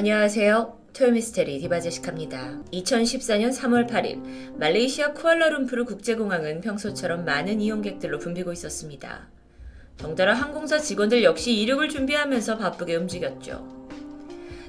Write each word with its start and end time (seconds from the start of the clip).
안녕하세요. 0.00 0.78
토요미스테리 0.94 1.58
디바제식합니다. 1.58 2.62
2014년 2.72 3.54
3월 3.54 3.86
8일 3.86 4.56
말레이시아 4.56 5.12
쿠알라룸푸르 5.12 5.84
국제공항은 5.84 6.62
평소처럼 6.62 7.26
많은 7.26 7.60
이용객들로 7.60 8.18
붐비고 8.18 8.50
있었습니다. 8.50 9.28
덩달아 9.98 10.32
항공사 10.32 10.78
직원들 10.78 11.22
역시 11.22 11.52
이륙을 11.52 11.90
준비하면서 11.90 12.56
바쁘게 12.56 12.96
움직였죠. 12.96 13.90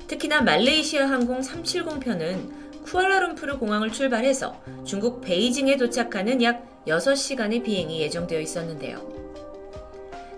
특히나 0.09 0.41
말레이시아 0.41 1.09
항공 1.09 1.39
370편은 1.39 2.83
쿠알라룸푸르 2.83 3.57
공항을 3.57 3.93
출발해서 3.93 4.61
중국 4.83 5.21
베이징에 5.21 5.77
도착하는 5.77 6.43
약 6.43 6.83
6시간의 6.87 7.63
비행이 7.63 8.01
예정되어 8.01 8.41
있었는데요. 8.41 8.97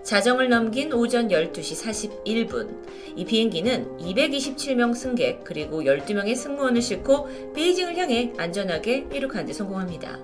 자정을 0.04 0.50
넘긴 0.50 0.92
오전 0.92 1.28
12시 1.28 2.22
41분. 2.24 2.84
이 3.16 3.24
비행기는 3.24 3.96
227명 3.98 4.94
승객 4.94 5.44
그리고 5.44 5.82
12명의 5.82 6.36
승무원을 6.36 6.82
싣고 6.82 7.52
베이징을 7.54 7.96
향해 7.96 8.30
안전하게 8.36 9.06
이륙하는 9.10 9.46
데 9.46 9.54
성공합니다. 9.54 10.20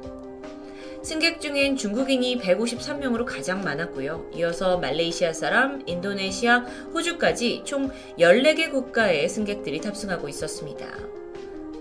승객 1.03 1.41
중엔 1.41 1.77
중국인이 1.77 2.39
153명으로 2.41 3.25
가장 3.25 3.65
많았고요. 3.65 4.33
이어서 4.35 4.77
말레이시아 4.77 5.33
사람, 5.33 5.83
인도네시아, 5.87 6.59
호주까지 6.93 7.63
총 7.65 7.91
14개 8.19 8.71
국가의 8.71 9.31
승객들이 9.31 9.81
탑승하고 9.81 10.29
있었습니다. 10.29 10.87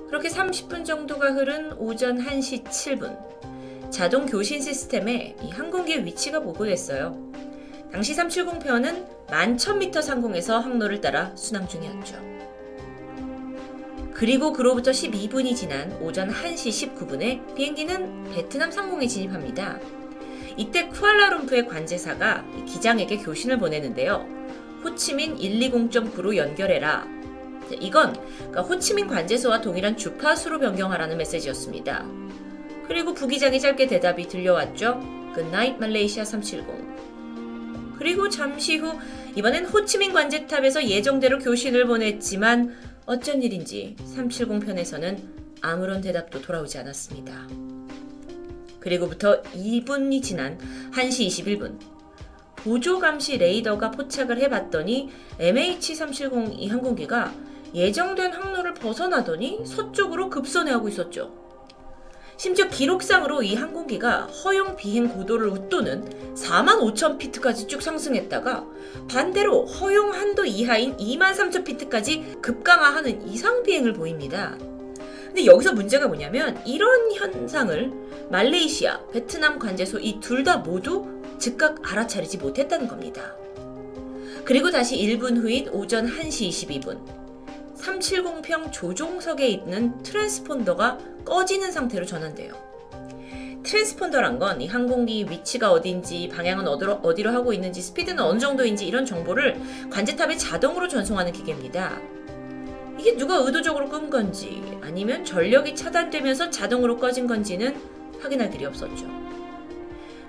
그렇게 0.07 0.29
30분 0.29 0.85
정도가 0.85 1.33
흐른 1.33 1.73
오전 1.73 2.17
1시 2.17 2.63
7분. 2.63 3.91
자동 3.91 4.25
교신 4.25 4.61
시스템에 4.61 5.35
이 5.43 5.49
항공기의 5.49 6.05
위치가 6.05 6.39
보고됐어요. 6.39 7.29
당시 7.91 8.15
370편은 8.15 9.27
11,000m 9.27 10.01
상공에서 10.01 10.59
항로를 10.59 11.01
따라 11.01 11.35
순항 11.35 11.67
중이었죠. 11.67 12.17
그리고 14.13 14.51
그로부터 14.51 14.91
12분이 14.91 15.55
지난 15.55 15.91
오전 16.01 16.29
1시 16.29 16.95
19분에 16.95 17.55
비행기는 17.55 18.31
베트남 18.33 18.69
상공에 18.69 19.07
진입합니다. 19.07 19.79
이때 20.57 20.89
쿠알라룸푸의 20.89 21.67
관제사가 21.67 22.43
기장에게 22.67 23.17
교신을 23.17 23.57
보내는데요. 23.57 24.27
호치민 24.83 25.37
120.9로 25.37 26.35
연결해라. 26.35 27.07
이건 27.79 28.13
그러니까 28.37 28.61
호치민 28.61 29.07
관제소와 29.07 29.61
동일한 29.61 29.95
주파수로 29.95 30.59
변경하라는 30.59 31.17
메시지였습니다. 31.17 32.05
그리고 32.87 33.13
부기장의 33.13 33.59
짧게 33.59 33.87
대답이 33.87 34.27
들려왔죠. 34.27 34.99
Good 35.33 35.77
말레이시아 35.79 36.25
370. 36.25 37.08
그리고 37.99 38.29
잠시 38.29 38.77
후 38.77 38.97
이번엔 39.35 39.65
호치민 39.65 40.13
관제탑에서 40.13 40.87
예정대로 40.87 41.37
교신을 41.37 41.85
보냈지만 41.85 42.73
어쩐 43.05 43.43
일인지 43.43 43.97
370 44.05 44.65
편에서는 44.65 45.21
아무런 45.61 45.99
대답도 45.99 46.41
돌아오지 46.41 46.77
않았습니다. 46.77 47.47
그리고부터 48.79 49.41
2분이 49.41 50.23
지난 50.23 50.57
1시 50.93 51.27
21분 51.27 51.77
보조 52.55 52.99
감시 52.99 53.37
레이더가 53.37 53.91
포착을 53.91 54.39
해봤더니 54.39 55.09
MH370 55.37 56.57
이 56.57 56.67
항공기가 56.69 57.33
예정된 57.73 58.31
항로를 58.31 58.75
벗어나더니 58.75 59.65
서쪽으로 59.65 60.29
급선회하고 60.29 60.87
있었죠. 60.87 61.48
심지어 62.39 62.69
기록상으로 62.69 63.43
이 63.43 63.53
항공기가 63.53 64.21
허용 64.27 64.77
비행 64.77 65.09
고도를 65.09 65.49
웃도는 65.49 66.35
4만 66.35 66.79
5천 66.79 67.17
피트까지 67.17 67.67
쭉 67.67 67.81
상승했다가 67.81 68.65
반대로 69.09 69.65
허용 69.65 70.13
한도 70.13 70.45
이하인 70.45 70.95
2만 70.95 71.33
3천 71.33 71.65
피트까지 71.65 72.37
급강하하는 72.41 73.27
이상 73.27 73.61
비행을 73.61 73.91
보입니다. 73.91 74.57
근데 75.25 75.45
여기서 75.45 75.73
문제가 75.73 76.07
뭐냐면 76.07 76.57
이런 76.65 77.11
현상을 77.11 77.91
말레이시아, 78.31 79.07
베트남 79.11 79.59
관제소 79.59 79.99
이 79.99 80.21
둘 80.21 80.45
다 80.45 80.57
모두 80.59 81.05
즉각 81.39 81.91
알아차리지 81.91 82.37
못했다는 82.37 82.87
겁니다. 82.87 83.35
그리고 84.45 84.71
다시 84.71 84.95
1분 84.95 85.41
후인 85.41 85.67
오전 85.69 86.07
1시 86.07 86.47
22분 86.47 86.99
370편 87.79 88.71
조종석에 88.71 89.47
있는 89.47 90.01
트랜스폰더가 90.03 90.97
꺼지는 91.25 91.71
상태로 91.71 92.05
전환돼요. 92.05 92.53
트랜스폰더란 93.63 94.39
건 94.39 94.61
이 94.61 94.67
항공기 94.67 95.25
위치가 95.29 95.71
어딘지, 95.71 96.29
방향은 96.29 96.67
어디로, 96.67 96.93
어디로 97.03 97.31
하고 97.31 97.53
있는지, 97.53 97.81
스피드는 97.81 98.23
어느 98.23 98.39
정도인지 98.39 98.85
이런 98.87 99.05
정보를 99.05 99.59
관제탑에 99.89 100.37
자동으로 100.37 100.87
전송하는 100.87 101.31
기계입니다. 101.31 101.99
이게 102.97 103.15
누가 103.15 103.35
의도적으로 103.37 103.87
끈 103.89 104.09
건지, 104.09 104.61
아니면 104.81 105.23
전력이 105.23 105.75
차단되면서 105.75 106.49
자동으로 106.49 106.97
꺼진 106.97 107.27
건지는 107.27 107.79
확인할 108.19 108.49
길이 108.49 108.65
없었죠. 108.65 109.07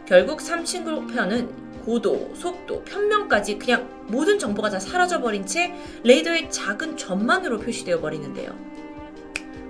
결국 0.06 0.39
370편은 0.41 1.70
고도, 1.81 2.33
속도, 2.35 2.83
편명까지 2.85 3.59
그냥 3.59 3.89
모든 4.09 4.39
정보가 4.39 4.71
다 4.71 4.79
사라져버린 4.79 5.47
채 5.47 5.75
레이더의 6.05 6.51
작은 6.51 6.97
점만으로 6.97 7.59
표시되어 7.59 8.01
버리는데요. 8.01 8.57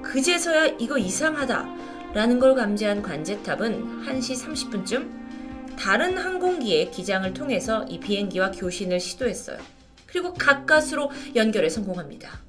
그제서야 0.03 0.67
이거 0.79 0.99
이상하다 0.99 1.69
라는 2.15 2.39
걸 2.39 2.55
감지한 2.55 3.03
관제탑은 3.03 4.05
1시 4.07 4.45
30분쯤 4.45 5.77
다른 5.79 6.19
항공기의 6.19 6.91
기장을 6.91 7.33
통해서 7.33 7.85
이 7.85 8.01
비행기와 8.01 8.51
교신을 8.51 9.01
시도했어요. 9.01 9.59
그리고 10.07 10.35
가까스로 10.35 11.11
연결에 11.37 11.69
성공합니다. 11.69 12.41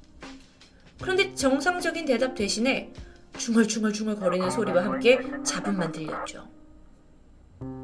그런데 1.00 1.34
정상적인 1.34 2.04
대답 2.04 2.34
대신에 2.34 2.92
중얼중얼중얼 3.38 4.16
거리는 4.16 4.50
소리와 4.50 4.84
함께 4.84 5.20
잡음만 5.44 5.92
들렸죠. 5.92 6.46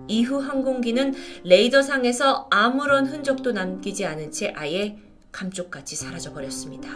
이후 0.09 0.39
항공기는 0.39 1.15
레이더상에서 1.45 2.49
아무런 2.51 3.07
흔적도 3.07 3.53
남기지 3.53 4.05
않은 4.07 4.33
채 4.33 4.53
아예 4.57 4.97
감쪽같이 5.33 5.97
사라져버렸습니다. 5.97 6.89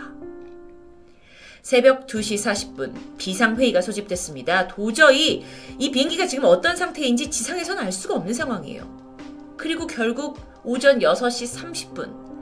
새벽 1.63 2.09
2시 2.09 2.75
40분 2.75 3.17
비상회의가 3.19 3.81
소집됐습니다. 3.81 4.67
도저히 4.67 5.45
이 5.79 5.91
비행기가 5.93 6.27
지금 6.27 6.45
어떤 6.45 6.77
상태인지 6.77 7.31
지상에서는 7.31 7.83
알 7.83 7.93
수가 7.93 8.15
없는 8.17 8.35
상황이에요. 8.35 9.55
그리고 9.57 9.87
결국 9.87 10.41
오전 10.65 10.99
6시 10.99 11.95
30분 11.95 12.33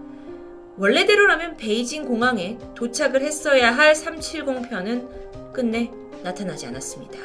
원래대로라면 0.79 1.59
베이징 1.59 2.07
공항에 2.07 2.57
도착을 2.75 3.21
했어야 3.21 3.77
할 3.77 3.93
370편은 3.93 5.53
끝내 5.53 5.91
나타나지 6.23 6.67
않았습니다. 6.67 7.19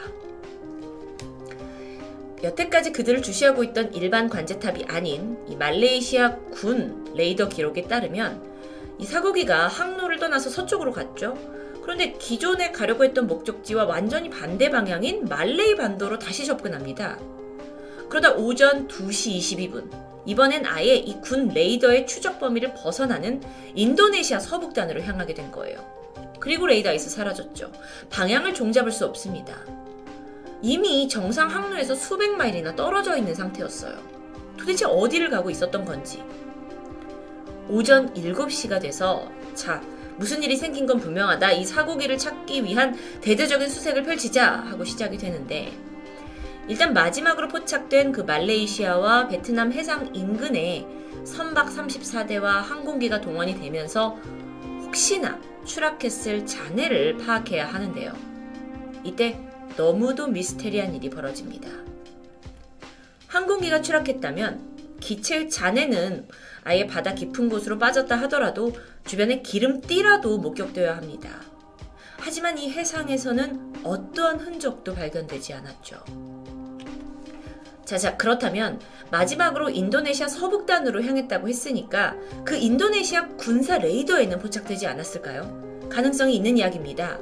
여태까지 2.44 2.92
그들을 2.92 3.22
주시하고 3.22 3.64
있던 3.64 3.94
일반 3.94 4.30
관제탑이 4.30 4.86
아닌 4.88 5.38
이 5.48 5.56
말레이시아 5.56 6.36
군 6.52 7.14
레이더 7.16 7.50
기록에 7.50 7.84
따르면 7.84 8.56
이 9.00 9.06
사고기가 9.06 9.68
항로를 9.68 10.20
떠나서 10.20 10.50
서쪽으로 10.50 10.92
갔죠. 10.92 11.38
그런데 11.82 12.14
기존에 12.14 12.72
가려고 12.72 13.04
했던 13.04 13.28
목적지와 13.28 13.86
완전히 13.86 14.30
반대 14.30 14.70
방향인 14.70 15.26
말레이 15.26 15.76
반도로 15.76 16.20
다시 16.20 16.46
접근합니다. 16.46 17.20
그러다 18.10 18.34
오전 18.34 18.88
2시 18.88 19.38
22분 19.38 19.90
이번엔 20.26 20.66
아예 20.66 20.96
이 20.96 21.20
군 21.22 21.50
레이더의 21.50 22.08
추적 22.08 22.40
범위를 22.40 22.74
벗어나는 22.74 23.42
인도네시아 23.76 24.40
서북단으로 24.40 25.02
향하게 25.02 25.34
된 25.34 25.52
거예요. 25.52 25.80
그리고 26.40 26.68
레이더에서 26.68 27.10
사라졌죠. 27.10 27.72
방향을 28.10 28.54
종잡을 28.54 28.92
수 28.92 29.06
없습니다. 29.06 29.56
이미 30.62 31.08
정상 31.08 31.50
항로에서 31.50 31.96
수백 31.96 32.36
마일이나 32.36 32.76
떨어져 32.76 33.18
있는 33.18 33.36
상태였어요. 33.36 33.96
도대체 34.58 34.86
어디를 34.86 35.30
가고 35.30 35.50
있었던 35.50 35.86
건지. 35.86 36.24
오전 37.68 38.14
7시가 38.14 38.82
돼서 38.82 39.30
자, 39.54 39.82
무슨 40.18 40.44
일이 40.44 40.56
생긴 40.56 40.86
건 40.86 41.00
분명하다. 41.00 41.52
이 41.54 41.66
사고기를 41.66 42.18
찾기 42.18 42.64
위한 42.64 42.96
대대적인 43.22 43.68
수색을 43.68 44.04
펼치자 44.04 44.52
하고 44.52 44.86
시작이 44.86 45.18
되는데 45.18 45.72
일단 46.68 46.94
마지막으로 46.94 47.48
포착된 47.48 48.12
그 48.12 48.22
말레이시아와 48.22 49.28
베트남 49.28 49.72
해상 49.72 50.10
인근에 50.16 50.88
선박 51.24 51.70
34대와 51.70 52.62
항공기가 52.62 53.22
동원이 53.22 53.60
되면서 53.60 54.18
혹시나 54.82 55.40
추락했을 55.66 56.46
잔해를 56.46 57.18
파악해야 57.18 57.68
하는데요. 57.68 58.14
이때 59.04 59.40
너무도 59.78 60.28
미스테리한 60.28 60.96
일이 60.96 61.10
벌어집니다. 61.10 61.70
항공기가 63.28 63.82
추락했다면 63.82 64.98
기체의 65.00 65.50
잔해는 65.50 66.28
아예 66.64 66.88
바다 66.88 67.14
깊은 67.14 67.50
곳으로 67.50 67.78
빠졌다 67.78 68.16
하더라도 68.24 68.74
주변에 69.06 69.42
기름띠라도 69.42 70.38
목격되어야 70.40 70.96
합니다. 70.98 71.30
하지만 72.18 72.58
이 72.58 72.72
해상에서는 72.72 73.82
어떠한 73.84 74.40
흔적도 74.40 74.96
발견되지 74.96 75.54
않았죠. 75.54 76.04
자, 77.86 78.00
자, 78.00 78.18
그렇다면 78.18 78.80
마지막으로 79.12 79.70
인도네시아 79.70 80.28
서북단으로 80.28 81.04
향했다고 81.04 81.48
했으니까 81.48 82.16
그 82.44 82.56
인도네시아 82.56 83.28
군사 83.38 83.78
레이더에는 83.78 84.40
포착되지 84.40 84.88
않았을까요? 84.88 85.88
가능성이 85.90 86.36
있는 86.36 86.58
이야기입니다. 86.58 87.20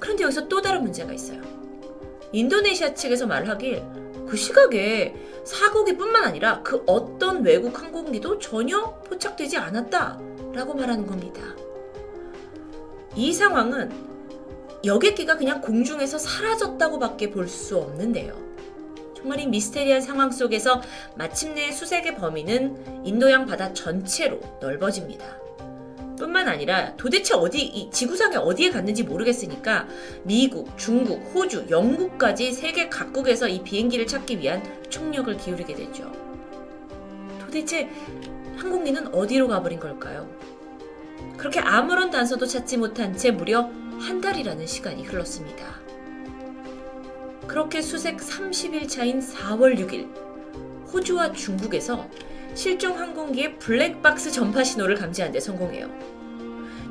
그런데 0.00 0.24
여기서 0.24 0.48
또 0.48 0.60
다른 0.60 0.82
문제가 0.82 1.12
있어요. 1.12 1.53
인도네시아 2.34 2.94
측에서 2.94 3.26
말하길 3.28 3.82
그 4.26 4.36
시각에 4.36 5.14
사고기뿐만 5.44 6.24
아니라 6.24 6.62
그 6.64 6.82
어떤 6.86 7.44
외국 7.44 7.80
항공기도 7.80 8.40
전혀 8.40 8.98
포착되지 9.04 9.56
않았다라고 9.56 10.74
말하는 10.74 11.06
겁니다. 11.06 11.40
이 13.14 13.32
상황은 13.32 13.92
여객기가 14.84 15.36
그냥 15.36 15.60
공중에서 15.60 16.18
사라졌다고밖에 16.18 17.30
볼 17.30 17.46
수 17.46 17.78
없는데요. 17.78 18.36
정말 19.16 19.38
이 19.40 19.46
미스테리한 19.46 20.00
상황 20.00 20.32
속에서 20.32 20.82
마침내 21.16 21.70
수색의 21.70 22.16
범위는 22.16 23.06
인도양 23.06 23.46
바다 23.46 23.72
전체로 23.72 24.40
넓어집니다. 24.60 25.24
뿐만 26.16 26.48
아니라 26.48 26.94
도대체 26.96 27.34
어디 27.34 27.62
이 27.62 27.90
지구상에 27.90 28.36
어디에 28.36 28.70
갔는지 28.70 29.02
모르겠으니까 29.02 29.88
미국, 30.22 30.76
중국, 30.78 31.32
호주, 31.34 31.66
영국까지 31.70 32.52
세계 32.52 32.88
각국에서 32.88 33.48
이 33.48 33.62
비행기를 33.62 34.06
찾기 34.06 34.38
위한 34.38 34.62
총력을 34.90 35.36
기울이게 35.36 35.74
되죠. 35.74 36.10
도대체 37.40 37.90
항공기는 38.56 39.14
어디로 39.14 39.48
가버린 39.48 39.80
걸까요? 39.80 40.28
그렇게 41.36 41.60
아무런 41.60 42.10
단서도 42.10 42.46
찾지 42.46 42.76
못한 42.76 43.16
채 43.16 43.30
무려 43.30 43.70
한 43.98 44.20
달이라는 44.20 44.66
시간이 44.66 45.04
흘렀습니다. 45.04 45.80
그렇게 47.46 47.82
수색 47.82 48.16
30일 48.16 48.88
차인 48.88 49.20
4월 49.20 49.78
6일 49.78 50.08
호주와 50.92 51.32
중국에서 51.32 52.08
실종 52.54 52.98
항공기의 52.98 53.58
블랙박스 53.58 54.30
전파 54.30 54.62
신호를 54.62 54.94
감지한 54.94 55.32
데 55.32 55.40
성공해요. 55.40 55.90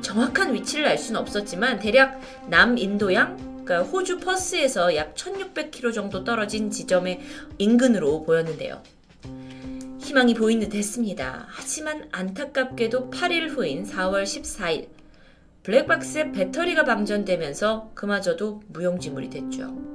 정확한 0.02 0.52
위치를 0.52 0.86
알 0.86 0.98
수는 0.98 1.18
없었지만 1.20 1.78
대략 1.78 2.20
남인도양, 2.48 3.64
그러니까 3.64 3.82
호주 3.90 4.18
퍼스에서 4.18 4.94
약 4.94 5.14
1600km 5.14 5.94
정도 5.94 6.22
떨어진 6.22 6.70
지점의 6.70 7.20
인근으로 7.56 8.24
보였는데요. 8.24 8.82
희망이 10.00 10.34
보인 10.34 10.60
듯 10.60 10.74
했습니다. 10.74 11.46
하지만 11.48 12.08
안타깝게도 12.12 13.10
8일 13.10 13.56
후인 13.56 13.84
4월 13.84 14.24
14일 14.24 14.88
블랙박스의 15.62 16.32
배터리가 16.32 16.84
방전되면서 16.84 17.92
그마저도 17.94 18.60
무용지물이 18.68 19.30
됐죠. 19.30 19.93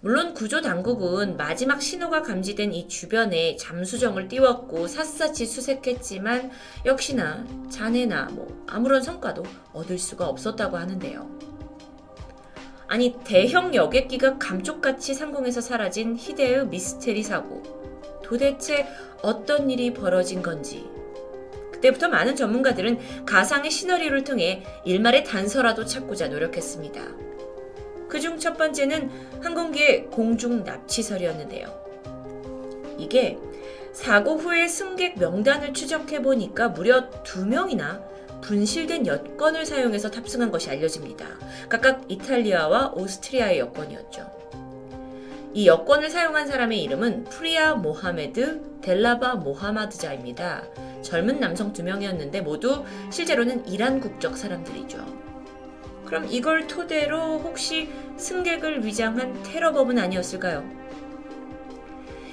물론 0.00 0.32
구조 0.32 0.60
당국은 0.60 1.36
마지막 1.36 1.82
신호가 1.82 2.22
감지된 2.22 2.72
이 2.72 2.86
주변에 2.86 3.56
잠수정을 3.56 4.28
띄웠고 4.28 4.86
샅샅이 4.86 5.44
수색했지만 5.44 6.52
역시나 6.86 7.44
잔해나 7.68 8.26
뭐 8.26 8.64
아무런 8.68 9.02
성과도 9.02 9.42
얻을 9.72 9.98
수가 9.98 10.28
없었다고 10.28 10.76
하는데요. 10.76 11.28
아니 12.86 13.16
대형 13.24 13.74
여객기가 13.74 14.38
감쪽같이 14.38 15.14
상공에서 15.14 15.60
사라진 15.60 16.16
희대의 16.16 16.68
미스테리 16.68 17.24
사고 17.24 17.64
도대체 18.22 18.86
어떤 19.20 19.68
일이 19.68 19.92
벌어진 19.92 20.42
건지 20.42 20.86
그때부터 21.72 22.08
많은 22.08 22.36
전문가들은 22.36 23.24
가상의 23.26 23.72
시나리오를 23.72 24.22
통해 24.22 24.64
일말의 24.84 25.24
단서라도 25.24 25.84
찾고자 25.84 26.28
노력했습니다. 26.28 27.27
그중 28.08 28.38
첫 28.38 28.56
번째는 28.56 29.10
항공기의 29.42 30.06
공중 30.06 30.64
납치설이었는데요. 30.64 31.66
이게 32.98 33.38
사고 33.92 34.36
후에 34.36 34.68
승객 34.68 35.18
명단을 35.18 35.72
추적해 35.72 36.22
보니까 36.22 36.68
무려 36.68 37.10
두 37.22 37.46
명이나 37.46 38.02
분실된 38.40 39.06
여권을 39.06 39.66
사용해서 39.66 40.10
탑승한 40.10 40.50
것이 40.50 40.70
알려집니다. 40.70 41.26
각각 41.68 42.04
이탈리아와 42.08 42.92
오스트리아의 42.94 43.58
여권이었죠. 43.58 44.38
이 45.54 45.66
여권을 45.66 46.10
사용한 46.10 46.46
사람의 46.46 46.82
이름은 46.82 47.24
프리아 47.24 47.74
모하메드 47.74 48.80
델라바 48.82 49.36
모하마드자입니다. 49.36 50.64
젊은 51.02 51.40
남성 51.40 51.72
두 51.72 51.82
명이었는데 51.82 52.42
모두 52.42 52.84
실제로는 53.10 53.66
이란 53.66 54.00
국적 54.00 54.36
사람들이죠. 54.36 55.27
그럼 56.08 56.26
이걸 56.30 56.66
토대로 56.66 57.38
혹시 57.38 57.90
승객을 58.16 58.84
위장한 58.84 59.42
테러범은 59.42 59.98
아니었을까요? 59.98 60.64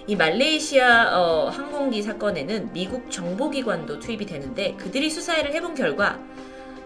이 0.08 0.16
말레이시아 0.16 1.20
어, 1.20 1.50
항공기 1.50 2.02
사건에는 2.02 2.72
미국 2.72 3.12
정보기관도 3.12 4.00
투입이 4.00 4.26
되는데 4.26 4.76
그들이 4.78 5.10
수사를 5.10 5.52
해본 5.54 5.76
결과 5.76 6.20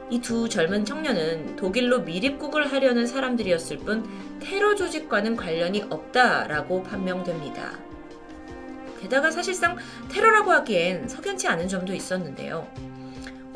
이 0.09 0.19
두 0.21 0.49
젊은 0.49 0.83
청년은 0.85 1.55
독일로 1.55 1.99
미립국을 1.99 2.71
하려는 2.71 3.05
사람들이었을 3.05 3.77
뿐 3.77 4.09
테러 4.39 4.73
조직과는 4.73 5.35
관련이 5.35 5.83
없다라고 5.91 6.81
판명됩니다. 6.81 7.77
게다가 8.99 9.29
사실상 9.29 9.77
테러라고 10.09 10.51
하기엔 10.51 11.07
석연치 11.07 11.47
않은 11.47 11.67
점도 11.67 11.93
있었는데요. 11.93 12.67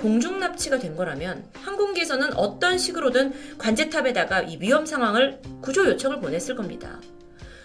공중 0.04 0.38
납치가 0.38 0.80
된 0.80 0.98
거라면 0.98 1.46
항공기에서는 1.54 2.34
어떤 2.34 2.78
식으로든 2.78 3.58
관제탑에다가 3.58 4.42
이 4.42 4.58
위험 4.60 4.86
상황을 4.86 5.40
구조 5.62 5.88
요청을 5.88 6.20
보냈을 6.20 6.58
겁니다. 6.58 7.00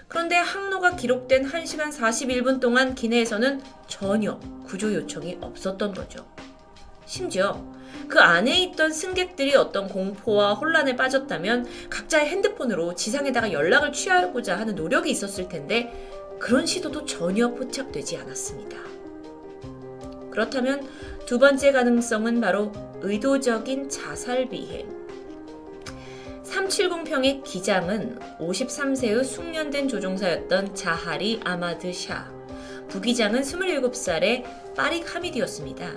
그런데 0.07 0.37
항로가 0.37 0.95
기록된 0.95 1.51
1시간 1.51 1.91
41분 1.93 2.61
동안 2.61 2.95
기내에서는 2.95 3.61
전혀 3.89 4.39
구조 4.65 4.95
요청이 4.95 5.39
없었던 5.41 5.93
거죠. 5.93 6.29
심지어 7.07 7.61
그 8.07 8.21
안에 8.21 8.63
있던 8.67 8.93
승객들이 8.93 9.57
어떤 9.57 9.89
공포와 9.89 10.55
혼란에 10.55 10.95
빠졌다면 10.95 11.67
각자의 11.91 12.29
핸드폰으로 12.29 12.95
지상에다가 12.95 13.51
연락을 13.51 13.93
취하고자 13.93 14.57
하는 14.57 14.77
노력이 14.77 15.11
있었을 15.11 15.49
텐데 15.49 15.93
그런 16.39 16.67
시도도 16.67 17.05
전혀 17.05 17.49
포착되지 17.49 18.17
않았습니다. 18.19 18.79
그렇다면 20.31 20.87
두 21.29 21.39
번째 21.39 21.73
가능성은 21.73 22.41
바로 22.41 22.73
의도적인 23.03 23.91
자살 23.91 24.49
비행. 24.49 24.89
370평의 26.43 27.45
기장은 27.45 28.19
53세의 28.41 29.23
숙련된 29.25 29.89
조종사였던 29.89 30.75
자하리 30.75 31.39
아마드 31.45 31.93
샤, 31.93 32.33
부기장은 32.89 33.43
27살의 33.43 34.75
파릭 34.75 35.15
하미디였습니다. 35.15 35.97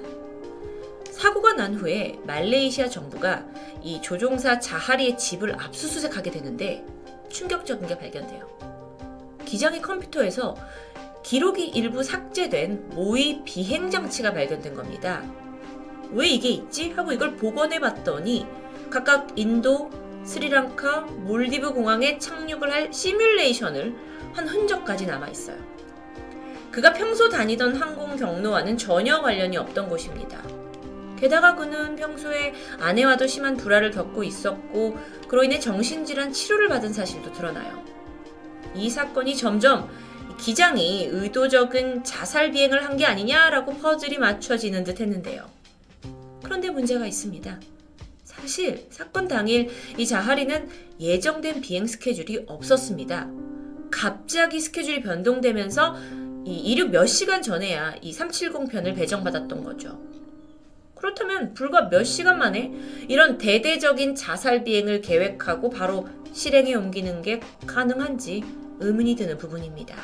사고가 1.12 1.54
난 1.54 1.76
후에 1.76 2.20
말레이시아 2.26 2.90
정부가 2.90 3.46
이 3.82 4.02
조종사 4.02 4.60
자하리의 4.60 5.18
집을 5.18 5.56
압수수색하게 5.58 6.30
되는데 6.30 6.86
충격적인 7.30 7.88
게 7.88 7.98
발견돼요. 7.98 8.50
기장의 9.46 9.82
컴퓨터에서 9.82 10.58
기록이 11.24 11.68
일부 11.68 12.04
삭제된 12.04 12.90
모의 12.90 13.42
비행 13.46 13.90
장치가 13.90 14.34
발견된 14.34 14.74
겁니다. 14.74 15.24
왜 16.12 16.28
이게 16.28 16.50
있지? 16.50 16.92
하고 16.92 17.12
이걸 17.12 17.36
복원해 17.38 17.80
봤더니 17.80 18.46
각각 18.90 19.28
인도, 19.36 19.90
스리랑카, 20.24 21.02
몰디브 21.02 21.74
공항에 21.74 22.18
착륙을 22.18 22.72
할 22.72 22.94
시뮬레이션을 22.94 23.96
한 24.34 24.48
흔적까지 24.48 25.06
남아 25.06 25.30
있어요. 25.30 25.58
그가 26.72 26.94
평소 26.94 27.30
다니던 27.30 27.76
항공 27.76 28.16
경로와는 28.16 28.78
전혀 28.78 29.22
관련이 29.22 29.58
없던 29.58 29.90
곳입니다. 29.90 30.42
게다가 31.18 31.56
그는 31.56 31.96
평소에 31.96 32.54
아내와도 32.80 33.28
심한 33.28 33.56
불화를 33.56 33.92
겪고 33.92 34.24
있었고 34.24 34.98
그로 35.28 35.44
인해 35.44 35.60
정신질환 35.60 36.34
치료를 36.34 36.68
받은 36.68 36.94
사실도 36.94 37.32
드러나요. 37.32 37.84
이 38.74 38.90
사건이 38.90 39.36
점점 39.36 39.90
기장이 40.38 41.06
의도적인 41.12 42.04
자살 42.04 42.52
비행을 42.52 42.86
한 42.86 42.98
게 42.98 43.06
아니냐라고 43.06 43.78
퍼즐이 43.78 44.18
맞춰지는 44.18 44.84
듯 44.84 45.00
했는데요. 45.00 45.50
그런데 46.44 46.70
문제가 46.70 47.06
있습니다. 47.08 47.60
사실 48.24 48.86
사건 48.90 49.28
당일 49.28 49.70
이 49.98 50.06
자하리는 50.06 50.70
예정된 51.00 51.62
비행 51.62 51.88
스케줄이 51.88 52.44
없었습니다. 52.48 53.30
갑자기 53.92 54.60
스케줄이 54.60 55.02
변동되면서 55.02 55.96
이 56.46 56.58
이륙 56.58 56.90
몇 56.92 57.06
시간 57.06 57.42
전에야 57.42 57.96
이 58.02 58.12
370편을 58.14 58.96
배정받았던 58.96 59.64
거죠. 59.64 60.02
그렇다면 60.96 61.54
불과 61.54 61.90
몇 61.90 62.04
시간 62.04 62.38
만에 62.38 62.72
이런 63.08 63.38
대대적인 63.38 64.16
자살 64.16 64.64
비행을 64.64 65.02
계획하고 65.02 65.70
바로 65.70 66.08
실행에 66.34 66.74
옮기는 66.76 67.22
게 67.22 67.40
가능한지 67.66 68.44
의문이 68.80 69.16
드는 69.16 69.38
부분입니다. 69.38 69.96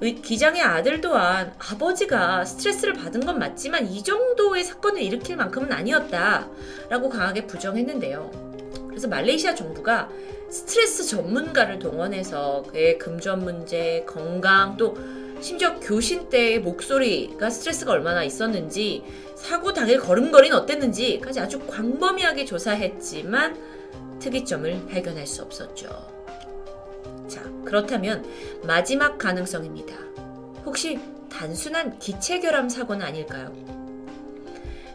기장의 0.00 0.62
아들 0.62 1.00
또한 1.00 1.54
아버지가 1.58 2.44
스트레스를 2.44 2.94
받은 2.94 3.24
건 3.24 3.38
맞지만 3.38 3.86
이 3.86 4.02
정도의 4.02 4.64
사건을 4.64 5.02
일으킬 5.02 5.36
만큼은 5.36 5.72
아니었다라고 5.72 7.08
강하게 7.08 7.46
부정했는데요. 7.46 8.30
그래서 8.88 9.08
말레이시아 9.08 9.54
정부가 9.54 10.08
스트레스 10.50 11.04
전문가를 11.04 11.78
동원해서 11.78 12.64
그의 12.70 12.98
금전 12.98 13.44
문제, 13.44 14.04
건강 14.06 14.76
또 14.76 14.96
심지어 15.40 15.78
교신 15.80 16.28
때의 16.28 16.60
목소리가 16.60 17.50
스트레스가 17.50 17.92
얼마나 17.92 18.22
있었는지 18.22 19.02
사고 19.34 19.72
당일 19.72 19.98
걸음걸이는 19.98 20.56
어땠는지까지 20.56 21.40
아주 21.40 21.58
광범위하게 21.66 22.44
조사했지만 22.44 24.18
특이점을 24.20 24.86
발견할 24.86 25.26
수 25.26 25.42
없었죠. 25.42 26.13
자, 27.28 27.42
그렇다면 27.64 28.24
마지막 28.62 29.18
가능성입니다. 29.18 29.94
혹시 30.64 30.98
단순한 31.30 31.98
기체 31.98 32.40
결함 32.40 32.68
사고는 32.68 33.04
아닐까요? 33.04 33.52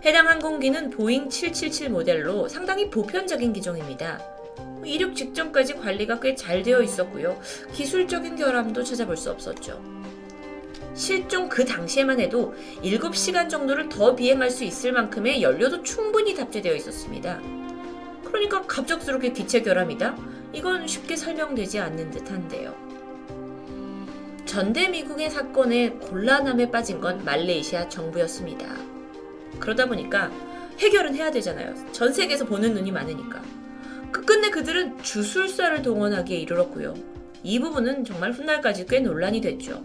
해당 0.06 0.28
항공기는 0.28 0.92
보잉 0.92 1.30
777 1.30 1.90
모델로 1.90 2.48
상당히 2.48 2.90
보편적인 2.90 3.52
기종입니다. 3.54 4.20
이륙 4.86 5.14
직전까지 5.16 5.76
관리가 5.76 6.20
꽤 6.22 6.36
잘 6.36 6.64
되어 6.64 6.82
있었고요. 6.82 7.38
기술적인 7.74 8.38
결함도 8.38 8.84
찾아볼 8.84 9.18
수 9.18 9.30
없었죠. 9.30 9.84
실종 10.94 11.50
그 11.50 11.66
당시에만 11.66 12.20
해도 12.20 12.54
7시간 12.82 13.50
정도를 13.50 13.90
더 13.90 14.16
비행할 14.16 14.50
수 14.50 14.64
있을 14.64 14.94
만큼의 14.94 15.42
연료도 15.42 15.84
충분히 15.84 16.34
답재되어 16.34 16.74
있었습니다. 16.76 17.42
그러니까 18.24 18.62
갑작스럽게 18.62 19.34
기체 19.34 19.62
결함이다? 19.62 20.16
이건 20.54 20.88
쉽게 20.88 21.16
설명되지 21.16 21.80
않는 21.80 22.12
듯한데요. 22.12 22.76
전대 24.46 24.88
미국의 24.88 25.30
사건에 25.30 25.92
곤란함에 25.92 26.72
빠진 26.72 27.00
건 27.00 27.24
말레이시아 27.24 27.88
정부였습니다. 27.88 28.66
그러다 29.60 29.86
보니까 29.86 30.32
해결은 30.80 31.14
해야 31.16 31.30
되잖아요. 31.30 31.76
전 31.92 32.12
세계에서 32.12 32.46
보는 32.46 32.74
눈이 32.74 32.92
많으니까. 32.92 33.44
끝끝내 34.12 34.50
그들은 34.50 35.04
주술사를 35.04 35.82
동원하기에 35.84 36.38
이르렀고요. 36.40 36.96
이 37.44 37.60
부분은 37.60 38.06
정말 38.06 38.32
훗날까지 38.32 38.88
꽤 38.88 39.00
논란이 39.00 39.42
됐죠. 39.42 39.84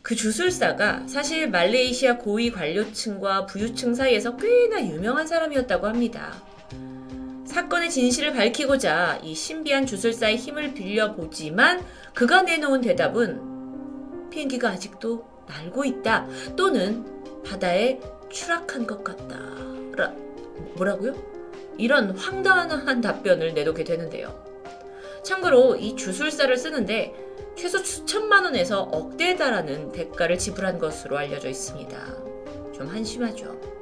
그 0.00 0.14
주술사가 0.14 1.06
사실 1.06 1.50
말레이시아 1.50 2.16
고위 2.16 2.50
관료층과 2.50 3.46
부유층 3.46 3.94
사이에서 3.94 4.36
꽤나 4.36 4.80
유명한 4.86 5.26
사람이었다고 5.26 5.86
합니다. 5.86 6.32
사건의 7.56 7.88
진실을 7.88 8.34
밝히고자 8.34 9.20
이 9.22 9.34
신비한 9.34 9.86
주술사의 9.86 10.36
힘을 10.36 10.74
빌려보지만 10.74 11.82
그가 12.12 12.42
내놓은 12.42 12.82
대답은 12.82 14.28
비행기가 14.28 14.68
아직도 14.68 15.26
날고 15.48 15.86
있다 15.86 16.26
또는 16.54 17.02
바다에 17.46 17.98
추락한 18.28 18.86
것 18.86 19.02
같다. 19.02 19.38
라, 19.96 20.12
뭐라고요? 20.74 21.14
이런 21.78 22.10
황당한 22.10 23.00
답변을 23.00 23.54
내놓게 23.54 23.84
되는데요. 23.84 24.38
참고로 25.24 25.76
이 25.76 25.96
주술사를 25.96 26.54
쓰는데 26.58 27.14
최소 27.56 27.78
수천만 27.78 28.44
원에서 28.44 28.82
억대에 28.82 29.34
달하는 29.34 29.92
대가를 29.92 30.36
지불한 30.36 30.78
것으로 30.78 31.16
알려져 31.16 31.48
있습니다. 31.48 31.98
좀 32.74 32.86
한심하죠. 32.88 33.75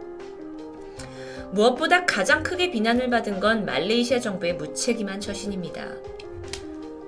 무엇보다 1.52 2.04
가장 2.06 2.42
크게 2.42 2.70
비난을 2.70 3.10
받은 3.10 3.40
건 3.40 3.64
말레이시아 3.64 4.20
정부의 4.20 4.54
무책임한 4.54 5.20
처신입니다. 5.20 5.86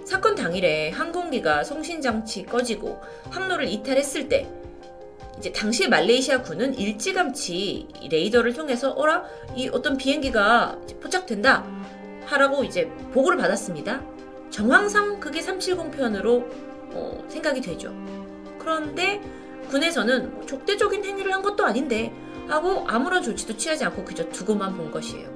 사건 0.05 0.35
당일에 0.37 0.91
항공기가 0.91 1.65
송신장치 1.65 2.45
꺼지고 2.45 3.01
항로를 3.31 3.69
이탈했을 3.69 4.29
때 4.29 4.49
이제 5.39 5.53
당시 5.53 5.89
말레이시아 5.89 6.43
군은 6.43 6.75
일찌감치 6.75 7.89
레이더를 8.11 8.55
통해서 8.55 8.93
어라 8.93 9.25
이 9.55 9.69
어떤 9.69 9.97
비행기가 9.97 10.79
포착된다 11.01 11.67
하라고 12.25 12.65
이제 12.65 12.89
보고를 13.13 13.37
받았습니다. 13.37 14.03
정황상 14.51 15.21
그게 15.21 15.41
370편으로 15.41 16.49
어, 16.93 17.25
생각이 17.29 17.61
되죠. 17.61 17.93
그런데 18.59 19.21
군에서는 19.71 20.33
뭐 20.33 20.47
족대적인 20.47 21.05
행위를 21.05 21.33
한 21.33 21.43
것도 21.43 21.65
아닌데 21.65 22.13
하고 22.49 22.85
아무런 22.87 23.23
조치도 23.23 23.57
취하지 23.57 23.85
않고 23.85 24.05
그저 24.05 24.29
두고만 24.29 24.77
본 24.77 24.91
것이에요. 24.91 25.29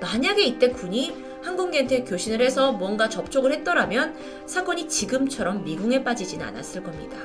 만약에 0.00 0.42
이때 0.42 0.70
군이 0.70 1.14
항공기한테 1.42 2.04
교신을 2.04 2.40
해서 2.40 2.72
뭔가 2.72 3.08
접촉을 3.08 3.52
했더라면 3.52 4.16
사건이 4.46 4.88
지금처럼 4.88 5.64
미궁에 5.64 6.04
빠지지는 6.04 6.46
않았을 6.46 6.82
겁니다. 6.82 7.16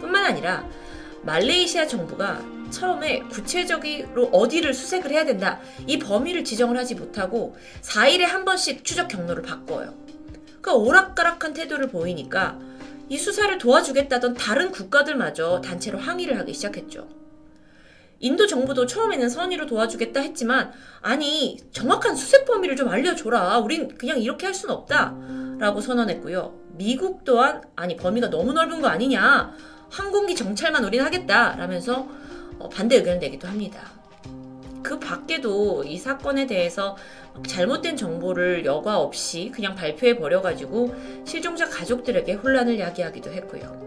뿐만 0.00 0.24
아니라 0.24 0.68
말레이시아 1.22 1.86
정부가 1.86 2.40
처음에 2.70 3.20
구체적으로 3.30 4.26
어디를 4.32 4.74
수색을 4.74 5.10
해야 5.10 5.24
된다. 5.24 5.60
이 5.86 5.98
범위를 5.98 6.44
지정을 6.44 6.76
하지 6.76 6.94
못하고 6.94 7.56
4일에 7.82 8.20
한 8.20 8.44
번씩 8.44 8.84
추적 8.84 9.08
경로를 9.08 9.42
바꿔요. 9.42 9.94
그러니까 10.60 10.74
오락가락한 10.74 11.54
태도를 11.54 11.88
보이니까 11.88 12.58
이 13.08 13.18
수사를 13.18 13.56
도와주겠다던 13.58 14.34
다른 14.34 14.72
국가들마저 14.72 15.60
단체로 15.60 15.98
항의를 15.98 16.38
하기 16.40 16.52
시작했죠. 16.54 17.06
인도 18.18 18.46
정부도 18.46 18.86
처음에는 18.86 19.28
선의로 19.28 19.66
도와주겠다 19.66 20.20
했지만 20.20 20.72
아니 21.02 21.58
정확한 21.72 22.16
수색 22.16 22.46
범위를 22.46 22.76
좀 22.76 22.88
알려줘라. 22.88 23.58
우린 23.58 23.88
그냥 23.96 24.18
이렇게 24.18 24.46
할 24.46 24.54
수는 24.54 24.74
없다. 24.74 25.14
라고 25.58 25.80
선언했고요. 25.80 26.54
미국 26.72 27.24
또한 27.24 27.62
아니 27.76 27.96
범위가 27.96 28.30
너무 28.30 28.52
넓은 28.52 28.80
거 28.80 28.88
아니냐. 28.88 29.52
항공기 29.90 30.34
정찰만 30.34 30.84
우리는 30.84 31.04
하겠다 31.04 31.56
라면서 31.56 32.08
어, 32.58 32.68
반대 32.68 32.96
의견을 32.96 33.18
내기도 33.18 33.48
합니다. 33.48 33.80
그 34.82 34.98
밖에도 34.98 35.82
이 35.84 35.98
사건에 35.98 36.46
대해서 36.46 36.96
잘못된 37.46 37.96
정보를 37.96 38.64
여과 38.64 38.98
없이 38.98 39.50
그냥 39.54 39.74
발표해 39.74 40.16
버려가지고 40.16 40.94
실종자 41.24 41.68
가족들에게 41.68 42.34
혼란을 42.34 42.78
야기하기도 42.78 43.32
했고요. 43.32 43.86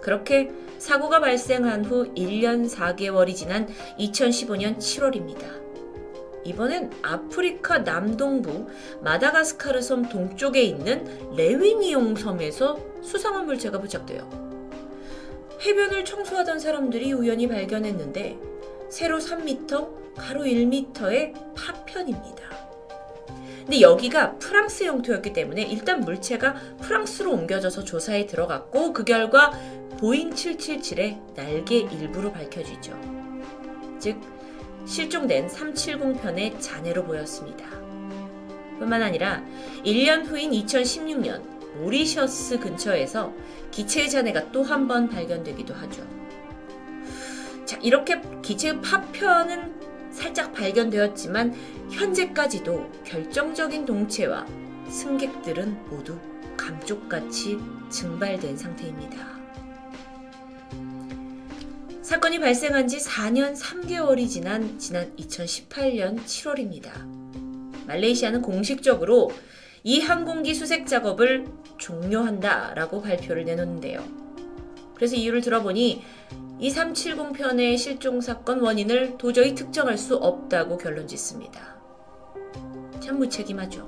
그렇게 0.00 0.50
사고가 0.78 1.20
발생한 1.20 1.84
후 1.84 2.12
1년 2.14 2.70
4개월이 2.70 3.34
지난 3.34 3.68
2015년 3.98 4.78
7월입니다. 4.78 5.68
이번엔 6.44 6.90
아프리카 7.02 7.78
남동부 7.78 8.68
마다가스카르 9.02 9.82
섬 9.82 10.08
동쪽에 10.08 10.62
있는 10.62 11.34
레위니용 11.36 12.14
섬에서 12.14 12.78
수상한 13.02 13.46
물체가 13.46 13.78
부착돼요. 13.80 14.48
해변을 15.60 16.04
청소하던 16.04 16.60
사람들이 16.60 17.12
우연히 17.12 17.48
발견했는데 17.48 18.38
세로 18.88 19.18
3m, 19.18 20.14
가로 20.16 20.44
1m의 20.44 21.34
파편입니다. 21.54 22.48
근데 23.68 23.82
여기가 23.82 24.36
프랑스 24.38 24.84
영토였기 24.84 25.34
때문에 25.34 25.62
일단 25.62 26.00
물체가 26.00 26.54
프랑스로 26.80 27.32
옮겨져서 27.32 27.84
조사에 27.84 28.24
들어갔고 28.26 28.94
그 28.94 29.04
결과 29.04 29.52
보잉 29.98 30.30
777의 30.30 31.34
날개 31.34 31.78
일부로 31.78 32.32
밝혀지죠. 32.32 32.98
즉 33.98 34.20
실종된 34.86 35.48
370편의 35.48 36.60
잔해로 36.60 37.04
보였습니다. 37.04 37.68
뿐만 38.78 39.02
아니라 39.02 39.42
1년 39.84 40.24
후인 40.26 40.52
2016년 40.52 41.42
모리셔스 41.80 42.60
근처에서 42.60 43.32
기체의 43.72 44.08
잔해가 44.08 44.52
또 44.52 44.62
한 44.62 44.86
번 44.86 45.08
발견되기도 45.08 45.74
하죠. 45.74 46.02
자, 47.66 47.76
이렇게 47.82 48.20
기체의 48.42 48.80
파편은 48.80 50.12
살짝 50.12 50.54
발견되었지만 50.54 51.54
현재까지도 51.90 52.90
결정적인 53.04 53.84
동체와 53.84 54.46
승객들은 54.88 55.86
모두 55.90 56.18
감쪽같이 56.56 57.58
증발된 57.90 58.56
상태입니다. 58.56 59.37
사건이 62.08 62.40
발생한 62.40 62.88
지 62.88 62.96
4년 62.96 63.54
3개월이 63.54 64.30
지난 64.30 64.78
지난 64.78 65.14
2018년 65.16 66.18
7월입니다. 66.24 66.90
말레이시아는 67.86 68.40
공식적으로 68.40 69.30
이 69.84 70.00
항공기 70.00 70.54
수색 70.54 70.86
작업을 70.86 71.44
종료한다 71.76 72.72
라고 72.72 73.02
발표를 73.02 73.44
내놓는데요. 73.44 74.02
그래서 74.94 75.16
이유를 75.16 75.42
들어보니 75.42 76.02
이 76.58 76.70
370편의 76.70 77.76
실종 77.76 78.22
사건 78.22 78.60
원인을 78.60 79.18
도저히 79.18 79.54
특정할 79.54 79.98
수 79.98 80.16
없다고 80.16 80.78
결론 80.78 81.06
짓습니다. 81.06 81.76
참 83.00 83.18
무책임하죠. 83.18 83.86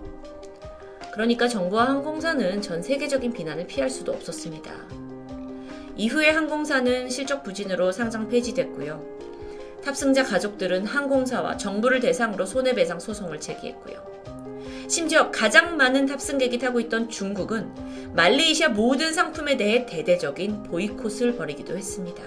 그러니까 1.14 1.48
정부와 1.48 1.88
항공사는 1.88 2.60
전 2.60 2.82
세계적인 2.82 3.32
비난을 3.32 3.66
피할 3.66 3.88
수도 3.88 4.12
없었습니다. 4.12 5.09
이후에 6.00 6.30
항공사는 6.30 7.10
실적 7.10 7.42
부진으로 7.42 7.92
상장 7.92 8.26
폐지됐고요. 8.26 9.04
탑승자 9.84 10.24
가족들은 10.24 10.86
항공사와 10.86 11.58
정부를 11.58 12.00
대상으로 12.00 12.46
손해배상 12.46 12.98
소송을 12.98 13.38
제기했고요. 13.38 14.02
심지어 14.88 15.30
가장 15.30 15.76
많은 15.76 16.06
탑승객이 16.06 16.58
타고 16.58 16.80
있던 16.80 17.10
중국은 17.10 18.14
말레이시아 18.14 18.70
모든 18.70 19.12
상품에 19.12 19.58
대해 19.58 19.84
대대적인 19.84 20.62
보이콧을 20.62 21.36
벌이기도 21.36 21.76
했습니다. 21.76 22.22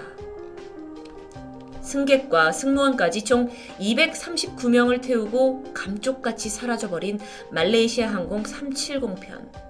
승객과 1.82 2.52
승무원까지 2.52 3.26
총 3.26 3.50
239명을 3.80 5.02
태우고 5.02 5.74
감쪽같이 5.74 6.50
사라져버린 6.50 7.20
말레이시아 7.50 8.08
항공 8.08 8.44
370편. 8.44 9.63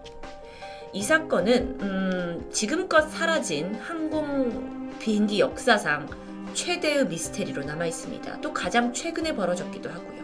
이 0.93 1.01
사건은 1.01 1.77
음, 1.81 2.47
지금껏 2.51 3.01
사라진 3.09 3.73
항공 3.75 4.91
비행기 4.99 5.39
역사상 5.39 6.07
최대의 6.53 7.07
미스테리로 7.07 7.63
남아 7.63 7.87
있습니다. 7.87 8.41
또 8.41 8.53
가장 8.53 8.93
최근에 8.93 9.35
벌어졌기도 9.35 9.89
하고요. 9.89 10.23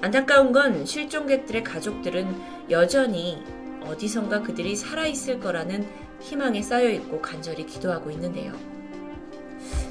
안타까운 0.00 0.50
건 0.52 0.86
실종객들의 0.86 1.62
가족들은 1.62 2.26
여전히 2.70 3.42
어디선가 3.84 4.42
그들이 4.42 4.74
살아있을 4.74 5.40
거라는 5.40 5.86
희망에 6.20 6.62
쌓여 6.62 6.88
있고 6.88 7.20
간절히 7.20 7.66
기도하고 7.66 8.10
있는데요. 8.12 8.54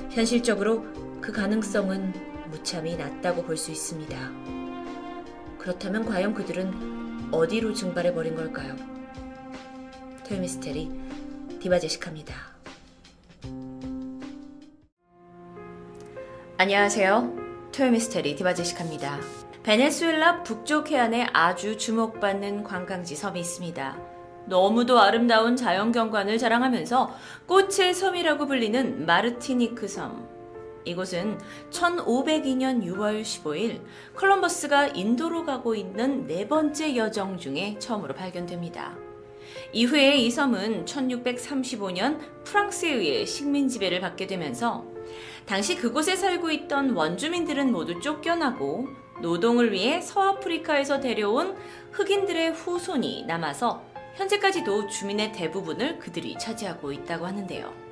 현실적으로 0.09 0.83
그 1.21 1.31
가능성은 1.31 2.13
무참히 2.49 2.95
낮다고 2.97 3.43
볼 3.43 3.55
수 3.55 3.71
있습니다. 3.71 4.17
그렇다면 5.59 6.05
과연 6.05 6.33
그들은 6.33 7.04
어디로 7.35 7.73
증발해 7.73 8.13
버린 8.13 8.35
걸까요? 8.35 8.75
토요미스테리 10.27 10.89
디바 11.59 11.79
제시카입니다. 11.79 12.33
안녕하세요. 16.57 17.69
토요미스테리 17.73 18.37
디바 18.37 18.53
제시카입니다. 18.53 19.19
베네수엘라 19.63 20.43
북쪽 20.43 20.91
해안에 20.91 21.27
아주 21.33 21.77
주목받는 21.77 22.63
관광지 22.63 23.15
섬이 23.17 23.41
있습니다. 23.41 23.97
너무도 24.47 24.99
아름다운 24.99 25.57
자연 25.57 25.91
경관을 25.91 26.37
자랑하면서 26.37 27.13
꽃의 27.47 27.93
섬이라고 27.95 28.45
불리는 28.45 29.05
마르티니크 29.05 29.87
섬. 29.89 30.34
이곳은 30.85 31.39
1502년 31.71 32.83
6월 32.83 33.21
15일 33.21 33.81
콜럼버스가 34.15 34.87
인도로 34.87 35.43
가고 35.43 35.75
있는 35.75 36.27
네 36.27 36.47
번째 36.47 36.95
여정 36.95 37.37
중에 37.37 37.77
처음으로 37.79 38.13
발견됩니다. 38.13 38.95
이후에 39.73 40.15
이 40.17 40.29
섬은 40.31 40.85
1635년 40.85 42.19
프랑스에 42.43 42.93
의해 42.93 43.25
식민 43.25 43.67
지배를 43.67 43.99
받게 43.99 44.27
되면서 44.27 44.85
당시 45.45 45.75
그곳에 45.75 46.15
살고 46.15 46.51
있던 46.51 46.91
원주민들은 46.91 47.71
모두 47.71 47.99
쫓겨나고 47.99 48.87
노동을 49.21 49.71
위해 49.71 50.01
서아프리카에서 50.01 50.99
데려온 50.99 51.55
흑인들의 51.91 52.51
후손이 52.51 53.25
남아서 53.25 53.83
현재까지도 54.15 54.87
주민의 54.87 55.33
대부분을 55.33 55.99
그들이 55.99 56.37
차지하고 56.37 56.91
있다고 56.91 57.25
하는데요. 57.25 57.84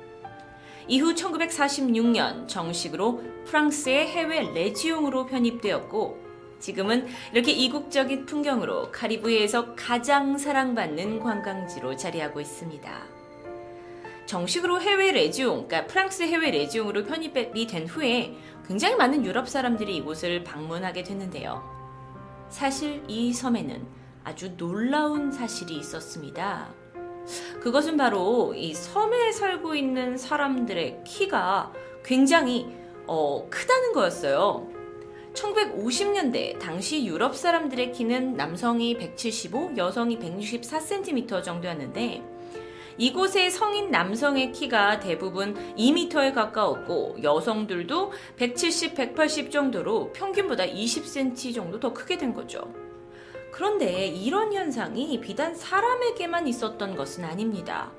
이후 0.86 1.14
1946년 1.14 2.46
정식으로 2.46 3.22
프랑스의 3.46 4.08
해외 4.08 4.42
레지용으로 4.52 5.26
편입되었고 5.26 6.24
지금은 6.58 7.06
이렇게 7.32 7.52
이국적인 7.52 8.26
풍경으로 8.26 8.90
카리브해에서 8.90 9.74
가장 9.74 10.38
사랑받는 10.38 11.20
관광지로 11.20 11.96
자리하고 11.96 12.40
있습니다. 12.40 13.02
정식으로 14.26 14.80
해외 14.80 15.12
레지용, 15.12 15.66
그러니까 15.68 15.86
프랑스 15.86 16.22
해외 16.22 16.50
레지용으로 16.50 17.04
편입이 17.04 17.66
된 17.66 17.86
후에 17.86 18.34
굉장히 18.66 18.96
많은 18.96 19.26
유럽 19.26 19.48
사람들이 19.48 19.94
이곳을 19.96 20.44
방문하게 20.44 21.02
됐는데요. 21.02 21.62
사실 22.48 23.04
이 23.08 23.32
섬에는 23.32 23.86
아주 24.24 24.56
놀라운 24.56 25.30
사실이 25.30 25.76
있었습니다. 25.76 26.83
그것은 27.60 27.96
바로 27.96 28.54
이 28.54 28.74
섬에 28.74 29.32
살고 29.32 29.74
있는 29.74 30.16
사람들의 30.16 31.02
키가 31.04 31.72
굉장히 32.04 32.66
어, 33.06 33.46
크다는 33.50 33.92
거였어요. 33.92 34.68
1950년대 35.34 36.58
당시 36.58 37.04
유럽 37.04 37.36
사람들의 37.36 37.92
키는 37.92 38.36
남성이 38.36 38.96
175, 38.96 39.72
여성이 39.76 40.18
164cm 40.18 41.42
정도였는데 41.42 42.22
이곳의 42.96 43.50
성인 43.50 43.90
남성의 43.90 44.52
키가 44.52 45.00
대부분 45.00 45.54
2m에 45.76 46.32
가까웠고 46.32 47.16
여성들도 47.22 48.12
170, 48.36 48.94
180 48.94 49.50
정도로 49.50 50.12
평균보다 50.12 50.64
20cm 50.66 51.54
정도 51.54 51.80
더 51.80 51.92
크게 51.92 52.16
된 52.16 52.32
거죠. 52.32 52.83
그런데 53.54 54.06
이런 54.08 54.52
현상이 54.52 55.20
비단 55.20 55.54
사람에게만 55.54 56.48
있었던 56.48 56.96
것은 56.96 57.24
아닙니다. 57.24 57.92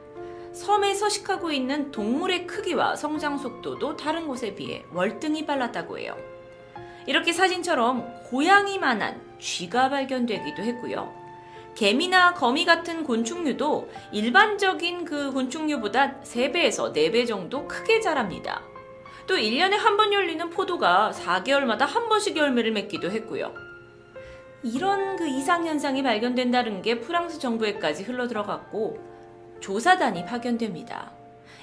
섬에 0.51 0.93
서식하고 0.93 1.49
있는 1.49 1.91
동물의 1.91 2.45
크기와 2.45 2.97
성장 2.97 3.37
속도도 3.37 3.95
다른 3.95 4.27
곳에 4.27 4.53
비해 4.53 4.83
월등히 4.91 5.45
빨랐다고 5.45 5.97
해요. 5.97 6.17
이렇게 7.07 7.31
사진처럼 7.31 8.23
고양이만한 8.25 9.21
쥐가 9.39 9.91
발견되기도 9.91 10.61
했고요. 10.61 11.13
개미나 11.73 12.33
거미 12.33 12.65
같은 12.65 13.05
곤충류도 13.05 13.89
일반적인 14.11 15.05
그 15.05 15.31
곤충류보다 15.31 16.19
3배에서 16.23 16.93
4배 16.93 17.25
정도 17.25 17.65
크게 17.65 18.01
자랍니다. 18.01 18.61
또 19.25 19.35
1년에 19.35 19.77
한 19.77 19.95
번 19.95 20.11
열리는 20.11 20.49
포도가 20.49 21.13
4개월마다 21.15 21.85
한 21.85 22.09
번씩 22.09 22.35
열매를 22.35 22.73
맺기도 22.73 23.09
했고요. 23.09 23.64
이런 24.65 25.15
그 25.15 25.27
이상 25.27 25.67
현상이 25.67 26.01
발견된다는 26.01 26.81
게 26.81 26.99
프랑스 26.99 27.37
정부에까지 27.37 28.01
흘러들어갔고 28.03 28.97
조사단이 29.59 30.25
파견됩니다. 30.25 31.11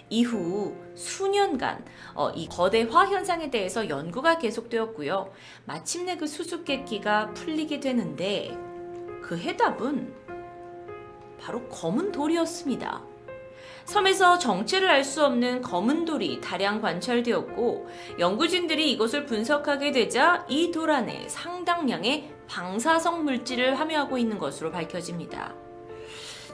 이후 0.08 0.76
수년간 0.94 1.84
어, 2.14 2.30
이 2.30 2.46
거대화 2.48 3.06
현상에 3.06 3.50
대해서 3.50 3.88
연구가 3.88 4.38
계속되었고요. 4.38 5.32
마침내 5.64 6.16
그 6.16 6.28
수수께끼가 6.28 7.32
풀리게 7.34 7.80
되는데 7.80 8.56
그 9.20 9.36
해답은 9.36 10.14
바로 11.40 11.66
검은 11.68 12.12
돌이었습니다. 12.12 13.02
섬에서 13.84 14.38
정체를 14.38 14.88
알 14.88 15.02
수 15.02 15.24
없는 15.24 15.60
검은 15.62 16.04
돌이 16.04 16.40
다량 16.40 16.80
관찰되었고 16.80 17.88
연구진들이 18.20 18.92
이것을 18.92 19.26
분석하게 19.26 19.90
되자 19.90 20.46
이 20.48 20.70
돌 20.70 20.92
안에 20.92 21.28
상당량의 21.28 22.30
방사성 22.46 23.24
물질을 23.24 23.78
함유하고 23.78 24.18
있는 24.18 24.38
것으로 24.38 24.70
밝혀집니다. 24.70 25.54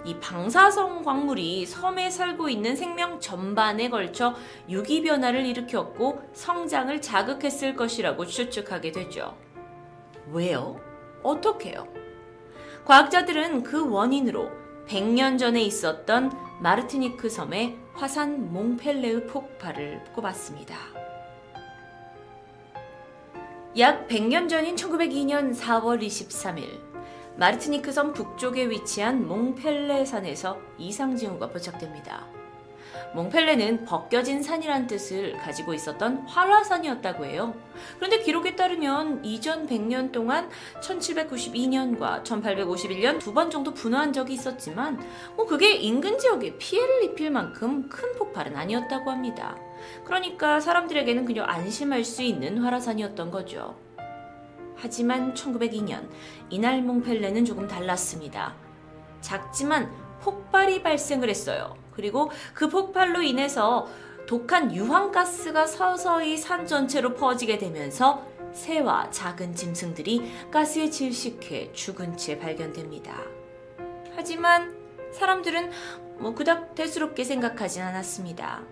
이 0.04 0.18
방사성 0.20 1.02
광물이 1.02 1.66
섬에 1.66 2.10
살고 2.10 2.48
있는 2.48 2.76
생명 2.76 3.20
전반에 3.20 3.90
걸쳐 3.90 4.34
유기 4.68 5.02
변화를 5.02 5.44
일으켰고 5.46 6.30
성장을 6.32 7.00
자극했을 7.00 7.74
것이라고 7.74 8.26
추측하게 8.26 8.92
되죠. 8.92 9.36
왜요? 10.30 10.80
어떻게요? 11.22 11.88
과학자들은 12.84 13.64
그 13.64 13.90
원인으로 13.90 14.50
100년 14.86 15.38
전에 15.38 15.62
있었던 15.62 16.32
마르티니크 16.60 17.28
섬의 17.28 17.76
화산 17.94 18.52
몽펠레의 18.52 19.26
폭발을 19.26 20.04
꼽았습니다. 20.14 20.97
약 23.78 24.08
100년 24.08 24.48
전인 24.48 24.74
1902년 24.76 25.56
4월 25.56 26.02
23일 26.02 26.80
마르티니크 27.36 27.92
섬 27.92 28.12
북쪽에 28.12 28.68
위치한 28.68 29.28
몽펠레 29.28 30.04
산에서 30.04 30.58
이상 30.78 31.16
징후가 31.16 31.50
포착됩니다. 31.50 32.26
몽펠레는 33.14 33.84
벗겨진 33.84 34.42
산이란 34.42 34.86
뜻을 34.88 35.36
가지고 35.38 35.72
있었던 35.74 36.26
활화산이었다고 36.26 37.24
해요. 37.26 37.54
그런데 37.96 38.18
기록에 38.18 38.56
따르면 38.56 39.24
이전 39.24 39.66
100년 39.68 40.10
동안 40.10 40.50
1792년과 40.82 42.24
1851년 42.24 43.20
두 43.20 43.32
번 43.32 43.50
정도 43.50 43.72
분화한 43.72 44.12
적이 44.12 44.34
있었지만 44.34 45.00
뭐 45.36 45.46
그게 45.46 45.74
인근 45.74 46.18
지역에 46.18 46.56
피해를 46.58 47.04
입힐 47.04 47.30
만큼 47.30 47.88
큰 47.88 48.12
폭발은 48.16 48.56
아니었다고 48.56 49.10
합니다. 49.10 49.56
그러니까 50.04 50.60
사람들에게는 50.60 51.24
그냥 51.24 51.48
안심할 51.48 52.04
수 52.04 52.22
있는 52.22 52.58
활화산이었던 52.58 53.30
거죠. 53.30 53.76
하지만 54.76 55.34
1902년 55.34 56.08
이날 56.50 56.82
몽펠레는 56.82 57.44
조금 57.44 57.66
달랐습니다. 57.66 58.54
작지만 59.20 59.92
폭발이 60.20 60.82
발생을 60.82 61.28
했어요. 61.28 61.76
그리고 61.92 62.30
그 62.54 62.68
폭발로 62.68 63.22
인해서 63.22 63.88
독한 64.26 64.74
유황가스가 64.74 65.66
서서히 65.66 66.36
산 66.36 66.66
전체로 66.66 67.14
퍼지게 67.14 67.58
되면서 67.58 68.26
새와 68.52 69.10
작은 69.10 69.54
짐승들이 69.54 70.30
가스에 70.50 70.90
질식해 70.90 71.72
죽은 71.72 72.16
채 72.16 72.38
발견됩니다. 72.38 73.16
하지만 74.14 74.76
사람들은 75.12 75.70
뭐 76.18 76.34
그닥 76.34 76.74
대수롭게 76.74 77.24
생각하진 77.24 77.82
않았습니다. 77.82 78.62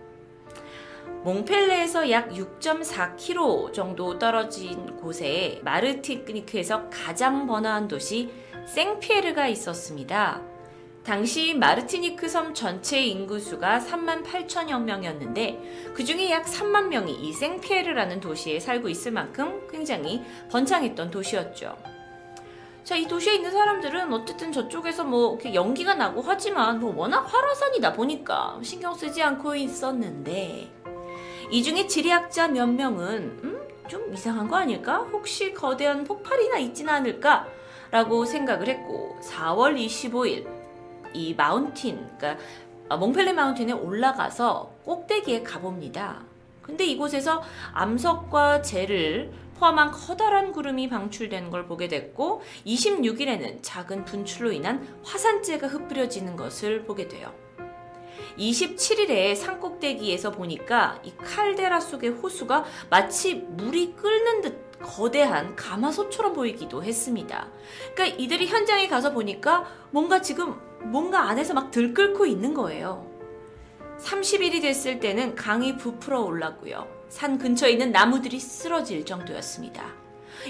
몽펠레에서 1.24 2.11
약 2.11 2.31
6.4km 2.31 3.72
정도 3.72 4.18
떨어진 4.18 4.96
곳에 4.96 5.61
마르티니크에서 5.64 6.88
가장 6.90 7.46
번화한 7.46 7.88
도시 7.88 8.31
생피에르가 8.66 9.48
있었습니다. 9.48 10.40
당시 11.05 11.55
마르티니크 11.55 12.29
섬 12.29 12.52
전체 12.52 13.00
인구수가 13.00 13.79
3만 13.79 14.24
8천여 14.24 14.83
명이었는데 14.83 15.92
그 15.94 16.05
중에 16.05 16.31
약 16.31 16.46
3만 16.46 16.88
명이 16.88 17.12
이 17.12 17.33
생피에르라는 17.33 18.20
도시에 18.20 18.59
살고 18.59 18.88
있을 18.88 19.12
만큼 19.12 19.68
굉장히 19.70 20.24
번창했던 20.50 21.12
도시였죠. 21.12 21.76
자, 22.83 22.96
이 22.96 23.07
도시에 23.07 23.35
있는 23.35 23.50
사람들은 23.50 24.12
어쨌든 24.12 24.52
저쪽에서 24.52 25.05
뭐 25.05 25.35
이렇게 25.35 25.55
연기가 25.55 25.94
나고 25.94 26.22
하지만 26.24 26.79
뭐 26.79 26.94
워낙 26.96 27.20
활화산이다 27.22 27.92
보니까 27.92 28.59
신경 28.62 28.94
쓰지 28.94 29.22
않고 29.22 29.57
있었는데 29.57 30.75
이 31.50 31.62
중에 31.62 31.87
지리학자 31.87 32.48
몇 32.48 32.66
명은 32.66 33.40
음? 33.44 33.68
좀 33.88 34.12
이상한 34.12 34.48
거 34.48 34.56
아닐까? 34.56 34.98
혹시 35.12 35.54
거대한 35.54 36.02
폭발이나 36.04 36.59
있지는 36.59 36.92
않을까? 36.92 37.46
라고 37.90 38.24
생각을 38.24 38.68
했고 38.68 39.16
4월 39.22 39.76
25일 39.76 40.46
이 41.12 41.35
마운틴, 41.35 42.04
그러니까 42.18 42.96
몽펠레 42.96 43.32
마운틴에 43.32 43.72
올라가서 43.72 44.72
꼭대기에 44.85 45.44
가봅니다. 45.44 46.24
근데 46.62 46.85
이곳에서 46.85 47.42
암석과 47.72 48.62
재를 48.62 49.32
포함한 49.59 49.92
커다란 49.92 50.52
구름이 50.52 50.88
방출되는 50.88 51.50
걸 51.50 51.66
보게 51.66 51.88
됐고 51.88 52.42
26일에는 52.66 53.61
작은 53.62 54.04
분출로 54.04 54.52
인한 54.52 54.87
화산재가 55.04 55.68
흩뿌려지는 55.68 56.37
것을 56.37 56.85
보게 56.85 57.09
돼요. 57.09 57.32
27일에 58.38 59.35
산꼭대기에서 59.35 60.33
보니까 60.33 61.01
이 61.03 61.12
칼데라 61.16 61.81
속의 61.81 62.11
호수가 62.11 62.64
마치 62.90 63.35
물이 63.35 63.94
끓는 63.96 64.42
듯 64.42 64.66
거대한 64.81 65.57
가마솥처럼 65.57 66.35
보이기도 66.35 66.83
했습니다. 66.83 67.49
그러니까 67.94 68.16
이들이 68.18 68.46
현장에 68.46 68.88
가서 68.88 69.12
보니까 69.12 69.66
뭔가 69.90 70.20
지금 70.20 70.55
뭔가 70.83 71.29
안에서 71.29 71.55
막 71.55 71.70
들끓고 71.70 72.27
있는 72.27 72.55
거예요. 72.55 73.11
30일이 73.99 74.61
됐을 74.61 75.01
때는 75.01 75.35
강이 75.35 75.79
부풀어 75.79 76.20
올랐고요. 76.20 76.87
산 77.09 77.38
근처에 77.38 77.70
있는 77.72 77.92
나무들이 77.92 78.38
쓰러질 78.38 79.07
정도였습니다. 79.07 79.94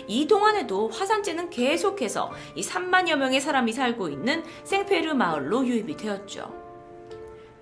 이 0.09 0.27
동안에도 0.27 0.89
화산재는 0.89 1.51
계속해서 1.51 2.33
이 2.57 2.63
3만여 2.63 3.17
명의 3.17 3.41
사람이 3.41 3.73
살고 3.73 4.09
있는 4.09 4.43
생페르 4.65 5.15
마을로 5.15 5.65
유입이 5.67 5.97
되었죠. 5.97 6.66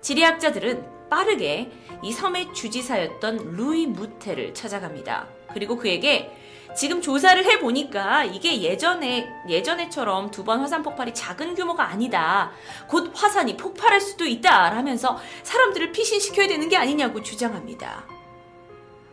지리학자들은 0.05 1.09
빠르게 1.09 1.71
이 2.03 2.11
섬의 2.11 2.53
주지사였던 2.53 3.55
루이 3.55 3.87
무테를 3.87 4.53
찾아갑니다. 4.53 5.27
그리고 5.51 5.77
그에게 5.77 6.31
지금 6.77 7.01
조사를 7.01 7.43
해보니까 7.43 8.25
이게 8.25 8.61
예전에, 8.61 9.27
예전에처럼 9.49 10.29
두 10.29 10.43
번 10.43 10.59
화산 10.59 10.83
폭발이 10.83 11.15
작은 11.15 11.55
규모가 11.55 11.87
아니다. 11.87 12.51
곧 12.87 13.11
화산이 13.15 13.57
폭발할 13.57 13.99
수도 13.99 14.25
있다. 14.25 14.69
라면서 14.69 15.17
사람들을 15.41 15.91
피신시켜야 15.91 16.47
되는 16.47 16.69
게 16.69 16.77
아니냐고 16.77 17.23
주장합니다. 17.23 18.05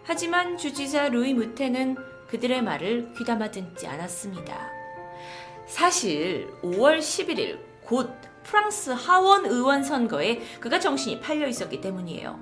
하지만 0.04 0.58
주지사 0.58 1.08
루이 1.08 1.32
무테는 1.32 1.96
그들의 2.28 2.60
말을 2.60 3.14
귀담아 3.16 3.50
듣지 3.50 3.86
않았습니다. 3.86 4.70
사실 5.66 6.52
5월 6.62 6.98
11일 6.98 7.60
곧 7.82 8.10
프랑스 8.44 8.90
하원 8.90 9.46
의원 9.46 9.82
선거에 9.82 10.40
그가 10.60 10.80
정신이 10.80 11.20
팔려 11.20 11.46
있었기 11.46 11.80
때문이에요. 11.80 12.38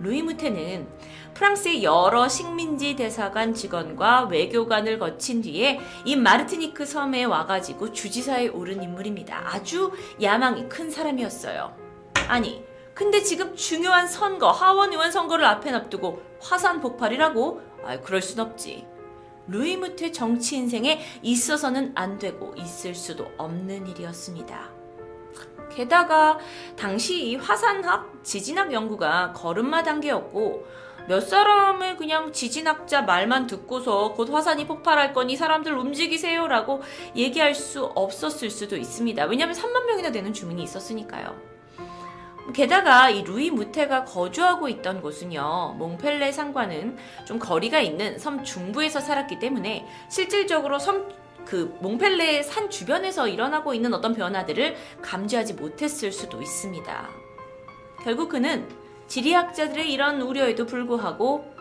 루이 0.00 0.22
무테는 0.22 0.88
프랑스의 1.34 1.82
여러 1.82 2.28
식민지 2.28 2.94
대사관 2.94 3.54
직원과 3.54 4.26
외교관을 4.26 4.98
거친 4.98 5.40
뒤에 5.42 5.80
이 6.04 6.16
마르티니크 6.16 6.84
섬에 6.84 7.24
와가지고 7.24 7.92
주지사에 7.92 8.48
오른 8.48 8.82
인물입니다. 8.82 9.42
아주 9.46 9.92
야망이 10.20 10.68
큰 10.68 10.90
사람이었어요. 10.90 11.74
아니, 12.28 12.64
근데 12.94 13.22
지금 13.22 13.56
중요한 13.56 14.06
선거, 14.06 14.50
하원 14.50 14.92
의원 14.92 15.10
선거를 15.10 15.44
앞에 15.44 15.72
놔두고 15.72 16.22
화산 16.40 16.80
폭발이라고? 16.80 17.62
아, 17.84 18.00
그럴 18.00 18.22
순 18.22 18.40
없지. 18.40 18.86
루이 19.48 19.76
무트 19.76 20.12
정치 20.12 20.56
인생에 20.56 21.00
있어서는 21.22 21.92
안 21.96 22.18
되고 22.18 22.54
있을 22.56 22.94
수도 22.94 23.26
없는 23.36 23.88
일이었습니다. 23.88 24.73
게다가 25.74 26.38
당시 26.76 27.30
이 27.30 27.36
화산학, 27.36 28.22
지진학 28.22 28.72
연구가 28.72 29.32
걸음마 29.32 29.82
단계였고 29.82 30.66
몇 31.06 31.20
사람을 31.20 31.96
그냥 31.96 32.32
지진학자 32.32 33.02
말만 33.02 33.46
듣고서 33.46 34.12
곧 34.14 34.30
화산이 34.30 34.66
폭발할 34.66 35.12
거니 35.12 35.36
사람들 35.36 35.76
움직이세요라고 35.76 36.82
얘기할 37.14 37.54
수 37.54 37.84
없었을 37.84 38.48
수도 38.50 38.76
있습니다. 38.76 39.24
왜냐하면 39.26 39.54
3만 39.54 39.84
명이나 39.84 40.10
되는 40.12 40.32
주민이 40.32 40.62
있었으니까요. 40.62 41.54
게다가 42.52 43.08
이 43.08 43.22
루이 43.22 43.50
무테가 43.50 44.04
거주하고 44.04 44.68
있던 44.68 45.00
곳은요, 45.00 45.76
몽펠레 45.78 46.30
상과는 46.30 46.96
좀 47.24 47.38
거리가 47.38 47.80
있는 47.80 48.18
섬 48.18 48.44
중부에서 48.44 49.00
살았기 49.00 49.38
때문에 49.38 49.86
실질적으로 50.10 50.78
섬, 50.78 51.08
그 51.44 51.76
몽펠레 51.80 52.42
산 52.42 52.70
주변에서 52.70 53.28
일어나고 53.28 53.74
있는 53.74 53.92
어떤 53.94 54.14
변화들을 54.14 54.76
감지하지 55.02 55.54
못했을 55.54 56.10
수도 56.12 56.40
있습니다. 56.40 57.08
결국 58.02 58.30
그는 58.30 58.66
지리학자들의 59.06 59.92
이런 59.92 60.20
우려에도 60.20 60.66
불구하고 60.66 61.54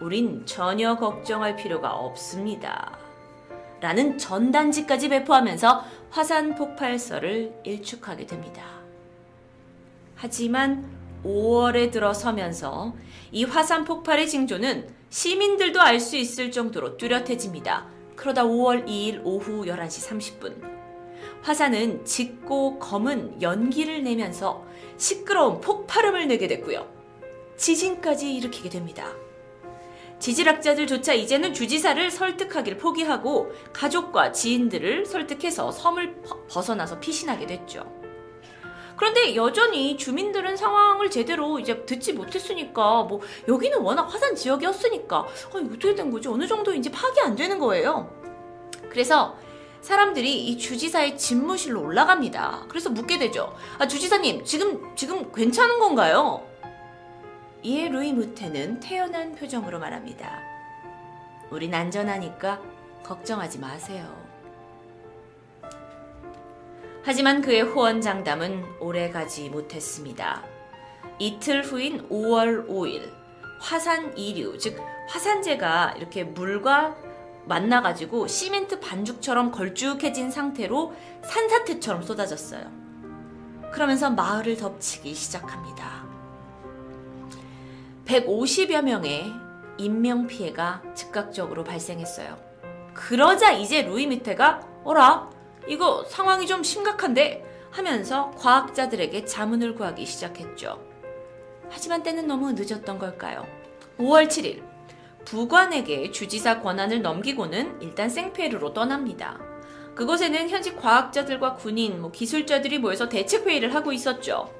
우린 0.00 0.44
전혀 0.44 0.96
걱정할 0.96 1.56
필요가 1.56 1.94
없습니다. 1.94 2.98
라는 3.80 4.18
전단지까지 4.18 5.08
배포하면서 5.08 5.84
화산 6.10 6.54
폭발설을 6.54 7.60
일축하게 7.64 8.26
됩니다. 8.26 8.64
하지만 10.14 10.90
5월에 11.24 11.90
들어서면서 11.90 12.94
이 13.32 13.44
화산 13.44 13.84
폭발의 13.84 14.28
징조는 14.28 14.88
시민들도 15.10 15.80
알 15.80 16.00
수 16.00 16.16
있을 16.16 16.50
정도로 16.50 16.96
뚜렷해집니다. 16.96 17.95
그러다 18.16 18.44
5월 18.44 18.86
2일 18.86 19.20
오후 19.24 19.64
11시 19.66 20.40
30분. 20.40 20.76
화산은 21.42 22.04
짙고 22.04 22.78
검은 22.78 23.40
연기를 23.42 24.02
내면서 24.02 24.66
시끄러운 24.96 25.60
폭발음을 25.60 26.26
내게 26.26 26.48
됐고요. 26.48 26.88
지진까지 27.56 28.34
일으키게 28.34 28.70
됩니다. 28.70 29.12
지질학자들조차 30.18 31.12
이제는 31.12 31.52
주지사를 31.52 32.10
설득하기를 32.10 32.78
포기하고 32.78 33.52
가족과 33.72 34.32
지인들을 34.32 35.04
설득해서 35.04 35.70
섬을 35.70 36.22
벗어나서 36.48 36.98
피신하게 36.98 37.46
됐죠. 37.46 38.05
그런데 38.96 39.36
여전히 39.36 39.96
주민들은 39.96 40.56
상황을 40.56 41.10
제대로 41.10 41.58
이제 41.58 41.84
듣지 41.84 42.14
못했으니까 42.14 43.02
뭐 43.04 43.20
여기는 43.46 43.78
워낙 43.80 44.04
화산 44.04 44.34
지역이었으니까 44.34 45.26
아니 45.54 45.68
어떻게 45.68 45.94
된 45.94 46.10
거지 46.10 46.28
어느 46.28 46.46
정도인지 46.46 46.90
파악이 46.90 47.20
안 47.20 47.36
되는 47.36 47.58
거예요. 47.58 48.10
그래서 48.88 49.36
사람들이 49.82 50.46
이 50.46 50.58
주지사의 50.58 51.16
집무실로 51.16 51.82
올라갑니다. 51.82 52.64
그래서 52.68 52.90
묻게 52.90 53.18
되죠. 53.18 53.54
아 53.78 53.86
주지사님 53.86 54.44
지금 54.44 54.96
지금 54.96 55.30
괜찮은 55.32 55.78
건가요? 55.78 56.44
이에 57.62 57.88
루이 57.88 58.12
무테는 58.12 58.80
태연한 58.80 59.34
표정으로 59.34 59.78
말합니다. 59.78 60.40
우린 61.50 61.74
안전하니까 61.74 62.60
걱정하지 63.04 63.58
마세요. 63.58 64.25
하지만 67.06 67.40
그의 67.40 67.62
호언 67.62 68.00
장담은 68.00 68.80
오래가지 68.80 69.48
못했습니다. 69.48 70.42
이틀 71.20 71.62
후인 71.62 72.08
5월 72.08 72.66
5일 72.68 73.12
화산 73.60 74.18
이류, 74.18 74.58
즉 74.58 74.76
화산재가 75.08 75.94
이렇게 75.98 76.24
물과 76.24 76.96
만나가지고 77.44 78.26
시멘트 78.26 78.80
반죽처럼 78.80 79.52
걸쭉해진 79.52 80.32
상태로 80.32 80.96
산사태처럼 81.22 82.02
쏟아졌어요. 82.02 82.68
그러면서 83.70 84.10
마을을 84.10 84.56
덮치기 84.56 85.14
시작합니다. 85.14 86.06
150여 88.06 88.82
명의 88.82 89.32
인명피해가 89.78 90.82
즉각적으로 90.96 91.62
발생했어요. 91.62 92.36
그러자 92.94 93.52
이제 93.52 93.82
루이 93.82 94.08
미테가 94.08 94.66
어라 94.82 95.35
이거 95.66 96.04
상황이 96.08 96.46
좀 96.46 96.62
심각한데 96.62 97.44
하면서 97.70 98.30
과학자들에게 98.32 99.24
자문을 99.24 99.74
구하기 99.74 100.06
시작했죠. 100.06 100.80
하지만 101.68 102.02
때는 102.02 102.26
너무 102.26 102.52
늦었던 102.52 102.98
걸까요? 102.98 103.46
5월 103.98 104.28
7일 104.28 104.62
부관에게 105.24 106.12
주지사 106.12 106.62
권한을 106.62 107.02
넘기고는 107.02 107.82
일단 107.82 108.08
생페르로 108.08 108.72
떠납니다. 108.72 109.38
그곳에는 109.96 110.48
현지 110.48 110.76
과학자들과 110.76 111.54
군인, 111.54 112.00
뭐 112.00 112.12
기술자들이 112.12 112.78
모여서 112.78 113.08
대책 113.08 113.46
회의를 113.46 113.74
하고 113.74 113.92
있었죠. 113.92 114.50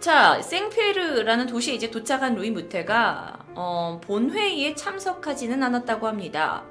자, 0.00 0.40
생페르라는 0.42 1.46
도시에 1.46 1.74
이제 1.74 1.90
도착한 1.90 2.34
루이 2.34 2.50
무테가 2.50 3.38
어, 3.54 4.00
본회의에 4.04 4.74
참석하지는 4.74 5.62
않았다고 5.62 6.06
합니다. 6.06 6.62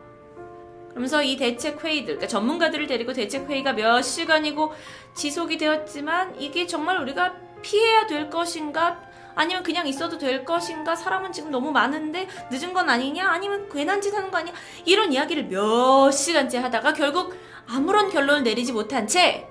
그러면서 0.93 1.23
이 1.23 1.36
대책 1.38 1.84
회의들, 1.84 2.15
그러니까 2.15 2.27
전문가들을 2.27 2.88
데리고 2.88 3.13
대책 3.13 3.49
회의가 3.49 3.73
몇 3.73 4.01
시간이고 4.01 4.71
지속이 5.15 5.58
되었지만 5.58 6.39
이게 6.39 6.67
정말 6.67 6.99
우리가 7.01 7.34
피해야 7.62 8.06
될 8.06 8.29
것인가? 8.29 9.01
아니면 9.36 9.63
그냥 9.63 9.88
있어도 9.88 10.19
될 10.19 10.45
것인가? 10.45 10.95
사람은 10.95 11.32
지금 11.32 11.49
너무 11.49 11.71
많은데 11.71 12.27
늦은 12.51 12.73
건 12.73 12.89
아니냐? 12.89 13.27
아니면 13.27 13.67
괜한 13.69 13.99
짓 14.01 14.13
하는 14.13 14.29
거 14.29 14.38
아니야? 14.38 14.53
이런 14.86 15.12
이야기를 15.12 15.45
몇 15.45 16.12
시간째 16.12 16.60
하다가 16.60 16.93
결국 16.93 17.36
아무런 17.67 18.10
결론을 18.12 18.43
내리지 18.43 18.73
못한 18.73 19.08
채, 19.08 19.47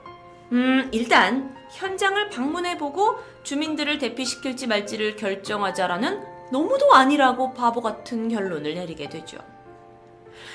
음, 0.53 0.89
일단 0.93 1.57
현장을 1.73 2.29
방문해보고 2.31 3.19
주민들을 3.43 3.99
대피시킬지 3.99 4.67
말지를 4.69 5.17
결정하자라는 5.17 6.23
너무도 6.53 6.93
아니라고 6.95 7.55
바보 7.55 7.81
같은 7.81 8.29
결론을 8.29 8.75
내리게 8.75 9.09
되죠. 9.09 9.39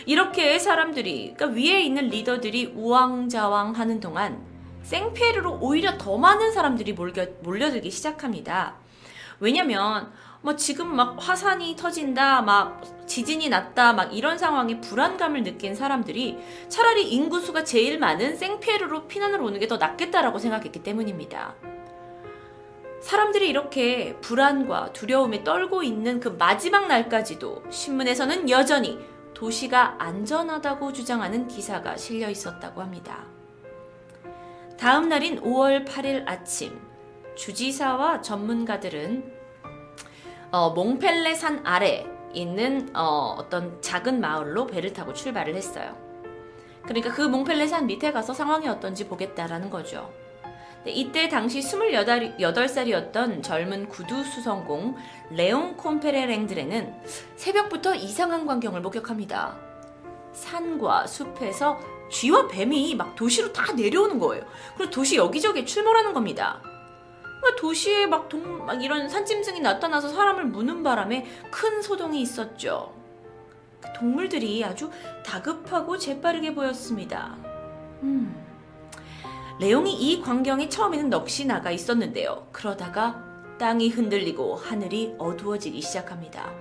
이렇게 0.08 0.58
사람들이, 0.58 1.34
그러니까 1.36 1.60
위에 1.60 1.82
있는 1.82 2.08
리더들이 2.08 2.74
우왕좌왕 2.78 3.74
하는 3.74 4.00
동안 4.00 4.42
생피에르로 4.84 5.60
오히려 5.60 5.98
더 5.98 6.18
많은 6.18 6.54
사람들이 6.54 6.94
몰려, 6.94 7.26
몰려들기 7.42 7.92
시작합니다. 7.92 8.76
왜냐면, 9.42 10.10
뭐 10.42 10.56
지금 10.56 10.96
막 10.96 11.18
화산이 11.20 11.76
터진다, 11.76 12.42
막 12.42 12.82
지진이 13.06 13.50
났다, 13.50 13.92
막 13.92 14.16
이런 14.16 14.38
상황에 14.38 14.80
불안감을 14.80 15.44
느낀 15.44 15.76
사람들이 15.76 16.38
차라리 16.70 17.10
인구수가 17.10 17.66
제일 17.66 18.00
많은 18.00 18.38
생피에르로 18.38 19.08
피난을 19.08 19.42
오는 19.42 19.60
게 19.60 19.68
더 19.68 19.76
낫겠다라고 19.76 20.40
생각했기 20.40 20.84
때문입니다. 20.84 21.54
사람들이 23.02 23.50
이렇게 23.50 24.16
불안과 24.22 24.94
두려움에 24.94 25.44
떨고 25.44 25.84
있는 25.84 26.22
그 26.22 26.30
마지막 26.30 26.88
날까지도 26.88 27.64
신문에서는 27.70 28.50
여전히 28.50 28.98
도시가 29.38 29.98
안전하다고 30.00 30.94
주장하는 30.94 31.48
기사가 31.48 31.96
실려 31.96 32.28
있었다고 32.28 32.82
합니다. 32.82 33.24
다음 34.80 35.10
날인 35.10 35.42
5월 35.44 35.86
8일 35.86 36.28
아침, 36.28 36.82
주지사와 37.36 38.22
전문가들은 38.22 39.32
어, 40.50 40.72
몽펠레 40.72 41.36
산 41.36 41.64
아래 41.68 42.08
있는 42.34 42.90
어, 42.96 43.36
어떤 43.38 43.80
작은 43.80 44.20
마을로 44.20 44.66
배를 44.66 44.92
타고 44.92 45.14
출발을 45.14 45.56
했어요. 45.56 45.96
그러니까 46.86 47.14
그 47.14 47.22
몽펠레 47.22 47.68
산 47.68 47.86
밑에 47.86 48.12
가서 48.12 48.34
상황이 48.34 48.68
어떤지 48.68 49.08
보겠다라는 49.08 49.70
거죠. 49.70 50.12
이때 50.90 51.30
당시 51.30 51.60
28살이었던 51.60 53.44
젊은 53.44 53.88
구두 53.90 54.24
수성공 54.24 54.96
레옹 55.32 55.78
콤페레랭드레는 55.78 56.94
새벽부터 57.36 57.96
이상한 57.96 58.46
광경을 58.46 58.82
목격합니다. 58.82 59.58
산과 60.34 61.08
숲에서 61.08 61.80
쥐와 62.12 62.48
뱀이 62.48 62.96
막 62.96 63.16
도시로 63.16 63.52
다 63.52 63.74
내려오는 63.74 64.20
거예요. 64.20 64.46
그리고 64.78 64.92
도시 64.92 65.16
여기저기 65.16 65.66
출몰하는 65.66 66.14
겁니다. 66.14 66.62
도시에 67.58 68.06
막, 68.06 68.30
동, 68.30 68.66
막 68.66 68.82
이런 68.82 69.10
산짐승이 69.10 69.60
나타나서 69.60 70.10
사람을 70.10 70.46
무는 70.46 70.84
바람에 70.84 71.26
큰 71.52 71.82
소동이 71.82 72.22
있었죠. 72.22 72.94
그 73.82 73.94
동물들이 73.94 74.64
아주 74.64 74.90
다급하고 75.26 75.98
재빠르게 75.98 76.54
보였습니다. 76.54 77.36
음. 78.04 78.47
레옹이 79.60 79.94
이 79.94 80.22
광경에 80.22 80.70
처음에는 80.70 81.10
넋이 81.10 81.48
나가 81.48 81.72
있었는데요. 81.72 82.48
그러다가 82.52 83.24
땅이 83.58 83.90
흔들리고 83.90 84.56
하늘이 84.56 85.16
어두워지기 85.18 85.82
시작합니다. 85.82 86.54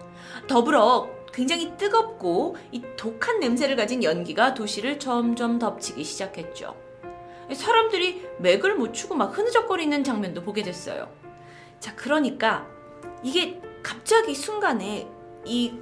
더불어 0.49 1.11
굉장히 1.31 1.77
뜨겁고 1.77 2.57
이 2.73 2.83
독한 2.97 3.39
냄새를 3.39 3.77
가진 3.77 4.03
연기가 4.03 4.55
도시를 4.55 4.99
점점 4.99 5.59
덮치기 5.59 6.03
시작했죠. 6.03 6.75
사람들이 7.53 8.27
맥을 8.39 8.77
못 8.77 8.95
추고 8.95 9.15
막 9.15 9.37
흐느적거리는 9.37 10.03
장면도 10.03 10.43
보게 10.43 10.63
됐어요. 10.63 11.11
자, 11.79 11.95
그러니까 11.95 12.67
이게 13.23 13.61
갑자기 13.83 14.35
순간에 14.35 15.07
이 15.45 15.75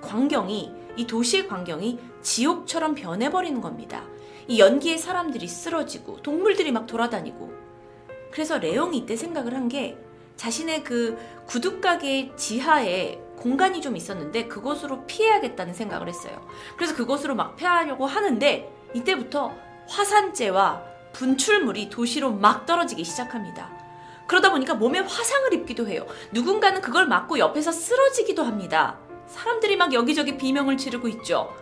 광경이, 0.00 0.72
이 0.96 1.06
도시의 1.06 1.48
광경이 1.48 1.98
지옥처럼 2.22 2.94
변해버리는 2.94 3.60
겁니다. 3.60 4.04
이 4.48 4.58
연기에 4.58 4.96
사람들이 4.98 5.46
쓰러지고 5.48 6.22
동물들이 6.22 6.72
막 6.72 6.86
돌아다니고 6.86 7.52
그래서 8.30 8.58
레옹이 8.58 8.98
이때 8.98 9.16
생각을 9.16 9.54
한 9.54 9.68
게 9.68 9.98
자신의 10.36 10.82
그 10.82 11.16
구두가게 11.46 12.32
지하에 12.36 13.20
공간이 13.36 13.80
좀 13.80 13.96
있었는데 13.96 14.48
그곳으로 14.48 15.06
피해야겠다는 15.06 15.74
생각을 15.74 16.08
했어요. 16.08 16.44
그래서 16.76 16.96
그곳으로 16.96 17.34
막 17.34 17.54
피하려고 17.56 18.06
하는데 18.06 18.68
이때부터 18.94 19.54
화산재와 19.88 20.82
분출물이 21.12 21.90
도시로 21.90 22.32
막 22.32 22.66
떨어지기 22.66 23.04
시작합니다. 23.04 23.70
그러다 24.26 24.50
보니까 24.50 24.74
몸에 24.74 25.00
화상을 25.00 25.52
입기도 25.54 25.86
해요. 25.86 26.06
누군가는 26.32 26.80
그걸 26.80 27.06
맞고 27.06 27.38
옆에서 27.38 27.70
쓰러지기도 27.70 28.42
합니다. 28.42 28.98
사람들이 29.26 29.76
막 29.76 29.92
여기저기 29.92 30.36
비명을 30.36 30.76
지르고 30.76 31.08
있죠. 31.08 31.54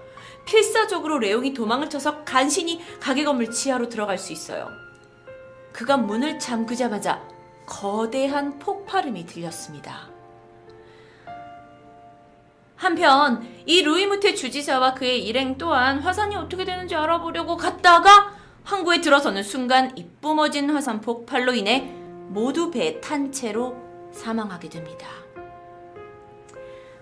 필사적으로 0.50 1.20
레옹이 1.20 1.54
도망을 1.54 1.88
쳐서 1.88 2.24
간신히 2.24 2.80
가게 2.98 3.22
건물 3.22 3.52
지하로 3.52 3.88
들어갈 3.88 4.18
수 4.18 4.32
있어요. 4.32 4.68
그가 5.72 5.96
문을 5.96 6.40
잠그자마자 6.40 7.22
거대한 7.66 8.58
폭발음이 8.58 9.26
들렸습니다. 9.26 10.08
한편 12.74 13.46
이 13.64 13.82
루이무테 13.82 14.34
주지사와 14.34 14.94
그의 14.94 15.24
일행 15.24 15.56
또한 15.56 16.00
화산이 16.00 16.34
어떻게 16.34 16.64
되는지 16.64 16.96
알아보려고 16.96 17.56
갔다가 17.56 18.34
항구에 18.64 19.00
들어서는 19.00 19.44
순간 19.44 19.96
이 19.96 20.04
뿜어진 20.20 20.68
화산 20.70 21.00
폭발로 21.00 21.54
인해 21.54 21.92
모두 22.28 22.72
배 22.72 23.00
탄 23.00 23.30
채로 23.30 23.76
사망하게 24.12 24.68
됩니다. 24.68 25.06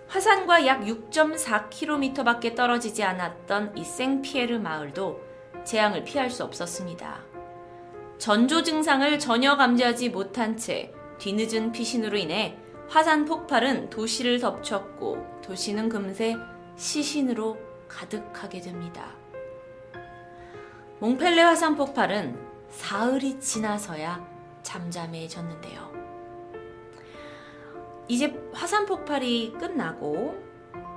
화산과 0.08 0.66
약 0.66 0.80
6.4km밖에 0.82 2.56
떨어지지 2.56 3.04
않았던 3.04 3.76
이 3.76 3.84
생피에르 3.84 4.58
마을도 4.58 5.20
재앙을 5.64 6.02
피할 6.04 6.30
수 6.30 6.44
없었습니다. 6.44 7.20
전조 8.16 8.62
증상을 8.62 9.18
전혀 9.18 9.56
감지하지 9.56 10.08
못한 10.08 10.56
채 10.56 10.92
뒤늦은 11.18 11.72
피신으로 11.72 12.16
인해 12.16 12.56
화산 12.88 13.26
폭발은 13.26 13.90
도시를 13.90 14.40
덮쳤고 14.40 15.42
도시는 15.44 15.90
금세 15.90 16.36
시신으로 16.76 17.58
가득하게 17.86 18.60
됩니다. 18.60 19.14
몽펠레 21.00 21.42
화산 21.42 21.76
폭발은 21.76 22.38
사흘이 22.70 23.40
지나서야 23.40 24.26
잠잠해졌는데요. 24.62 25.87
이제 28.08 28.34
화산 28.54 28.86
폭발이 28.86 29.54
끝나고 29.60 30.42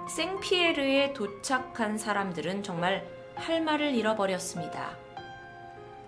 생피에르에 0.10 1.12
도착한 1.12 1.98
사람들은 1.98 2.64
정말 2.64 3.06
할 3.36 3.62
말을 3.62 3.94
잃어버렸습니다. 3.94 4.98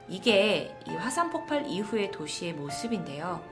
이게 0.07 0.73
이 0.87 0.91
화산 0.91 1.29
폭발 1.29 1.67
이후의 1.67 2.11
도시의 2.11 2.53
모습인데요. 2.53 3.43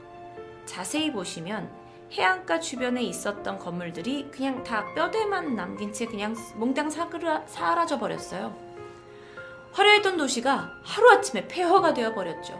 자세히 0.65 1.11
보시면 1.11 1.69
해안가 2.13 2.61
주변에 2.61 3.01
있었던 3.03 3.59
건물들이 3.59 4.29
그냥 4.31 4.63
다 4.63 4.85
뼈대만 4.93 5.55
남긴 5.55 5.91
채 5.91 6.05
그냥 6.05 6.35
몽땅 6.55 6.89
사라져 6.89 7.99
버렸어요. 7.99 8.55
화려했던 9.73 10.17
도시가 10.17 10.79
하루아침에 10.83 11.47
폐허가 11.47 11.93
되어 11.93 12.13
버렸죠. 12.13 12.59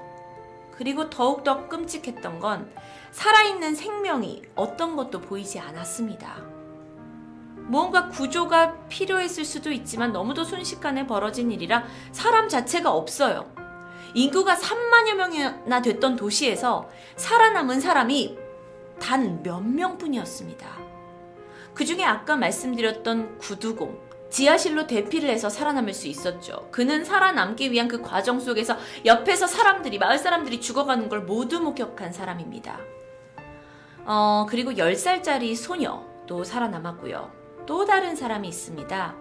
그리고 0.74 1.10
더욱더 1.10 1.68
끔찍했던 1.68 2.40
건 2.40 2.74
살아있는 3.12 3.76
생명이 3.76 4.42
어떤 4.56 4.96
것도 4.96 5.22
보이지 5.22 5.60
않았습니다. 5.60 6.38
무언가 7.56 8.10
구조가 8.10 8.88
필요했을 8.90 9.46
수도 9.46 9.72
있지만 9.72 10.12
너무도 10.12 10.44
순식간에 10.44 11.08
벌어진 11.08 11.52
일이라 11.52 11.84
사람 12.12 12.50
자체가 12.50 12.92
없어요. 12.92 13.50
인구가 14.14 14.56
3만여 14.56 15.14
명이나 15.14 15.82
됐던 15.82 16.18
도시에서 16.18 16.90
살아남은 17.16 17.80
사람이 17.80 18.38
단 19.00 19.42
몇 19.42 19.62
명뿐이었습니다. 19.62 20.68
그 21.74 21.86
중에 21.86 22.04
아까 22.04 22.36
말씀드렸던 22.36 23.38
구두공, 23.38 23.98
지하실로 24.30 24.88
대피를 24.88 25.30
해서 25.30 25.50
살아남을 25.50 25.94
수 25.94 26.08
있었죠. 26.08 26.68
그는 26.72 27.04
살아남기 27.06 27.72
위한 27.72 27.88
그 27.88 28.02
과정 28.02 28.40
속에서 28.40 28.78
옆에서 29.06 29.48
사람들이, 29.48 29.98
마을 29.98 30.18
사람들이 30.18 30.60
죽어가는 30.60 31.10
걸 31.10 31.22
모두 31.22 31.62
목격한 31.62 32.12
사람입니다. 32.12 32.80
어, 34.14 34.46
그리고 34.50 34.72
10살짜리 34.72 35.56
소녀도 35.56 36.44
살아남았고요. 36.44 37.32
또 37.66 37.86
다른 37.86 38.14
사람이 38.14 38.46
있습니다. 38.46 39.16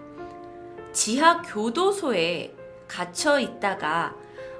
지하 0.91 1.41
교도소에 1.43 2.53
갇혀 2.89 3.39
있다가 3.39 4.13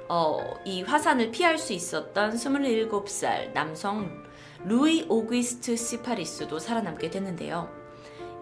어, 0.08 0.38
이 0.64 0.84
화산을 0.84 1.32
피할 1.32 1.58
수 1.58 1.74
있었던 1.74 2.36
27살 2.36 3.52
남성 3.52 4.24
루이 4.64 5.04
오기스트 5.06 5.76
시파리스도 5.76 6.58
살아남게 6.58 7.10
됐는데요. 7.10 7.68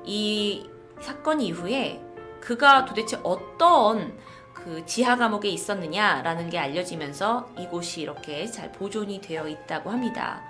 이 0.04 0.70
사건 1.00 1.40
이후에 1.40 2.00
그가 2.40 2.84
도대체 2.84 3.18
어떤 3.24 4.16
그 4.54 4.86
지하 4.86 5.16
감옥에 5.16 5.48
있었느냐라는 5.48 6.50
게 6.50 6.58
알려지면서 6.60 7.50
이곳이 7.58 8.02
이렇게 8.02 8.46
잘 8.46 8.70
보존이 8.70 9.20
되어 9.20 9.48
있다고 9.48 9.90
합니다. 9.90 10.49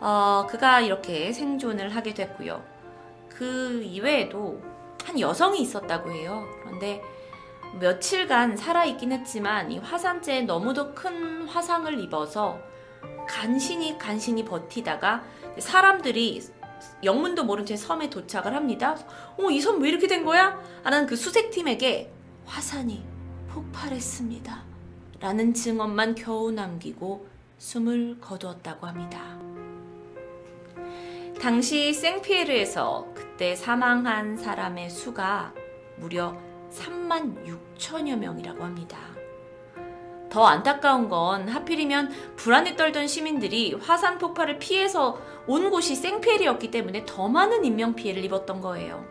어, 0.00 0.46
그가 0.48 0.80
이렇게 0.80 1.32
생존을 1.32 1.94
하게 1.94 2.14
됐고요. 2.14 2.62
그 3.28 3.82
이외에도 3.84 4.60
한 5.04 5.18
여성이 5.20 5.60
있었다고 5.62 6.10
해요. 6.10 6.44
그런데 6.62 7.02
며칠간 7.80 8.56
살아있긴 8.56 9.12
했지만 9.12 9.70
이 9.70 9.78
화산재에 9.78 10.42
너무도 10.42 10.94
큰 10.94 11.46
화상을 11.46 11.98
입어서 12.00 12.58
간신히 13.28 13.98
간신히 13.98 14.44
버티다가 14.44 15.22
사람들이 15.58 16.42
영문도 17.02 17.44
모른 17.44 17.64
채 17.66 17.76
섬에 17.76 18.08
도착을 18.10 18.54
합니다. 18.54 18.96
어, 19.38 19.50
이 19.50 19.60
섬 19.60 19.80
왜 19.80 19.88
이렇게 19.88 20.06
된 20.06 20.24
거야? 20.24 20.60
하는 20.84 21.06
그 21.06 21.16
수색팀에게 21.16 22.12
화산이 22.44 23.04
폭발했습니다. 23.48 24.62
라는 25.20 25.54
증언만 25.54 26.14
겨우 26.14 26.50
남기고 26.52 27.26
숨을 27.58 28.18
거두었다고 28.20 28.86
합니다. 28.86 29.38
당시 31.40 31.92
생피에르에서 31.92 33.08
그때 33.14 33.54
사망한 33.54 34.36
사람의 34.38 34.90
수가 34.90 35.52
무려 35.96 36.36
3만 36.72 37.46
6천여 37.78 38.16
명이라고 38.16 38.64
합니다. 38.64 38.98
더 40.30 40.44
안타까운 40.44 41.08
건 41.08 41.48
하필이면 41.48 42.36
불안에 42.36 42.74
떨던 42.76 43.06
시민들이 43.06 43.74
화산 43.74 44.18
폭발을 44.18 44.58
피해서 44.58 45.18
온 45.46 45.70
곳이 45.70 45.94
생피엘이었기 45.94 46.70
때문에 46.70 47.04
더 47.06 47.28
많은 47.28 47.64
인명 47.64 47.94
피해를 47.94 48.24
입었던 48.24 48.60
거예요. 48.60 49.04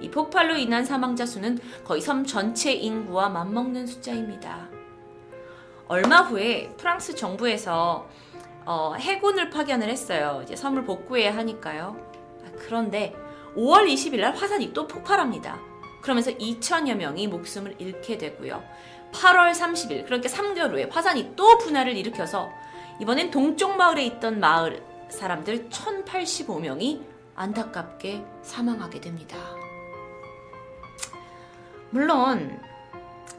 이 0.00 0.10
폭발로 0.10 0.56
인한 0.56 0.84
사망자 0.84 1.26
수는 1.26 1.58
거의 1.84 2.00
섬 2.00 2.24
전체 2.24 2.72
인구와 2.72 3.28
맞먹는 3.30 3.86
숫자입니다. 3.86 4.68
얼마 5.88 6.22
후에 6.22 6.72
프랑스 6.76 7.14
정부에서 7.14 8.08
어, 8.64 8.94
해군을 8.94 9.50
파견을 9.50 9.88
했어요. 9.88 10.40
이제 10.42 10.56
섬을 10.56 10.84
복구해야 10.84 11.36
하니까요. 11.36 11.96
아, 12.44 12.50
그런데 12.58 13.14
5월 13.56 13.86
20일 13.86 14.20
날 14.20 14.34
화산이 14.34 14.72
또 14.72 14.86
폭발합니다. 14.86 15.58
그러면서 16.00 16.30
2천여 16.32 16.94
명이 16.96 17.28
목숨을 17.28 17.76
잃게 17.78 18.18
되고요. 18.18 18.62
8월 19.12 19.52
30일, 19.52 20.04
그러니까 20.06 20.28
3개월 20.28 20.70
후에 20.70 20.84
화산이 20.90 21.34
또 21.36 21.58
분할을 21.58 21.96
일으켜서 21.96 22.48
이번엔 23.00 23.30
동쪽 23.30 23.76
마을에 23.76 24.04
있던 24.06 24.40
마을 24.40 24.82
사람들 25.10 25.68
1085명이 25.68 27.02
안타깝게 27.34 28.24
사망하게 28.42 29.00
됩니다. 29.00 29.36
물론 31.90 32.60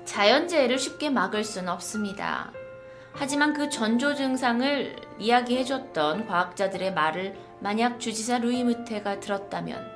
자연재해를 0.06 0.78
쉽게 0.78 1.10
막을 1.10 1.44
수는 1.44 1.70
없습니다. 1.70 2.52
하지만 3.14 3.54
그 3.54 3.70
전조 3.70 4.16
증상을 4.16 4.96
이야기해줬던 5.20 6.28
과학자들의 6.28 6.94
말을 6.94 7.36
만약 7.60 8.00
주지사 8.00 8.40
루이 8.40 8.64
무테가 8.64 9.20
들었다면 9.20 9.92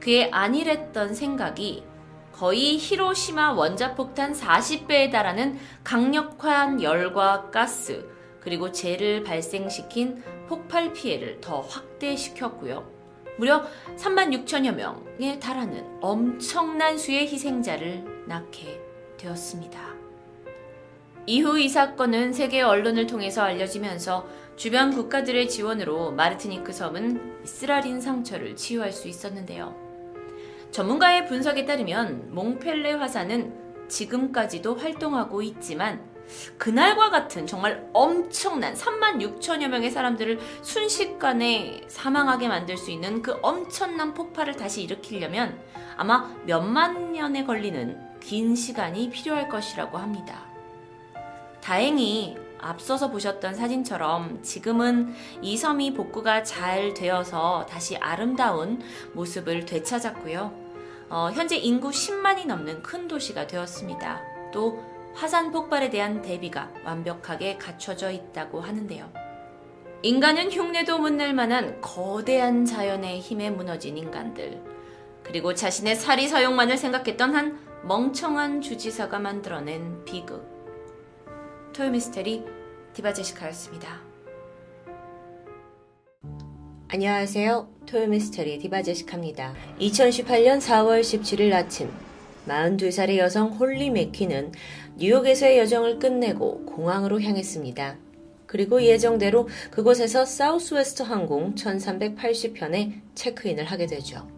그의 0.00 0.30
안일했던 0.32 1.14
생각이 1.14 1.84
거의 2.32 2.76
히로시마 2.78 3.52
원자폭탄 3.52 4.32
40배에 4.32 5.12
달하는 5.12 5.56
강력한 5.84 6.82
열과 6.82 7.50
가스 7.50 8.08
그리고 8.40 8.72
재를 8.72 9.22
발생시킨 9.22 10.22
폭발 10.48 10.92
피해를 10.92 11.40
더 11.40 11.60
확대시켰고요. 11.60 12.92
무려 13.38 13.64
3만 13.96 14.44
6천여 14.44 14.74
명에 14.74 15.38
달하는 15.38 15.98
엄청난 16.00 16.98
수의 16.98 17.26
희생자를 17.28 18.26
낳게 18.26 18.80
되었습니다. 19.16 19.93
이후 21.26 21.58
이 21.58 21.68
사건은 21.68 22.34
세계 22.34 22.60
언론을 22.60 23.06
통해서 23.06 23.42
알려지면서 23.42 24.26
주변 24.56 24.90
국가들의 24.90 25.48
지원으로 25.48 26.12
마르티니크 26.12 26.72
섬은 26.72 27.44
쓰라린 27.44 28.00
상처를 28.00 28.56
치유할 28.56 28.92
수 28.92 29.08
있었는데요. 29.08 29.74
전문가의 30.70 31.26
분석에 31.26 31.64
따르면 31.64 32.34
몽펠레 32.34 32.92
화산은 32.92 33.88
지금까지도 33.88 34.74
활동하고 34.74 35.40
있지만 35.42 36.02
그날과 36.58 37.10
같은 37.10 37.46
정말 37.46 37.88
엄청난 37.92 38.74
3만 38.74 39.20
6천여 39.20 39.68
명의 39.68 39.90
사람들을 39.90 40.38
순식간에 40.62 41.82
사망하게 41.88 42.48
만들 42.48 42.76
수 42.76 42.90
있는 42.90 43.22
그 43.22 43.38
엄청난 43.40 44.12
폭발을 44.14 44.56
다시 44.56 44.82
일으키려면 44.82 45.58
아마 45.96 46.34
몇만 46.44 47.12
년에 47.12 47.44
걸리는 47.44 48.20
긴 48.20 48.56
시간이 48.56 49.10
필요할 49.10 49.48
것이라고 49.48 49.98
합니다. 49.98 50.53
다행히 51.64 52.36
앞서서 52.58 53.10
보셨던 53.10 53.54
사진처럼 53.54 54.42
지금은 54.42 55.14
이 55.40 55.56
섬이 55.56 55.94
복구가 55.94 56.42
잘 56.42 56.92
되어서 56.92 57.64
다시 57.64 57.96
아름다운 57.96 58.82
모습을 59.14 59.64
되찾았고요. 59.64 60.52
어, 61.08 61.30
현재 61.32 61.56
인구 61.56 61.88
10만이 61.88 62.44
넘는 62.46 62.82
큰 62.82 63.08
도시가 63.08 63.46
되었습니다. 63.46 64.20
또 64.52 64.84
화산 65.14 65.52
폭발에 65.52 65.88
대한 65.88 66.20
대비가 66.20 66.70
완벽하게 66.84 67.56
갖춰져 67.56 68.10
있다고 68.10 68.60
하는데요. 68.60 69.10
인간은 70.02 70.52
흉내도 70.52 70.98
못 70.98 71.14
낼 71.14 71.32
만한 71.32 71.80
거대한 71.80 72.66
자연의 72.66 73.20
힘에 73.20 73.48
무너진 73.48 73.96
인간들. 73.96 74.60
그리고 75.22 75.54
자신의 75.54 75.96
사리 75.96 76.28
사욕만을 76.28 76.76
생각했던 76.76 77.34
한 77.34 77.58
멍청한 77.84 78.60
주지사가 78.60 79.18
만들어낸 79.18 80.04
비극. 80.04 80.53
토요미스테리 81.74 82.44
디바제시카였습니다. 82.92 84.00
안녕하세요. 86.86 87.68
토요미스테리 87.86 88.58
디바제시카입니다. 88.60 89.54
2018년 89.80 90.60
4월 90.60 91.00
17일 91.00 91.52
아침 91.52 91.90
42살의 92.46 93.16
여성 93.16 93.48
홀리 93.48 93.90
맥키는 93.90 94.52
뉴욕에서의 94.98 95.58
여정을 95.58 95.98
끝내고 95.98 96.64
공항으로 96.64 97.20
향했습니다. 97.20 97.96
그리고 98.46 98.80
예정대로 98.80 99.48
그곳에서 99.72 100.24
사우스웨스트 100.24 101.02
항공 101.02 101.56
1380편에 101.56 103.00
체크인을 103.16 103.64
하게 103.64 103.86
되죠. 103.86 104.28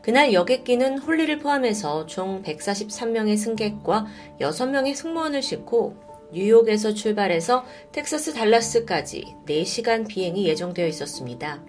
그날 0.00 0.32
여객기는 0.32 1.00
홀리를 1.00 1.38
포함해서 1.40 2.06
총 2.06 2.42
143명의 2.42 3.36
승객과 3.36 4.06
6명의 4.40 4.94
승무원을 4.94 5.42
싣고 5.42 6.08
뉴욕에서 6.32 6.94
출발해서 6.94 7.64
텍사스 7.92 8.34
달라스까지 8.34 9.36
4시간 9.46 10.06
비행이 10.06 10.46
예정되어 10.46 10.86
있었습니다. 10.86 11.62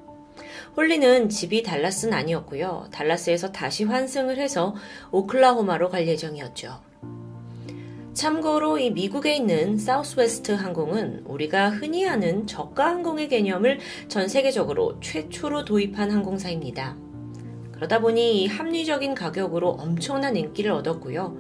홀리는 0.78 1.30
집이 1.30 1.64
달라스는 1.64 2.14
아니었고요. 2.14 2.88
달라스에서 2.92 3.52
다시 3.52 3.84
환승을 3.84 4.38
해서 4.38 4.76
오클라호마로 5.12 5.90
갈 5.90 6.08
예정이었죠. 6.08 6.80
참고로 8.14 8.78
이 8.78 8.92
미국에 8.92 9.36
있는 9.36 9.78
사우스웨스트 9.78 10.52
항공은 10.52 11.24
우리가 11.26 11.70
흔히 11.70 12.08
아는 12.08 12.46
저가 12.46 12.88
항공의 12.88 13.30
개념을 13.30 13.80
전 14.10 14.28
세계적으로 14.28 15.00
최초로 15.00 15.66
도입한 15.66 16.12
항공사입니다. 16.12 16.98
그러다 17.82 18.00
보니 18.00 18.46
합리적인 18.46 19.16
가격으로 19.16 19.70
엄청난 19.70 20.38
인기를 20.38 20.70
얻었고요. 20.70 21.36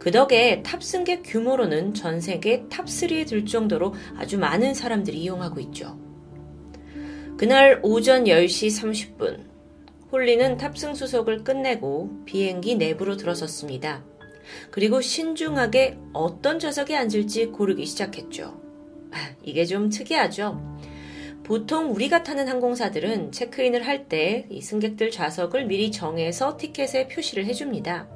그 0.00 0.10
덕에 0.10 0.60
탑승객 0.64 1.22
규모로는 1.24 1.94
전 1.94 2.20
세계 2.20 2.64
탑3에 2.64 3.28
들 3.28 3.46
정도로 3.46 3.94
아주 4.16 4.36
많은 4.36 4.74
사람들이 4.74 5.16
이용하고 5.18 5.60
있죠. 5.60 5.96
그날 7.36 7.78
오전 7.84 8.24
10시 8.24 9.16
30분, 9.16 9.44
홀리는 10.10 10.56
탑승 10.56 10.96
수속을 10.96 11.44
끝내고 11.44 12.24
비행기 12.24 12.74
내부로 12.74 13.16
들어섰습니다. 13.16 14.02
그리고 14.72 15.00
신중하게 15.00 15.98
어떤 16.12 16.58
좌석에 16.58 16.96
앉을지 16.96 17.46
고르기 17.46 17.86
시작했죠. 17.86 18.60
아, 19.12 19.30
이게 19.44 19.64
좀 19.64 19.90
특이하죠? 19.90 20.73
보통 21.44 21.92
우리가 21.92 22.22
타는 22.22 22.48
항공사들은 22.48 23.30
체크인을 23.30 23.86
할때이 23.86 24.62
승객들 24.62 25.10
좌석을 25.10 25.66
미리 25.66 25.92
정해서 25.92 26.56
티켓에 26.56 27.08
표시를 27.08 27.44
해줍니다. 27.44 28.08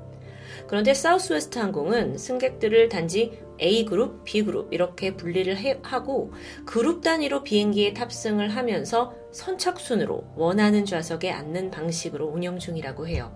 그런데 0.66 0.94
사우스웨스트 0.94 1.58
항공은 1.58 2.16
승객들을 2.16 2.88
단지 2.88 3.38
A그룹, 3.60 4.24
B그룹 4.24 4.72
이렇게 4.72 5.14
분리를 5.14 5.54
해, 5.58 5.78
하고 5.82 6.32
그룹 6.64 7.02
단위로 7.02 7.42
비행기에 7.42 7.92
탑승을 7.92 8.48
하면서 8.48 9.14
선착순으로 9.32 10.32
원하는 10.34 10.86
좌석에 10.86 11.30
앉는 11.30 11.70
방식으로 11.70 12.26
운영 12.26 12.58
중이라고 12.58 13.08
해요. 13.08 13.32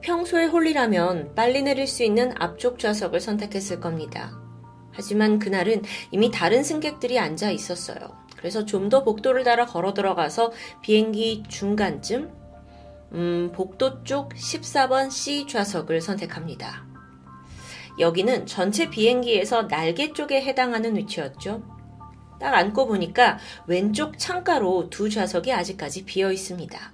평소에 0.00 0.46
홀리라면 0.46 1.34
빨리 1.34 1.62
내릴 1.62 1.88
수 1.88 2.04
있는 2.04 2.32
앞쪽 2.38 2.78
좌석을 2.78 3.20
선택했을 3.20 3.80
겁니다. 3.80 4.38
하지만 4.92 5.40
그날은 5.40 5.82
이미 6.12 6.30
다른 6.30 6.62
승객들이 6.62 7.18
앉아 7.18 7.50
있었어요. 7.50 8.23
그래서 8.44 8.66
좀 8.66 8.90
더 8.90 9.02
복도를 9.02 9.42
따라 9.42 9.64
걸어 9.64 9.94
들어가서 9.94 10.52
비행기 10.82 11.44
중간쯤 11.48 12.30
음, 13.12 13.50
복도 13.54 14.04
쪽 14.04 14.34
14번 14.34 15.10
C 15.10 15.46
좌석을 15.46 16.02
선택합니다. 16.02 16.84
여기는 17.98 18.44
전체 18.44 18.90
비행기에서 18.90 19.66
날개 19.68 20.12
쪽에 20.12 20.42
해당하는 20.42 20.94
위치였죠. 20.94 21.62
딱 22.38 22.52
앉고 22.52 22.86
보니까 22.86 23.38
왼쪽 23.66 24.18
창가로 24.18 24.90
두 24.90 25.08
좌석이 25.08 25.50
아직까지 25.50 26.04
비어 26.04 26.30
있습니다. 26.30 26.92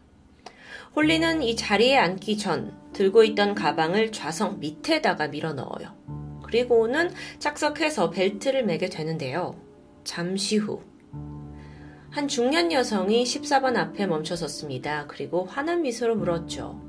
홀리는 0.94 1.42
이 1.42 1.56
자리에 1.56 1.98
앉기 1.98 2.38
전 2.38 2.78
들고 2.92 3.24
있던 3.24 3.56
가방을 3.56 4.12
좌석 4.12 4.60
밑에다가 4.60 5.26
밀어 5.26 5.52
넣어요. 5.54 5.96
그리고는 6.44 7.10
착석해서 7.40 8.10
벨트를 8.10 8.64
매게 8.64 8.88
되는데요. 8.88 9.56
잠시 10.04 10.56
후. 10.56 10.88
한 12.10 12.26
중년 12.26 12.72
여성이 12.72 13.22
14번 13.22 13.76
앞에 13.76 14.04
멈춰 14.08 14.34
섰습니다. 14.34 15.06
그리고 15.06 15.44
환한 15.44 15.82
미소로 15.82 16.16
물었죠. 16.16 16.82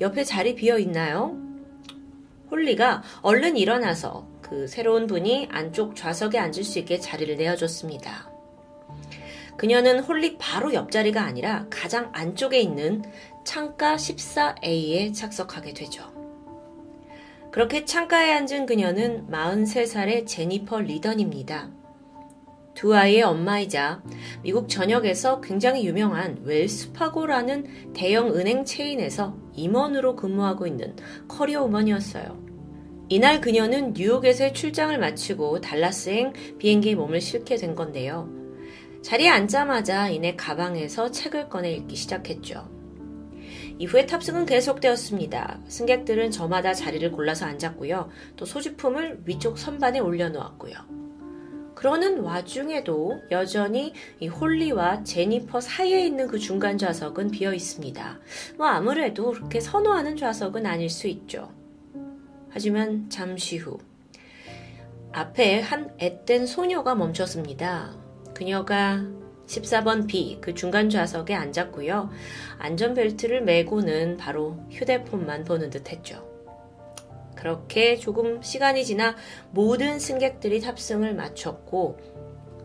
옆에 0.00 0.22
자리 0.22 0.54
비어 0.54 0.78
있나요? 0.78 1.36
홀리가 2.52 3.02
얼른 3.22 3.56
일어나서 3.56 4.28
그 4.40 4.68
새로운 4.68 5.08
분이 5.08 5.48
안쪽 5.50 5.96
좌석에 5.96 6.38
앉을 6.38 6.62
수 6.62 6.78
있게 6.78 7.00
자리를 7.00 7.36
내어줬습니다. 7.36 8.30
그녀는 9.56 9.98
홀리 9.98 10.38
바로 10.38 10.72
옆자리가 10.72 11.20
아니라 11.20 11.66
가장 11.68 12.08
안쪽에 12.12 12.60
있는 12.60 13.02
창가 13.44 13.96
14A에 13.96 15.12
착석하게 15.12 15.74
되죠. 15.74 16.04
그렇게 17.50 17.84
창가에 17.84 18.32
앉은 18.34 18.66
그녀는 18.66 19.26
43살의 19.28 20.28
제니퍼 20.28 20.78
리던입니다. 20.78 21.79
두 22.80 22.96
아이의 22.96 23.20
엄마이자 23.24 24.02
미국 24.42 24.66
전역에서 24.66 25.42
굉장히 25.42 25.84
유명한 25.84 26.40
웰스파고라는 26.44 27.92
대형 27.92 28.34
은행 28.34 28.64
체인에서 28.64 29.36
임원으로 29.52 30.16
근무하고 30.16 30.66
있는 30.66 30.96
커리어 31.28 31.62
우먼이었어요. 31.64 32.42
이날 33.10 33.42
그녀는 33.42 33.92
뉴욕에서의 33.92 34.54
출장을 34.54 34.98
마치고 34.98 35.60
달라스행 35.60 36.32
비행기에 36.56 36.94
몸을 36.94 37.20
싣게 37.20 37.56
된 37.56 37.74
건데요. 37.74 38.30
자리에 39.02 39.28
앉자마자 39.28 40.08
이내 40.08 40.34
가방에서 40.34 41.10
책을 41.10 41.50
꺼내 41.50 41.74
읽기 41.74 41.96
시작했죠. 41.96 42.66
이후에 43.78 44.06
탑승은 44.06 44.46
계속되었습니다. 44.46 45.60
승객들은 45.68 46.30
저마다 46.30 46.72
자리를 46.72 47.12
골라서 47.12 47.44
앉았고요. 47.44 48.08
또 48.36 48.46
소지품을 48.46 49.24
위쪽 49.26 49.58
선반에 49.58 49.98
올려놓았고요. 49.98 50.99
그러는 51.80 52.20
와중에도 52.20 53.22
여전히 53.30 53.94
이 54.18 54.28
홀리와 54.28 55.02
제니퍼 55.02 55.62
사이에 55.62 56.04
있는 56.04 56.28
그 56.28 56.38
중간 56.38 56.76
좌석은 56.76 57.30
비어 57.30 57.54
있습니다. 57.54 58.20
뭐 58.58 58.66
아무래도 58.66 59.32
그렇게 59.32 59.60
선호하는 59.60 60.18
좌석은 60.18 60.66
아닐 60.66 60.90
수 60.90 61.08
있죠. 61.08 61.50
하지만 62.50 63.08
잠시 63.08 63.56
후 63.56 63.78
앞에 65.12 65.60
한 65.60 65.96
앳된 65.96 66.44
소녀가 66.44 66.94
멈췄습니다. 66.94 67.96
그녀가 68.34 69.02
14번 69.46 70.06
B 70.06 70.36
그 70.42 70.52
중간 70.52 70.90
좌석에 70.90 71.34
앉았고요. 71.34 72.10
안전벨트를 72.58 73.40
매고는 73.40 74.18
바로 74.18 74.62
휴대폰만 74.70 75.44
보는 75.44 75.70
듯 75.70 75.90
했죠. 75.90 76.29
그렇게 77.40 77.96
조금 77.96 78.42
시간이 78.42 78.84
지나 78.84 79.16
모든 79.50 79.98
승객들이 79.98 80.60
탑승을 80.60 81.14
마쳤고 81.14 81.98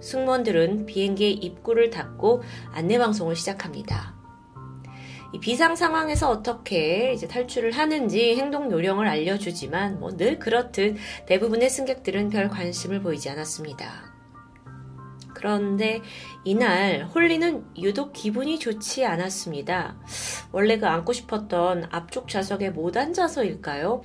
승무원들은 0.02 0.86
비행기의 0.86 1.34
입구를 1.34 1.90
닫고 1.90 2.44
안내방송을 2.74 3.36
시작합니다. 3.36 4.14
이 5.34 5.40
비상 5.40 5.76
상황에서 5.76 6.30
어떻게 6.30 7.12
이제 7.14 7.28
탈출을 7.28 7.72
하는지 7.72 8.36
행동 8.36 8.72
요령을 8.72 9.08
알려주지만 9.08 10.00
뭐 10.00 10.16
늘 10.16 10.40
그렇듯 10.40 10.96
대부분의 11.26 11.70
승객들은 11.70 12.30
별 12.30 12.48
관심을 12.50 13.02
보이지 13.02 13.30
않았습니다. 13.30 14.14
그런데 15.34 16.02
이날 16.46 17.06
홀리는 17.14 17.66
유독 17.78 18.14
기분이 18.14 18.58
좋지 18.58 19.06
않았습니다. 19.06 19.98
원래 20.52 20.78
그 20.78 20.88
앉고 20.88 21.12
싶었던 21.12 21.88
앞쪽 21.92 22.30
좌석에 22.30 22.70
못 22.70 22.96
앉아서일까요? 22.96 24.02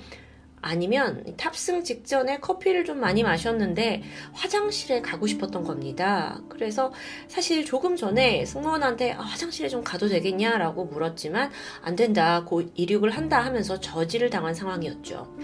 아니면 0.63 1.25
탑승 1.37 1.85
직전에 1.85 2.39
커피를 2.41 2.85
좀 2.85 3.01
많이 3.01 3.23
마셨는데 3.23 4.03
화장실에 4.33 5.01
가고 5.01 5.27
싶었던 5.27 5.65
겁니다. 5.65 6.41
그래서 6.49 6.93
사실 7.29 7.65
조금 7.65 7.97
전에 7.97 8.45
승무원한테 8.45 9.13
아, 9.13 9.21
화장실에 9.21 9.69
좀 9.69 9.83
가도 9.83 10.09
되겠냐라고 10.09 10.85
물었지만 10.87 11.51
안 11.83 11.97
된다. 11.97 12.45
곧 12.45 12.73
이륙을 12.75 13.11
한다 13.11 13.41
하면서 13.41 13.81
저지를 13.81 14.31
당한 14.31 14.55
상황이었죠. 14.55 15.35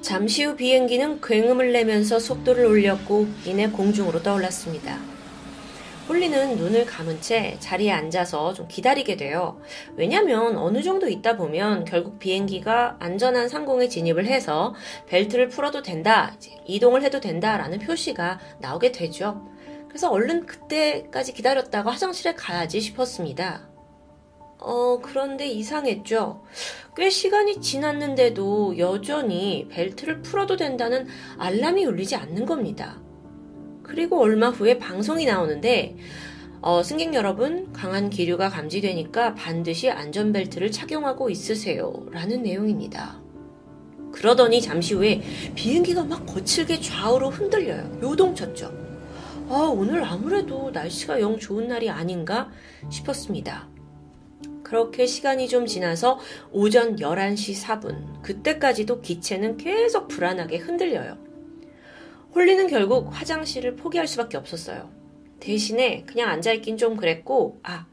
잠시 0.00 0.44
후 0.44 0.54
비행기는 0.54 1.20
굉음을 1.20 1.72
내면서 1.72 2.18
속도를 2.18 2.64
올렸고 2.66 3.26
이내 3.44 3.68
공중으로 3.68 4.22
떠올랐습니다. 4.22 5.17
홀리는 6.08 6.56
눈을 6.56 6.86
감은 6.86 7.20
채 7.20 7.58
자리에 7.60 7.92
앉아서 7.92 8.54
좀 8.54 8.66
기다리게 8.66 9.16
돼요. 9.16 9.60
왜냐면 9.94 10.56
어느 10.56 10.82
정도 10.82 11.06
있다 11.06 11.36
보면 11.36 11.84
결국 11.84 12.18
비행기가 12.18 12.96
안전한 12.98 13.48
상공에 13.48 13.88
진입을 13.88 14.24
해서 14.24 14.74
벨트를 15.06 15.48
풀어도 15.48 15.82
된다, 15.82 16.34
이동을 16.66 17.02
해도 17.02 17.20
된다라는 17.20 17.80
표시가 17.80 18.40
나오게 18.60 18.92
되죠. 18.92 19.46
그래서 19.88 20.10
얼른 20.10 20.46
그때까지 20.46 21.34
기다렸다가 21.34 21.90
화장실에 21.90 22.34
가야지 22.34 22.80
싶었습니다. 22.80 23.68
어, 24.60 24.98
그런데 25.02 25.46
이상했죠. 25.46 26.42
꽤 26.96 27.10
시간이 27.10 27.60
지났는데도 27.60 28.78
여전히 28.78 29.68
벨트를 29.70 30.22
풀어도 30.22 30.56
된다는 30.56 31.06
알람이 31.36 31.84
울리지 31.84 32.16
않는 32.16 32.46
겁니다. 32.46 32.98
그리고 33.88 34.20
얼마 34.20 34.50
후에 34.50 34.78
방송이 34.78 35.24
나오는데 35.24 35.96
어, 36.60 36.82
승객 36.82 37.14
여러분, 37.14 37.72
강한 37.72 38.10
기류가 38.10 38.48
감지되니까 38.48 39.34
반드시 39.34 39.90
안전벨트를 39.90 40.72
착용하고 40.72 41.30
있으세요. 41.30 42.04
라는 42.10 42.42
내용입니다. 42.42 43.20
그러더니 44.12 44.60
잠시 44.60 44.94
후에 44.94 45.22
비행기가 45.54 46.04
막 46.04 46.26
거칠게 46.26 46.80
좌우로 46.80 47.30
흔들려요. 47.30 48.00
요동쳤죠. 48.02 48.72
아, 49.48 49.72
오늘 49.72 50.04
아무래도 50.04 50.70
날씨가 50.72 51.20
영 51.20 51.38
좋은 51.38 51.68
날이 51.68 51.88
아닌가 51.88 52.50
싶었습니다. 52.90 53.68
그렇게 54.64 55.06
시간이 55.06 55.48
좀 55.48 55.64
지나서 55.64 56.18
오전 56.50 56.96
11시 56.96 57.64
4분, 57.64 58.20
그때까지도 58.20 59.00
기체는 59.00 59.56
계속 59.56 60.08
불안하게 60.08 60.58
흔들려요. 60.58 61.27
홀리는 62.34 62.66
결국 62.68 63.08
화장실을 63.10 63.76
포기할 63.76 64.06
수밖에 64.06 64.36
없었어요. 64.36 64.90
대신에 65.40 66.04
그냥 66.06 66.30
앉아있긴 66.30 66.76
좀 66.76 66.96
그랬고, 66.96 67.60
아, 67.62 67.86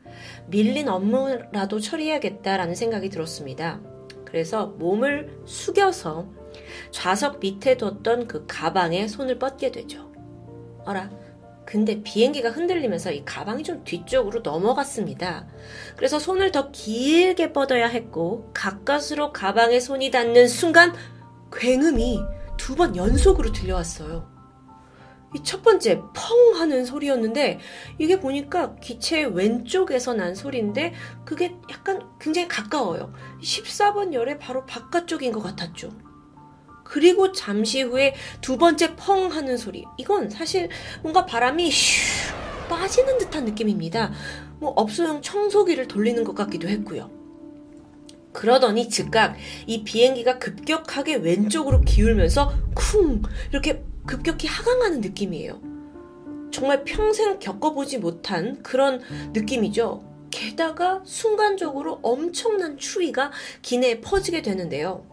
밀린 0.48 0.88
업무라도 0.90 1.80
처리해야겠다라는 1.80 2.76
생각이 2.76 3.10
들었습니다. 3.10 3.80
그래서 4.26 4.68
몸을 4.68 5.42
숙여서 5.46 6.28
좌석 6.92 7.40
밑에 7.40 7.78
뒀던 7.78 8.28
그 8.28 8.46
가방에 8.48 9.08
손을 9.08 9.40
뻗게 9.40 9.72
되죠. 9.72 10.12
어라, 10.86 11.10
근데 11.66 12.04
비행기가 12.04 12.52
흔들리면서 12.52 13.12
이 13.12 13.24
가방이 13.26 13.64
좀 13.64 13.84
뒤쪽으로 13.84 14.42
넘어갔습니다. 14.42 15.48
그래서 15.96 16.20
손을 16.20 16.52
더 16.52 16.72
길게 16.72 17.54
뻗어야 17.54 17.88
했고, 17.88 18.50
가까스로 18.54 19.34
가방에 19.34 19.80
손이 19.80 20.12
닿는 20.12 20.48
순간, 20.48 20.94
굉음이 21.52 22.20
두 22.58 22.76
번 22.76 22.96
연속으로 22.96 23.52
들려왔어요. 23.52 24.34
이 25.36 25.44
첫 25.44 25.62
번째 25.64 26.00
펑 26.14 26.56
하는 26.56 26.86
소리였는데 26.86 27.60
이게 28.00 28.20
보니까 28.22 28.76
기체 28.76 29.26
왼쪽에서 29.26 30.14
난 30.14 30.34
소리인데 30.34 30.94
그게 31.26 31.56
약간 31.70 32.02
굉장히 32.22 32.48
가까워요. 32.48 33.14
14번 33.44 34.14
열의 34.14 34.40
바로 34.40 34.66
바깥쪽인 34.66 35.34
것 35.34 35.42
같았죠. 35.42 35.92
그리고 36.86 37.32
잠시 37.34 37.82
후에 37.82 38.16
두 38.42 38.58
번째 38.58 38.96
펑 38.96 39.32
하는 39.32 39.58
소리. 39.58 39.84
이건 39.98 40.30
사실 40.30 40.70
뭔가 41.02 41.26
바람이 41.26 41.70
슈 41.70 42.34
빠지는 42.70 43.18
듯한 43.18 43.44
느낌입니다. 43.46 44.14
뭐 44.60 44.72
업소용 44.72 45.22
청소기를 45.22 45.88
돌리는 45.88 46.24
것 46.24 46.34
같기도 46.34 46.70
했고요. 46.70 47.10
그러더니 48.36 48.90
즉각 48.90 49.36
이 49.66 49.84
비행기가 49.84 50.38
급격하게 50.38 51.16
왼쪽으로 51.16 51.82
기울면서 51.82 52.54
쿵 52.76 53.24
이렇게 53.52 53.82
급격히 54.06 54.48
하강하는 54.48 55.00
느낌이에요. 55.02 55.62
정말 56.52 56.84
평생 56.84 57.40
겪어보지 57.40 57.98
못한 57.98 58.62
그런 58.62 59.02
느낌이죠. 59.34 60.04
게다가 60.30 61.02
순간적으로 61.06 62.00
엄청난 62.04 62.78
추위가 62.78 63.32
기내에 63.62 64.02
퍼지게 64.02 64.42
되는데요. 64.42 65.06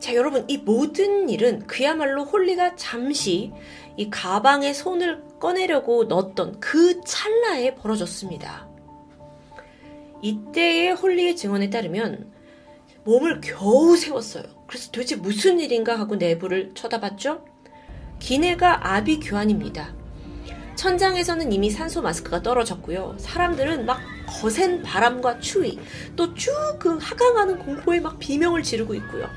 자, 0.00 0.14
여러분, 0.14 0.44
이 0.48 0.58
모든 0.58 1.30
일은 1.30 1.66
그야말로 1.66 2.24
홀리가 2.24 2.74
잠시 2.76 3.52
이 3.96 4.10
가방에 4.10 4.72
손을 4.72 5.22
꺼내려고 5.40 6.04
넣었던 6.04 6.58
그 6.60 7.00
찰나에 7.04 7.76
벌어졌습니다. 7.76 8.63
이때의 10.24 10.92
홀리의 10.94 11.36
증언에 11.36 11.68
따르면 11.68 12.32
몸을 13.04 13.42
겨우 13.42 13.94
세웠어요. 13.94 14.44
그래서 14.66 14.90
도대체 14.90 15.16
무슨 15.16 15.60
일인가 15.60 15.98
하고 15.98 16.16
내부를 16.16 16.72
쳐다봤죠? 16.72 17.44
기내가 18.20 18.94
아비규환입니다. 18.94 19.94
천장에서는 20.76 21.52
이미 21.52 21.70
산소 21.70 22.00
마스크가 22.00 22.42
떨어졌고요. 22.42 23.16
사람들은 23.18 23.84
막 23.84 24.00
거센 24.26 24.82
바람과 24.82 25.40
추위, 25.40 25.78
또 26.16 26.32
쭉 26.34 26.78
그 26.78 26.96
하강하는 26.98 27.58
공포에 27.58 28.00
막 28.00 28.18
비명을 28.18 28.62
지르고 28.62 28.94
있고요. 28.94 29.28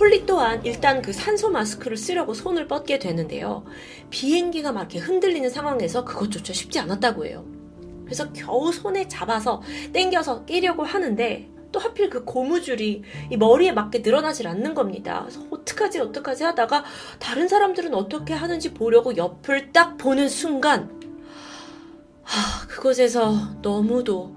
홀리 0.00 0.24
또한 0.24 0.64
일단 0.64 1.02
그 1.02 1.12
산소 1.12 1.50
마스크를 1.50 1.98
쓰려고 1.98 2.32
손을 2.32 2.66
뻗게 2.66 2.98
되는데요. 2.98 3.64
비행기가 4.08 4.72
막 4.72 4.80
이렇게 4.80 4.98
흔들리는 5.00 5.50
상황에서 5.50 6.04
그것조차 6.06 6.54
쉽지 6.54 6.78
않았다고 6.78 7.26
해요. 7.26 7.55
그래서 8.06 8.32
겨우 8.32 8.72
손에 8.72 9.06
잡아서 9.08 9.60
땡겨서 9.92 10.46
끼려고 10.46 10.84
하는데 10.84 11.50
또 11.72 11.80
하필 11.80 12.08
그 12.08 12.24
고무줄이 12.24 13.02
이 13.30 13.36
머리에 13.36 13.72
맞게 13.72 13.98
늘어나질 13.98 14.46
않는 14.48 14.72
겁니다. 14.72 15.20
그래서 15.22 15.44
어떡하지 15.50 16.00
어떡하지 16.00 16.44
하다가 16.44 16.84
다른 17.18 17.48
사람들은 17.48 17.92
어떻게 17.92 18.32
하는지 18.32 18.72
보려고 18.72 19.14
옆을 19.16 19.72
딱 19.72 19.98
보는 19.98 20.28
순간 20.28 20.88
하, 22.22 22.66
그곳에서 22.66 23.56
너무도 23.60 24.34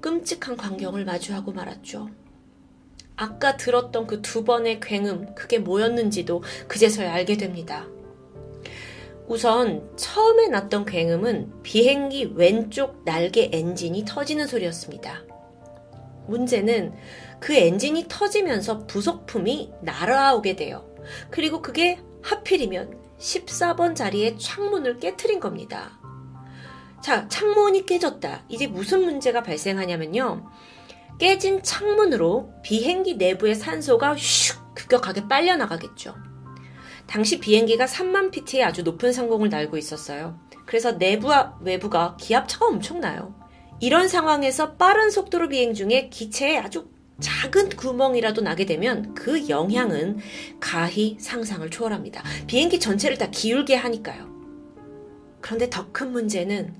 끔찍한 0.00 0.56
광경을 0.56 1.04
마주하고 1.04 1.52
말았죠. 1.52 2.10
아까 3.16 3.56
들었던 3.56 4.06
그 4.06 4.20
두 4.20 4.44
번의 4.44 4.80
굉음, 4.80 5.34
그게 5.34 5.58
뭐였는지도 5.58 6.42
그제서야 6.68 7.14
알게 7.14 7.38
됩니다. 7.38 7.86
우선 9.28 9.90
처음에 9.96 10.48
났던 10.48 10.84
굉음은 10.84 11.62
비행기 11.62 12.32
왼쪽 12.34 13.04
날개 13.04 13.50
엔진이 13.52 14.04
터지는 14.06 14.46
소리였습니다. 14.46 15.24
문제는 16.28 16.94
그 17.40 17.54
엔진이 17.54 18.06
터지면서 18.08 18.86
부속품이 18.86 19.72
날아오게 19.82 20.56
돼요. 20.56 20.86
그리고 21.30 21.60
그게 21.60 21.98
하필이면 22.22 22.98
14번 23.18 23.94
자리의 23.94 24.38
창문을 24.38 24.98
깨트린 24.98 25.40
겁니다. 25.40 25.98
자, 27.02 27.28
창문이 27.28 27.86
깨졌다. 27.86 28.44
이제 28.48 28.66
무슨 28.66 29.04
문제가 29.04 29.42
발생하냐면요. 29.42 30.46
깨진 31.18 31.62
창문으로 31.62 32.52
비행기 32.62 33.14
내부의 33.14 33.54
산소가 33.54 34.14
슉 34.14 34.74
급격하게 34.74 35.28
빨려나가겠죠. 35.28 36.14
당시 37.06 37.38
비행기가 37.38 37.86
3만 37.86 38.30
피트의 38.30 38.64
아주 38.64 38.82
높은 38.82 39.12
상공을 39.12 39.48
날고 39.48 39.76
있었어요. 39.76 40.38
그래서 40.66 40.92
내부와 40.92 41.58
외부가 41.60 42.16
기압차가 42.20 42.66
엄청나요. 42.66 43.34
이런 43.80 44.08
상황에서 44.08 44.74
빠른 44.74 45.10
속도로 45.10 45.48
비행 45.48 45.74
중에 45.74 46.08
기체에 46.08 46.58
아주 46.58 46.88
작은 47.20 47.70
구멍이라도 47.70 48.42
나게 48.42 48.66
되면 48.66 49.14
그 49.14 49.48
영향은 49.48 50.18
가히 50.60 51.16
상상을 51.18 51.68
초월합니다. 51.70 52.22
비행기 52.46 52.80
전체를 52.80 53.16
다 53.18 53.30
기울게 53.30 53.74
하니까요. 53.74 54.28
그런데 55.40 55.70
더 55.70 55.86
큰 55.92 56.12
문제는 56.12 56.74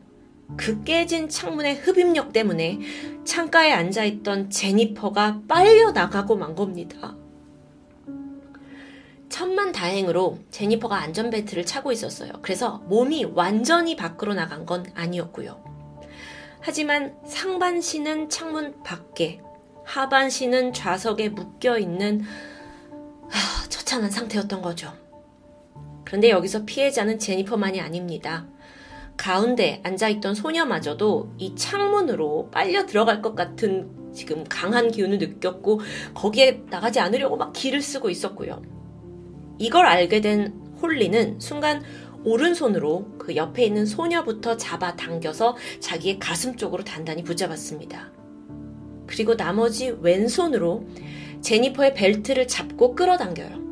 그 0.57 0.83
깨진 0.85 1.29
창문의 1.29 1.77
흡입력 1.77 2.33
때문에 2.33 2.81
창가에 3.24 3.72
앉아있던 3.72 4.51
제니퍼가 4.51 5.43
빨려 5.49 5.93
나가고 5.93 6.37
만 6.37 6.55
겁니다. 6.55 7.16
천만 9.29 9.72
다행으로 9.72 10.39
제니퍼가 10.51 10.97
안전벨트를 10.97 11.66
차고 11.66 11.93
있었어요. 11.93 12.33
그래서 12.43 12.79
몸이 12.87 13.24
완전히 13.35 13.97
밖으로 13.97 14.35
나간 14.35 14.66
건 14.66 14.87
아니었고요. 14.95 15.62
하지만 16.61 17.16
상반신은 17.27 18.29
창문 18.29 18.83
밖에, 18.83 19.41
하반신은 19.85 20.72
좌석에 20.72 21.29
묶여 21.31 21.79
있는 21.79 22.22
하, 23.29 23.68
처참한 23.68 24.11
상태였던 24.11 24.62
거죠. 24.62 24.93
그런데 26.05 26.31
여기서 26.31 26.64
피해자는 26.64 27.18
제니퍼만이 27.18 27.81
아닙니다. 27.81 28.47
가운데 29.16 29.81
앉아있던 29.85 30.35
소녀마저도 30.35 31.33
이 31.39 31.55
창문으로 31.57 32.51
빨려 32.51 32.87
들어갈 32.87 33.22
것 33.22 33.35
같은 33.35 34.12
지금 34.12 34.45
강한 34.45 34.91
기운을 34.91 35.18
느꼈고 35.18 35.81
거기에 36.14 36.62
나가지 36.68 37.01
않으려고 37.01 37.37
막 37.37 37.53
기를 37.53 37.81
쓰고 37.83 38.11
있었고요. 38.11 38.76
이걸 39.59 39.86
알게 39.86 40.20
된 40.20 40.52
홀리는 40.82 41.40
순간 41.40 41.82
오른손으로 42.24 43.07
그 43.18 43.36
옆에 43.36 43.64
있는 43.64 43.86
소녀부터 43.86 44.57
잡아 44.57 44.96
당겨서 44.96 45.57
자기의 45.80 46.18
가슴 46.18 46.57
쪽으로 46.57 46.82
단단히 46.82 47.22
붙잡았습니다. 47.22 48.11
그리고 49.07 49.36
나머지 49.36 49.96
왼손으로 50.00 50.86
제니퍼의 51.40 51.94
벨트를 51.94 52.48
잡고 52.48 52.94
끌어당겨요. 52.96 53.64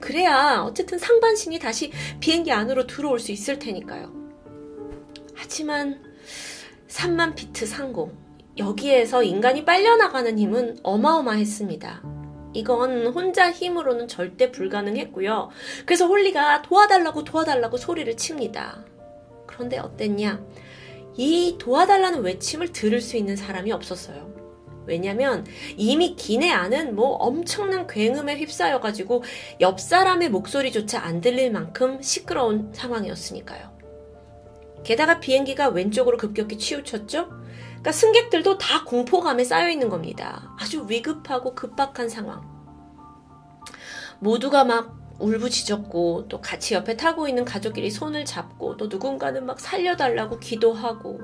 그래야 0.00 0.62
어쨌든 0.66 0.98
상반신이 0.98 1.58
다시 1.58 1.90
비행기 2.20 2.52
안으로 2.52 2.86
들어올 2.86 3.18
수 3.18 3.32
있을 3.32 3.58
테니까요. 3.58 4.12
하지만 5.34 6.02
3만 6.88 7.34
피트 7.34 7.64
상공. 7.66 8.12
여기에서 8.58 9.22
인간이 9.22 9.64
빨려나가는 9.64 10.38
힘은 10.38 10.78
어마어마했습니다. 10.82 12.21
이건 12.54 13.06
혼자 13.08 13.50
힘으로는 13.50 14.08
절대 14.08 14.50
불가능했고요. 14.50 15.50
그래서 15.86 16.06
홀리가 16.06 16.62
도와달라고 16.62 17.24
도와달라고 17.24 17.76
소리를 17.76 18.16
칩니다. 18.16 18.84
그런데 19.46 19.78
어땠냐? 19.78 20.44
이 21.16 21.56
도와달라는 21.58 22.22
외침을 22.22 22.72
들을 22.72 23.00
수 23.00 23.16
있는 23.16 23.36
사람이 23.36 23.72
없었어요. 23.72 24.32
왜냐면 24.86 25.46
이미 25.76 26.16
기내 26.16 26.50
안은 26.50 26.96
뭐 26.96 27.10
엄청난 27.10 27.86
굉음에 27.86 28.36
휩싸여가지고 28.36 29.22
옆 29.60 29.80
사람의 29.80 30.30
목소리조차 30.30 31.04
안 31.04 31.20
들릴 31.20 31.52
만큼 31.52 32.02
시끄러운 32.02 32.72
상황이었으니까요. 32.72 33.70
게다가 34.82 35.20
비행기가 35.20 35.68
왼쪽으로 35.68 36.16
급격히 36.16 36.58
치우쳤죠? 36.58 37.28
그러니까 37.82 37.92
승객들도 37.92 38.58
다 38.58 38.84
공포감에 38.84 39.42
쌓여 39.42 39.68
있는 39.68 39.88
겁니다. 39.88 40.54
아주 40.58 40.86
위급하고 40.88 41.56
급박한 41.56 42.08
상황. 42.08 42.40
모두가 44.20 44.62
막 44.64 44.96
울부짖었고 45.18 46.28
또 46.28 46.40
같이 46.40 46.74
옆에 46.74 46.96
타고 46.96 47.26
있는 47.26 47.44
가족끼리 47.44 47.90
손을 47.90 48.24
잡고 48.24 48.76
또 48.76 48.86
누군가는 48.86 49.44
막 49.44 49.58
살려달라고 49.58 50.38
기도하고 50.38 51.20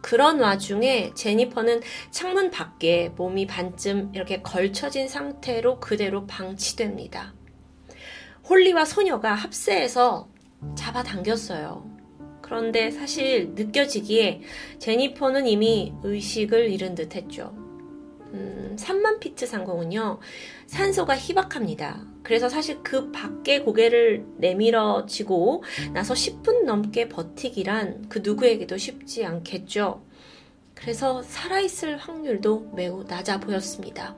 그런 0.00 0.40
와중에 0.40 1.12
제니퍼는 1.14 1.82
창문 2.10 2.50
밖에 2.50 3.10
몸이 3.16 3.46
반쯤 3.46 4.12
이렇게 4.14 4.40
걸쳐진 4.40 5.08
상태로 5.08 5.80
그대로 5.80 6.26
방치됩니다. 6.26 7.34
홀리와 8.48 8.86
소녀가 8.86 9.34
합세해서 9.34 10.28
잡아당겼어요. 10.74 11.95
그런데 12.46 12.92
사실 12.92 13.54
느껴지기에 13.56 14.40
제니퍼는 14.78 15.48
이미 15.48 15.92
의식을 16.04 16.70
잃은 16.70 16.94
듯 16.94 17.16
했죠. 17.16 17.52
음, 18.32 18.76
3만 18.78 19.18
피트 19.18 19.46
상공은요, 19.46 20.20
산소가 20.66 21.16
희박합니다. 21.16 22.06
그래서 22.22 22.48
사실 22.48 22.84
그 22.84 23.10
밖에 23.10 23.60
고개를 23.62 24.24
내밀어 24.36 25.06
지고 25.06 25.64
나서 25.92 26.14
10분 26.14 26.64
넘게 26.64 27.08
버티기란 27.08 28.08
그 28.08 28.20
누구에게도 28.22 28.76
쉽지 28.76 29.24
않겠죠. 29.24 30.04
그래서 30.74 31.22
살아있을 31.24 31.96
확률도 31.96 32.72
매우 32.76 33.02
낮아 33.08 33.40
보였습니다. 33.40 34.14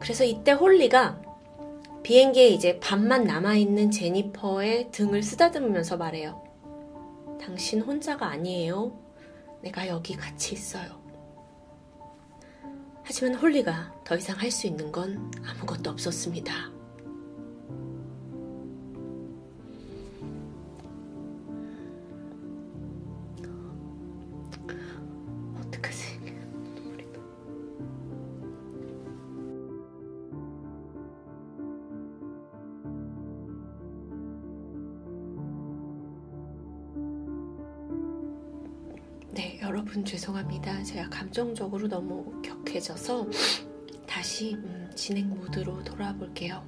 그래서 0.00 0.24
이때 0.24 0.50
홀리가 0.50 1.22
비행기에 2.02 2.48
이제 2.48 2.80
반만 2.80 3.24
남아있는 3.24 3.92
제니퍼의 3.92 4.88
등을 4.90 5.22
쓰다듬으면서 5.22 5.96
말해요. 5.96 6.47
당신 7.48 7.80
혼자가 7.80 8.26
아니에요. 8.26 8.92
내가 9.62 9.88
여기 9.88 10.14
같이 10.14 10.54
있어요. 10.54 11.00
하지만 13.02 13.36
홀리가 13.36 14.02
더 14.04 14.16
이상 14.18 14.38
할 14.38 14.50
수 14.50 14.66
있는 14.66 14.92
건 14.92 15.32
아무것도 15.46 15.88
없었습니다. 15.88 16.52
여러분 39.78 40.04
죄송합니다. 40.04 40.82
제가 40.82 41.08
감정적으로 41.08 41.86
너무 41.86 42.42
격해져서 42.42 43.28
다시 44.08 44.54
음, 44.54 44.90
진행 44.96 45.30
모드로 45.30 45.84
돌아볼게요. 45.84 46.64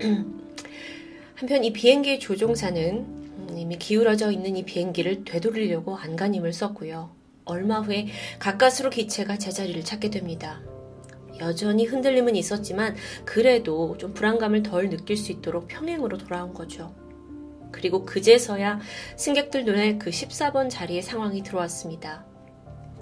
한편 1.36 1.62
이 1.62 1.72
비행기의 1.72 2.18
조종사는 2.18 2.96
음, 2.98 3.56
이미 3.56 3.78
기울어져 3.78 4.32
있는 4.32 4.56
이 4.56 4.64
비행기를 4.64 5.22
되돌리려고 5.24 5.96
안간힘을 5.96 6.52
썼고요. 6.52 7.14
얼마 7.44 7.78
후에 7.78 8.08
가까스로 8.40 8.90
기체가 8.90 9.38
제자리를 9.38 9.84
찾게 9.84 10.10
됩니다. 10.10 10.60
여전히 11.38 11.86
흔들림은 11.86 12.34
있었지만 12.34 12.96
그래도 13.24 13.96
좀 13.96 14.12
불안감을 14.12 14.64
덜 14.64 14.90
느낄 14.90 15.16
수 15.16 15.30
있도록 15.30 15.68
평행으로 15.68 16.18
돌아온 16.18 16.52
거죠. 16.52 16.99
그리고 17.72 18.04
그제서야 18.04 18.80
승객들 19.16 19.64
눈에 19.64 19.98
그 19.98 20.10
14번 20.10 20.70
자리의 20.70 21.02
상황이 21.02 21.42
들어왔습니다. 21.42 22.26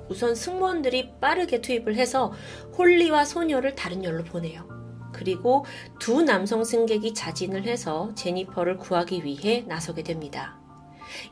우선 0.08 0.34
승무원들이 0.34 1.12
빠르게 1.20 1.60
투입을 1.60 1.96
해서 1.96 2.32
홀리와 2.76 3.24
소녀를 3.24 3.74
다른 3.74 4.04
열로 4.04 4.24
보내요. 4.24 4.66
그리고 5.12 5.64
두 5.98 6.22
남성 6.22 6.64
승객이 6.64 7.14
자진을 7.14 7.64
해서 7.64 8.12
제니퍼를 8.14 8.76
구하기 8.78 9.24
위해 9.24 9.64
나서게 9.66 10.02
됩니다. 10.02 10.58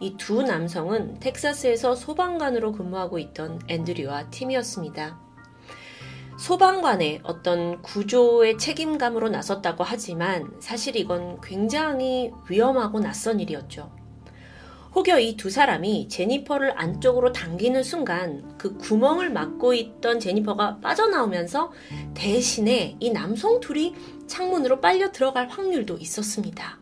이 0.01 0.17
두 0.17 0.43
남성은 0.43 1.21
텍사스에서 1.21 1.95
소방관으로 1.95 2.73
근무하고 2.73 3.19
있던 3.19 3.61
앤드류와 3.69 4.31
팀이었습니다. 4.31 5.26
소방관의 6.39 7.21
어떤 7.23 7.81
구조의 7.83 8.59
책임감으로 8.59 9.31
나섰다고 9.31 9.85
하지만 9.85 10.53
사실 10.61 10.97
이건 10.97 11.41
굉장히 11.41 12.31
위험하고 12.49 13.01
낯선 13.01 13.41
일이었죠. 13.41 13.91
혹여 14.95 15.19
이 15.19 15.37
두 15.37 15.51
사람이 15.51 16.09
제니퍼를 16.09 16.79
안쪽으로 16.79 17.33
당기는 17.33 17.83
순간 17.83 18.57
그 18.57 18.79
구멍을 18.79 19.31
막고 19.31 19.75
있던 19.75 20.21
제니퍼가 20.21 20.81
빠져나오면서 20.81 21.73
대신에 22.15 22.97
이 23.01 23.11
남성 23.11 23.61
둘이 23.61 23.95
창문으로 24.27 24.81
빨려 24.81 25.13
들어갈 25.13 25.49
확률도 25.49 25.99
있었습니다. 25.99 26.79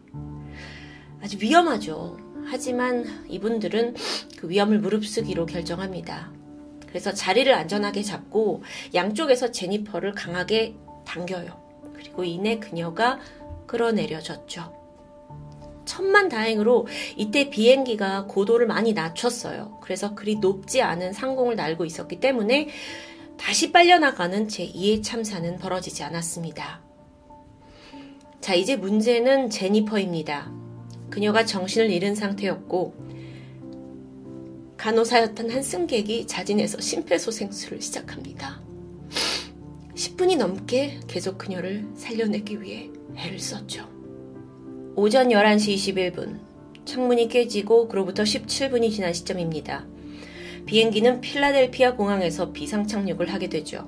아주 1.21 1.39
위험하죠. 1.41 2.17
하지만 2.47 3.05
이분들은 3.29 3.95
그 4.39 4.49
위험을 4.49 4.79
무릅쓰기로 4.79 5.47
결정합니다. 5.47 6.31
그래서 6.95 7.13
자리를 7.13 7.53
안전하게 7.53 8.05
잡고 8.05 8.63
양쪽에서 8.95 9.51
제니퍼를 9.51 10.13
강하게 10.13 10.77
당겨요. 11.05 11.61
그리고 11.93 12.23
이내 12.23 12.61
그녀가 12.61 13.19
끌어내려졌죠. 13.67 14.73
천만 15.85 16.29
다행으로 16.29 16.87
이때 17.17 17.51
비행기가 17.51 18.27
고도를 18.27 18.69
많이 18.69 18.93
낮췄어요. 18.93 19.81
그래서 19.83 20.15
그리 20.15 20.37
높지 20.37 20.83
않은 20.83 21.13
상공을 21.13 21.57
날고 21.57 21.85
있었기 21.85 22.21
때문에 22.21 22.69
다시 23.39 23.73
빨려나가는 23.73 24.47
제2의 24.47 25.03
참사는 25.03 25.59
벌어지지 25.59 26.05
않았습니다. 26.05 26.81
자, 28.41 28.55
이제 28.55 28.77
문제는 28.77 29.51
제니퍼입니다. 29.51 30.53
그녀가 31.11 31.45
정신을 31.45 31.91
잃은 31.91 32.15
상태였고, 32.15 33.04
간호사였던 34.85 35.49
한 35.49 35.63
승객이 35.63 36.27
자진해서 36.27 36.79
심폐소생술을 36.79 37.81
시작합니다. 37.81 38.61
10분이 39.95 40.37
넘게 40.37 41.01
계속 41.09 41.39
그녀를 41.39 41.87
살려내기 41.95 42.61
위해 42.61 42.91
애를 43.17 43.39
썼죠. 43.39 43.89
오전 44.95 45.29
11시 45.31 45.75
21분, 46.13 46.39
창문이 46.85 47.29
깨지고 47.29 47.89
그로부터 47.89 48.25
17분이 48.25 48.93
지난 48.93 49.15
시점입니다. 49.15 49.87
비행기는 50.67 51.23
필라델피아 51.23 51.97
공항에서 51.97 52.53
비상 52.53 52.87
착륙을 52.87 53.33
하게 53.33 53.49
되죠. 53.49 53.87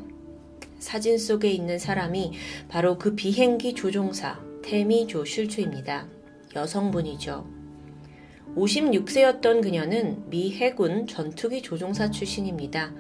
사진 0.78 1.18
속에 1.18 1.50
있는 1.50 1.78
사람이 1.78 2.32
바로 2.70 2.96
그 2.96 3.14
비행기 3.14 3.74
조종사 3.74 4.40
테미 4.62 5.08
조 5.08 5.26
슐츠입니다. 5.26 6.08
여성분이죠. 6.54 7.55
56세였던 8.54 9.62
그녀는 9.62 10.28
미 10.30 10.52
해군 10.52 11.06
전투기 11.06 11.62
조종사 11.62 12.10
출신입니다. 12.10 12.92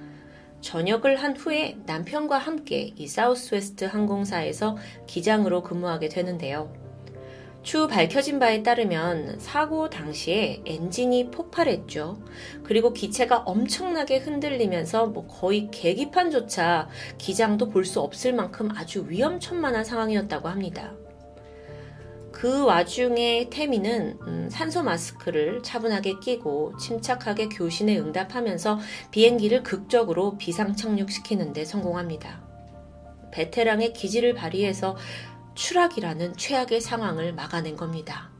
전역을 0.60 1.16
한 1.16 1.36
후에 1.36 1.78
남편과 1.86 2.38
함께 2.38 2.92
이 2.96 3.06
사우스웨스트 3.06 3.84
항공사에서 3.84 4.76
기장으로 5.06 5.62
근무하게 5.62 6.08
되는데요. 6.08 6.72
추후 7.62 7.88
밝혀진 7.88 8.38
바에 8.38 8.62
따르면 8.62 9.40
사고 9.40 9.90
당시에 9.90 10.62
엔진이 10.64 11.30
폭발했죠. 11.32 12.22
그리고 12.62 12.92
기체가 12.92 13.38
엄청나게 13.38 14.18
흔들리면서 14.18 15.06
뭐 15.06 15.26
거의 15.26 15.68
계기판조차 15.72 16.88
기장도 17.18 17.70
볼 17.70 17.84
수 17.84 18.00
없을 18.00 18.32
만큼 18.32 18.68
아주 18.72 19.06
위험천만한 19.08 19.84
상황이었다고 19.84 20.48
합니다. 20.48 20.94
그 22.36 22.66
와중에 22.66 23.48
태미는 23.48 24.18
음, 24.26 24.48
산소 24.50 24.82
마스크를 24.82 25.62
차분하게 25.62 26.18
끼고 26.20 26.76
침착하게 26.76 27.48
교신에 27.48 27.98
응답하면서 27.98 28.78
비행기를 29.10 29.62
극적으로 29.62 30.36
비상 30.36 30.76
착륙시키는데 30.76 31.64
성공합니다. 31.64 32.42
베테랑의 33.32 33.94
기지를 33.94 34.34
발휘해서 34.34 34.98
추락이라는 35.54 36.36
최악의 36.36 36.82
상황을 36.82 37.32
막아낸 37.32 37.74
겁니다. 37.74 38.30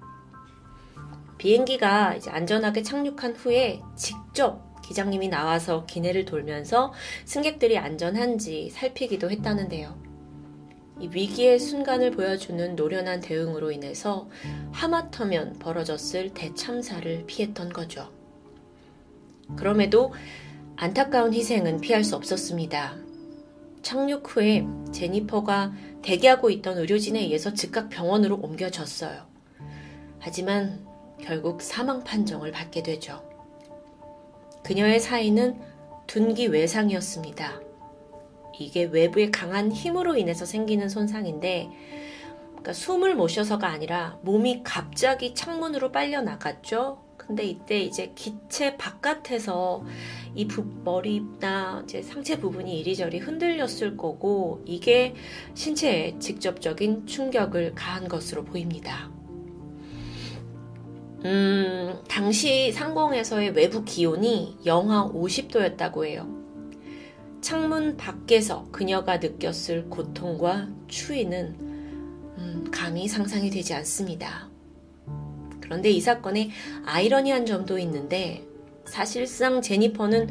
비행기가 1.39 2.17
이제 2.17 2.31
안전하게 2.31 2.83
착륙한 2.83 3.35
후에 3.35 3.81
직접 3.97 4.83
기장님이 4.83 5.29
나와서 5.29 5.87
기내를 5.87 6.27
돌면서 6.27 6.93
승객들이 7.25 7.79
안전한지 7.79 8.69
살피기도 8.69 9.31
했다는데요. 9.31 10.06
이 10.99 11.09
위기의 11.09 11.59
순간을 11.59 12.13
보여주는 12.13 12.75
노련한 12.75 13.21
대응으로 13.21 13.71
인해서 13.71 14.29
하마터면 14.73 15.59
벌어졌을 15.59 16.31
대참사를 16.31 17.25
피했던 17.27 17.73
거죠. 17.73 18.11
그럼에도 19.57 20.15
안타까운 20.77 21.33
희생은 21.33 21.81
피할 21.81 22.03
수 22.03 22.17
없었습니다. 22.17 22.97
착륙 23.83 24.25
후에 24.35 24.67
제니퍼가 24.93 25.73
대기하고 26.03 26.51
있던 26.51 26.79
의료진에 26.79 27.21
의해서 27.21 27.53
즉각 27.53 27.89
병원으로 27.89 28.37
옮겨졌어요. 28.37 29.27
하지만 30.19 30.85
결국 31.21 31.63
사망 31.63 32.03
판정을 32.03 32.51
받게 32.51 32.83
되죠. 32.83 33.23
그녀의 34.65 34.99
사인은 34.99 35.61
둔기 36.07 36.49
외상이었습니다. 36.49 37.66
이게 38.59 38.85
외부의 38.85 39.31
강한 39.31 39.73
힘으로 39.73 40.17
인해서 40.17 40.45
생기는 40.45 40.89
손상인데 40.89 41.71
그러니까 42.49 42.73
숨을 42.73 43.15
못 43.15 43.29
쉬어서가 43.29 43.69
아니라 43.69 44.19
몸이 44.23 44.63
갑자기 44.65 45.35
창문으로 45.35 45.93
빨려 45.93 46.21
나갔죠. 46.23 46.99
근데 47.17 47.45
이때 47.45 47.81
이제 47.81 48.13
기체 48.15 48.77
바깥에서 48.77 49.85
이 50.35 50.47
부, 50.47 50.65
머리나 50.85 51.83
이제 51.85 52.03
상체 52.03 52.39
부분이 52.39 52.79
이리저리 52.81 53.19
흔들렸을 53.19 53.97
거고 53.97 54.63
이게 54.65 55.15
신체에 55.55 56.19
직접적인 56.19 57.07
충격을 57.07 57.75
가한 57.75 58.07
것으로 58.09 58.45
보입니다. 58.45 59.11
음, 61.25 62.01
당시 62.09 62.71
상공에서의 62.71 63.51
외부 63.51 63.85
기온이 63.85 64.57
영하 64.65 65.09
50도였다고 65.09 66.05
해요. 66.05 66.46
창문 67.47 67.97
밖에서 67.97 68.67
그녀가 68.73 69.19
느꼈을 69.19 69.89
고통과 69.89 70.67
추위는 70.89 71.55
음, 72.39 72.69
감히 72.73 73.07
상상이 73.07 73.51
되지 73.51 73.73
않습니다. 73.73 74.51
그런데 75.61 75.89
이 75.91 76.01
사건에 76.01 76.51
아이러니한 76.85 77.47
점도 77.47 77.79
있는데 77.79 78.45
사실상 78.85 79.63
제니퍼는 79.63 80.29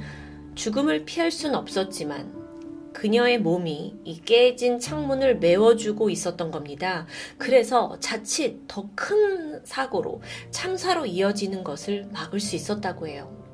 죽음을 0.56 1.06
피할 1.06 1.32
순 1.32 1.56
없었지만 1.56 2.92
그녀의 2.92 3.40
몸이 3.40 3.96
이 4.04 4.20
깨진 4.20 4.82
창문을 4.82 5.38
메워주고 5.38 6.10
있었던 6.10 6.52
겁니다. 6.52 7.08
그래서 7.38 7.98
자칫 8.02 8.68
더 8.68 8.90
큰 8.94 9.64
사고로 9.64 10.22
참사로 10.52 11.06
이어지는 11.06 11.64
것을 11.64 12.10
막을 12.12 12.42
수 12.42 12.58
있었다고 12.58 13.08
해요. 13.08 13.45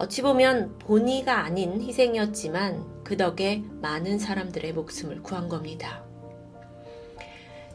어찌 0.00 0.22
보면 0.22 0.78
본의가 0.78 1.44
아닌 1.44 1.82
희생이었지만 1.82 3.04
그 3.04 3.18
덕에 3.18 3.62
많은 3.82 4.18
사람들의 4.18 4.72
목숨을 4.72 5.22
구한 5.22 5.50
겁니다. 5.50 6.02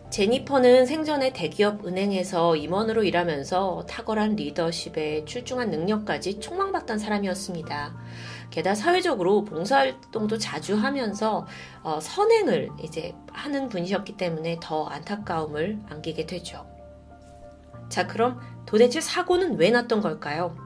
제니퍼는 0.09 0.87
생전에 0.87 1.33
대기업 1.33 1.85
은행에서 1.85 2.55
임원으로 2.55 3.03
일하면서 3.03 3.85
탁월한 3.87 4.37
리더십에 4.37 5.25
출중한 5.25 5.69
능력까지 5.69 6.39
촉망받던 6.39 6.97
사람이었습니다. 6.97 7.95
게다가 8.49 8.73
사회적으로 8.73 9.43
봉사활동도 9.43 10.39
자주 10.39 10.75
하면서 10.75 11.45
어, 11.83 11.99
선행을 11.99 12.71
이제 12.81 13.13
하는 13.33 13.69
분이셨기 13.69 14.17
때문에 14.17 14.57
더 14.63 14.85
안타까움을 14.85 15.79
안기게 15.89 16.25
되죠. 16.25 16.65
자, 17.87 18.07
그럼 18.07 18.39
도대체 18.65 18.99
사고는 18.99 19.59
왜 19.59 19.69
났던 19.69 20.01
걸까요? 20.01 20.64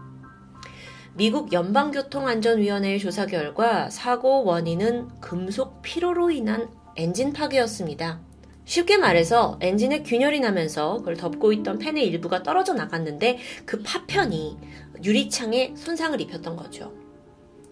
미국 1.16 1.51
연방교통안전위원회의 1.51 2.99
조사 2.99 3.26
결과 3.26 3.89
사고 3.89 4.43
원인은 4.43 5.20
금속 5.20 5.82
피로로 5.82 6.32
인한 6.32 6.70
엔진 6.95 7.34
파괴였습니다. 7.34 8.20
쉽게 8.66 8.97
말해서 8.97 9.57
엔진에 9.62 10.03
균열이 10.03 10.39
나면서 10.39 10.97
그걸 10.97 11.18
덮고 11.18 11.51
있던 11.53 11.80
팬의 11.80 12.05
일부가 12.05 12.43
떨어져 12.43 12.74
나갔는데 12.74 13.39
그 13.66 13.82
파편이 13.82 14.57
유리창에 15.03 15.74
손상을 15.76 16.22
입혔던 16.22 16.55
거죠. 16.55 16.93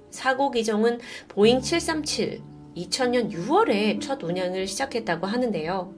사고 0.10 0.50
기종은 0.50 1.00
보잉 1.28 1.62
737, 1.62 2.42
2000년 2.76 3.32
6월에 3.32 4.02
첫 4.02 4.24
운행을 4.24 4.66
시작했다고 4.66 5.28
하는데요. 5.28 5.94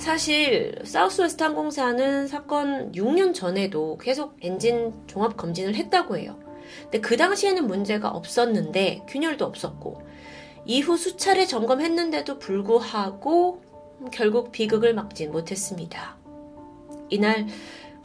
사실 0.00 0.74
사우스웨스트 0.82 1.42
항공사는 1.42 2.26
사건 2.26 2.90
6년 2.92 3.34
전에도 3.34 3.98
계속 3.98 4.34
엔진 4.40 4.94
종합 5.06 5.36
검진을 5.36 5.74
했다고 5.74 6.16
해요. 6.16 6.38
근데 6.84 7.00
그 7.00 7.18
당시에는 7.18 7.66
문제가 7.66 8.08
없었는데 8.08 9.02
균열도 9.06 9.44
없었고 9.44 10.00
이후 10.64 10.96
수차례 10.96 11.44
점검했는데도 11.44 12.38
불구하고 12.38 13.60
결국 14.10 14.52
비극을 14.52 14.94
막진 14.94 15.32
못했습니다. 15.32 16.16
이날 17.10 17.46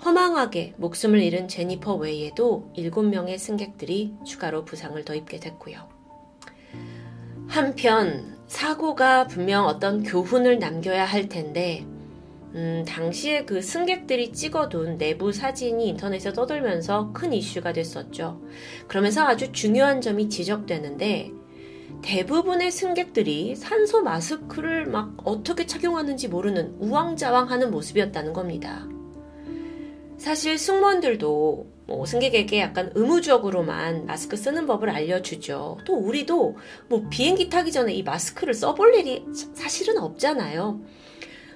허망하게 0.04 0.74
목숨을 0.76 1.22
잃은 1.22 1.48
제니퍼 1.48 1.96
외에도 1.96 2.70
7명의 2.76 3.38
승객들이 3.38 4.16
추가로 4.26 4.66
부상을 4.66 5.02
더 5.06 5.16
입게 5.16 5.40
됐고요. 5.40 5.88
한편 7.48 8.35
사고가 8.48 9.28
분명 9.28 9.66
어떤 9.66 10.04
교훈을 10.04 10.60
남겨야 10.60 11.06
할 11.06 11.30
텐데 11.30 11.86
음, 12.54 12.86
당시에 12.88 13.44
그 13.44 13.62
승객들이 13.62 14.32
찍어둔 14.32 14.98
내부 14.98 15.34
사진이 15.34 15.90
인터넷에 15.90 16.32
떠돌면서 16.32 17.12
큰 17.12 17.34
이슈가 17.34 17.74
됐었죠. 17.74 18.42
그러면서 18.88 19.26
아주 19.26 19.52
중요한 19.52 20.00
점이 20.00 20.30
지적되는데 20.30 21.32
대부분의 22.02 22.72
승객들이 22.72 23.56
산소 23.56 24.02
마스크를 24.04 24.86
막 24.86 25.18
어떻게 25.26 25.66
착용하는지 25.66 26.30
모르는 26.30 26.76
우왕좌왕 26.80 27.50
하는 27.50 27.72
모습이었다는 27.72 28.32
겁니다. 28.32 28.88
사실 30.18 30.58
승무원들도 30.58 31.75
뭐 31.88 32.06
승객에게 32.06 32.60
약간 32.60 32.92
의무적으로만 32.96 34.06
마스크 34.06 34.36
쓰는 34.38 34.66
법을 34.66 34.90
알려주죠. 34.90 35.80
또 35.86 35.94
우리도 35.94 36.58
뭐 36.88 37.08
비행기 37.10 37.50
타기 37.50 37.72
전에 37.72 37.94
이 37.94 38.04
마스크를 38.04 38.54
써볼 38.54 38.96
일이 38.96 39.26
사실은 39.54 39.98
없잖아요. 40.00 40.82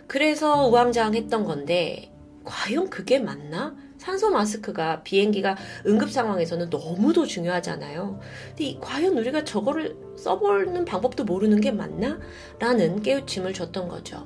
그래서 0.08 0.68
우왕좌왕했던 0.68 1.46
건데 1.46 2.12
과연 2.44 2.90
그게 2.90 3.20
맞나? 3.20 3.76
산소 3.98 4.30
마스크가 4.30 5.04
비행기가 5.04 5.58
응급 5.86 6.10
상황에서는 6.10 6.70
너무도 6.70 7.26
중요하잖아요. 7.26 8.20
근데 8.56 8.78
과연 8.80 9.18
우리가 9.18 9.44
저거를 9.44 9.98
써보는 10.18 10.86
방법도 10.86 11.26
모르는 11.26 11.60
게 11.60 11.72
맞나? 11.72 12.18
라는 12.60 13.02
깨우침을 13.02 13.54
줬던 13.54 13.90
거죠. 13.90 14.26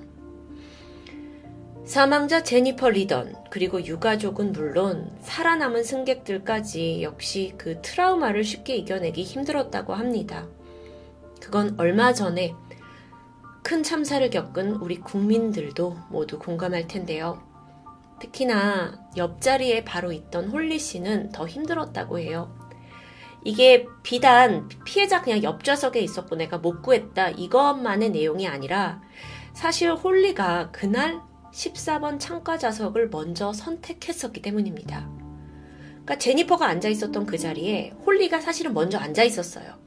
사망자 1.86 2.44
제니퍼 2.44 2.92
리던 2.92 3.36
그리고 3.50 3.84
유가족은 3.84 4.54
물론 4.54 5.12
살아남은 5.20 5.84
승객들까지 5.84 7.04
역시 7.04 7.54
그 7.58 7.82
트라우마를 7.82 8.46
쉽게 8.46 8.78
이겨내기 8.78 9.24
힘들었다고 9.24 9.94
합니다. 9.94 10.48
그건 11.42 11.76
얼마 11.78 12.14
전에 12.14 12.56
큰 13.64 13.84
참사를 13.84 14.28
겪은 14.30 14.78
우리 14.78 14.98
국민들도 15.02 15.98
모두 16.10 16.40
공감할 16.40 16.88
텐데요. 16.88 17.44
특히나 18.22 19.10
옆자리에 19.18 19.84
바로 19.84 20.14
있던 20.14 20.48
홀리 20.50 20.80
씨는 20.80 21.34
더 21.34 21.46
힘들었다고 21.46 22.20
해요. 22.20 22.58
이게 23.44 23.86
비단 24.04 24.70
피해자 24.86 25.22
그냥 25.22 25.44
옆좌석에 25.44 26.00
있었고 26.00 26.38
내가 26.38 26.60
못 26.60 26.82
구했다 26.82 27.32
이것만의 27.32 28.12
내용이 28.12 28.48
아니라 28.48 29.02
사실 29.52 29.92
홀리가 29.92 30.72
그날 30.72 31.22
14번 31.54 32.20
창가 32.20 32.58
좌석을 32.58 33.10
먼저 33.10 33.54
선택했었기 33.54 34.42
때문입니다. 34.42 35.08
그러니까 35.92 36.18
제니퍼가 36.18 36.66
앉아 36.66 36.90
있었던 36.90 37.26
그 37.26 37.38
자리에 37.38 37.94
홀리가 38.06 38.42
사실은 38.42 38.74
먼저 38.74 38.98
앉아 38.98 39.24
있었어요. 39.24 39.78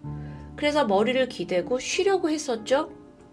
그래서 0.55 0.87
머리를 0.87 1.29
기대고 1.29 1.79
쉬려고 1.79 2.31
했었죠. 2.31 2.91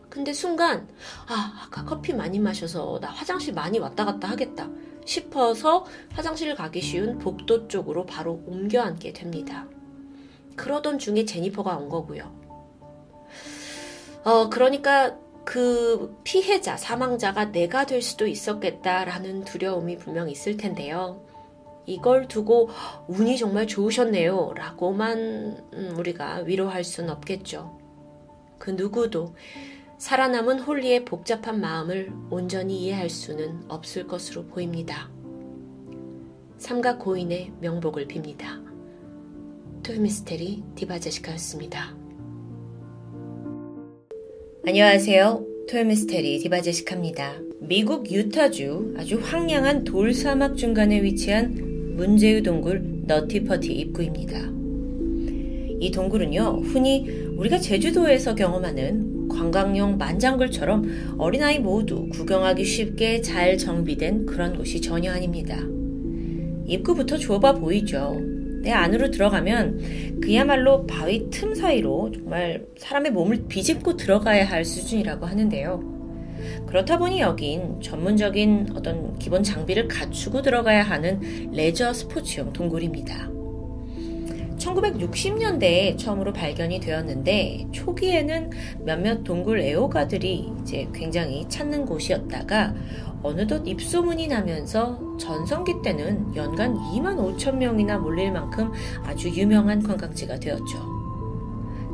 근데 0.09 0.33
순간 0.33 0.87
아 1.27 1.63
아까 1.65 1.85
커피 1.85 2.13
많이 2.13 2.39
마셔서 2.39 2.99
나 2.99 3.09
화장실 3.09 3.53
많이 3.53 3.79
왔다 3.79 4.03
갔다 4.05 4.29
하겠다 4.29 4.69
싶어서 5.05 5.85
화장실 6.11 6.53
가기 6.55 6.81
쉬운 6.81 7.17
복도 7.17 7.67
쪽으로 7.67 8.05
바로 8.05 8.43
옮겨 8.45 8.81
앉게 8.81 9.13
됩니다. 9.13 9.65
그러던 10.55 10.99
중에 10.99 11.25
제니퍼가 11.25 11.77
온 11.77 11.89
거고요. 11.89 12.31
어 14.23 14.49
그러니까 14.49 15.17
그 15.45 16.17
피해자, 16.23 16.77
사망자가 16.77 17.51
내가 17.51 17.85
될 17.85 18.01
수도 18.01 18.27
있었겠다라는 18.27 19.43
두려움이 19.43 19.97
분명 19.97 20.29
있을 20.29 20.57
텐데요. 20.57 21.21
이걸 21.85 22.27
두고 22.27 22.69
운이 23.07 23.37
정말 23.37 23.67
좋으셨네요. 23.67 24.53
라고만 24.55 25.17
음, 25.73 25.95
우리가 25.97 26.37
위로할 26.45 26.83
수는 26.83 27.09
없겠죠. 27.09 27.77
그 28.57 28.71
누구도 28.71 29.35
살아남은 29.97 30.59
홀리의 30.59 31.05
복잡한 31.05 31.59
마음을 31.59 32.11
온전히 32.29 32.81
이해할 32.83 33.09
수는 33.09 33.65
없을 33.67 34.07
것으로 34.07 34.45
보입니다. 34.47 35.09
삼각 36.57 36.99
고인의 36.99 37.51
명복을 37.59 38.07
빕니다. 38.07 38.63
토요미스테리 39.83 40.63
디바제시카였습니다. 40.75 42.02
안녕하세요. 44.65 45.45
토요미스테리 45.69 46.39
디바제시카입니다. 46.39 47.33
미국 47.59 48.09
유타주 48.09 48.93
아주 48.97 49.19
황량한 49.21 49.83
돌사막 49.83 50.55
중간에 50.55 51.03
위치한 51.03 51.97
문제의 51.97 52.43
동굴 52.43 52.81
너티퍼티 53.05 53.73
입구입니다. 53.73 54.39
이 55.81 55.91
동굴은요, 55.91 56.61
흔히 56.63 57.09
우리가 57.35 57.59
제주도에서 57.59 58.35
경험하는 58.35 59.27
관광용 59.27 59.97
만장굴처럼 59.97 61.17
어린아이 61.17 61.59
모두 61.59 62.07
구경하기 62.07 62.63
쉽게 62.63 63.19
잘 63.19 63.57
정비된 63.57 64.25
그런 64.25 64.55
곳이 64.55 64.79
전혀 64.79 65.11
아닙니다. 65.11 65.57
입구부터 66.65 67.17
좁아 67.17 67.55
보이죠. 67.55 68.32
내 68.63 68.71
안으로 68.71 69.11
들어가면 69.11 70.21
그야말로 70.21 70.87
바위 70.87 71.29
틈 71.29 71.53
사이로 71.53 72.11
정말 72.13 72.65
사람의 72.77 73.11
몸을 73.11 73.45
비집고 73.49 73.97
들어가야 73.97 74.49
할 74.49 74.63
수준이라고 74.63 75.25
하는데요. 75.25 75.93
그렇다 76.65 76.97
보니 76.97 77.19
여긴 77.19 77.81
전문적인 77.81 78.69
어떤 78.73 79.19
기본 79.19 79.43
장비를 79.43 79.89
갖추고 79.89 80.41
들어가야 80.41 80.81
하는 80.81 81.51
레저 81.51 81.93
스포츠용 81.93 82.53
동굴입니다. 82.53 83.32
1960년대에 84.57 85.97
처음으로 85.97 86.33
발견이 86.33 86.79
되었는데 86.79 87.67
초기에는 87.71 88.51
몇몇 88.79 89.23
동굴 89.23 89.59
애호가들이 89.59 90.51
이제 90.61 90.87
굉장히 90.93 91.47
찾는 91.47 91.85
곳이었다가 91.85 92.73
어느덧 93.23 93.65
입소문이 93.65 94.27
나면서 94.27 94.99
전성기 95.17 95.81
때는 95.81 96.35
연간 96.35 96.75
2만 96.75 97.17
5천 97.17 97.55
명이나 97.55 97.97
몰릴 97.97 98.31
만큼 98.31 98.71
아주 99.03 99.29
유명한 99.29 99.81
관광지가 99.81 100.39
되었죠. 100.39 100.93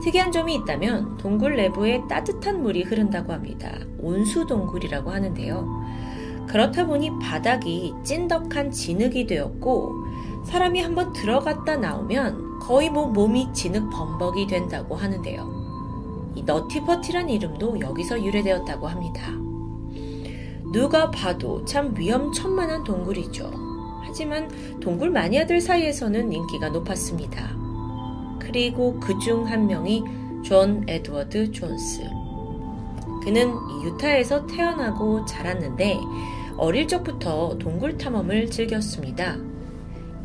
특이한 0.01 0.31
점이 0.31 0.55
있다면 0.55 1.17
동굴 1.17 1.55
내부에 1.55 2.01
따뜻한 2.07 2.63
물이 2.63 2.83
흐른다고 2.83 3.33
합니다. 3.33 3.71
온수 3.99 4.47
동굴이라고 4.47 5.11
하는데요. 5.11 5.67
그렇다 6.47 6.87
보니 6.87 7.11
바닥이 7.21 7.93
찐덕한 8.03 8.71
진흙이 8.71 9.27
되었고 9.27 9.93
사람이 10.45 10.81
한번 10.81 11.13
들어갔다 11.13 11.77
나오면 11.77 12.48
거의 12.59 12.89
뭐 12.89 13.07
몸이 13.07 13.51
진흙 13.53 13.89
범벅이 13.89 14.47
된다고 14.47 14.95
하는데요. 14.95 16.31
이 16.35 16.43
너티퍼티란 16.43 17.29
이름도 17.29 17.79
여기서 17.79 18.23
유래되었다고 18.23 18.87
합니다. 18.87 19.31
누가 20.71 21.09
봐도 21.09 21.65
참 21.65 21.93
위험천만한 21.97 22.83
동굴이죠. 22.83 23.51
하지만 24.03 24.49
동굴 24.79 25.09
마니아들 25.09 25.59
사이에서는 25.61 26.31
인기가 26.31 26.69
높았습니다. 26.69 27.55
그리고 28.39 28.99
그 28.99 29.17
중 29.19 29.45
한 29.45 29.67
명이 29.67 30.03
존 30.43 30.83
에드워드 30.87 31.51
존스. 31.51 32.03
그는 33.23 33.53
유타에서 33.83 34.45
태어나고 34.47 35.25
자랐는데 35.25 35.99
어릴 36.57 36.87
적부터 36.87 37.57
동굴 37.57 37.97
탐험을 37.97 38.49
즐겼습니다. 38.49 39.37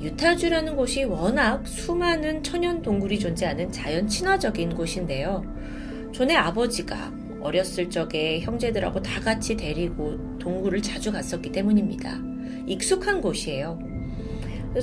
유타주라는 0.05 0.77
곳이 0.77 1.05
워낙 1.05 1.67
수많은 1.67 2.43
천연 2.43 2.83
동굴이 2.83 3.19
존재하는 3.19 3.73
자연 3.73 4.07
친화적인 4.07 4.75
곳인데요. 4.75 5.43
존의 6.13 6.37
아버지가 6.37 7.11
어렸을 7.41 7.89
적에 7.89 8.41
형제들하고 8.41 9.01
다 9.01 9.23
같이 9.23 9.57
데리고 9.57 10.19
동굴을 10.39 10.83
자주 10.83 11.11
갔었기 11.11 11.51
때문입니다. 11.53 12.19
익숙한 12.67 13.23
곳이에요. 13.23 13.79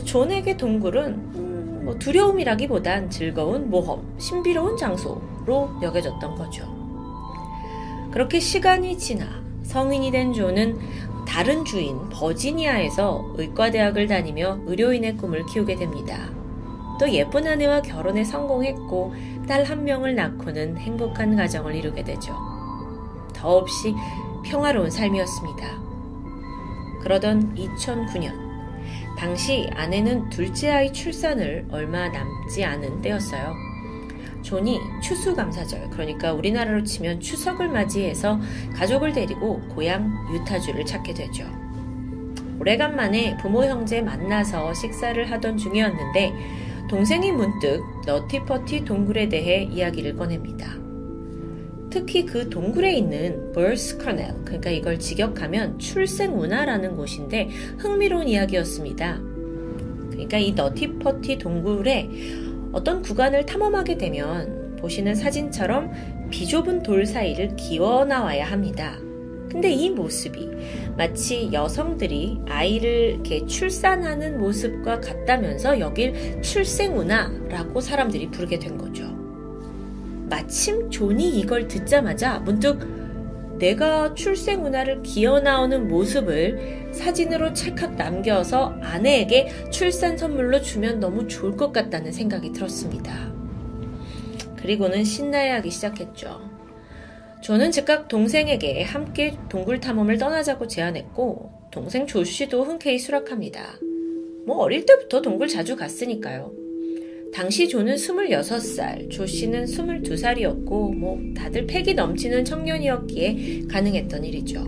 존에게 0.06 0.58
동굴은 0.58 1.14
음, 1.36 1.82
뭐 1.86 2.00
두려움이라기보단 2.00 3.12
즐거운 3.12 3.70
모험, 3.70 4.16
신비로운 4.18 4.76
장소로 4.76 5.82
여겨졌던 5.84 6.36
거죠. 6.36 6.66
그렇게 8.12 8.40
시간이 8.40 8.98
지나 8.98 9.44
성인이 9.62 10.10
된 10.10 10.34
존은 10.34 10.80
다른 11.28 11.64
주인 11.64 12.10
버지니아에서 12.10 13.34
의과대학을 13.36 14.08
다니며 14.08 14.60
의료인의 14.66 15.18
꿈을 15.18 15.46
키우게 15.46 15.76
됩니다. 15.76 16.30
또 17.00 17.10
예쁜 17.12 17.48
아내와 17.48 17.82
결혼에 17.82 18.24
성공했고 18.24 19.14
딸 19.48 19.64
한 19.64 19.84
명을 19.84 20.16
낳고는 20.16 20.78
행복한 20.78 21.36
가정을 21.36 21.76
이루게 21.76 22.04
되죠. 22.04 22.36
더없이 23.34 23.96
평화로운 24.44 24.90
삶이었습니다. 24.90 25.82
그러던 27.02 27.56
2009년, 27.56 28.34
당시 29.18 29.70
아내는 29.74 30.30
둘째 30.30 30.70
아이 30.70 30.94
출산을 30.94 31.68
얼마 31.72 32.08
남지 32.10 32.64
않은 32.64 33.02
때였어요. 33.02 33.71
존이 34.42 34.80
추수감사절, 35.02 35.90
그러니까 35.92 36.34
우리나라로 36.34 36.84
치면 36.84 37.20
추석을 37.20 37.70
맞이해서 37.70 38.40
가족을 38.74 39.14
데리고 39.14 39.60
고향 39.70 40.12
유타주를 40.34 40.86
찾게 40.86 41.14
되죠. 41.14 41.46
오래간만에 42.60 43.38
부모 43.38 43.64
형제 43.66 44.02
만나서 44.02 44.74
식사를 44.74 45.32
하던 45.32 45.58
중이었는데 45.58 46.34
동생이 46.90 47.32
문득 47.32 47.82
너티퍼티 48.06 48.86
동굴에 48.86 49.30
대해 49.30 49.64
이야기를 49.64 50.16
꺼냅니다. 50.16 50.76
특히 51.90 52.26
그 52.26 52.50
동굴에 52.50 52.94
있는 52.94 53.52
Birth 53.52 53.98
Canal, 53.98 54.44
그러니까 54.46 54.70
이걸 54.70 55.00
직역하면 55.00 55.80
출생 55.80 56.40
운하라는 56.40 56.96
곳인데 56.96 57.50
흥미로운 57.78 58.28
이야기였습니다. 58.28 59.20
그러니까 60.10 60.38
이 60.38 60.52
너티퍼티 60.52 61.38
동굴에 61.38 62.10
어떤 62.72 63.02
구간을 63.02 63.46
탐험하게 63.46 63.98
되면 63.98 64.76
보시는 64.78 65.16
사진처럼 65.16 66.30
비좁은 66.30 66.84
돌 66.84 67.06
사이를 67.06 67.56
기어 67.56 68.06
나와야 68.06 68.46
합니다. 68.46 68.98
근데 69.52 69.70
이 69.70 69.90
모습이 69.90 70.50
마치 70.96 71.50
여성들이 71.52 72.40
아이를 72.48 73.16
이렇게 73.16 73.46
출산하는 73.46 74.38
모습과 74.38 75.02
같다면서 75.02 75.80
여길 75.80 76.42
출생운하라고 76.42 77.82
사람들이 77.82 78.32
부르게 78.32 78.58
된 78.58 78.78
거죠. 78.78 79.04
마침 80.30 80.90
존이 80.90 81.38
이걸 81.40 81.68
듣자마자 81.68 82.40
문득 82.40 83.01
내가 83.62 84.16
출생운하를 84.16 85.04
기어 85.04 85.40
나오는 85.40 85.88
모습을 85.88 86.90
사진으로 86.92 87.54
찰칵 87.54 87.96
남겨서 87.96 88.76
아내에게 88.82 89.70
출산 89.70 90.18
선물로 90.18 90.62
주면 90.62 91.00
너무 91.00 91.28
좋을 91.28 91.56
것 91.56 91.72
같다는 91.72 92.12
생각이 92.12 92.54
들었습니다. 92.54 93.32
그리고는 94.58 95.04
신나야 95.04 95.58
하기 95.58 95.70
시작했죠. 95.70 96.42
저는 97.44 97.70
즉각 97.70 98.08
동생에게 98.08 98.82
함께 98.82 99.38
동굴 99.48 99.80
탐험을 99.80 100.18
떠나자고 100.18 100.68
제안했고 100.68 101.70
동생 101.70 102.08
조 102.08 102.24
씨도 102.24 102.64
흔쾌히 102.64 102.98
수락합니다. 102.98 103.76
뭐 104.48 104.58
어릴 104.58 104.88
때부터 104.88 105.22
동굴 105.22 105.48
자주 105.48 105.76
갔으니까요. 105.76 106.61
당시 107.34 107.68
조는 107.70 107.96
26살, 107.96 109.10
조 109.10 109.26
씨는 109.26 109.66
22살이었고 109.66 110.96
뭐 110.96 111.20
다들 111.36 111.66
패기 111.66 111.94
넘치는 111.94 112.44
청년이었기에 112.44 113.64
가능했던 113.70 114.26
일이죠. 114.26 114.64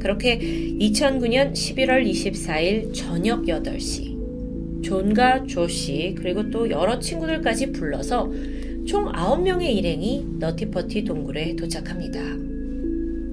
그렇게 0.00 0.38
2009년 0.38 1.52
11월 1.52 2.08
24일 2.08 2.94
저녁 2.94 3.42
8시 3.44 4.82
존과 4.82 5.44
조 5.46 5.68
씨 5.68 6.14
그리고 6.16 6.48
또 6.50 6.70
여러 6.70 6.98
친구들까지 6.98 7.72
불러서 7.72 8.30
총 8.86 9.12
9명의 9.12 9.76
일행이 9.76 10.26
너티퍼티 10.38 11.04
동굴에 11.04 11.54
도착합니다. 11.56 12.20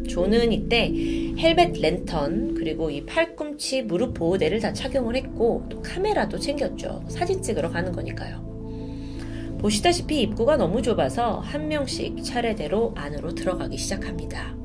존은 0.08 0.52
이때 0.52 0.92
헬멧 1.38 1.80
랜턴 1.80 2.56
그리고 2.56 2.90
이 2.90 3.06
팔꿈치 3.06 3.84
무릎 3.84 4.14
보호대를 4.14 4.60
다 4.60 4.74
착용을 4.74 5.16
했고 5.16 5.66
또 5.70 5.82
카메라도 5.82 6.40
챙겼죠. 6.40 7.04
사진 7.08 7.42
찍으러 7.42 7.70
가는 7.70 7.92
거니까요. 7.92 8.48
보시다시피 9.60 10.22
입구가 10.22 10.58
너무 10.58 10.82
좁아서 10.82 11.40
한 11.40 11.68
명씩 11.68 12.24
차례대로 12.24 12.94
안으로 12.96 13.34
들어가기 13.34 13.78
시작합니다. 13.78 14.56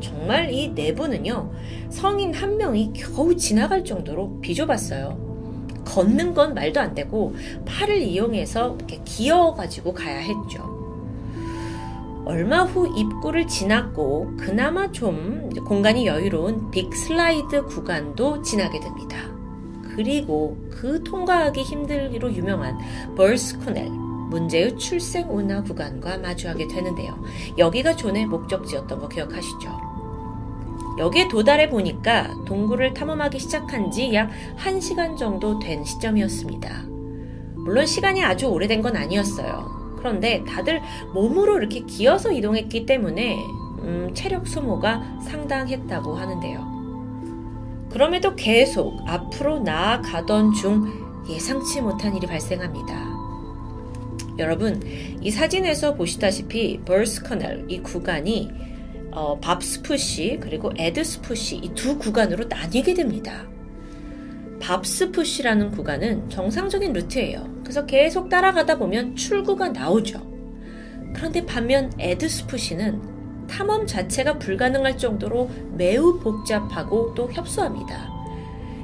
정말 0.00 0.52
이 0.52 0.68
내부는요, 0.68 1.52
성인 1.90 2.34
한 2.34 2.56
명이 2.56 2.92
겨우 2.94 3.36
지나갈 3.36 3.84
정도로 3.84 4.40
비좁았어요. 4.40 5.24
걷는 5.84 6.34
건 6.34 6.54
말도 6.54 6.80
안 6.80 6.94
되고 6.94 7.34
팔을 7.66 7.98
이용해서 7.98 8.76
이렇게 8.76 9.00
기어가지고 9.04 9.92
가야 9.92 10.18
했죠. 10.18 10.73
얼마 12.24 12.62
후 12.62 12.86
입구를 12.98 13.46
지났고 13.46 14.32
그나마 14.38 14.90
좀 14.90 15.50
공간이 15.66 16.06
여유로운 16.06 16.70
빅 16.70 16.94
슬라이드 16.94 17.66
구간도 17.66 18.42
지나게 18.42 18.80
됩니다. 18.80 19.18
그리고 19.94 20.56
그 20.70 21.02
통과하기 21.04 21.62
힘들기로 21.62 22.32
유명한 22.32 22.78
벌스 23.16 23.58
코넬 23.60 23.88
문제의 24.30 24.76
출생 24.78 25.28
운하 25.30 25.62
구간과 25.62 26.18
마주하게 26.18 26.66
되는데요. 26.66 27.22
여기가 27.58 27.94
존의 27.94 28.26
목적지였던 28.26 28.98
거 28.98 29.08
기억하시죠? 29.08 29.70
여기에 30.98 31.28
도달해 31.28 31.68
보니까 31.68 32.34
동굴을 32.46 32.94
탐험하기 32.94 33.38
시작한 33.38 33.90
지 33.90 34.14
약 34.14 34.30
1시간 34.58 35.16
정도 35.16 35.58
된 35.58 35.84
시점이었습니다. 35.84 36.84
물론 37.56 37.84
시간이 37.86 38.22
아주 38.24 38.46
오래된 38.46 38.80
건 38.82 38.96
아니었어요. 38.96 39.83
그런데 40.04 40.44
다들 40.46 40.82
몸으로 41.14 41.56
이렇게 41.56 41.80
기어서 41.80 42.30
이동했기 42.30 42.84
때문에 42.84 43.38
음, 43.78 44.10
체력 44.12 44.46
소모가 44.46 45.20
상당했다고 45.22 46.14
하는데요. 46.14 47.88
그럼에도 47.90 48.34
계속 48.36 49.00
앞으로 49.06 49.60
나아가던 49.60 50.52
중 50.52 50.92
예상치 51.30 51.80
못한 51.80 52.14
일이 52.14 52.26
발생합니다. 52.26 53.14
여러분, 54.36 54.82
이 55.22 55.30
사진에서 55.30 55.94
보시다시피 55.94 56.80
벌스커널 56.84 57.64
이 57.68 57.80
구간이 57.80 58.50
어, 59.10 59.38
밥스푸시 59.40 60.38
그리고 60.42 60.70
에드스푸시 60.76 61.56
이 61.62 61.74
두 61.74 61.96
구간으로 61.96 62.44
나뉘게 62.44 62.92
됩니다. 62.92 63.46
밥스푸시라는 64.60 65.70
구간은 65.70 66.28
정상적인 66.28 66.92
루트예요. 66.92 67.53
그래서 67.64 67.86
계속 67.86 68.28
따라가다 68.28 68.78
보면 68.78 69.16
출구가 69.16 69.70
나오죠. 69.70 70.20
그런데 71.16 71.44
반면 71.44 71.92
에드스푸시는 71.98 73.46
탐험 73.48 73.86
자체가 73.86 74.38
불가능할 74.38 74.98
정도로 74.98 75.50
매우 75.72 76.20
복잡하고 76.20 77.14
또 77.14 77.30
협소합니다. 77.32 78.12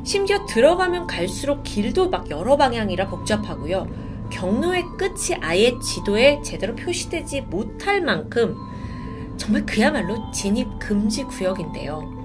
심지어 0.02 0.44
들어가면 0.46 1.06
갈수록 1.06 1.62
길도 1.62 2.08
막 2.08 2.30
여러 2.30 2.56
방향이라 2.56 3.08
복잡하고요. 3.08 3.86
경로의 4.30 4.84
끝이 4.96 5.38
아예 5.40 5.78
지도에 5.78 6.40
제대로 6.42 6.74
표시되지 6.74 7.42
못할 7.42 8.00
만큼 8.00 8.56
정말 9.36 9.66
그야말로 9.66 10.30
진입 10.30 10.66
금지 10.78 11.24
구역인데요. 11.24 12.20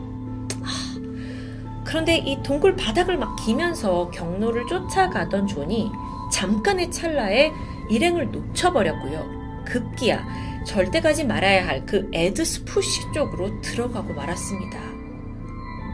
그런데 1.83 2.17
이 2.17 2.41
동굴 2.43 2.75
바닥을 2.75 3.17
막 3.17 3.35
기면서 3.37 4.09
경로를 4.11 4.65
쫓아가던 4.67 5.47
존이 5.47 5.89
잠깐의 6.35 6.91
찰나에 6.91 7.49
일행을 7.89 8.29
놓쳐버렸고요. 8.31 9.63
급기야 9.65 10.27
절대 10.65 10.99
가지 10.99 11.23
말아야 11.23 11.65
할 11.65 11.85
그 11.85 12.09
Ed's 12.11 12.62
Push 12.62 13.13
쪽으로 13.13 13.61
들어가고 13.61 14.13
말았습니다. 14.13 14.77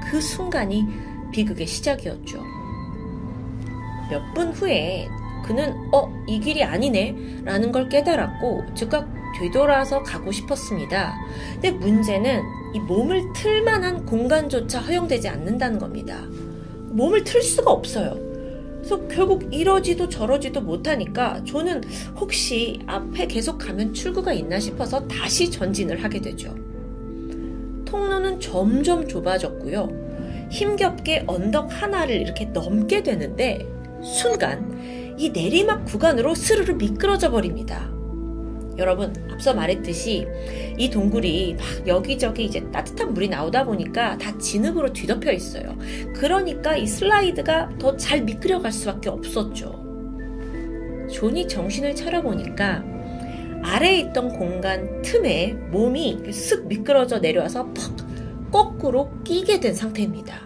그 0.09 0.19
순간이 0.19 0.87
비극의 1.31 1.67
시작이었죠. 1.67 2.43
몇 4.09 4.33
분 4.33 4.51
후에 4.51 5.07
그는 5.45 5.75
어, 5.93 6.11
이 6.27 6.39
길이 6.39 6.63
아니네 6.63 7.43
라는 7.45 7.71
걸 7.71 7.87
깨달았고 7.87 8.73
즉각 8.73 9.07
되돌아서 9.37 10.01
가고 10.01 10.31
싶었습니다. 10.31 11.13
근데 11.53 11.69
문제는 11.71 12.41
이 12.73 12.79
몸을 12.79 13.31
틀 13.33 13.61
만한 13.61 14.05
공간조차 14.07 14.79
허용되지 14.79 15.29
않는다는 15.29 15.77
겁니다. 15.77 16.17
몸을 16.89 17.23
틀 17.23 17.41
수가 17.43 17.71
없어요. 17.71 18.30
그래서 18.81 19.07
결국 19.07 19.53
이러지도 19.53 20.09
저러지도 20.09 20.59
못하니까 20.61 21.43
저는 21.45 21.83
혹시 22.15 22.79
앞에 22.87 23.27
계속 23.27 23.59
가면 23.59 23.93
출구가 23.93 24.33
있나 24.33 24.59
싶어서 24.59 25.07
다시 25.07 25.49
전진을 25.51 26.03
하게 26.03 26.19
되죠. 26.19 26.55
통로는 27.85 28.39
점점 28.39 29.07
좁아졌고요. 29.07 30.49
힘겹게 30.49 31.25
언덕 31.27 31.69
하나를 31.69 32.15
이렇게 32.15 32.45
넘게 32.45 33.03
되는데 33.03 33.65
순간 34.03 35.15
이 35.17 35.29
내리막 35.29 35.85
구간으로 35.85 36.33
스르르 36.33 36.73
미끄러져 36.73 37.29
버립니다. 37.29 38.00
여러분 38.77 39.13
앞서 39.31 39.53
말했듯이 39.53 40.27
이 40.77 40.89
동굴이 40.89 41.55
막 41.55 41.87
여기저기 41.87 42.45
이제 42.45 42.61
따뜻한 42.71 43.13
물이 43.13 43.29
나오다 43.29 43.65
보니까 43.65 44.17
다 44.17 44.37
진흙으로 44.37 44.93
뒤덮여 44.93 45.31
있어요. 45.31 45.77
그러니까 46.15 46.75
이 46.75 46.87
슬라이드가 46.87 47.77
더 47.79 47.97
잘 47.97 48.21
미끄러 48.21 48.61
갈 48.61 48.71
수밖에 48.71 49.09
없었죠. 49.09 49.81
존이 51.11 51.47
정신을 51.47 51.93
차려보니까 51.95 52.83
아래에 53.63 53.99
있던 53.99 54.29
공간 54.29 55.01
틈에 55.01 55.53
몸이 55.71 56.23
쓱 56.27 56.65
미끄러져 56.65 57.19
내려와서 57.19 57.65
퍽 57.73 58.01
거꾸로 58.51 59.11
끼게 59.23 59.59
된 59.59 59.73
상태입니다. 59.73 60.41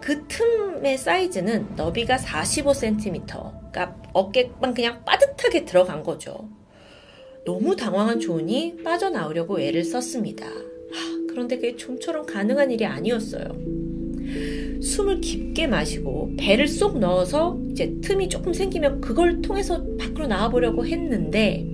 그 0.00 0.26
틈의 0.28 0.98
사이즈는 0.98 1.74
너비가 1.76 2.16
45cm, 2.16 3.26
그러니까 3.72 3.96
어깨만 4.12 4.74
그냥 4.74 5.02
빠듯하게 5.04 5.64
들어간 5.64 6.02
거죠. 6.02 6.48
너무 7.44 7.76
당황한 7.76 8.20
존이 8.20 8.76
빠져나오려고 8.82 9.60
애를 9.60 9.84
썼습니다. 9.84 10.46
그런데 11.28 11.56
그게 11.56 11.76
좀처럼 11.76 12.26
가능한 12.26 12.70
일이 12.70 12.86
아니었어요. 12.86 13.44
숨을 14.80 15.20
깊게 15.20 15.66
마시고 15.66 16.32
배를 16.38 16.68
쏙 16.68 16.98
넣어서 16.98 17.58
이제 17.70 17.96
틈이 18.00 18.28
조금 18.28 18.52
생기면 18.52 19.00
그걸 19.00 19.42
통해서 19.42 19.84
밖으로 19.98 20.26
나와보려고 20.26 20.86
했는데 20.86 21.66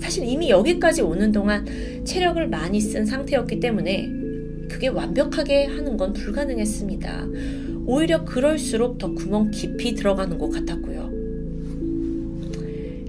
사실 0.00 0.24
이미 0.24 0.48
여기까지 0.48 1.02
오는 1.02 1.30
동안 1.30 1.66
체력을 2.04 2.48
많이 2.48 2.80
쓴 2.80 3.04
상태였기 3.04 3.60
때문에 3.60 4.08
그게 4.68 4.88
완벽하게 4.88 5.66
하는 5.66 5.96
건 5.96 6.12
불가능했습니다. 6.12 7.28
오히려 7.86 8.24
그럴수록 8.24 8.98
더 8.98 9.12
구멍 9.12 9.50
깊이 9.50 9.94
들어가는 9.94 10.38
것 10.38 10.50
같았고요. 10.50 11.10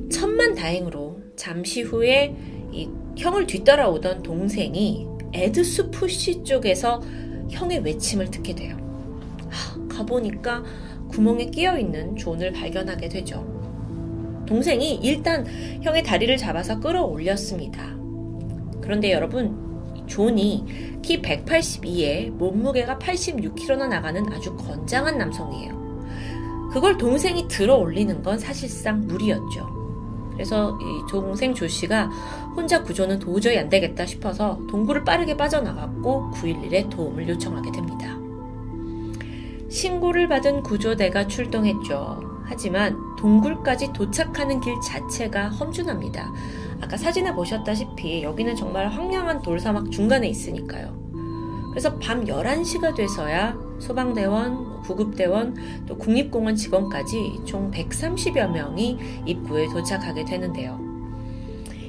천만 0.09 0.53
다행으로 0.53 1.10
잠시 1.35 1.81
후에 1.81 2.35
이 2.71 2.89
형을 3.17 3.47
뒤따라오던 3.47 4.23
동생이 4.23 5.07
Ed's 5.33 5.89
Push 5.89 6.43
쪽에서 6.43 7.01
형의 7.49 7.79
외침을 7.79 8.29
듣게 8.31 8.55
돼요. 8.55 8.77
하, 9.49 9.87
가보니까 9.87 10.63
구멍에 11.09 11.45
끼어 11.45 11.77
있는 11.77 12.15
존을 12.15 12.53
발견하게 12.53 13.09
되죠. 13.09 13.45
동생이 14.47 14.95
일단 14.95 15.45
형의 15.81 16.03
다리를 16.03 16.35
잡아서 16.37 16.79
끌어올렸습니다. 16.79 17.95
그런데 18.81 19.11
여러분, 19.11 20.05
존이 20.07 20.99
키 21.01 21.21
182에 21.21 22.29
몸무게가 22.31 22.97
86kg나 22.97 23.87
나가는 23.87 24.25
아주 24.33 24.55
건장한 24.57 25.17
남성이에요. 25.17 26.69
그걸 26.73 26.97
동생이 26.97 27.47
들어 27.47 27.75
올리는 27.75 28.21
건 28.21 28.39
사실상 28.39 29.01
무리였죠. 29.07 29.80
그래서 30.33 30.77
이 30.81 31.09
동생 31.09 31.53
조 31.53 31.67
씨가 31.67 32.09
혼자 32.55 32.83
구조는 32.83 33.19
도저히 33.19 33.57
안 33.57 33.69
되겠다 33.69 34.05
싶어서 34.05 34.59
동굴을 34.69 35.03
빠르게 35.03 35.37
빠져나갔고 35.37 36.31
911에 36.33 36.89
도움을 36.89 37.27
요청하게 37.29 37.71
됩니다. 37.71 38.17
신고를 39.69 40.27
받은 40.27 40.63
구조대가 40.63 41.27
출동했죠. 41.27 42.41
하지만 42.43 42.97
동굴까지 43.17 43.93
도착하는 43.93 44.59
길 44.59 44.75
자체가 44.81 45.49
험준합니다. 45.49 46.33
아까 46.81 46.97
사진에 46.97 47.33
보셨다시피 47.33 48.23
여기는 48.23 48.55
정말 48.55 48.89
황량한 48.89 49.41
돌사막 49.41 49.89
중간에 49.91 50.27
있으니까요. 50.27 51.10
그래서 51.71 51.97
밤 51.97 52.25
11시가 52.25 52.93
돼서야 52.93 53.57
소방대원, 53.79 54.81
구급대원, 54.81 55.55
또 55.87 55.97
국립공원 55.97 56.55
직원까지 56.55 57.41
총 57.45 57.71
130여 57.71 58.51
명이 58.51 58.97
입구에 59.25 59.67
도착하게 59.67 60.25
되는데요. 60.25 60.79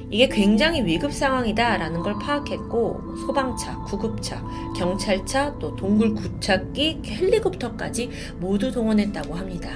이게 0.09 0.27
굉장히 0.27 0.85
위급 0.85 1.11
상황이다라는 1.11 2.01
걸 2.01 2.13
파악했고 2.19 3.15
소방차, 3.25 3.79
구급차, 3.79 4.43
경찰차, 4.77 5.57
또 5.57 5.75
동굴 5.75 6.13
구착기, 6.13 7.01
헬리콥터까지 7.03 8.09
모두 8.39 8.71
동원했다고 8.71 9.33
합니다. 9.33 9.69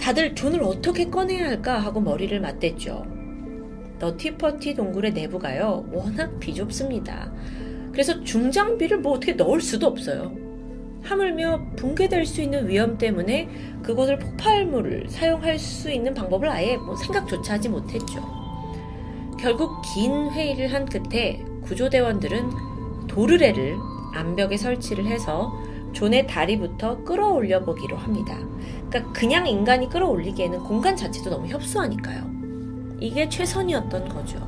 다들 0.00 0.34
존을 0.34 0.64
어떻게 0.64 1.08
꺼내야 1.08 1.46
할까 1.46 1.78
하고 1.78 2.00
머리를 2.00 2.40
맞댔죠. 2.40 3.06
너티퍼티 4.00 4.74
동굴의 4.74 5.12
내부가요 5.12 5.86
워낙 5.92 6.40
비좁습니다. 6.40 7.32
그래서 7.92 8.24
중장비를 8.24 9.00
뭐 9.00 9.12
어떻게 9.12 9.34
넣을 9.34 9.60
수도 9.60 9.86
없어요. 9.86 10.34
하물며 11.02 11.72
붕괴될 11.76 12.24
수 12.24 12.40
있는 12.40 12.68
위험 12.68 12.96
때문에 12.96 13.48
그곳을 13.82 14.18
폭발물을 14.18 15.08
사용할 15.08 15.58
수 15.58 15.90
있는 15.90 16.14
방법을 16.14 16.48
아예 16.48 16.76
뭐 16.76 16.96
생각조차 16.96 17.54
하지 17.54 17.68
못했죠. 17.68 18.22
결국 19.38 19.82
긴 19.94 20.30
회의를 20.30 20.72
한 20.72 20.86
끝에 20.86 21.44
구조대원들은 21.64 23.06
도르래를 23.08 23.76
암벽에 24.14 24.56
설치를 24.56 25.06
해서 25.06 25.52
존의 25.92 26.26
다리부터 26.26 27.04
끌어올려 27.04 27.64
보기로 27.64 27.96
합니다. 27.96 28.38
그러니까 28.88 29.12
그냥 29.12 29.46
인간이 29.46 29.88
끌어올리기에는 29.88 30.60
공간 30.60 30.96
자체도 30.96 31.30
너무 31.30 31.46
협소하니까요. 31.48 32.30
이게 33.00 33.28
최선이었던 33.28 34.08
거죠. 34.08 34.38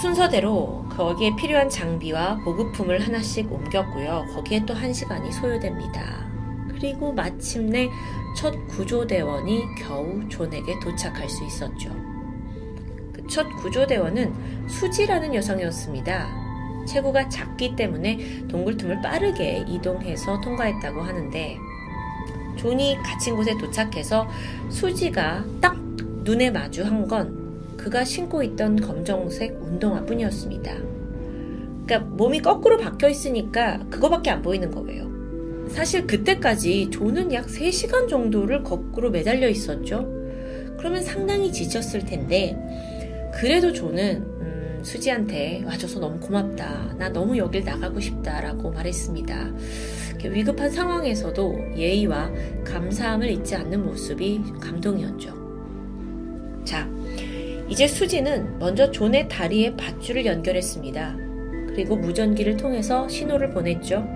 순서대로 0.00 0.84
거기에 1.00 1.34
필요한 1.34 1.70
장비와 1.70 2.40
보급품을 2.44 3.00
하나씩 3.00 3.50
옮겼고요. 3.50 4.26
거기에 4.34 4.66
또 4.66 4.74
한 4.74 4.92
시간이 4.92 5.32
소요됩니다. 5.32 6.28
그리고 6.68 7.10
마침내 7.12 7.88
첫 8.36 8.54
구조대원이 8.68 9.62
겨우 9.78 10.28
존에게 10.28 10.78
도착할 10.80 11.26
수 11.28 11.42
있었죠. 11.44 11.90
그 13.14 13.26
첫 13.30 13.46
구조대원은 13.56 14.68
수지라는 14.68 15.34
여성이었습니다. 15.34 16.84
체구가 16.86 17.30
작기 17.30 17.76
때문에 17.76 18.46
동굴 18.48 18.76
틈을 18.76 19.00
빠르게 19.00 19.64
이동해서 19.68 20.38
통과했다고 20.42 21.00
하는데 21.00 21.56
존이 22.56 22.98
갇힌 23.02 23.36
곳에 23.36 23.56
도착해서 23.56 24.28
수지가 24.68 25.44
딱 25.62 25.76
눈에 26.24 26.50
마주한 26.50 27.08
건 27.08 27.76
그가 27.78 28.04
신고 28.04 28.42
있던 28.42 28.80
검정색 28.80 29.58
운동화 29.62 30.04
뿐이었습니다. 30.04 30.89
그러니까 31.90 32.14
몸이 32.14 32.40
거꾸로 32.40 32.76
박혀 32.76 33.08
있으니까 33.08 33.80
그거밖에 33.90 34.30
안 34.30 34.42
보이는 34.42 34.70
거예요. 34.70 35.10
사실 35.68 36.06
그때까지 36.06 36.88
조는 36.90 37.32
약 37.32 37.46
3시간 37.46 38.08
정도를 38.08 38.62
거꾸로 38.62 39.10
매달려 39.10 39.48
있었죠. 39.48 40.08
그러면 40.78 41.02
상당히 41.02 41.52
지쳤을 41.52 42.04
텐데 42.04 42.56
그래도 43.34 43.72
조는 43.72 44.22
음, 44.22 44.78
수지한테 44.82 45.64
와줘서 45.66 45.98
너무 45.98 46.20
고맙다. 46.20 46.94
나 46.96 47.08
너무 47.08 47.36
여길 47.36 47.64
나가고 47.64 47.98
싶다라고 47.98 48.70
말했습니다. 48.70 49.50
위급한 50.24 50.70
상황에서도 50.70 51.76
예의와 51.76 52.30
감사함을 52.64 53.30
잊지 53.30 53.56
않는 53.56 53.84
모습이 53.84 54.42
감동이었죠. 54.60 55.34
자, 56.64 56.88
이제 57.68 57.88
수지는 57.88 58.58
먼저 58.60 58.90
존의 58.90 59.28
다리에 59.28 59.74
밧줄을 59.76 60.26
연결했습니다. 60.26 61.29
그리고 61.74 61.96
무전기를 61.96 62.56
통해서 62.56 63.08
신호를 63.08 63.50
보냈죠. 63.50 64.06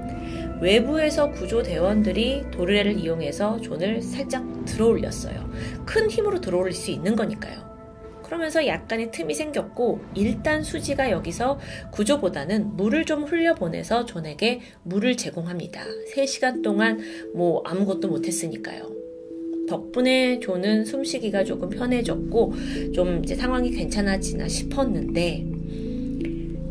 외부에서 0.61 1.31
구조대원들이 1.31 2.51
도르래를 2.53 2.99
이용해서 2.99 3.61
존을 3.61 4.03
살짝 4.03 4.65
들어 4.65 4.87
올렸어요. 4.87 5.51
큰 5.85 6.11
힘으로 6.11 6.41
들어 6.41 6.59
올릴 6.59 6.73
수 6.73 6.91
있는 6.91 7.17
거니까요. 7.17 7.75
그러면서 8.23 8.67
약간의 8.67 9.11
틈이 9.11 9.35
생겼고 9.35 10.01
일단 10.15 10.63
수지가 10.63 11.11
여기서 11.11 11.59
구조보다는 11.93 12.77
물을 12.77 13.05
좀 13.05 13.25
흘려보내서 13.25 14.07
존에게 14.07 14.61
물을 14.83 15.17
제공합니다. 15.17 15.85
3시간 16.15 16.63
동안 16.63 16.99
뭐 17.35 17.63
아무것도 17.65 18.09
못했으니까요. 18.09 18.91
덕분에 19.69 20.41
조는 20.41 20.85
숨쉬기가 20.85 21.45
조금 21.45 21.69
편해졌고 21.71 22.55
좀 22.95 23.23
이제 23.23 23.35
상황이 23.35 23.71
괜찮아지나 23.71 24.49
싶었는데 24.49 25.54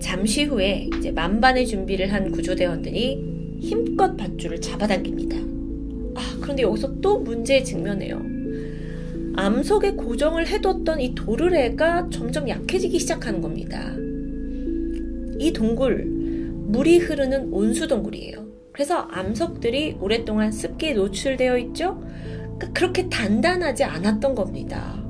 잠시 0.04 0.44
후에 0.44 0.90
이제 0.98 1.12
만반의 1.12 1.66
준비를 1.66 2.12
한 2.12 2.30
구조대원들이 2.30 3.58
힘껏 3.62 4.18
밧줄을 4.18 4.60
잡아당깁니다. 4.60 5.38
아, 6.16 6.38
그런데 6.42 6.64
여기서 6.64 7.00
또 7.00 7.20
문제에 7.20 7.64
직면해요. 7.64 8.22
암석에 9.38 9.92
고정을 9.92 10.48
해뒀던 10.48 11.00
이 11.00 11.16
도르래가 11.16 12.10
점점 12.12 12.50
약해지기 12.50 13.00
시작하는 13.00 13.40
겁니다. 13.40 13.96
이 15.40 15.54
동굴, 15.54 16.04
물이 16.06 16.98
흐르는 17.00 17.54
온수 17.54 17.88
동굴이에요. 17.88 18.46
그래서 18.74 19.08
암석들이 19.10 20.00
오랫동안 20.02 20.52
습기에 20.52 20.94
노출되어 20.96 21.58
있죠? 21.60 22.04
그러니까 22.60 22.74
그렇게 22.74 23.08
단단하지 23.08 23.86
않았던 23.86 24.36
겁니다. 24.36 25.03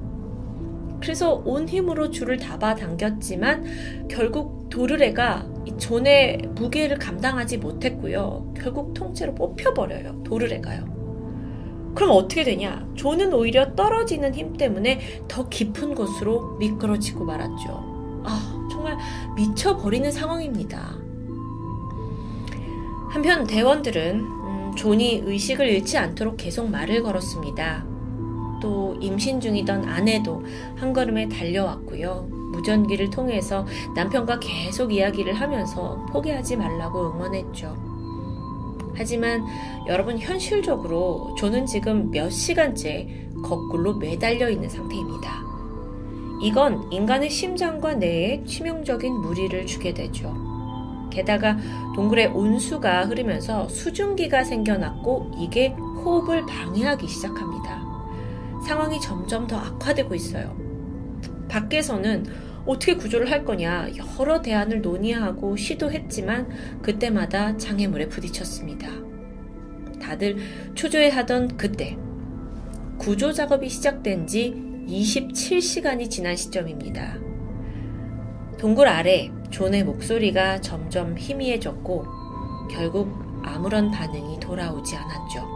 그래서 1.03 1.33
온 1.43 1.67
힘으로 1.67 2.11
줄을 2.11 2.37
잡아당겼지만 2.37 4.07
결국 4.09 4.69
도르래가 4.69 5.45
존의 5.77 6.37
무게를 6.55 6.97
감당하지 6.97 7.57
못했고요. 7.57 8.53
결국 8.57 8.93
통째로 8.93 9.35
뽑혀버려요. 9.35 10.23
도르래가요. 10.23 11.91
그럼 11.93 12.11
어떻게 12.11 12.45
되냐? 12.45 12.87
존은 12.95 13.33
오히려 13.33 13.75
떨어지는 13.75 14.33
힘 14.33 14.53
때문에 14.53 15.25
더 15.27 15.49
깊은 15.49 15.93
곳으로 15.93 16.55
미끄러지고 16.55 17.25
말았죠. 17.25 18.23
아, 18.23 18.67
정말 18.71 18.97
미쳐버리는 19.35 20.09
상황입니다. 20.09 20.95
한편 23.09 23.45
대원들은 23.45 24.75
존이 24.77 25.23
의식을 25.25 25.67
잃지 25.67 25.97
않도록 25.97 26.37
계속 26.37 26.69
말을 26.69 27.03
걸었습니다. 27.03 27.92
또 28.64 28.95
임신 29.01 29.41
중이던 29.41 29.84
아내도 29.84 30.41
한 30.78 30.93
걸음에 30.93 31.28
달려왔고요. 31.28 32.30
무전기를 32.53 33.09
통해서 33.09 33.66
남편과 33.93 34.39
계속 34.39 34.93
이야기를 34.93 35.34
하면서 35.34 36.03
포기하지 36.09 36.55
말라고 36.55 37.11
응원했죠. 37.11 37.76
하지만 38.95 39.43
여러분 39.88 40.18
현실적으로 40.18 41.36
존은 41.38 41.66
지금 41.66 42.09
몇 42.09 42.30
시간째 42.30 43.28
거꾸로 43.43 43.95
매달려 43.95 44.49
있는 44.49 44.70
상태입니다. 44.70 45.43
이건 46.41 46.89
인간의 46.89 47.30
심장과 47.30 47.95
뇌에 47.95 48.45
치명적인 48.45 49.14
무리를 49.14 49.66
주게 49.66 49.93
되죠. 49.93 50.34
게다가 51.11 51.57
동굴에 51.95 52.28
온수가 52.28 53.05
흐르면서 53.05 53.68
수증기가 53.68 54.45
생겨났고 54.45 55.32
이게 55.38 55.70
호흡을 55.70 56.45
방해하기 56.45 57.07
시작합니다. 57.07 57.92
상황이 58.64 58.99
점점 58.99 59.47
더 59.47 59.57
악화되고 59.57 60.16
있어요. 60.16 60.57
밖에서는 61.49 62.26
어떻게 62.66 62.95
구조를 62.95 63.30
할 63.30 63.43
거냐 63.43 63.89
여러 63.97 64.41
대안을 64.41 64.82
논의하고 64.82 65.55
시도했지만 65.55 66.82
그때마다 66.82 67.57
장애물에 67.57 68.07
부딪혔습니다. 68.09 68.88
다들 70.01 70.38
초조해하던 70.76 71.57
그때 71.57 71.97
구조 72.97 73.34
작업이 73.34 73.70
시작된 73.70 74.28
지 74.28 74.53
27시간이 74.88 76.09
지난 76.09 76.36
시점입니다. 76.36 77.18
동굴 78.57 78.88
아래 78.88 79.30
존의 79.49 79.84
목소리가 79.84 80.61
점점 80.61 81.18
희미해졌고 81.18 82.05
결국 82.72 83.11
아무런 83.43 83.91
반응이 83.91 84.39
돌아오지 84.39 84.95
않았죠. 84.95 85.52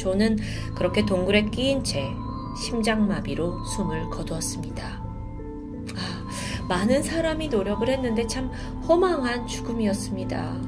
존은 0.00 0.38
그렇게 0.74 1.04
동굴에 1.04 1.44
끼인 1.50 1.84
채 1.84 2.10
심장마비로 2.56 3.64
숨을 3.64 4.10
거두었습니다. 4.10 4.84
아, 4.84 6.66
많은 6.68 7.02
사람이 7.02 7.48
노력을 7.48 7.86
했는데 7.86 8.26
참 8.26 8.50
허망한 8.88 9.46
죽음이었습니다. 9.46 10.60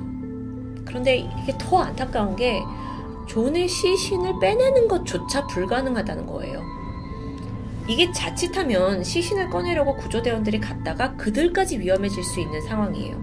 그런데 0.84 1.16
이게 1.16 1.54
더 1.58 1.78
안타까운 1.78 2.36
게 2.36 2.60
존의 3.26 3.68
시신을 3.68 4.38
빼내는 4.40 4.88
것조차 4.88 5.46
불가능하다는 5.46 6.26
거예요. 6.26 6.60
이게 7.88 8.12
자칫하면 8.12 9.02
시신을 9.02 9.48
꺼내려고 9.48 9.96
구조대원들이 9.96 10.60
갔다가 10.60 11.16
그들까지 11.16 11.80
위험해질 11.80 12.22
수 12.22 12.40
있는 12.40 12.60
상황이에요. 12.60 13.16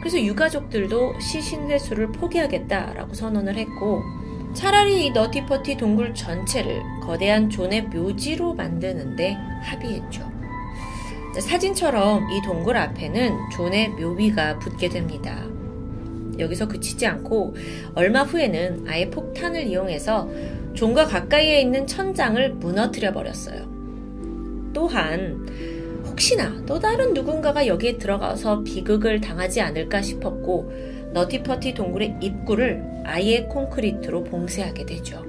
그래서 0.00 0.20
유가족들도 0.20 1.18
시신 1.20 1.70
회수를 1.70 2.12
포기하겠다라고 2.12 3.14
선언을 3.14 3.56
했고 3.56 4.02
차라리 4.58 5.06
이 5.06 5.10
너티퍼티 5.12 5.76
동굴 5.76 6.12
전체를 6.12 6.82
거대한 7.00 7.48
존의 7.48 7.82
묘지로 7.82 8.54
만드는데 8.54 9.34
합의했죠. 9.62 10.28
사진처럼 11.38 12.28
이 12.32 12.42
동굴 12.42 12.76
앞에는 12.76 13.36
존의 13.52 13.90
묘비가 13.90 14.58
붙게 14.58 14.88
됩니다. 14.88 15.44
여기서 16.40 16.66
그치지 16.66 17.06
않고 17.06 17.54
얼마 17.94 18.24
후에는 18.24 18.86
아예 18.88 19.08
폭탄을 19.08 19.68
이용해서 19.68 20.28
존과 20.74 21.06
가까이에 21.06 21.60
있는 21.60 21.86
천장을 21.86 22.54
무너뜨려 22.54 23.12
버렸어요. 23.12 23.60
또한 24.74 25.46
혹시나 26.04 26.52
또 26.66 26.80
다른 26.80 27.14
누군가가 27.14 27.68
여기에 27.68 27.98
들어가서 27.98 28.64
비극을 28.64 29.20
당하지 29.20 29.60
않을까 29.60 30.02
싶었고 30.02 30.97
너티퍼티 31.18 31.74
동굴의 31.74 32.18
입구를 32.20 32.84
아예 33.04 33.42
콘크리트로 33.44 34.22
봉쇄하게 34.22 34.86
되죠. 34.86 35.24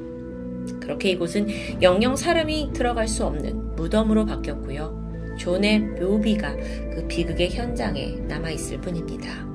그렇게 0.79 1.09
이곳은 1.09 1.81
영영 1.81 2.15
사람이 2.15 2.73
들어갈 2.73 3.07
수 3.07 3.25
없는 3.25 3.75
무덤으로 3.75 4.27
바뀌었고요. 4.27 5.35
존의 5.39 5.79
묘비가 5.79 6.55
그 6.93 7.05
비극의 7.07 7.49
현장에 7.49 8.17
남아있을 8.27 8.81
뿐입니다. 8.81 9.47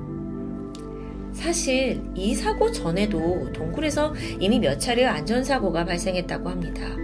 사실 1.31 2.01
이 2.15 2.33
사고 2.33 2.69
전에도 2.69 3.51
동굴에서 3.53 4.13
이미 4.39 4.59
몇 4.59 4.77
차례 4.77 5.05
안전사고가 5.05 5.85
발생했다고 5.85 6.49
합니다. 6.49 6.97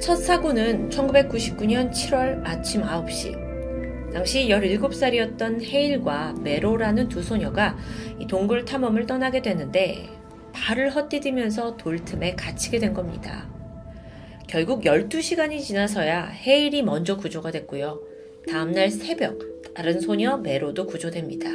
첫 0.00 0.16
사고는 0.16 0.88
1999년 0.90 1.92
7월 1.92 2.44
아침 2.44 2.82
9시. 2.82 3.45
당시 4.16 4.48
17살이었던 4.48 5.62
헤일과 5.62 6.36
메로라는 6.40 7.10
두 7.10 7.22
소녀가 7.22 7.76
동굴 8.28 8.64
탐험을 8.64 9.04
떠나게 9.04 9.42
되는데 9.42 10.08
발을 10.54 10.88
헛디디면서 10.88 11.76
돌틈에 11.76 12.34
갇히게 12.34 12.78
된 12.78 12.94
겁니다. 12.94 13.46
결국 14.48 14.84
12시간이 14.84 15.60
지나서야 15.60 16.28
헤일이 16.28 16.82
먼저 16.82 17.18
구조가 17.18 17.50
됐고요. 17.50 18.00
다음날 18.50 18.90
새벽 18.90 19.38
다른 19.74 20.00
소녀 20.00 20.38
메로도 20.38 20.86
구조됩니다. 20.86 21.50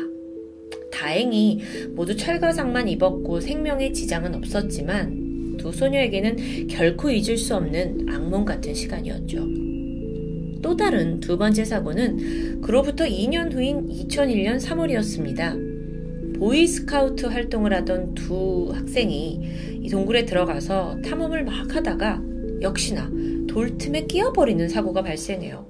다행히 0.93 1.63
모두 1.95 2.15
철가상만 2.15 2.87
입었고 2.89 3.39
생명에 3.39 3.91
지장은 3.91 4.35
없었지만 4.35 5.57
두 5.57 5.71
소녀에게는 5.71 6.67
결코 6.67 7.09
잊을 7.09 7.37
수 7.37 7.55
없는 7.55 8.05
악몽 8.07 8.45
같은 8.45 8.71
시간이었죠. 8.75 9.70
또 10.61 10.75
다른 10.77 11.19
두 11.19 11.37
번째 11.37 11.65
사고는 11.65 12.61
그로부터 12.61 13.05
2년 13.05 13.53
후인 13.53 13.89
2001년 13.89 14.59
3월이었습니다. 14.59 16.37
보이스카우트 16.37 17.27
활동을 17.27 17.73
하던 17.73 18.15
두 18.15 18.71
학생이 18.73 19.79
이 19.81 19.89
동굴에 19.89 20.25
들어가서 20.25 21.01
탐험을 21.03 21.43
막 21.43 21.75
하다가 21.75 22.21
역시나 22.61 23.11
돌틈에 23.47 24.05
끼어버리는 24.07 24.67
사고가 24.69 25.03
발생해요. 25.03 25.69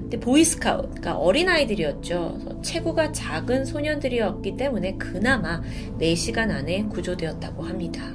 근데 0.00 0.20
보이스카우트, 0.20 0.88
그러니까 0.88 1.16
어린아이들이었죠. 1.16 2.60
체구가 2.62 3.10
작은 3.12 3.64
소년들이었기 3.64 4.56
때문에 4.56 4.96
그나마 4.98 5.60
4시간 6.00 6.50
안에 6.50 6.84
구조되었다고 6.84 7.64
합니다. 7.64 8.12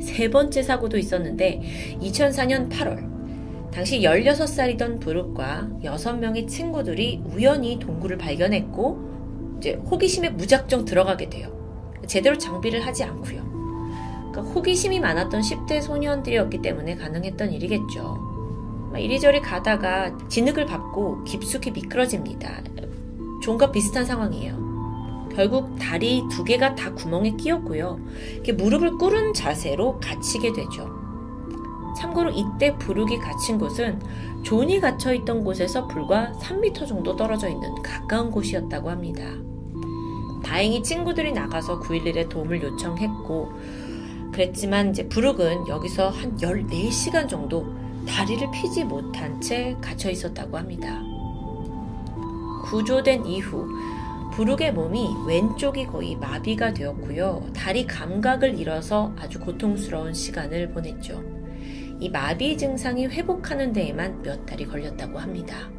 세 0.00 0.28
번째 0.28 0.62
사고도 0.62 0.98
있었는데 0.98 1.98
2004년 2.00 2.68
8월 2.68 3.11
당시 3.72 4.00
16살이던 4.00 5.00
브룩과 5.00 5.68
6명의 5.82 6.46
친구들이 6.46 7.22
우연히 7.24 7.78
동굴을 7.78 8.18
발견했고 8.18 9.56
이제 9.58 9.72
호기심에 9.90 10.30
무작정 10.30 10.84
들어가게 10.84 11.30
돼요. 11.30 11.50
제대로 12.06 12.36
장비를 12.36 12.84
하지 12.84 13.02
않고요. 13.04 13.42
그러니까 14.30 14.42
호기심이 14.42 15.00
많았던 15.00 15.40
10대 15.40 15.80
소년들이었기 15.80 16.60
때문에 16.60 16.96
가능했던 16.96 17.52
일이겠죠. 17.52 18.32
이리저리 18.98 19.40
가다가 19.40 20.18
진흙을 20.28 20.66
밟고 20.66 21.24
깊숙이 21.24 21.70
미끄러집니다. 21.70 22.62
존과 23.42 23.72
비슷한 23.72 24.04
상황이에요. 24.04 25.30
결국 25.34 25.76
다리 25.78 26.22
두 26.30 26.44
개가 26.44 26.74
다 26.74 26.92
구멍에 26.92 27.36
끼었고요. 27.36 27.98
무릎을 28.54 28.98
꿇은 28.98 29.32
자세로 29.32 29.98
갇히게 29.98 30.52
되죠. 30.52 31.01
참고로 31.96 32.30
이때 32.30 32.76
브룩이 32.78 33.18
갇힌 33.18 33.58
곳은 33.58 34.00
존이 34.42 34.80
갇혀 34.80 35.12
있던 35.14 35.44
곳에서 35.44 35.86
불과 35.86 36.32
3m 36.40 36.86
정도 36.86 37.16
떨어져 37.16 37.48
있는 37.48 37.74
가까운 37.82 38.30
곳이었다고 38.30 38.90
합니다. 38.90 39.24
다행히 40.42 40.82
친구들이 40.82 41.32
나가서 41.32 41.80
911에 41.80 42.28
도움을 42.28 42.62
요청했고, 42.62 43.52
그랬지만 44.32 44.90
이제 44.90 45.08
부룩은 45.08 45.68
여기서 45.68 46.08
한 46.08 46.36
14시간 46.36 47.28
정도 47.28 47.66
다리를 48.06 48.50
피지 48.50 48.84
못한 48.84 49.40
채 49.40 49.76
갇혀 49.80 50.10
있었다고 50.10 50.56
합니다. 50.56 51.00
구조된 52.64 53.26
이후 53.26 53.68
부룩의 54.32 54.72
몸이 54.72 55.08
왼쪽이 55.26 55.86
거의 55.86 56.16
마비가 56.16 56.72
되었고요. 56.72 57.48
다리 57.54 57.86
감각을 57.86 58.58
잃어서 58.58 59.12
아주 59.18 59.38
고통스러운 59.38 60.14
시간을 60.14 60.70
보냈죠. 60.72 61.41
이 62.02 62.08
마비 62.08 62.58
증상이 62.58 63.06
회복하는 63.06 63.72
데에만 63.72 64.22
몇 64.22 64.44
달이 64.44 64.66
걸렸다고 64.66 65.20
합니다. 65.20 65.70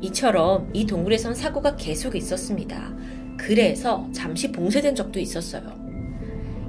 이처럼 0.00 0.70
이 0.72 0.86
동굴에선 0.86 1.34
사고가 1.34 1.74
계속 1.74 2.14
있었습니다. 2.14 2.92
그래서 3.36 4.06
잠시 4.12 4.52
봉쇄된 4.52 4.94
적도 4.94 5.18
있었어요. 5.18 5.62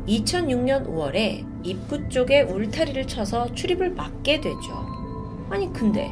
2006년 0.08 0.88
5월에 0.88 1.46
입구 1.64 2.10
쪽에 2.10 2.42
울타리를 2.42 3.06
쳐서 3.06 3.54
출입을 3.54 3.92
막게 3.92 4.42
되죠. 4.42 4.88
아니, 5.52 5.72
근데 5.72 6.10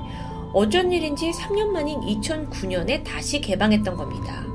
어쩐 0.54 0.92
일인지 0.92 1.32
3년 1.32 1.70
만인 1.70 2.02
2009년에 2.02 3.04
다시 3.04 3.42
개방했던 3.42 3.96
겁니다. 3.96 4.46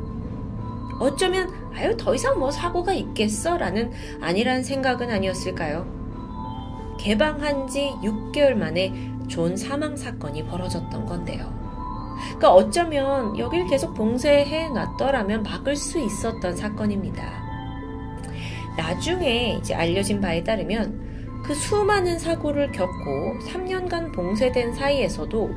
어쩌면 1.01 1.51
아유 1.75 1.97
더 1.97 2.15
이상 2.15 2.39
뭐 2.39 2.53
사고가 2.53 2.93
있겠어 2.93 3.59
라는 3.59 3.91
아니란 4.21 4.63
생각은 4.63 5.11
아니었을까요? 5.11 6.04
개방한 7.05 7.69
지 7.69 7.93
6개월 8.03 8.55
만에 8.55 8.91
존 9.29 9.59
사망 9.59 9.95
사건이 9.95 10.47
벌어졌던 10.47 11.05
건데요. 11.05 11.53
그러니까 12.29 12.55
어쩌면 12.55 13.39
여길 13.39 13.67
계속 13.67 13.93
봉쇄해 13.93 14.71
놨더라면 14.71 15.43
막을 15.43 15.77
수 15.77 15.99
있었던 15.99 16.57
사건입니다. 16.57 17.23
나중에 18.79 19.59
이제 19.61 19.75
알려진 19.75 20.23
바에 20.23 20.43
따르면 20.43 21.43
그 21.45 21.55
수많은 21.55 22.19
사고를 22.19 22.73
겪고 22.73 23.39
3년간 23.51 24.15
봉쇄된 24.15 24.73
사이에서도 24.73 25.51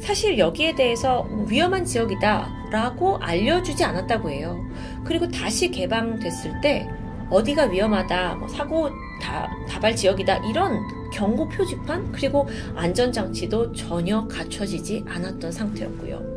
사실 0.00 0.36
여기에 0.36 0.74
대해서 0.74 1.28
위험한 1.46 1.84
지역이다 1.84 2.70
라고 2.72 3.18
알려주지 3.18 3.84
않았다고 3.84 4.30
해요. 4.30 4.58
그리고 5.04 5.28
다시 5.28 5.70
개방됐을 5.70 6.60
때 6.60 6.88
어디가 7.30 7.66
위험하다, 7.66 8.34
뭐 8.34 8.48
사고 8.48 8.90
다, 9.22 9.48
다발 9.68 9.94
지역이다 9.94 10.48
이런 10.50 10.80
경고 11.12 11.48
표지판 11.48 12.10
그리고 12.10 12.48
안전장치도 12.74 13.72
전혀 13.72 14.26
갖춰지지 14.26 15.04
않았던 15.06 15.52
상태였고요. 15.52 16.32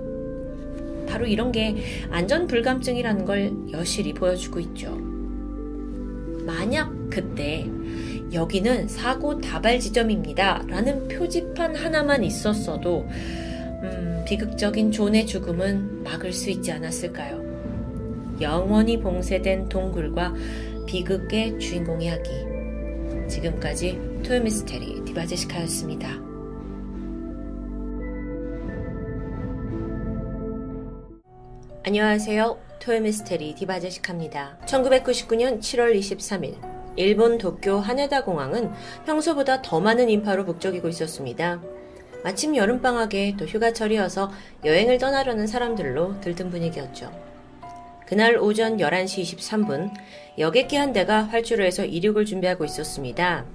바로 1.09 1.25
이런 1.25 1.51
게 1.51 1.75
안전 2.11 2.45
불감증이라는 2.45 3.25
걸 3.25 3.53
여실히 3.71 4.13
보여주고 4.13 4.59
있죠. 4.59 4.95
만약 6.45 6.93
그때 7.09 7.67
여기는 8.31 8.87
사고 8.87 9.39
다발 9.39 9.79
지점입니다. 9.79 10.63
라는 10.67 11.07
표지판 11.07 11.75
하나만 11.75 12.23
있었어도 12.23 13.07
음, 13.09 14.23
비극적인 14.27 14.91
존의 14.91 15.25
죽음은 15.25 16.03
막을 16.03 16.33
수 16.33 16.49
있지 16.49 16.71
않았을까요? 16.71 17.43
영원히 18.41 18.99
봉쇄된 18.99 19.69
동굴과 19.69 20.33
비극의 20.85 21.59
주인공 21.59 22.01
이야기. 22.01 22.54
지금까지 23.27 23.99
토요미스테리 24.23 25.03
디바제시카였습니다. 25.05 26.09
안녕하세요. 31.83 32.57
토요미스테리 32.79 33.55
디바제시카입니다. 33.55 34.59
1999년 34.65 35.59
7월 35.59 35.97
23일 35.97 36.55
일본 36.97 37.37
도쿄 37.37 37.79
하네다 37.79 38.23
공항은 38.23 38.71
평소보다 39.05 39.61
더 39.61 39.79
많은 39.79 40.09
인파로 40.09 40.45
북적이고 40.45 40.87
있었습니다. 40.89 41.61
마침 42.23 42.55
여름방학에 42.55 43.35
또 43.37 43.45
휴가철이어서 43.45 44.31
여행을 44.63 44.97
떠나려는 44.97 45.45
사람들로 45.45 46.21
들뜬 46.21 46.49
분위기였죠. 46.49 47.34
그날 48.07 48.37
오전 48.37 48.77
11시 48.77 49.23
23분 49.23 49.91
여객기 50.37 50.75
한 50.75 50.93
대가 50.93 51.23
활주로 51.23 51.63
해서 51.63 51.83
이륙을 51.85 52.25
준비하고 52.25 52.63
있었습니다. 52.65 53.45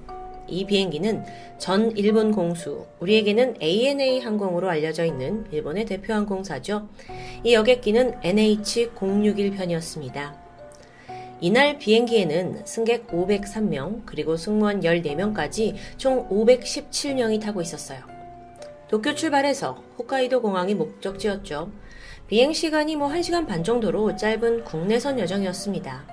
이 0.47 0.65
비행기는 0.65 1.23
전 1.57 1.95
일본 1.95 2.31
공수, 2.31 2.85
우리에게는 2.99 3.55
ANA 3.61 4.19
항공으로 4.19 4.69
알려져 4.69 5.05
있는 5.05 5.45
일본의 5.51 5.85
대표 5.85 6.13
항공사죠. 6.13 6.89
이 7.43 7.53
여객기는 7.53 8.19
NH061 8.21 9.55
편이었습니다. 9.55 10.35
이날 11.39 11.77
비행기에는 11.79 12.65
승객 12.65 13.07
503명, 13.07 14.01
그리고 14.05 14.35
승무원 14.35 14.81
14명까지 14.81 15.75
총 15.97 16.27
517명이 16.29 17.41
타고 17.41 17.61
있었어요. 17.61 17.99
도쿄 18.89 19.15
출발해서 19.15 19.81
홋카이도 19.97 20.41
공항이 20.41 20.75
목적지였죠. 20.75 21.71
비행 22.31 22.53
시간이 22.53 22.95
뭐 22.95 23.09
1시간 23.09 23.45
반 23.45 23.61
정도로 23.61 24.15
짧은 24.15 24.63
국내선 24.63 25.19
여정이었습니다. 25.19 26.07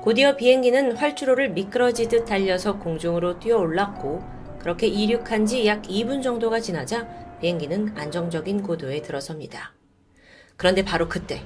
곧이어 0.00 0.36
비행기는 0.36 0.92
활주로를 0.92 1.50
미끄러지듯 1.50 2.24
달려서 2.24 2.78
공중으로 2.78 3.40
뛰어 3.40 3.58
올랐고 3.58 4.22
그렇게 4.60 4.86
이륙한 4.86 5.44
지 5.44 5.66
약 5.66 5.82
2분 5.82 6.22
정도가 6.22 6.60
지나자 6.60 7.08
비행기는 7.40 7.94
안정적인 7.96 8.62
고도에 8.62 9.02
들어섭니다. 9.02 9.72
그런데 10.56 10.84
바로 10.84 11.08
그때 11.08 11.42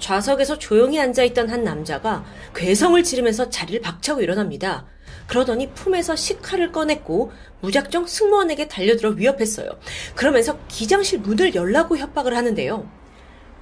좌석에서 0.00 0.58
조용히 0.58 0.98
앉아있던 0.98 1.50
한 1.50 1.62
남자가 1.62 2.24
괴성을 2.52 3.00
지르면서 3.04 3.48
자리를 3.48 3.80
박차고 3.80 4.22
일어납니다. 4.22 4.88
그러더니 5.28 5.70
품에서 5.72 6.16
식칼을 6.16 6.72
꺼냈고 6.72 7.30
무작정 7.60 8.06
승무원에게 8.06 8.66
달려들어 8.66 9.10
위협했어요. 9.10 9.68
그러면서 10.16 10.58
기장실 10.68 11.20
문을 11.20 11.54
열라고 11.54 11.96
협박을 11.98 12.36
하는데요. 12.36 12.88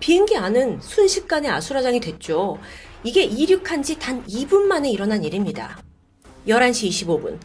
비행기 0.00 0.36
안은 0.36 0.80
순식간에 0.80 1.48
아수라장이 1.48 2.00
됐죠. 2.00 2.58
이게 3.02 3.24
이륙한 3.24 3.82
지 3.82 3.98
단 3.98 4.24
2분 4.26 4.62
만에 4.62 4.90
일어난 4.90 5.24
일입니다. 5.24 5.78
11시 6.46 6.88
25분. 6.88 7.38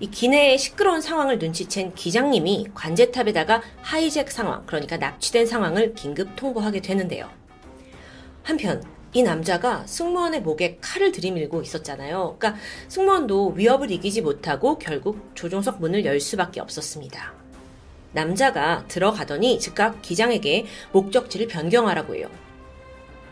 이 0.00 0.10
기내의 0.10 0.58
시끄러운 0.58 1.00
상황을 1.00 1.38
눈치챈 1.38 1.94
기장님이 1.94 2.68
관제탑에다가 2.74 3.62
하이잭 3.80 4.30
상황, 4.30 4.64
그러니까 4.66 4.96
납치된 4.98 5.46
상황을 5.46 5.94
긴급 5.94 6.36
통보하게 6.36 6.80
되는데요. 6.80 7.28
한편 8.42 8.82
이 9.16 9.22
남자가 9.22 9.86
승무원의 9.86 10.42
목에 10.42 10.78
칼을 10.80 11.12
들이밀고 11.12 11.62
있었잖아요. 11.62 12.36
그러니까 12.36 12.60
승무원도 12.88 13.50
위협을 13.56 13.92
이기지 13.92 14.22
못하고 14.22 14.76
결국 14.76 15.30
조종석 15.36 15.80
문을 15.80 16.04
열 16.04 16.18
수밖에 16.18 16.60
없었습니다. 16.60 17.32
남자가 18.12 18.84
들어가더니 18.88 19.60
즉각 19.60 20.02
기장에게 20.02 20.66
목적지를 20.90 21.46
변경하라고 21.46 22.16
해요. 22.16 22.28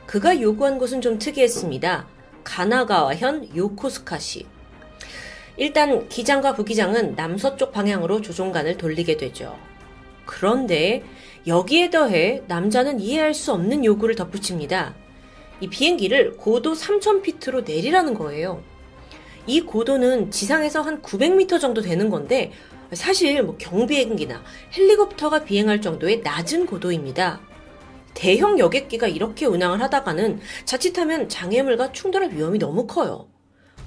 그가 0.07 0.41
요구한 0.41 0.79
곳은 0.79 1.01
좀 1.01 1.19
특이했습니다. 1.19 2.07
가나가와현 2.45 3.57
요코스카시. 3.57 4.47
일단 5.57 6.09
기장과 6.09 6.55
부기장은 6.55 7.17
남서쪽 7.17 7.73
방향으로 7.73 8.21
조종관을 8.21 8.77
돌리게 8.77 9.17
되죠. 9.17 9.59
그런데 10.27 11.03
여기에 11.49 11.91
더해 11.91 12.43
남자는 12.47 13.01
이해할 13.01 13.35
수 13.35 13.53
없는 13.53 13.85
요구를 13.85 14.15
덧붙입니다. 14.15 14.95
이 15.63 15.69
비행기를 15.69 16.37
고도 16.39 16.73
3,000피트로 16.73 17.65
내리라는 17.65 18.15
거예요. 18.15 18.65
이 19.47 19.61
고도는 19.61 20.33
지상에서 20.33 20.83
한 20.83 21.01
900m 21.03 21.61
정도 21.61 21.81
되는 21.81 22.11
건데 22.11 22.51
사실 22.93 23.41
뭐 23.45 23.57
경비행기나 23.59 24.43
헬리콥터가 24.77 25.45
비행할 25.45 25.81
정도의 25.81 26.21
낮은 26.23 26.67
고도입니다. 26.67 27.41
대형 28.13 28.59
여객기가 28.59 29.07
이렇게 29.07 29.47
운항을 29.47 29.81
하다가는 29.83 30.41
자칫하면 30.65 31.29
장애물과 31.29 31.93
충돌할 31.93 32.33
위험이 32.33 32.59
너무 32.59 32.89
커요. 32.89 33.29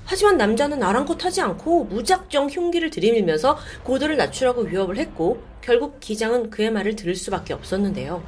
하지만 0.06 0.38
남자는 0.38 0.81
아랑곳 0.81 1.26
하지 1.26 1.41
않고 1.41 1.85
무작정 1.85 2.47
흉기를 2.47 2.89
들이밀면서 2.89 3.57
고도를 3.84 4.15
낮추라고 4.15 4.61
위협을 4.61 4.95
했고 4.97 5.43
결국 5.60 5.99
기장은 5.99 6.52
그의 6.52 6.72
말을 6.72 6.95
들을 6.95 7.15
수밖에 7.15 7.53
없었는데요. 7.53 8.23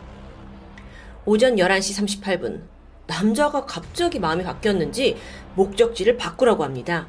오전 1.25 1.55
11시 1.55 2.21
38분 2.21 2.76
남자가 3.07 3.65
갑자기 3.65 4.19
마음이 4.19 4.43
바뀌었는지 4.43 5.17
목적지를 5.55 6.17
바꾸라고 6.17 6.63
합니다. 6.63 7.07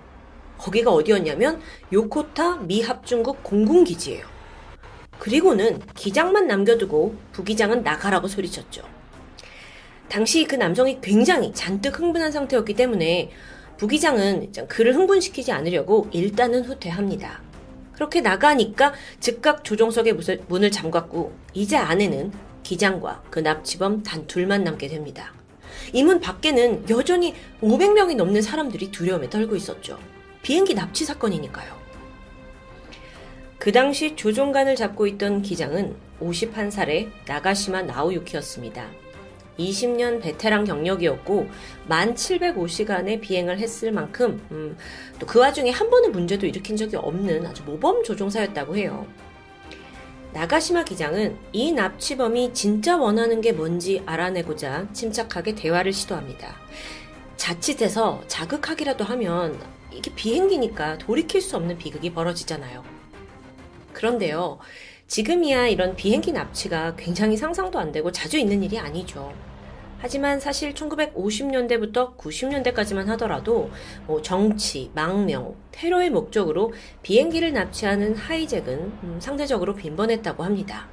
거기가 0.56 0.90
어디였냐면 0.92 1.60
요코타 1.92 2.56
미합중국 2.58 3.42
공군기지예요. 3.42 4.26
그리고는 5.18 5.80
기장만 5.94 6.46
남겨두고 6.46 7.16
부기장은 7.32 7.82
나가라고 7.82 8.28
소리쳤죠. 8.28 8.82
당시 10.08 10.44
그 10.44 10.54
남성이 10.54 11.00
굉장히 11.00 11.52
잔뜩 11.52 11.98
흥분한 11.98 12.32
상태였기 12.32 12.74
때문에 12.74 13.30
부기장은 13.76 14.52
그를 14.68 14.94
흥분시키지 14.94 15.52
않으려고 15.52 16.08
일단은 16.12 16.64
후퇴합니다. 16.64 17.42
그렇게 17.92 18.20
나가니까 18.20 18.94
즉각 19.20 19.64
조종석의 19.64 20.16
문을 20.46 20.70
잠갔고 20.70 21.32
이제 21.52 21.76
안에는 21.76 22.32
기장과 22.62 23.24
그 23.30 23.40
납치범 23.40 24.02
단 24.02 24.26
둘만 24.26 24.64
남게 24.64 24.88
됩니다. 24.88 25.32
이 25.92 26.02
문 26.02 26.20
밖에는 26.20 26.88
여전히 26.90 27.34
500명이 27.62 28.16
넘는 28.16 28.42
사람들이 28.42 28.90
두려움에 28.90 29.28
떨고 29.30 29.56
있었죠. 29.56 29.98
비행기 30.42 30.74
납치 30.74 31.04
사건이니까요. 31.04 31.76
그 33.58 33.72
당시 33.72 34.14
조종관을 34.16 34.76
잡고 34.76 35.06
있던 35.08 35.42
기장은 35.42 35.96
51살의 36.20 37.08
나가시마 37.26 37.82
나우유키였습니다. 37.82 38.86
20년 39.58 40.22
베테랑 40.22 40.64
경력이었고 40.64 41.48
1,705시간의 41.88 43.20
비행을 43.20 43.58
했을 43.58 43.90
만큼 43.90 44.40
음, 44.52 44.76
또 45.18 45.26
그 45.26 45.40
와중에 45.40 45.70
한 45.70 45.90
번의 45.90 46.10
문제도 46.10 46.46
일으킨 46.46 46.76
적이 46.76 46.96
없는 46.96 47.44
아주 47.44 47.64
모범 47.64 48.04
조종사였다고 48.04 48.76
해요. 48.76 49.06
나가시마 50.38 50.84
기장은 50.84 51.36
이 51.52 51.72
납치범이 51.72 52.54
진짜 52.54 52.96
원하는 52.96 53.40
게 53.40 53.50
뭔지 53.50 54.04
알아내고자 54.06 54.86
침착하게 54.92 55.56
대화를 55.56 55.92
시도합니다. 55.92 56.54
자칫해서 57.36 58.22
자극하기라도 58.28 59.02
하면 59.02 59.60
이게 59.90 60.14
비행기니까 60.14 60.98
돌이킬 60.98 61.40
수 61.40 61.56
없는 61.56 61.76
비극이 61.76 62.12
벌어지잖아요. 62.12 62.84
그런데요, 63.92 64.60
지금이야 65.08 65.66
이런 65.66 65.96
비행기 65.96 66.30
납치가 66.30 66.94
굉장히 66.94 67.36
상상도 67.36 67.80
안 67.80 67.90
되고 67.90 68.12
자주 68.12 68.38
있는 68.38 68.62
일이 68.62 68.78
아니죠. 68.78 69.34
하지만 70.00 70.38
사실 70.38 70.74
1950년대부터 70.74 72.16
90년대까지만 72.16 73.06
하더라도 73.06 73.70
뭐 74.06 74.22
정치, 74.22 74.90
망명, 74.94 75.56
테러의 75.72 76.10
목적으로 76.10 76.72
비행기를 77.02 77.52
납치하는 77.52 78.14
하이잭은 78.14 78.78
음, 78.78 79.18
상대적으로 79.20 79.74
빈번했다고 79.74 80.44
합니다. 80.44 80.88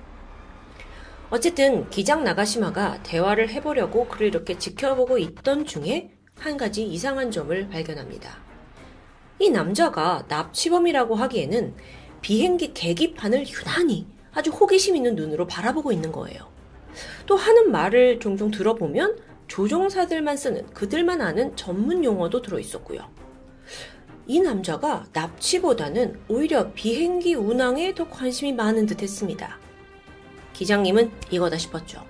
어쨌든 1.29 1.89
기장 1.89 2.23
나가시마가 2.23 3.03
대화를 3.03 3.49
해보려고 3.49 4.07
그를 4.07 4.27
이렇게 4.27 4.57
지켜보고 4.57 5.17
있던 5.19 5.65
중에 5.65 6.11
한 6.37 6.57
가지 6.57 6.83
이상한 6.85 7.29
점을 7.29 7.69
발견합니다. 7.69 8.37
이 9.39 9.49
남자가 9.49 10.25
납치범이라고 10.27 11.15
하기에는 11.15 11.75
비행기 12.21 12.73
계기판을 12.73 13.45
유난히 13.47 14.07
아주 14.33 14.49
호기심 14.49 14.95
있는 14.95 15.15
눈으로 15.15 15.45
바라보고 15.45 15.91
있는 15.91 16.11
거예요. 16.11 16.54
또 17.25 17.35
하는 17.35 17.71
말을 17.71 18.19
종종 18.19 18.51
들어보면 18.51 19.17
조종사들만 19.47 20.37
쓰는 20.37 20.65
그들만 20.73 21.21
아는 21.21 21.55
전문 21.55 22.03
용어도 22.03 22.41
들어 22.41 22.59
있었고요. 22.59 23.09
이 24.27 24.39
남자가 24.39 25.05
납치보다는 25.13 26.19
오히려 26.27 26.71
비행기 26.73 27.35
운항에 27.35 27.93
더 27.93 28.09
관심이 28.09 28.53
많은 28.53 28.87
듯 28.87 29.03
했습니다. 29.03 29.59
기장님은 30.53 31.11
이거다 31.29 31.57
싶었죠. 31.57 32.01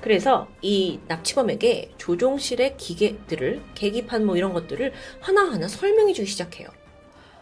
그래서 0.00 0.48
이 0.62 1.00
납치범에게 1.08 1.92
조종실의 1.98 2.76
기계들을, 2.76 3.62
계기판 3.74 4.24
뭐 4.24 4.36
이런 4.36 4.52
것들을 4.52 4.92
하나하나 5.20 5.68
설명해 5.68 6.12
주기 6.12 6.28
시작해요. 6.28 6.68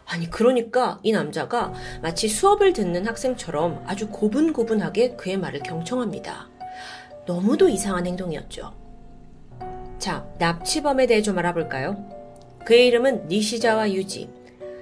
아니, 0.05 0.29
그러니까 0.29 0.99
이 1.03 1.11
남자가 1.11 1.73
마치 2.01 2.27
수업을 2.27 2.73
듣는 2.73 3.07
학생처럼 3.07 3.83
아주 3.85 4.09
고분고분하게 4.09 5.15
그의 5.15 5.37
말을 5.37 5.61
경청합니다. 5.61 6.52
너무도 7.25 7.69
이상한 7.69 8.05
행동이었죠. 8.05 8.73
자, 9.97 10.27
납치범에 10.39 11.07
대해 11.07 11.21
좀 11.21 11.37
알아볼까요? 11.37 11.95
그의 12.65 12.87
이름은 12.87 13.27
니시자와 13.29 13.91
유지. 13.93 14.29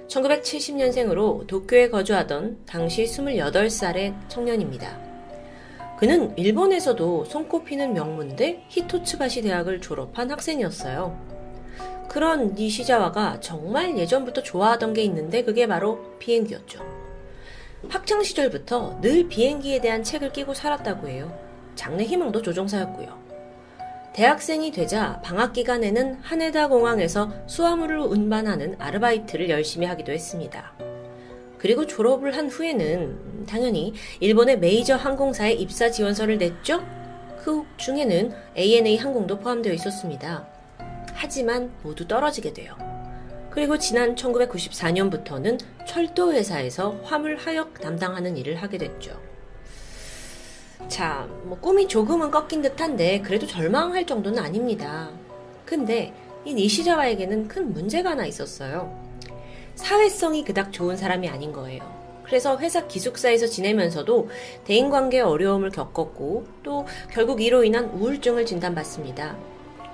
1970년생으로 0.08 1.46
도쿄에 1.46 1.88
거주하던 1.88 2.64
당시 2.66 3.04
28살의 3.04 4.28
청년입니다. 4.28 4.98
그는 5.98 6.36
일본에서도 6.36 7.26
손꼽히는 7.26 7.94
명문대 7.94 8.64
히토츠바시 8.68 9.42
대학을 9.42 9.80
졸업한 9.80 10.30
학생이었어요. 10.30 11.16
그런 12.08 12.54
니시자와가 12.54 13.38
정말 13.40 13.96
예전부터 13.96 14.42
좋아하던 14.42 14.94
게 14.94 15.02
있는데 15.04 15.44
그게 15.44 15.68
바로 15.68 16.16
비행기였죠. 16.18 16.80
학창 17.88 18.22
시절부터 18.22 19.00
늘 19.00 19.28
비행기에 19.28 19.80
대한 19.80 20.02
책을 20.02 20.32
끼고 20.32 20.54
살았다고 20.54 21.08
해요. 21.08 21.51
장래 21.74 22.04
희망도 22.04 22.42
조종사였고요. 22.42 23.22
대학생이 24.12 24.72
되자 24.72 25.20
방학 25.22 25.54
기간에는 25.54 26.18
하네다 26.20 26.68
공항에서 26.68 27.32
수화물을 27.46 27.98
운반하는 27.98 28.76
아르바이트를 28.78 29.48
열심히 29.48 29.86
하기도 29.86 30.12
했습니다. 30.12 30.72
그리고 31.58 31.86
졸업을 31.86 32.36
한 32.36 32.48
후에는 32.48 33.46
당연히 33.46 33.94
일본의 34.20 34.58
메이저 34.58 34.96
항공사에 34.96 35.52
입사 35.52 35.90
지원서를 35.90 36.38
냈죠? 36.38 36.84
그 37.38 37.64
중에는 37.76 38.32
ANA 38.56 38.96
항공도 38.98 39.38
포함되어 39.38 39.72
있었습니다. 39.72 40.46
하지만 41.14 41.72
모두 41.82 42.06
떨어지게 42.06 42.52
돼요. 42.52 42.76
그리고 43.50 43.78
지난 43.78 44.14
1994년부터는 44.14 45.60
철도 45.86 46.32
회사에서 46.32 46.98
화물 47.04 47.36
하역 47.36 47.80
담당하는 47.80 48.36
일을 48.36 48.56
하게 48.56 48.78
됐죠. 48.78 49.31
자, 50.88 51.26
뭐 51.44 51.58
꿈이 51.58 51.88
조금은 51.88 52.30
꺾인 52.30 52.62
듯한데 52.62 53.22
그래도 53.22 53.46
절망할 53.46 54.06
정도는 54.06 54.42
아닙니다. 54.42 55.10
근데 55.64 56.12
이 56.44 56.54
니시자와에게는 56.54 57.48
큰 57.48 57.72
문제가 57.72 58.10
하나 58.10 58.26
있었어요. 58.26 58.92
사회성이 59.74 60.44
그닥 60.44 60.72
좋은 60.72 60.96
사람이 60.96 61.28
아닌 61.28 61.52
거예요. 61.52 61.82
그래서 62.24 62.58
회사 62.58 62.86
기숙사에서 62.86 63.46
지내면서도 63.46 64.28
대인관계 64.64 65.20
어려움을 65.20 65.70
겪었고 65.70 66.46
또 66.62 66.86
결국 67.10 67.40
이로 67.40 67.64
인한 67.64 67.86
우울증을 67.86 68.46
진단받습니다. 68.46 69.36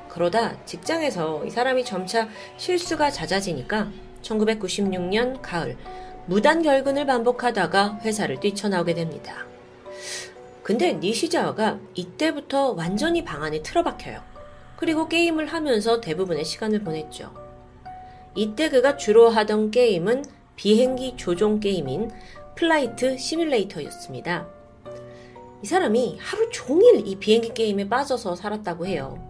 그러다 0.09 0.65
직장에서 0.65 1.45
이 1.45 1.51
사람이 1.51 1.85
점차 1.85 2.29
실수가 2.57 3.11
잦아지니까 3.11 3.89
1996년 4.23 5.39
가을 5.43 5.77
무단 6.27 6.63
결근을 6.63 7.07
반복하다가 7.07 8.01
회사를 8.03 8.41
뛰쳐나오게 8.41 8.95
됩니다. 8.95 9.47
근데 10.69 10.93
니시자와가 10.93 11.79
이때부터 11.95 12.73
완전히 12.73 13.25
방 13.25 13.43
안에 13.43 13.63
틀어박혀요. 13.63 14.21
그리고 14.77 15.09
게임을 15.09 15.47
하면서 15.47 15.99
대부분의 15.99 16.45
시간을 16.45 16.85
보냈죠. 16.85 17.33
이때 18.35 18.69
그가 18.69 18.99
주로 18.99 19.31
하던 19.31 19.71
게임은 19.71 20.27
비행기 20.57 21.17
조종 21.17 21.59
게임인 21.59 22.11
플라이트 22.55 23.17
시뮬레이터였습니다. 23.17 24.47
이 25.63 25.67
사람이 25.67 26.19
하루 26.21 26.51
종일 26.51 27.07
이 27.07 27.17
비행기 27.17 27.55
게임에 27.55 27.89
빠져서 27.89 28.37
살았다고 28.37 28.85
해요. 28.85 29.27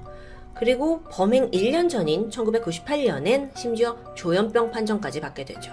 그리고 0.56 1.04
범행 1.04 1.52
1년 1.52 1.88
전인 1.88 2.30
1998년엔 2.30 3.56
심지어 3.56 3.96
조현병 4.16 4.72
판정까지 4.72 5.20
받게 5.20 5.44
되죠. 5.44 5.70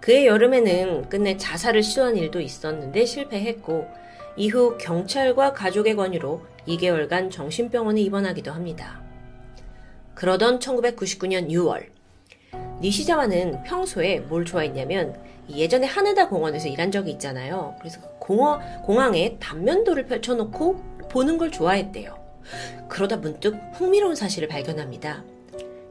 그해 0.00 0.26
여름에는 0.26 1.08
끝내 1.08 1.38
자살을 1.38 1.82
시도한 1.82 2.18
일도 2.18 2.42
있었는데 2.42 3.06
실패했고 3.06 4.01
이후 4.36 4.76
경찰과 4.78 5.52
가족의 5.52 5.96
권유로 5.96 6.42
2개월간 6.66 7.30
정신병원에 7.30 8.00
입원하기도 8.00 8.50
합니다. 8.52 9.00
그러던 10.14 10.58
1999년 10.58 11.48
6월, 11.50 11.86
니시자와는 12.80 13.62
평소에 13.64 14.20
뭘 14.20 14.44
좋아했냐면 14.44 15.16
예전에 15.50 15.86
하네다 15.86 16.28
공원에서 16.28 16.68
일한 16.68 16.90
적이 16.90 17.12
있잖아요. 17.12 17.74
그래서 17.78 18.00
공원, 18.18 18.60
공항에 18.82 19.36
단면도를 19.38 20.06
펼쳐놓고 20.06 21.08
보는 21.10 21.38
걸 21.38 21.50
좋아했대요. 21.50 22.16
그러다 22.88 23.16
문득 23.16 23.56
흥미로운 23.74 24.14
사실을 24.14 24.48
발견합니다. 24.48 25.24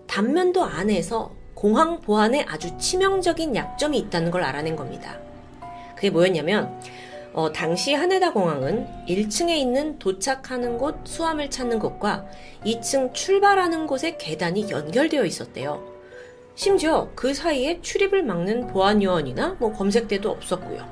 단면도 0.07 0.63
안에서 0.63 1.31
공항 1.53 2.01
보안에 2.01 2.45
아주 2.47 2.75
치명적인 2.77 3.55
약점이 3.55 3.97
있다는 3.97 4.31
걸 4.31 4.43
알아낸 4.43 4.75
겁니다. 4.75 5.17
그게 5.95 6.09
뭐였냐면 6.09 6.79
어, 7.33 7.51
당시 7.51 7.93
하네다 7.93 8.33
공항은 8.33 8.87
1층에 9.07 9.51
있는 9.51 9.97
도착하는 9.99 10.77
곳, 10.77 10.97
수함을 11.05 11.49
찾는 11.49 11.79
곳과 11.79 12.25
2층 12.65 13.13
출발하는 13.13 13.87
곳의 13.87 14.17
계단이 14.17 14.69
연결되어 14.69 15.23
있었대요. 15.25 15.81
심지어 16.55 17.09
그 17.15 17.33
사이에 17.33 17.79
출입을 17.81 18.23
막는 18.23 18.67
보안 18.67 19.01
요원이나 19.01 19.55
뭐 19.59 19.71
검색대도 19.71 20.29
없었고요. 20.29 20.85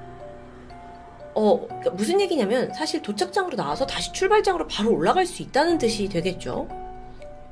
어, 1.36 1.68
그러니까 1.68 1.90
무슨 1.92 2.22
얘기냐면 2.22 2.74
사실 2.74 3.02
도착장으로 3.02 3.56
나와서 3.58 3.86
다시 3.86 4.12
출발장으로 4.14 4.68
바로 4.68 4.94
올라갈 4.94 5.26
수 5.26 5.42
있다는 5.42 5.78
뜻이 5.78 6.08
되겠죠. 6.08 6.68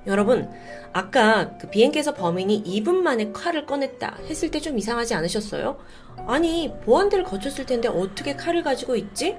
여러분, 0.07 0.49
아까 0.93 1.57
그 1.57 1.69
비행기에서 1.69 2.13
범인이 2.13 2.63
2분 2.63 2.95
만에 2.95 3.33
칼을 3.33 3.65
꺼냈다 3.65 4.19
했을 4.29 4.49
때 4.49 4.61
좀 4.61 4.77
이상하지 4.77 5.13
않으셨어요? 5.13 5.77
아니, 6.25 6.73
보안대를 6.83 7.23
거쳤을 7.23 7.65
텐데 7.65 7.87
어떻게 7.87 8.35
칼을 8.35 8.63
가지고 8.63 8.95
있지? 8.95 9.37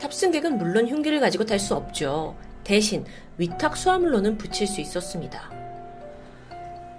탑승객은 0.00 0.58
물론 0.58 0.88
흉기를 0.88 1.20
가지고 1.20 1.44
탈 1.44 1.58
수 1.58 1.74
없죠. 1.74 2.36
대신 2.64 3.04
위탁 3.36 3.76
수화물로는 3.76 4.38
붙일 4.38 4.66
수 4.66 4.80
있었습니다. 4.80 5.50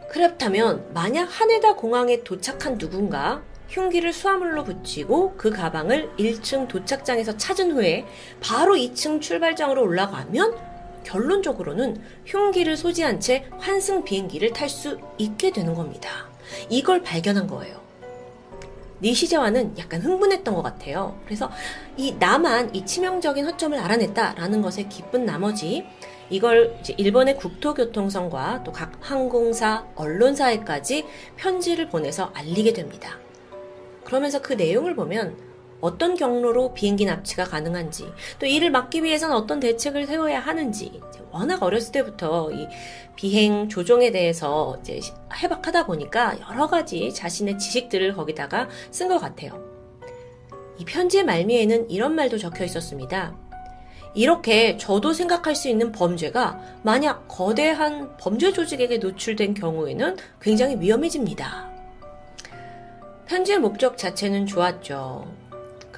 그렇다면 0.09 0.85
만약 0.93 1.23
하네다 1.23 1.75
공항에 1.75 2.23
도착한 2.23 2.77
누군가 2.77 3.41
흉기를 3.69 4.11
수화물로 4.11 4.65
붙이고 4.65 5.35
그 5.37 5.49
가방을 5.49 6.09
1층 6.17 6.67
도착장에서 6.67 7.37
찾은 7.37 7.71
후에 7.71 8.05
바로 8.41 8.75
2층 8.75 9.21
출발장으로 9.21 9.81
올라가면 9.81 10.57
결론적으로는 11.05 12.01
흉기를 12.25 12.75
소지한 12.75 13.19
채 13.19 13.47
환승 13.57 14.03
비행기를 14.03 14.51
탈 14.51 14.67
수 14.69 14.99
있게 15.17 15.51
되는 15.51 15.73
겁니다. 15.73 16.09
이걸 16.69 17.01
발견한 17.01 17.47
거예요. 17.47 17.81
니시자와는 19.01 19.77
약간 19.77 20.01
흥분했던 20.01 20.53
것 20.53 20.61
같아요. 20.61 21.19
그래서 21.25 21.49
이 21.97 22.15
나만 22.19 22.75
이 22.75 22.85
치명적인 22.85 23.45
허점을 23.45 23.77
알아냈다라는 23.77 24.61
것에 24.61 24.83
기쁜 24.83 25.25
나머지 25.25 25.85
이걸 26.29 26.77
일본의 26.97 27.37
국토교통성과 27.37 28.63
또 28.63 28.71
각 28.71 28.93
항공사, 29.01 29.85
언론사에까지 29.95 31.05
편지를 31.35 31.89
보내서 31.89 32.31
알리게 32.33 32.73
됩니다. 32.73 33.17
그러면서 34.05 34.41
그 34.41 34.53
내용을 34.53 34.95
보면 34.95 35.35
어떤 35.81 36.15
경로로 36.15 36.73
비행기 36.73 37.05
납치가 37.05 37.43
가능한지, 37.43 38.07
또 38.39 38.45
이를 38.45 38.71
막기 38.71 39.03
위해서는 39.03 39.35
어떤 39.35 39.59
대책을 39.59 40.05
세워야 40.05 40.39
하는지, 40.39 41.01
워낙 41.31 41.63
어렸을 41.63 41.91
때부터 41.91 42.51
이 42.51 42.67
비행 43.15 43.67
조종에 43.67 44.11
대해서 44.11 44.77
이제 44.81 44.99
해박하다 45.35 45.85
보니까 45.85 46.37
여러 46.49 46.67
가지 46.67 47.13
자신의 47.13 47.57
지식들을 47.57 48.13
거기다가 48.13 48.69
쓴 48.91 49.07
것 49.07 49.19
같아요. 49.19 49.61
이 50.77 50.85
편지의 50.85 51.25
말미에는 51.25 51.89
이런 51.89 52.15
말도 52.15 52.37
적혀 52.37 52.63
있었습니다. 52.65 53.35
이렇게 54.13 54.77
저도 54.77 55.13
생각할 55.13 55.55
수 55.55 55.69
있는 55.69 55.91
범죄가 55.91 56.79
만약 56.83 57.27
거대한 57.27 58.17
범죄 58.17 58.51
조직에게 58.51 58.97
노출된 58.97 59.53
경우에는 59.53 60.17
굉장히 60.41 60.79
위험해집니다. 60.79 61.69
편지의 63.25 63.59
목적 63.59 63.97
자체는 63.97 64.45
좋았죠. 64.45 65.40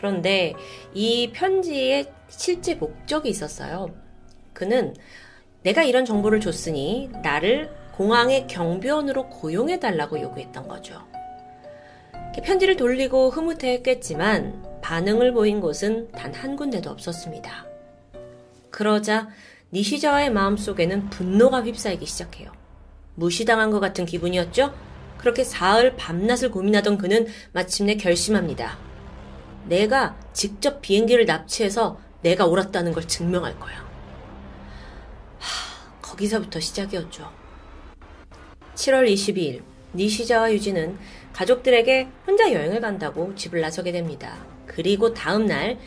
그런데 0.04 0.54
이 0.94 1.32
편지의 1.32 2.12
실제 2.28 2.76
목적이 2.76 3.30
있었어요. 3.30 3.90
그는 4.52 4.94
내가 5.62 5.84
이런 5.84 6.04
정보를 6.04 6.42
줬으니 6.42 7.10
나를 7.24 7.72
공항의 7.96 8.48
경비원으로 8.48 9.30
고용해달라고 9.30 10.20
요구했던 10.20 10.68
거죠. 10.68 11.02
편지를 12.44 12.76
돌리고 12.76 13.30
흐뭇해했겠지만 13.30 14.82
반응을 14.82 15.32
보인 15.32 15.62
곳은 15.62 16.12
단 16.12 16.34
한 16.34 16.58
군데도 16.58 16.90
없었습니다. 16.90 17.66
그러자 18.72 19.30
니시자와의 19.72 20.32
마음속에는 20.32 21.12
분노가 21.12 21.62
휩싸이기 21.62 22.06
시작해요. 22.06 22.52
무시당한 23.16 23.72
것 23.72 23.80
같은 23.80 24.06
기분이었죠? 24.06 24.74
그렇게 25.18 25.46
사흘 25.46 25.96
밤낮을 25.96 26.52
고민하던 26.52 26.98
그는 26.98 27.26
마침내 27.54 27.96
결심합니다. 27.96 28.93
내가 29.66 30.18
직접 30.34 30.82
비행기를 30.82 31.26
납치해서 31.26 32.00
내가 32.22 32.46
옳았다는 32.46 32.94
걸 32.94 33.08
증명할 33.08 33.60
거야. 33.60 33.78
하, 35.40 36.02
거기서부터 36.02 36.60
시작이었죠. 36.60 37.32
7월 38.76 39.12
22일, 39.12 39.62
니시자와 39.94 40.52
유진은 40.54 40.98
가족들에게 41.34 42.08
혼자 42.26 42.52
여행을 42.52 42.82
간다고 42.82 43.36
집을 43.36 43.62
나서게 43.62 43.92
됩니다. 43.92 44.46
그리고 44.66 45.14
다음날, 45.14 45.78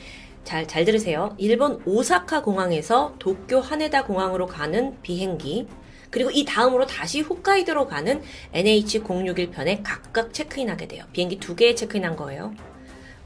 잘, 0.44 0.66
잘 0.68 0.84
들으세요. 0.84 1.34
일본 1.38 1.82
오사카 1.84 2.42
공항에서 2.42 3.14
도쿄 3.18 3.60
하네다 3.60 4.04
공항으로 4.04 4.46
가는 4.46 5.00
비행기, 5.02 5.66
그리고 6.10 6.30
이 6.30 6.44
다음으로 6.44 6.86
다시 6.86 7.20
홋카이도로 7.20 7.88
가는 7.88 8.22
NH061편에 8.54 9.80
각각 9.82 10.32
체크인하게 10.32 10.88
돼요. 10.88 11.04
비행기 11.12 11.38
두 11.40 11.56
개에 11.56 11.74
체크인한 11.74 12.16
거예요. 12.16 12.54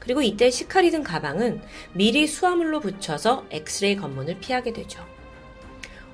그리고 0.01 0.23
이때 0.23 0.51
시칼이 0.51 0.91
든 0.91 1.03
가방은 1.03 1.61
미리 1.93 2.27
수화물로 2.27 2.81
붙여서 2.81 3.47
엑스레이 3.51 3.97
검문을 3.97 4.41
피하게 4.41 4.73
되죠. 4.73 5.05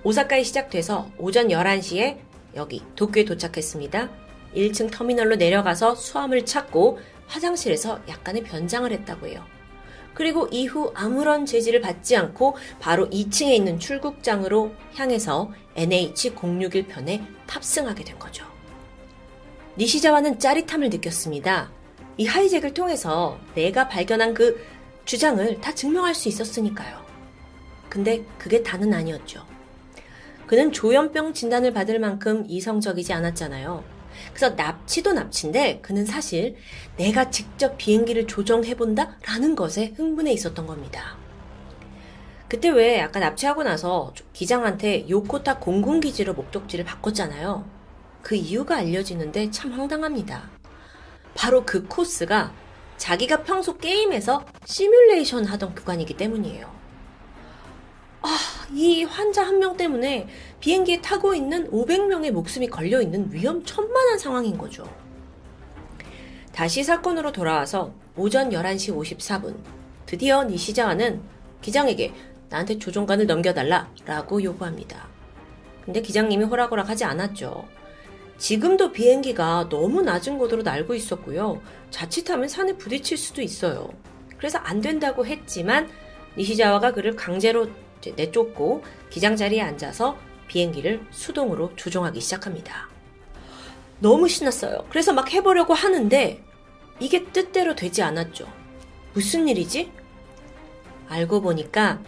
오사카에 0.03 0.43
시작돼서 0.43 1.11
오전 1.19 1.49
11시에 1.49 2.19
여기 2.57 2.83
도쿄에 2.97 3.25
도착했습니다. 3.25 4.11
1층 4.55 4.91
터미널로 4.91 5.37
내려가서 5.37 5.95
수화물 5.95 6.45
찾고 6.45 6.99
화장실에서 7.27 8.01
약간의 8.09 8.43
변장을 8.45 8.91
했다고 8.93 9.29
해요. 9.29 9.45
그리고 10.15 10.49
이후 10.51 10.93
아무런 10.95 11.45
제지를 11.45 11.81
받지 11.81 12.17
않고 12.17 12.57
바로 12.81 13.09
2층에 13.11 13.53
있는 13.53 13.79
출국장으로 13.79 14.73
향해서 14.95 15.53
NH061편에 15.77 17.27
탑승하게 17.47 18.05
된 18.05 18.19
거죠. 18.19 18.47
니시자와는 19.77 20.39
짜릿함을 20.39 20.89
느꼈습니다. 20.89 21.76
이 22.19 22.27
하이잭을 22.27 22.73
통해서 22.73 23.39
내가 23.55 23.89
발견한 23.89 24.33
그 24.33 24.65
주장을 25.05 25.61
다 25.61 25.75
증명할 25.75 26.15
수 26.15 26.29
있었으니까요. 26.29 27.05
근데 27.89 28.25
그게 28.39 28.63
다는 28.63 28.93
아니었죠. 28.95 29.45
그는 30.47 30.73
조현병 30.73 31.35
진단을 31.35 31.73
받을 31.73 31.99
만큼 31.99 32.45
이성적이지 32.49 33.13
않았잖아요. 33.13 33.85
그래서 34.33 34.55
납치도 34.55 35.13
납치인데 35.13 35.81
그는 35.83 36.07
사실 36.07 36.57
내가 36.97 37.31
직접 37.31 37.77
비행기를 37.77 38.27
조정해본다? 38.27 39.19
라는 39.27 39.55
것에 39.55 39.93
흥분해 39.97 40.33
있었던 40.33 40.67
겁니다. 40.67 41.19
그때 42.49 42.71
왜 42.71 43.01
아까 43.01 43.19
납치하고 43.21 43.65
나서 43.65 44.15
기장한테 44.33 45.09
요코타 45.09 45.59
공군기지로 45.59 46.33
목적지를 46.35 46.85
바꿨잖아요. 46.85 47.69
그 48.23 48.37
이유가 48.37 48.77
알려지는데 48.77 49.51
참 49.51 49.73
황당합니다. 49.73 50.56
바로 51.37 51.65
그 51.65 51.87
코스가 51.87 52.53
자기가 52.97 53.43
평소 53.45 53.77
게임에서 53.77 54.45
시뮬레이션 54.65 55.45
하던 55.45 55.75
구간이기 55.75 56.17
때문이에요. 56.17 56.75
아, 58.23 58.29
이 58.73 59.05
환자 59.05 59.47
한 59.47 59.59
명 59.59 59.77
때문에 59.77 60.27
비행기에 60.61 61.01
타고 61.03 61.35
있는 61.35 61.71
500명의 61.71 62.31
목숨이 62.33 62.69
걸려 62.69 63.01
있는 63.01 63.31
위험천만한 63.31 64.19
상황인 64.19 64.57
거죠. 64.59 64.85
다시 66.53 66.83
사건으로 66.83 67.33
돌아와서 67.33 67.93
오전 68.17 68.51
11시 68.51 68.97
54분, 68.97 69.57
드디어 70.07 70.43
니시자와는 70.45 71.21
기장에게 71.61 72.13
나한테 72.49 72.79
조종관을 72.79 73.27
넘겨달라 73.27 73.91
라고 74.07 74.43
요구합니다. 74.43 75.07
근데 75.85 76.01
기장님이 76.01 76.45
호락호락 76.45 76.89
하지 76.89 77.05
않았죠. 77.05 77.69
지금도 78.39 78.93
비행기가 78.93 79.69
너무 79.71 80.03
낮은 80.03 80.39
곳으로 80.39 80.63
날고 80.63 80.95
있었고요. 80.95 81.61
자칫하면 81.91 82.49
산에 82.49 82.77
부딪힐 82.77 83.17
수도 83.17 83.41
있어요. 83.41 83.91
그래서 84.37 84.59
안 84.59 84.81
된다고 84.81 85.25
했지만 85.25 85.89
니시자와가 86.37 86.93
그를 86.93 87.17
강제로 87.17 87.69
내쫓고 88.15 88.85
기장 89.11 89.37
자리에 89.37 89.63
앉아서 89.63 90.17
비행기를 90.49 91.01
수동으로 91.11 91.75
조종하기 91.77 92.21
시작합니다. 92.21 92.89
너무 93.99 94.29
신났어요. 94.29 94.85
그래서 94.91 95.13
막 95.13 95.33
해보려고 95.33 95.73
하는데 95.75 96.43
이게 97.01 97.25
뜻대로 97.25 97.75
되지 97.75 98.03
않았죠. 98.03 98.47
무슨 99.15 99.49
일이지? 99.49 99.91
알고 101.09 101.41
보니까 101.41 102.01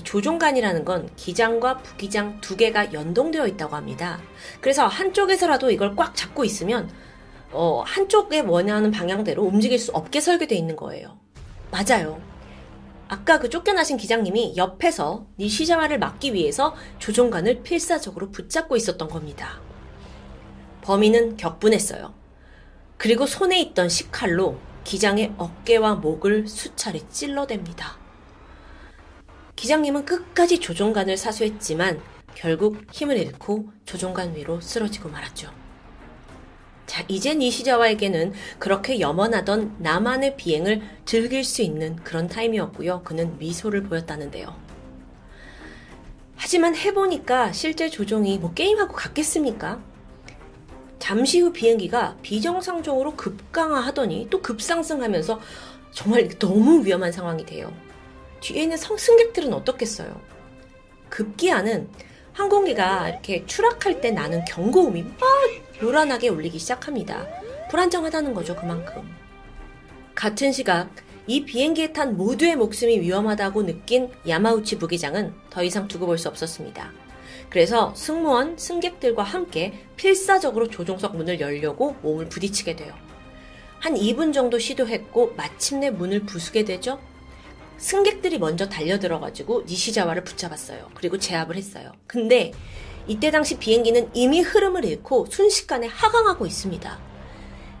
이 0.00 0.02
조종관이라는 0.02 0.84
건 0.86 1.10
기장과 1.16 1.78
부기장 1.78 2.40
두 2.40 2.56
개가 2.56 2.94
연동되어 2.94 3.46
있다고 3.46 3.76
합니다. 3.76 4.18
그래서 4.60 4.86
한쪽에서라도 4.86 5.70
이걸 5.70 5.94
꽉 5.94 6.16
잡고 6.16 6.44
있으면 6.44 6.90
어, 7.52 7.82
한쪽에 7.84 8.40
원하는 8.40 8.90
방향대로 8.90 9.42
움직일 9.42 9.78
수 9.78 9.92
없게 9.92 10.20
설계되어 10.20 10.56
있는 10.56 10.76
거예요. 10.76 11.18
맞아요. 11.70 12.20
아까 13.08 13.38
그 13.38 13.50
쫓겨나신 13.50 13.98
기장님이 13.98 14.54
옆에서 14.56 15.26
니시자마를 15.38 15.98
막기 15.98 16.32
위해서 16.32 16.74
조종관을 16.98 17.62
필사적으로 17.62 18.30
붙잡고 18.30 18.76
있었던 18.76 19.08
겁니다. 19.08 19.60
범인은 20.82 21.36
격분했어요. 21.36 22.14
그리고 22.96 23.26
손에 23.26 23.60
있던 23.60 23.88
식칼로 23.88 24.58
기장의 24.84 25.34
어깨와 25.36 25.96
목을 25.96 26.46
수차례 26.46 27.00
찔러댑니다. 27.00 27.99
기장님은 29.60 30.06
끝까지 30.06 30.58
조종관을 30.58 31.18
사수했지만 31.18 32.00
결국 32.34 32.78
힘을 32.92 33.18
잃고 33.18 33.68
조종관 33.84 34.34
위로 34.34 34.58
쓰러지고 34.58 35.10
말았죠. 35.10 35.50
자, 36.86 37.04
이제 37.08 37.34
니시자와에게는 37.34 38.32
그렇게 38.58 39.00
염원하던 39.00 39.76
나만의 39.80 40.38
비행을 40.38 40.80
즐길 41.04 41.44
수 41.44 41.60
있는 41.60 41.96
그런 41.96 42.26
타임이었고요. 42.26 43.02
그는 43.02 43.36
미소를 43.38 43.82
보였다는데요. 43.82 44.56
하지만 46.36 46.74
해보니까 46.74 47.52
실제 47.52 47.90
조종이 47.90 48.38
뭐 48.38 48.54
게임하고 48.54 48.94
같겠습니까? 48.94 49.78
잠시 50.98 51.40
후 51.40 51.52
비행기가 51.52 52.16
비정상적으로 52.22 53.14
급강하하더니 53.14 54.28
또 54.30 54.40
급상승하면서 54.40 55.38
정말 55.92 56.30
너무 56.38 56.82
위험한 56.82 57.12
상황이 57.12 57.44
돼요. 57.44 57.70
뒤에 58.40 58.62
있는 58.62 58.76
승객들은 58.76 59.52
어떻겠어요? 59.52 60.20
급기야는 61.08 61.88
항공기가 62.32 63.08
이렇게 63.08 63.44
추락할 63.46 64.00
때 64.00 64.10
나는 64.10 64.44
경고음이 64.44 65.02
막 65.02 65.12
요란하게 65.82 66.28
울리기 66.28 66.58
시작합니다. 66.58 67.26
불안정하다는 67.70 68.34
거죠, 68.34 68.56
그만큼. 68.56 69.02
같은 70.14 70.52
시각, 70.52 70.90
이 71.26 71.44
비행기에 71.44 71.92
탄 71.92 72.16
모두의 72.16 72.56
목숨이 72.56 73.00
위험하다고 73.00 73.66
느낀 73.66 74.10
야마우치 74.26 74.78
부기장은 74.78 75.32
더 75.50 75.62
이상 75.62 75.86
두고 75.86 76.06
볼 76.06 76.18
수 76.18 76.28
없었습니다. 76.28 76.92
그래서 77.48 77.92
승무원, 77.96 78.56
승객들과 78.56 79.22
함께 79.22 79.72
필사적으로 79.96 80.68
조종석 80.68 81.16
문을 81.16 81.40
열려고 81.40 81.96
몸을 82.02 82.28
부딪히게 82.28 82.76
돼요. 82.76 82.94
한 83.80 83.94
2분 83.94 84.32
정도 84.32 84.58
시도했고 84.58 85.34
마침내 85.36 85.90
문을 85.90 86.20
부수게 86.20 86.64
되죠. 86.64 87.00
승객들이 87.80 88.38
먼저 88.38 88.68
달려들어가지고 88.68 89.64
니시자와를 89.66 90.22
붙잡았어요. 90.22 90.90
그리고 90.94 91.18
제압을 91.18 91.56
했어요. 91.56 91.92
근데 92.06 92.52
이때 93.06 93.30
당시 93.30 93.58
비행기는 93.58 94.10
이미 94.12 94.42
흐름을 94.42 94.84
잃고 94.84 95.26
순식간에 95.30 95.86
하강하고 95.86 96.46
있습니다. 96.46 97.00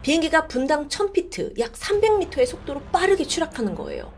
비행기가 0.02 0.46
분당 0.46 0.88
1000피트, 0.88 1.58
약 1.60 1.72
300m의 1.72 2.46
속도로 2.46 2.80
빠르게 2.90 3.24
추락하는 3.24 3.74
거예요. 3.74 4.10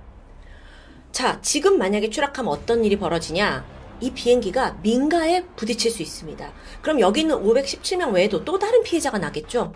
자, 1.11 1.41
지금 1.43 1.77
만약에 1.79 2.09
추락하면 2.11 2.53
어떤 2.53 2.85
일이 2.85 2.97
벌어지냐? 2.97 3.67
이 4.01 4.13
비행기가 4.13 4.79
민가에 4.83 5.45
부딪힐 5.57 5.91
수 5.91 6.01
있습니다. 6.01 6.53
그럼 6.81 7.01
여기 7.01 7.23
있는 7.23 7.37
517명 7.43 8.13
외에도 8.15 8.45
또 8.45 8.59
다른 8.59 8.85
피해자가 8.85 9.19
나겠죠? 9.19 9.73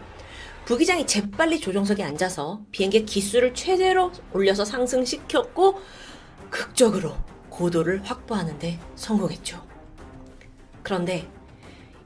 부기장이 0.66 1.06
재빨리 1.06 1.60
조종석에 1.60 2.02
앉아서 2.02 2.60
비행기의 2.72 3.06
기수를 3.06 3.54
최대로 3.54 4.10
올려서 4.32 4.64
상승시켰고 4.64 5.80
극적으로 6.50 7.14
고도를 7.50 8.02
확보하는데 8.02 8.80
성공했죠. 8.96 9.64
그런데 10.82 11.30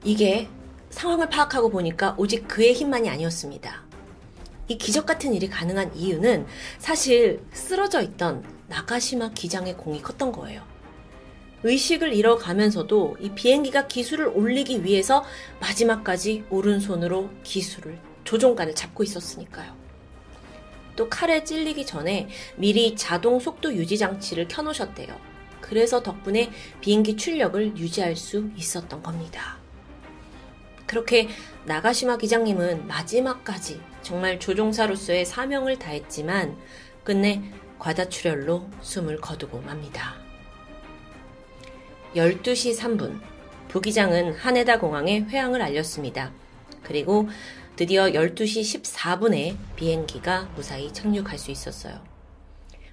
이게 0.05 0.47
상황을 0.91 1.31
파악하고 1.31 1.71
보니까 1.71 2.15
오직 2.19 2.47
그의 2.47 2.75
힘만이 2.75 3.09
아니었습니다. 3.09 3.83
이 4.69 4.77
기적 4.77 5.07
같은 5.07 5.33
일이 5.33 5.49
가능한 5.49 5.97
이유는 5.97 6.47
사실 6.79 7.43
쓰러져 7.53 8.03
있던 8.03 8.45
나가시마 8.69 9.31
기장의 9.31 9.79
공이 9.79 10.03
컸던 10.03 10.33
거예요. 10.33 10.63
의식을 11.63 12.13
잃어가면서도 12.13 13.17
이 13.21 13.31
비행기가 13.31 13.87
기술을 13.87 14.29
올리기 14.29 14.85
위해서 14.85 15.25
마지막까지 15.61 16.45
오른손으로 16.51 17.31
기술을 17.43 18.10
조종관을 18.25 18.75
잡고 18.75 19.03
있었으니까요. 19.03 19.75
또 20.97 21.09
칼에 21.09 21.45
찔리기 21.45 21.87
전에 21.87 22.29
미리 22.57 22.95
자동 22.95 23.41
속도 23.41 23.75
유지 23.75 23.97
장치를 23.97 24.49
켜놓으셨대요. 24.49 25.19
그래서 25.61 26.03
덕분에 26.03 26.51
비행기 26.81 27.17
출력을 27.17 27.77
유지할 27.77 28.17
수 28.17 28.51
있었던 28.57 29.03
겁니다. 29.03 29.59
그렇게 30.87 31.29
나가시마 31.65 32.19
기장님은 32.19 32.89
마지막까지 32.89 33.81
정말 34.03 34.41
조종사로서의 34.41 35.25
사명을 35.25 35.79
다했지만 35.79 36.57
끝내 37.05 37.43
과다출혈로 37.79 38.69
숨을 38.81 39.21
거두고 39.21 39.61
맙니다. 39.61 40.17
12시 42.17 42.77
3분 42.77 43.21
부기장은 43.69 44.35
하네다 44.35 44.81
공항에 44.81 45.21
회항을 45.21 45.63
알렸습니다. 45.63 46.33
그리고 46.83 47.29
드디어 47.81 48.09
12시 48.09 48.83
14분에 48.83 49.57
비행기가 49.75 50.51
무사히 50.55 50.93
착륙할 50.93 51.39
수 51.39 51.51
있었어요. 51.51 51.99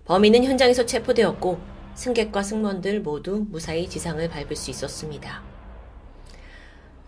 범인은 0.06 0.46
현장에서 0.46 0.86
체포되었고 0.86 1.60
승객과 1.94 2.42
승무원들 2.42 3.02
모두 3.02 3.46
무사히 3.50 3.90
지상을 3.90 4.26
밟을 4.30 4.56
수 4.56 4.72
있었습니다. 4.72 5.44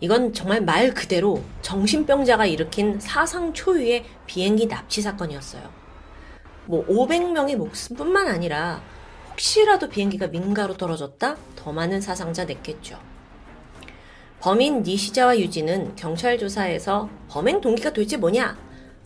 이건 0.00 0.34
정말 0.34 0.60
말 0.60 0.92
그대로 0.92 1.42
정신병자가 1.62 2.44
일으킨 2.44 3.00
사상 3.00 3.54
초유의 3.54 4.04
비행기 4.26 4.68
납치 4.68 5.00
사건이었어요. 5.00 5.72
뭐 6.66 6.86
500명의 6.86 7.56
목숨뿐만 7.56 8.28
아니라 8.28 8.82
혹시라도 9.30 9.88
비행기가 9.88 10.26
민가로 10.26 10.76
떨어졌다 10.76 11.34
더 11.56 11.72
많은 11.72 12.02
사상자 12.02 12.44
냈겠죠. 12.44 12.98
범인 14.40 14.82
니시자와 14.82 15.38
유지는 15.38 15.94
경찰 15.96 16.38
조사에서 16.38 17.10
범행 17.28 17.60
동기가 17.60 17.90
도대체 17.92 18.16
뭐냐? 18.16 18.56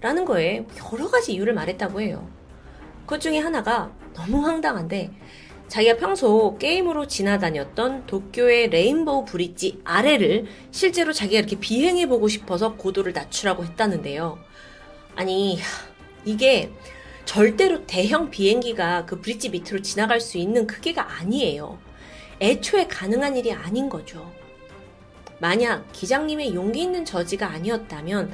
라는 0.00 0.24
거에 0.24 0.64
여러 0.92 1.08
가지 1.08 1.32
이유를 1.32 1.54
말했다고 1.54 2.00
해요. 2.00 2.28
그 3.06 3.18
중에 3.18 3.38
하나가 3.38 3.90
너무 4.14 4.46
황당한데 4.46 5.10
자기가 5.66 5.96
평소 5.96 6.56
게임으로 6.58 7.08
지나다녔던 7.08 8.06
도쿄의 8.06 8.68
레인보우 8.68 9.24
브릿지 9.24 9.80
아래를 9.82 10.46
실제로 10.70 11.12
자기가 11.12 11.40
이렇게 11.40 11.58
비행해보고 11.58 12.28
싶어서 12.28 12.76
고도를 12.76 13.12
낮추라고 13.12 13.64
했다는데요. 13.64 14.38
아니, 15.16 15.58
이게 16.24 16.70
절대로 17.24 17.86
대형 17.86 18.30
비행기가 18.30 19.06
그 19.06 19.20
브릿지 19.20 19.48
밑으로 19.48 19.80
지나갈 19.82 20.20
수 20.20 20.38
있는 20.38 20.66
크기가 20.66 21.18
아니에요. 21.18 21.78
애초에 22.40 22.86
가능한 22.86 23.36
일이 23.36 23.52
아닌 23.52 23.88
거죠. 23.88 24.30
만약 25.38 25.90
기장님의 25.92 26.54
용기 26.54 26.82
있는 26.82 27.04
저지가 27.04 27.48
아니었다면 27.48 28.32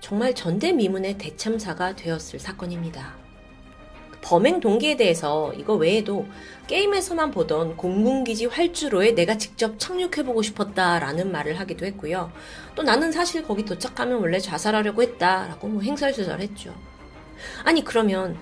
정말 0.00 0.34
전대미문의 0.34 1.18
대참사가 1.18 1.96
되었을 1.96 2.38
사건입니다. 2.38 3.16
범행 4.20 4.60
동기에 4.60 4.96
대해서 4.96 5.52
이거 5.54 5.74
외에도 5.74 6.26
게임에서만 6.66 7.30
보던 7.30 7.76
공군기지 7.76 8.46
활주로에 8.46 9.12
내가 9.12 9.38
직접 9.38 9.78
착륙해보고 9.78 10.42
싶었다라는 10.42 11.30
말을 11.30 11.58
하기도 11.60 11.86
했고요. 11.86 12.32
또 12.74 12.82
나는 12.82 13.12
사실 13.12 13.42
거기 13.44 13.64
도착하면 13.64 14.20
원래 14.20 14.38
자살하려고 14.38 15.02
했다라고 15.02 15.68
뭐 15.68 15.82
행설수설했죠. 15.82 16.74
아니 17.64 17.84
그러면 17.84 18.36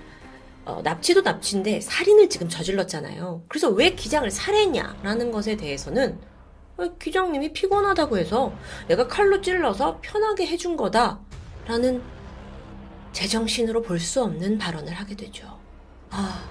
어, 0.64 0.80
납치도 0.82 1.20
납치인데 1.20 1.80
살인을 1.80 2.28
지금 2.28 2.48
저질렀잖아요. 2.48 3.44
그래서 3.48 3.68
왜 3.68 3.90
기장을 3.94 4.28
살해했냐라는 4.30 5.30
것에 5.30 5.56
대해서는 5.56 6.18
어, 6.78 6.88
기장님이 6.98 7.52
피곤하다고 7.52 8.18
해서 8.18 8.52
내가 8.88 9.06
칼로 9.08 9.40
찔러서 9.40 9.98
편하게 10.02 10.46
해준 10.46 10.76
거다라는 10.76 12.02
제정신으로 13.12 13.80
볼 13.82 13.98
수 13.98 14.22
없는 14.22 14.58
발언을 14.58 14.92
하게 14.92 15.16
되죠. 15.16 15.58
아, 16.10 16.44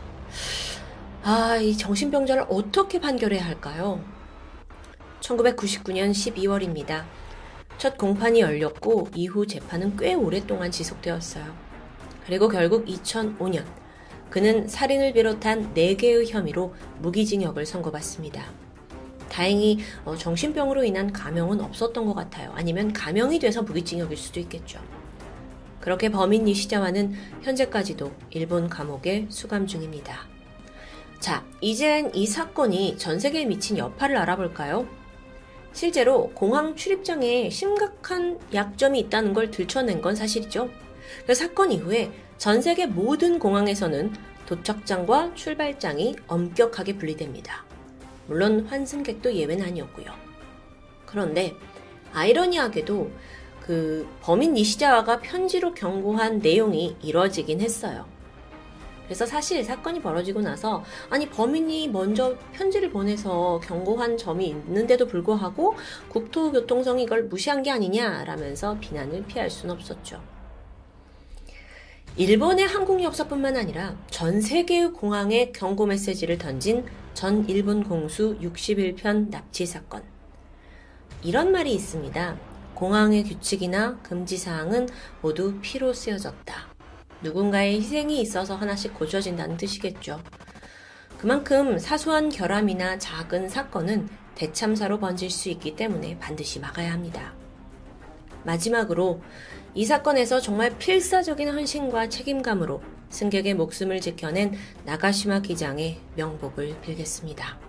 아, 1.24 1.58
이 1.58 1.78
정신병자를 1.78 2.46
어떻게 2.50 3.00
판결해야 3.00 3.46
할까요? 3.46 4.04
1999년 5.22 6.12
12월입니다. 6.12 7.06
첫 7.78 7.98
공판이 7.98 8.40
열렸고 8.42 9.10
이후 9.16 9.46
재판은 9.46 9.98
꽤 9.98 10.14
오랫동안 10.14 10.72
지속되었어요. 10.72 11.56
그리고 12.26 12.48
결국 12.48 12.86
2005년 12.86 13.64
그는 14.30 14.68
살인을 14.68 15.14
비롯한 15.14 15.74
4개의 15.76 16.28
혐의로 16.28 16.74
무기징역을 17.00 17.66
선고받습니다. 17.66 18.65
다행히 19.30 19.80
어, 20.06 20.16
정신병으로 20.16 20.84
인한 20.84 21.12
감형은 21.12 21.62
없었던 21.62 22.06
것 22.06 22.14
같아요. 22.14 22.52
아니면 22.56 22.94
감형이 22.94 23.40
돼서 23.40 23.62
무기징역일 23.62 24.18
수도 24.18 24.40
있겠죠. 24.40 24.80
그렇게 25.80 26.10
범인 26.10 26.48
이시자와는 26.48 27.14
현재까지도 27.44 28.12
일본 28.32 28.70
감옥에 28.70 29.28
수감 29.30 29.68
중입니다. 29.68 30.28
자, 31.20 31.46
이젠 31.62 32.14
이 32.14 32.26
사건이 32.26 32.98
전 32.98 33.20
세계에 33.20 33.46
미친 33.46 33.78
여파를 33.78 34.18
알아볼까요? 34.18 34.88
실제로 35.74 36.30
공항 36.30 36.76
출입장에 36.76 37.50
심각한 37.50 38.40
약점이 38.54 39.00
있다는 39.02 39.34
걸 39.34 39.52
들춰낸 39.52 40.02
건 40.02 40.16
사실이죠. 40.16 40.70
그 41.28 41.36
사건 41.36 41.72
이후에 41.72 42.12
전 42.38 42.62
세계 42.62 42.86
모든 42.86 43.40
공항에서는 43.40 44.14
도착장과 44.46 45.34
출발장이 45.36 46.16
엄격하게 46.28 46.98
분리됩니다. 46.98 47.65
물론 48.28 48.66
환승객도 48.66 49.34
예외는 49.34 49.66
아니었고요. 49.66 50.08
그런데 51.06 51.56
아이러니하게도 52.14 53.12
그 53.62 54.08
범인 54.22 54.54
니시자와가 54.54 55.20
편지로 55.20 55.74
경고한 55.74 56.40
내용이 56.40 56.98
이뤄지긴 57.02 57.62
했어요. 57.62 58.06
그래서 59.06 59.26
사실 59.26 59.64
사건이 59.64 60.02
벌어지고 60.02 60.42
나서 60.42 60.84
아니 61.10 61.30
범인이 61.30 61.90
먼저 61.90 62.36
편지를 62.54 62.90
보내서 62.90 63.60
경고한 63.64 64.18
점이 64.18 64.48
있는데도 64.48 65.06
불구하고 65.06 65.76
국토교통성이 66.10 67.04
이걸 67.04 67.26
무시한 67.26 67.62
게 67.62 67.70
아니냐라면서 67.70 68.80
비난을 68.80 69.26
피할 69.28 69.50
수는 69.50 69.76
없었죠. 69.76 70.22
일본의 72.18 72.66
항공 72.66 73.04
역사뿐만 73.04 73.58
아니라 73.58 73.96
전 74.10 74.42
세계의 74.42 74.94
공항에 74.94 75.52
경고 75.52 75.86
메시지를 75.86 76.38
던진 76.38 76.86
전 77.16 77.48
일본 77.48 77.82
공수 77.82 78.38
61편 78.42 79.32
납치 79.32 79.66
사건. 79.66 80.04
이런 81.24 81.54
말이 81.54 81.74
있습니다. 81.74 82.38
공항의 82.74 83.24
규칙이나 83.24 83.98
금지 84.04 84.38
사항은 84.38 84.90
모두 85.22 85.58
피로 85.62 85.94
쓰여졌다. 85.94 86.54
누군가의 87.22 87.78
희생이 87.78 88.20
있어서 88.20 88.58
하나씩 88.58 88.94
고쳐진다는 88.94 89.56
뜻이겠죠. 89.56 90.22
그만큼 91.18 91.80
사소한 91.80 92.28
결함이나 92.28 93.00
작은 93.00 93.48
사건은 93.48 94.10
대참사로 94.36 95.00
번질 95.00 95.30
수 95.30 95.48
있기 95.48 95.78
때문에 95.78 96.20
반드시 96.20 96.60
막아야 96.60 96.92
합니다. 96.92 97.34
마지막으로 98.44 99.22
이 99.78 99.84
사건에서 99.84 100.40
정말 100.40 100.78
필사적인 100.78 101.50
헌신과 101.50 102.08
책임감으로 102.08 102.82
승객의 103.10 103.56
목숨을 103.56 104.00
지켜낸 104.00 104.54
나가시마 104.86 105.42
기장의 105.42 105.98
명복을 106.16 106.80
빌겠습니다. 106.80 107.60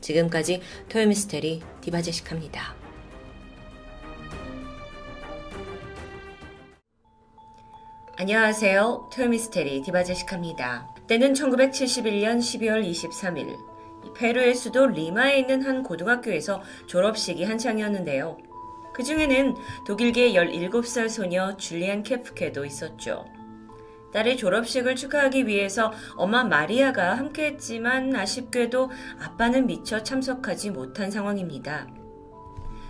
지금까지 0.00 0.62
토요미스테리 0.88 1.62
디바제식합니다. 1.82 2.74
안녕하세요. 8.16 9.10
토요미스테리 9.12 9.82
디바제시카입니다. 9.82 10.88
때는 11.06 11.34
1971년 11.34 12.38
12월 12.38 12.90
23일 12.90 13.54
페루의 14.16 14.54
수도 14.54 14.86
리마에 14.86 15.40
있는 15.40 15.60
한 15.66 15.82
고등학교에서 15.82 16.62
졸업식이 16.86 17.44
한창이었는데요. 17.44 18.38
그 18.96 19.02
중에는 19.02 19.54
독일계 19.86 20.32
17살 20.32 21.10
소녀 21.10 21.54
줄리안 21.58 22.02
케프케도 22.02 22.64
있었죠. 22.64 23.26
딸의 24.14 24.38
졸업식을 24.38 24.96
축하하기 24.96 25.46
위해서 25.46 25.92
엄마 26.16 26.44
마리아가 26.44 27.18
함께했지만 27.18 28.16
아쉽게도 28.16 28.90
아빠는 29.20 29.66
미처 29.66 30.02
참석하지 30.02 30.70
못한 30.70 31.10
상황입니다. 31.10 31.88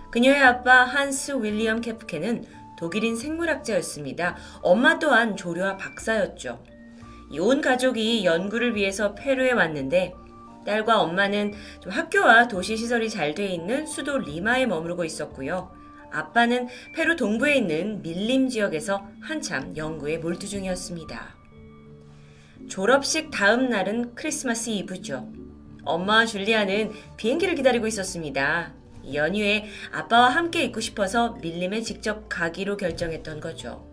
그녀의 0.09 0.41
아빠 0.41 0.85
한스 0.85 1.41
윌리엄 1.41 1.81
케프케는 1.81 2.45
독일인 2.79 3.17
생물학자였습니다. 3.17 4.37
엄마 4.61 4.99
또한 4.99 5.35
조류와 5.35 5.75
박사였죠. 5.75 6.63
온 7.37 7.59
가족이 7.59 8.23
연구를 8.23 8.75
위해서 8.75 9.13
페루에 9.13 9.51
왔는데 9.51 10.13
딸과 10.65 11.01
엄마는 11.01 11.53
학교와 11.85 12.47
도시 12.47 12.77
시설이 12.77 13.09
잘 13.09 13.35
돼 13.35 13.47
있는 13.47 13.85
수도 13.85 14.17
리마에 14.17 14.67
머무르고 14.67 15.03
있었고요. 15.03 15.75
아빠는 16.17 16.67
페루 16.93 17.15
동부에 17.15 17.55
있는 17.55 18.01
밀림 18.01 18.49
지역에서 18.49 19.07
한참 19.21 19.75
연구에 19.77 20.17
몰두 20.17 20.47
중이었습니다. 20.47 21.35
졸업식 22.67 23.29
다음 23.29 23.69
날은 23.69 24.15
크리스마스 24.15 24.71
이브죠. 24.71 25.31
엄마와 25.85 26.25
줄리아는 26.25 26.91
비행기를 27.17 27.55
기다리고 27.55 27.87
있었습니다. 27.87 28.73
연휴에 29.13 29.65
아빠와 29.91 30.29
함께 30.29 30.63
있고 30.63 30.81
싶어서 30.81 31.37
밀림에 31.41 31.81
직접 31.81 32.27
가기로 32.27 32.77
결정했던 32.77 33.39
거죠. 33.39 33.87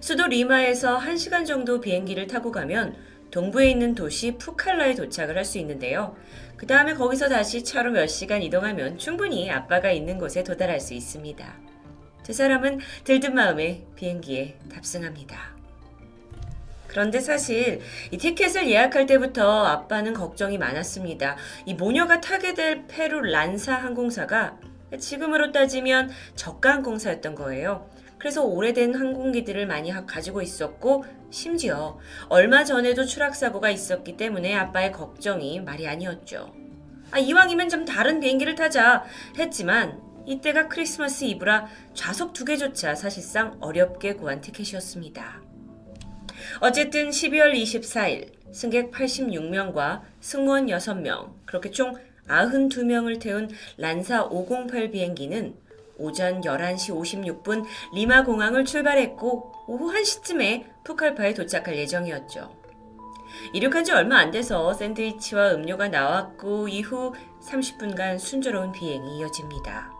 수도 0.00 0.26
리마에서 0.26 0.98
1시간 0.98 1.46
정도 1.46 1.80
비행기를 1.80 2.26
타고 2.26 2.50
가면 2.50 2.96
동부에 3.30 3.70
있는 3.70 3.94
도시 3.94 4.32
푸칼라에 4.36 4.94
도착을 4.94 5.36
할 5.36 5.44
수 5.44 5.58
있는데요. 5.58 6.16
그 6.60 6.66
다음에 6.66 6.92
거기서 6.92 7.30
다시 7.30 7.64
차로 7.64 7.92
몇 7.92 8.06
시간 8.06 8.42
이동하면 8.42 8.98
충분히 8.98 9.50
아빠가 9.50 9.90
있는 9.90 10.18
곳에 10.18 10.44
도달할 10.44 10.78
수 10.78 10.92
있습니다. 10.92 11.54
두 12.22 12.34
사람은 12.34 12.80
들뜬 13.02 13.32
마음에 13.32 13.86
비행기에 13.96 14.58
탑승합니다. 14.70 15.56
그런데 16.86 17.18
사실 17.18 17.80
이 18.10 18.18
티켓을 18.18 18.68
예약할 18.68 19.06
때부터 19.06 19.64
아빠는 19.64 20.12
걱정이 20.12 20.58
많았습니다. 20.58 21.38
이 21.64 21.72
모녀가 21.72 22.20
타게 22.20 22.52
될 22.52 22.86
페루 22.86 23.22
란사 23.22 23.74
항공사가 23.74 24.58
지금으로 24.98 25.52
따지면 25.52 26.10
저가 26.34 26.74
항공사였던 26.74 27.36
거예요. 27.36 27.88
그래서 28.20 28.44
오래된 28.44 28.94
항공기들을 28.94 29.66
많이 29.66 29.90
가지고 30.06 30.42
있었고 30.42 31.04
심지어 31.30 31.98
얼마 32.28 32.64
전에도 32.64 33.04
추락 33.04 33.34
사고가 33.34 33.70
있었기 33.70 34.18
때문에 34.18 34.54
아빠의 34.54 34.92
걱정이 34.92 35.60
말이 35.60 35.88
아니었죠. 35.88 36.54
아, 37.12 37.18
이왕이면 37.18 37.70
좀 37.70 37.84
다른 37.86 38.20
비행기를 38.20 38.54
타자 38.54 39.04
했지만 39.38 40.00
이때가 40.26 40.68
크리스마스 40.68 41.24
이브라 41.24 41.66
좌석 41.94 42.34
두 42.34 42.44
개조차 42.44 42.94
사실상 42.94 43.56
어렵게 43.58 44.14
구한 44.14 44.42
티켓이었습니다. 44.42 45.40
어쨌든 46.60 47.08
12월 47.08 47.54
24일 47.54 48.32
승객 48.52 48.90
86명과 48.90 50.02
승무원 50.20 50.66
6명, 50.66 51.32
그렇게 51.46 51.70
총 51.70 51.94
92명을 52.28 53.18
태운 53.18 53.48
란사 53.78 54.24
508 54.24 54.90
비행기는 54.90 55.54
오전 56.00 56.40
11시 56.40 57.42
56분 57.42 57.64
리마 57.92 58.24
공항을 58.24 58.64
출발했고 58.64 59.52
오후 59.66 59.92
1시쯤에 59.92 60.64
푸칼파에 60.82 61.34
도착할 61.34 61.76
예정이었죠. 61.76 62.50
이륙한 63.52 63.84
지 63.84 63.92
얼마 63.92 64.18
안 64.18 64.30
돼서 64.30 64.72
샌드위치와 64.74 65.52
음료가 65.52 65.88
나왔고 65.88 66.68
이후 66.68 67.14
30분간 67.42 68.18
순조로운 68.18 68.72
비행이 68.72 69.18
이어집니다. 69.18 69.92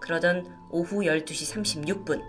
그러던 0.00 0.46
오후 0.70 1.00
12시 1.00 1.64
36분 1.64 2.22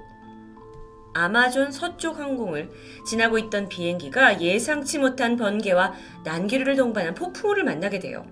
아마존 1.13 1.71
서쪽 1.71 2.19
항공을 2.19 2.69
지나고 3.07 3.37
있던 3.37 3.67
비행기가 3.67 4.41
예상치 4.41 4.99
못한 4.99 5.37
번개와 5.37 5.93
난기류를 6.23 6.75
동반한 6.75 7.13
폭풍우를 7.15 7.63
만나게 7.63 7.99
돼요. 7.99 8.25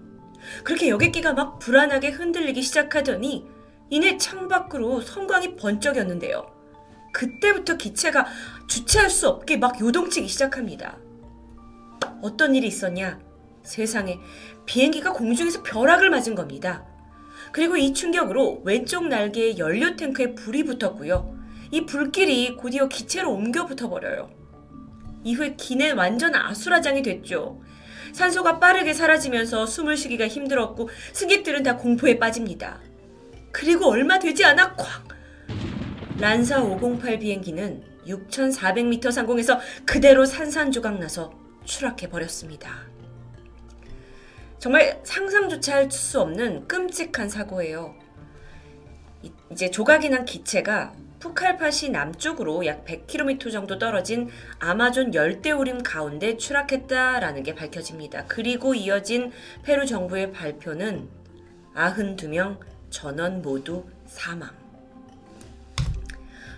그렇게 0.63 0.89
여객기가 0.89 1.33
막 1.33 1.59
불안하게 1.59 2.11
흔들리기 2.11 2.61
시작하더니 2.61 3.47
이내 3.89 4.17
창밖으로 4.17 5.01
성광이 5.01 5.55
번쩍였는데요. 5.55 6.45
그때부터 7.13 7.77
기체가 7.77 8.25
주체할 8.67 9.09
수 9.09 9.27
없게 9.27 9.57
막 9.57 9.79
요동치기 9.79 10.27
시작합니다. 10.27 10.97
어떤 12.21 12.55
일이 12.55 12.67
있었냐? 12.67 13.19
세상에 13.63 14.19
비행기가 14.65 15.13
공중에서 15.13 15.63
벼락을 15.63 16.09
맞은 16.09 16.35
겁니다. 16.35 16.85
그리고 17.51 17.77
이 17.77 17.93
충격으로 17.93 18.61
왼쪽 18.65 19.07
날개에 19.07 19.57
연료 19.57 19.95
탱크에 19.95 20.35
불이 20.35 20.63
붙었고요. 20.65 21.35
이 21.71 21.85
불길이 21.85 22.55
곧이어 22.55 22.87
기체로 22.87 23.33
옮겨 23.33 23.65
붙어버려요. 23.65 24.29
이후에 25.23 25.55
기내 25.55 25.91
완전 25.91 26.35
아수라장이 26.35 27.01
됐죠. 27.01 27.61
산소가 28.13 28.59
빠르게 28.59 28.93
사라지면서 28.93 29.65
숨을 29.65 29.97
쉬기가 29.97 30.27
힘들었고 30.27 30.89
승객들은 31.13 31.63
다 31.63 31.77
공포에 31.77 32.19
빠집니다. 32.19 32.79
그리고 33.51 33.89
얼마 33.89 34.19
되지 34.19 34.45
않아 34.45 34.75
콱! 34.75 35.07
란사 36.19 36.61
508 36.61 37.19
비행기는 37.19 37.83
6,400m 38.07 39.11
상공에서 39.11 39.59
그대로 39.85 40.25
산산조각 40.25 40.99
나서 40.99 41.31
추락해 41.65 42.09
버렸습니다. 42.09 42.87
정말 44.59 44.99
상상조차 45.03 45.75
할 45.75 45.91
수 45.91 46.19
없는 46.21 46.67
끔찍한 46.67 47.29
사고예요. 47.29 47.95
이제 49.51 49.69
조각이 49.69 50.09
난 50.09 50.25
기체가 50.25 50.93
푸칼파시 51.19 51.89
남쪽으로 51.89 52.65
약 52.65 52.85
100km 52.85 53.51
정도 53.51 53.77
떨어진 53.77 54.29
아마존 54.59 55.13
열대우림 55.13 55.83
가운데 55.83 56.37
추락했다라는 56.37 57.43
게 57.43 57.55
밝혀집니다. 57.55 58.25
그리고 58.27 58.73
이어진 58.75 59.31
페루 59.63 59.85
정부의 59.85 60.31
발표는 60.31 61.09
92명 61.75 62.57
전원 62.97 63.43
모두 63.43 63.85
사망. 64.07 64.49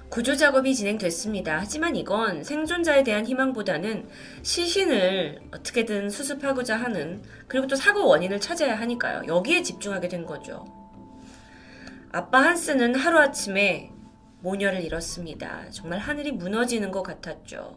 구조 0.07 0.37
작업이 0.37 0.73
진행됐습니다. 0.73 1.57
하지만 1.59 1.97
이건 1.97 2.45
생존자에 2.45 3.03
대한 3.03 3.25
희망보다는 3.25 4.07
시신을 4.41 5.41
어떻게든 5.51 6.09
수습하고자 6.09 6.77
하는 6.77 7.21
그리고 7.49 7.67
또 7.67 7.75
사고 7.75 8.07
원인을 8.07 8.39
찾아야 8.39 8.79
하니까요. 8.79 9.23
여기에 9.27 9.63
집중하게 9.63 10.07
된 10.07 10.25
거죠. 10.25 10.65
아빠 12.13 12.39
한스는 12.39 12.95
하루아침에 12.95 13.91
모녀를 14.39 14.81
잃었습니다. 14.81 15.69
정말 15.71 15.99
하늘이 15.99 16.31
무너지는 16.31 16.89
것 16.89 17.03
같았죠. 17.03 17.75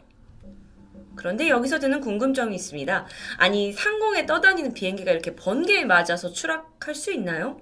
그런데 1.17 1.49
여기서 1.49 1.81
드는 1.81 2.01
궁금점이 2.01 2.55
있습니다. 2.55 3.07
아니, 3.39 3.73
상공에 3.73 4.25
떠다니는 4.25 4.73
비행기가 4.73 5.11
이렇게 5.11 5.35
번개에 5.35 5.85
맞아서 5.85 6.31
추락할 6.31 6.95
수 6.95 7.13
있나요? 7.13 7.61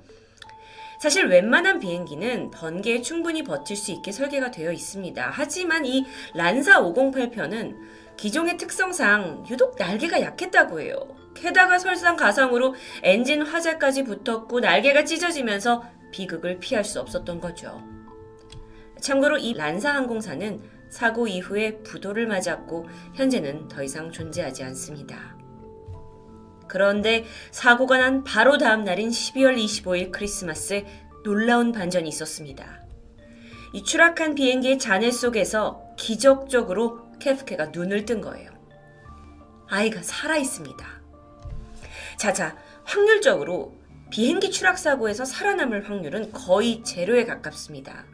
사실 1.00 1.28
웬만한 1.28 1.78
비행기는 1.78 2.50
번개에 2.50 3.00
충분히 3.00 3.42
버틸 3.42 3.74
수 3.74 3.90
있게 3.90 4.12
설계가 4.12 4.50
되어 4.50 4.70
있습니다. 4.70 5.30
하지만 5.32 5.86
이 5.86 6.04
란사 6.34 6.82
508편은 6.82 7.74
기종의 8.18 8.58
특성상 8.58 9.46
유독 9.48 9.76
날개가 9.78 10.20
약했다고 10.20 10.78
해요. 10.82 10.96
게다가 11.34 11.78
설상가상으로 11.78 12.74
엔진 13.02 13.40
화재까지 13.40 14.04
붙었고 14.04 14.60
날개가 14.60 15.04
찢어지면서 15.04 15.82
비극을 16.12 16.58
피할 16.58 16.84
수 16.84 17.00
없었던 17.00 17.40
거죠. 17.40 17.82
참고로 19.00 19.38
이 19.38 19.54
란사 19.54 19.94
항공사는 19.94 20.60
사고 20.90 21.26
이후에 21.26 21.78
부도를 21.78 22.26
맞았고 22.26 22.86
현재는 23.14 23.68
더 23.68 23.82
이상 23.82 24.12
존재하지 24.12 24.64
않습니다. 24.64 25.39
그런데 26.70 27.24
사고가 27.50 27.98
난 27.98 28.22
바로 28.22 28.56
다음 28.56 28.84
날인 28.84 29.10
12월 29.10 29.58
25일 29.58 30.12
크리스마스에 30.12 30.86
놀라운 31.24 31.72
반전이 31.72 32.08
있었습니다. 32.08 32.84
이 33.72 33.82
추락한 33.82 34.36
비행기의 34.36 34.78
잔해 34.78 35.10
속에서 35.10 35.82
기적적으로 35.96 37.10
케프케가 37.18 37.66
눈을 37.66 38.04
뜬 38.04 38.20
거예요. 38.20 38.52
아이가 39.68 40.00
살아 40.02 40.36
있습니다. 40.36 40.86
자자, 42.16 42.56
확률적으로 42.84 43.74
비행기 44.10 44.52
추락 44.52 44.78
사고에서 44.78 45.24
살아남을 45.24 45.88
확률은 45.88 46.30
거의 46.30 46.84
제로에 46.84 47.24
가깝습니다. 47.24 48.04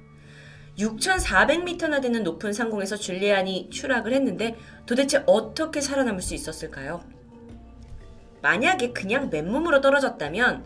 6,400m나 0.79 2.01
되는 2.01 2.23
높은 2.23 2.55
상공에서 2.55 2.97
줄리안이 2.97 3.69
추락을 3.71 4.15
했는데 4.15 4.57
도대체 4.87 5.23
어떻게 5.27 5.83
살아남을 5.83 6.23
수 6.23 6.35
있었을까요? 6.35 7.16
만약에 8.47 8.93
그냥 8.93 9.29
맨몸으로 9.29 9.81
떨어졌다면 9.81 10.65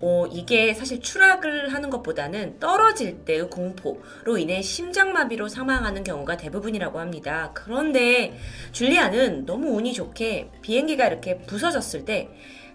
어, 0.00 0.26
이게 0.30 0.72
사실 0.72 1.00
추락을 1.00 1.74
하는 1.74 1.90
것보다는 1.90 2.60
떨어질 2.60 3.24
때의 3.24 3.50
공포로 3.50 4.38
인해 4.38 4.62
심장마비로 4.62 5.48
사망하는 5.48 6.04
경우가 6.04 6.36
대부분이라고 6.36 7.00
합니다. 7.00 7.50
그런데 7.54 8.38
줄리아는 8.70 9.46
너무 9.46 9.70
운이 9.70 9.94
좋게 9.94 10.50
비행기가 10.62 11.08
이렇게 11.08 11.38
부서졌을 11.38 12.04
때 12.04 12.28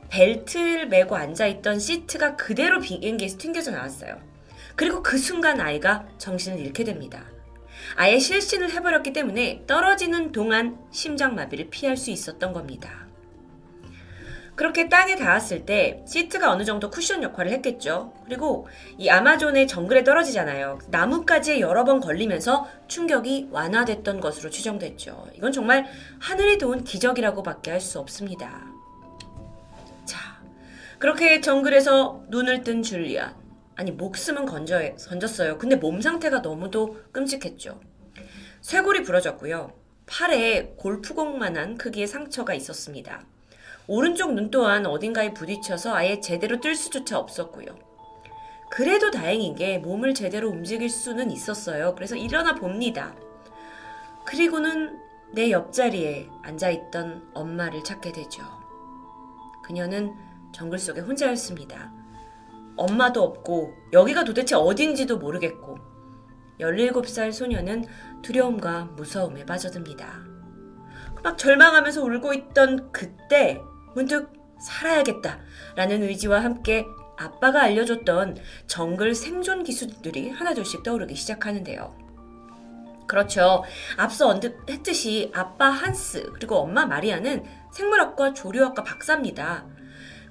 벨트를 0.10 0.90
메고 0.90 1.16
앉아있던 1.16 1.80
시트가 1.80 2.36
그대로 2.36 2.82
비행기에서 2.82 3.38
튕겨져 3.38 3.72
나왔어요. 3.72 4.20
그리고 4.76 5.02
그 5.02 5.18
순간 5.18 5.62
아이가 5.62 6.06
정신을 6.18 6.60
잃게 6.60 6.84
됩니다. 6.84 7.24
아예 7.96 8.20
실신을 8.20 8.72
해버렸기 8.72 9.14
때문에 9.14 9.64
떨어지는 9.68 10.34
동안 10.34 10.78
심장마비를 10.92 11.70
피할 11.70 11.96
수 11.96 12.12
있었던 12.12 12.52
겁니다. 12.52 13.03
그렇게 14.56 14.88
땅에 14.88 15.16
닿았을 15.16 15.66
때 15.66 16.04
시트가 16.08 16.52
어느 16.52 16.64
정도 16.64 16.90
쿠션 16.92 17.24
역할을 17.24 17.52
했겠죠. 17.54 18.14
그리고 18.26 18.68
이 18.98 19.10
아마존의 19.10 19.68
정글에 19.68 20.04
떨어지잖아요. 20.04 20.80
나뭇가지에 20.90 21.60
여러 21.60 21.84
번 21.84 22.00
걸리면서 22.00 22.68
충격이 22.88 23.50
완화됐던 23.52 24.20
것으로 24.20 24.52
추정됐죠. 24.52 25.28
이건 25.36 25.52
정말 25.52 25.86
하늘이 26.20 26.58
도운 26.60 26.84
기적이라고밖에 26.84 27.72
할 27.72 27.82
수 27.82 28.00
없습니다. 28.00 28.66
자, 30.06 30.20
그렇게 31.00 31.42
정글에서 31.42 32.24
눈을 32.30 32.64
뜬 32.64 32.84
줄리안. 32.84 33.36
아니, 33.76 33.92
목숨은 33.92 34.46
건져, 34.46 34.94
건졌어요. 35.10 35.58
근데 35.58 35.76
몸 35.76 36.00
상태가 36.00 36.40
너무도 36.40 37.00
끔찍했죠. 37.12 37.82
쇄골이 38.62 39.02
부러졌고요. 39.04 39.74
팔에 40.06 40.76
골프공만한 40.78 41.78
크기의 41.78 42.08
상처가 42.08 42.54
있었습니다. 42.54 43.26
오른쪽 43.88 44.34
눈 44.34 44.50
또한 44.50 44.86
어딘가에 44.86 45.34
부딪혀서 45.34 45.94
아예 45.94 46.20
제대로 46.20 46.60
뜰 46.60 46.76
수조차 46.76 47.20
없었고요. 47.20 47.68
그래도 48.70 49.12
다행인 49.12 49.56
게 49.56 49.78
몸을 49.78 50.14
제대로 50.14 50.50
움직일 50.50 50.90
수는 50.90 51.32
있었어요. 51.32 51.94
그래서 51.94 52.16
일어나 52.16 52.56
봅니다. 52.56 53.14
그리고는 54.26 55.00
내 55.34 55.52
옆자리에 55.52 56.30
앉아있던 56.44 57.32
엄마를 57.34 57.84
찾게 57.84 58.12
되죠. 58.14 58.44
그녀는 59.64 60.16
정글 60.54 60.80
속에 60.80 61.02
혼자였습니다. 61.02 61.92
엄마도 62.76 63.24
없고 63.24 63.74
여기가 63.92 64.24
도대체 64.24 64.56
어딘지도 64.56 65.18
모르겠고 65.18 65.78
17살 66.60 67.32
소녀는 67.32 67.86
두려움과 68.22 68.86
무서움에 68.96 69.46
빠져듭니다. 69.46 70.24
막 71.24 71.38
절망하면서 71.38 72.04
울고 72.04 72.34
있던 72.34 72.92
그때 72.92 73.62
문득 73.96 74.32
살아야겠다 74.60 75.40
라는 75.76 76.04
의지와 76.04 76.44
함께 76.44 76.86
아빠가 77.18 77.62
알려줬던 77.64 78.38
정글 78.68 79.16
생존 79.16 79.64
기술들이 79.64 80.30
하나둘씩 80.30 80.84
떠오르기 80.84 81.16
시작하는데요. 81.16 82.04
그렇죠. 83.08 83.64
앞서 83.98 84.30
언급했듯이 84.30 85.32
아빠 85.34 85.70
한스 85.70 86.32
그리고 86.34 86.56
엄마 86.56 86.86
마리아는 86.86 87.44
생물학과 87.72 88.34
조류학과 88.34 88.84
박사입니다. 88.84 89.66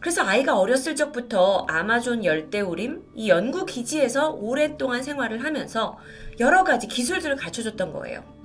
그래서 0.00 0.22
아이가 0.22 0.58
어렸을 0.58 0.96
적부터 0.96 1.66
아마존 1.68 2.24
열대우림 2.24 3.02
이 3.14 3.28
연구 3.28 3.64
기지에서 3.64 4.30
오랫동안 4.30 5.02
생활을 5.02 5.44
하면서 5.44 5.96
여러 6.40 6.64
가지 6.64 6.88
기술들을 6.88 7.36
갖춰줬던 7.36 7.92
거예요. 7.92 8.41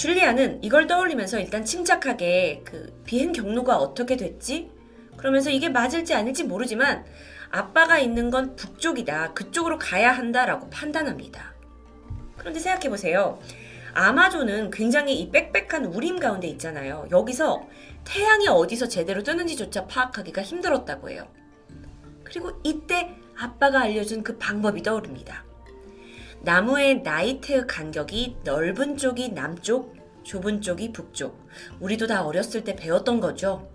줄리아는 0.00 0.64
이걸 0.64 0.86
떠올리면서 0.86 1.38
일단 1.40 1.62
침착하게 1.62 2.62
그 2.64 3.02
비행 3.04 3.32
경로가 3.32 3.76
어떻게 3.76 4.16
됐지? 4.16 4.70
그러면서 5.18 5.50
이게 5.50 5.68
맞을지 5.68 6.14
아닐지 6.14 6.44
모르지만 6.44 7.04
아빠가 7.50 7.98
있는 7.98 8.30
건 8.30 8.56
북쪽이다. 8.56 9.34
그쪽으로 9.34 9.78
가야 9.78 10.10
한다라고 10.12 10.70
판단합니다. 10.70 11.52
그런데 12.38 12.60
생각해 12.60 12.88
보세요. 12.88 13.38
아마존은 13.92 14.70
굉장히 14.70 15.20
이 15.20 15.30
빽빽한 15.30 15.84
우림 15.84 16.18
가운데 16.18 16.48
있잖아요. 16.48 17.06
여기서 17.10 17.68
태양이 18.04 18.48
어디서 18.48 18.88
제대로 18.88 19.22
뜨는지조차 19.22 19.86
파악하기가 19.86 20.40
힘들었다고 20.40 21.10
해요. 21.10 21.28
그리고 22.24 22.52
이때 22.64 23.14
아빠가 23.38 23.80
알려준 23.82 24.22
그 24.22 24.38
방법이 24.38 24.82
떠오릅니다. 24.82 25.44
나무의 26.42 27.02
나이트 27.02 27.66
간격이 27.66 28.38
넓은 28.44 28.96
쪽이 28.96 29.32
남쪽, 29.32 29.94
좁은 30.22 30.62
쪽이 30.62 30.92
북쪽. 30.92 31.46
우리도 31.80 32.06
다 32.06 32.24
어렸을 32.24 32.64
때 32.64 32.74
배웠던 32.74 33.20
거죠. 33.20 33.68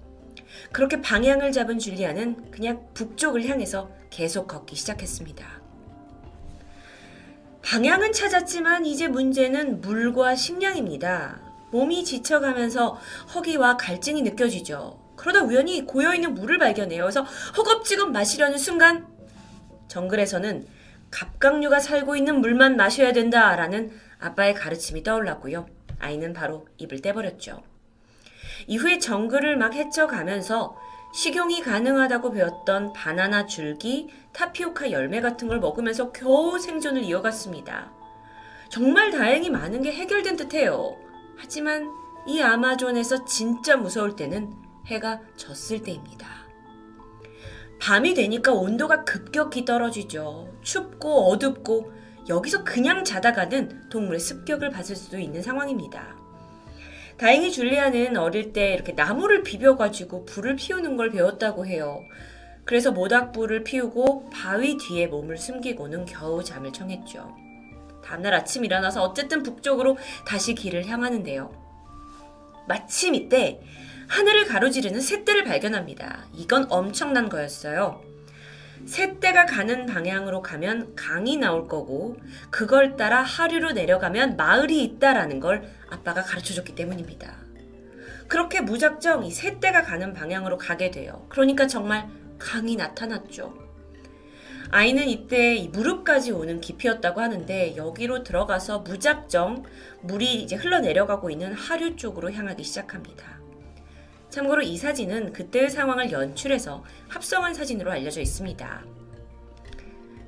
그렇게 0.71 1.01
방향을 1.01 1.51
잡은 1.51 1.77
줄리아는 1.77 2.51
그냥 2.51 2.87
북쪽을 2.93 3.45
향해서 3.45 3.89
계속 4.09 4.47
걷기 4.47 4.75
시작했습니다. 4.75 5.45
방향은 7.61 8.13
찾았지만 8.13 8.85
이제 8.85 9.07
문제는 9.07 9.81
물과 9.81 10.35
식량입니다. 10.35 11.41
몸이 11.71 12.03
지쳐가면서 12.03 12.99
허기와 13.33 13.77
갈증이 13.77 14.21
느껴지죠. 14.21 14.99
그러다 15.15 15.41
우연히 15.43 15.85
고여있는 15.85 16.33
물을 16.33 16.57
발견해요. 16.57 17.03
그래서 17.03 17.23
허겁지겁 17.57 18.11
마시려는 18.11 18.57
순간 18.57 19.07
정글에서는 19.87 20.74
갑각류가 21.15 21.79
살고 21.79 22.17
있는 22.17 22.41
물만 22.41 22.75
마셔야 22.75 23.13
된다라는 23.13 23.91
아빠의 24.19 24.53
가르침이 24.53 25.01
떠올랐고요. 25.01 25.65
아이는 25.97 26.33
바로 26.33 26.67
입을 26.77 27.01
떼버렸죠. 27.01 27.63
이후에 28.67 28.99
정글을 28.99 29.55
막 29.55 29.73
헤쳐가면서 29.73 30.77
식용이 31.13 31.61
가능하다고 31.61 32.31
배웠던 32.31 32.91
바나나 32.91 33.45
줄기, 33.45 34.09
타피오카 34.33 34.91
열매 34.91 35.21
같은 35.21 35.47
걸 35.47 35.61
먹으면서 35.61 36.11
겨우 36.11 36.59
생존을 36.59 37.03
이어갔습니다. 37.03 37.93
정말 38.67 39.11
다행히 39.11 39.49
많은 39.49 39.83
게 39.83 39.93
해결된 39.93 40.35
듯해요. 40.35 40.97
하지만 41.37 41.89
이 42.27 42.41
아마존에서 42.41 43.23
진짜 43.23 43.77
무서울 43.77 44.17
때는 44.17 44.51
해가 44.87 45.21
졌을 45.37 45.81
때입니다. 45.81 46.27
밤이 47.79 48.13
되니까 48.15 48.51
온도가 48.51 49.05
급격히 49.05 49.63
떨어지죠. 49.63 50.54
춥고 50.65 51.31
어둡고 51.31 51.93
여기서 52.27 52.63
그냥 52.63 53.05
자다가는 53.05 53.89
동물의 53.89 54.19
습격을 54.19 54.71
받을 54.71 54.95
수도 54.95 55.17
있는 55.17 55.41
상황입니다. 55.41 56.17
다행히 57.17 57.51
줄리아는 57.51 58.17
어릴 58.17 58.51
때 58.51 58.73
이렇게 58.73 58.91
나무를 58.91 59.43
비벼가지고 59.43 60.25
불을 60.25 60.57
피우는 60.57 60.97
걸 60.97 61.11
배웠다고 61.11 61.65
해요. 61.65 62.01
그래서 62.65 62.91
모닥불을 62.91 63.63
피우고 63.63 64.29
바위 64.31 64.75
뒤에 64.77 65.07
몸을 65.07 65.37
숨기고는 65.37 66.05
겨우 66.05 66.43
잠을 66.43 66.73
청했죠. 66.73 67.33
다음날 68.03 68.33
아침 68.33 68.65
일어나서 68.65 69.03
어쨌든 69.03 69.43
북쪽으로 69.43 69.97
다시 70.25 70.55
길을 70.55 70.87
향하는데요. 70.87 71.51
마침 72.67 73.13
이때 73.15 73.61
하늘을 74.07 74.45
가로지르는 74.45 74.99
새떼를 74.99 75.43
발견합니다. 75.43 76.25
이건 76.33 76.67
엄청난 76.69 77.29
거였어요. 77.29 78.01
새떼가 78.85 79.45
가는 79.45 79.85
방향으로 79.85 80.41
가면 80.41 80.95
강이 80.95 81.37
나올 81.37 81.67
거고 81.67 82.17
그걸 82.51 82.95
따라 82.95 83.21
하류로 83.23 83.71
내려가면 83.71 84.37
마을이 84.37 84.83
있다라는 84.83 85.39
걸 85.39 85.63
아빠가 85.89 86.21
가르쳐 86.21 86.53
줬기 86.53 86.75
때문입니다. 86.75 87.35
그렇게 88.27 88.61
무작정 88.61 89.25
이 89.25 89.31
새떼가 89.31 89.83
가는 89.83 90.13
방향으로 90.13 90.57
가게 90.57 90.91
돼요. 90.91 91.25
그러니까 91.29 91.67
정말 91.67 92.09
강이 92.37 92.75
나타났죠. 92.75 93.65
아이는 94.71 95.07
이때 95.07 95.69
무릎까지 95.71 96.31
오는 96.31 96.59
깊이였다고 96.59 97.21
하는데 97.21 97.75
여기로 97.77 98.23
들어가서 98.23 98.79
무작정 98.79 99.63
물이 100.01 100.41
이제 100.41 100.55
흘러내려가고 100.55 101.29
있는 101.29 101.53
하류 101.53 101.95
쪽으로 101.95 102.31
향하기 102.31 102.63
시작합니다. 102.63 103.44
참고로 104.35 104.63
이 104.63 104.75
사진은 104.75 105.31
그때의 105.31 105.69
상황을 105.69 106.11
연출해서 106.11 106.83
합성한 107.07 107.53
사진으로 107.53 107.89
알려져 107.89 108.19
있습니다. 108.19 108.83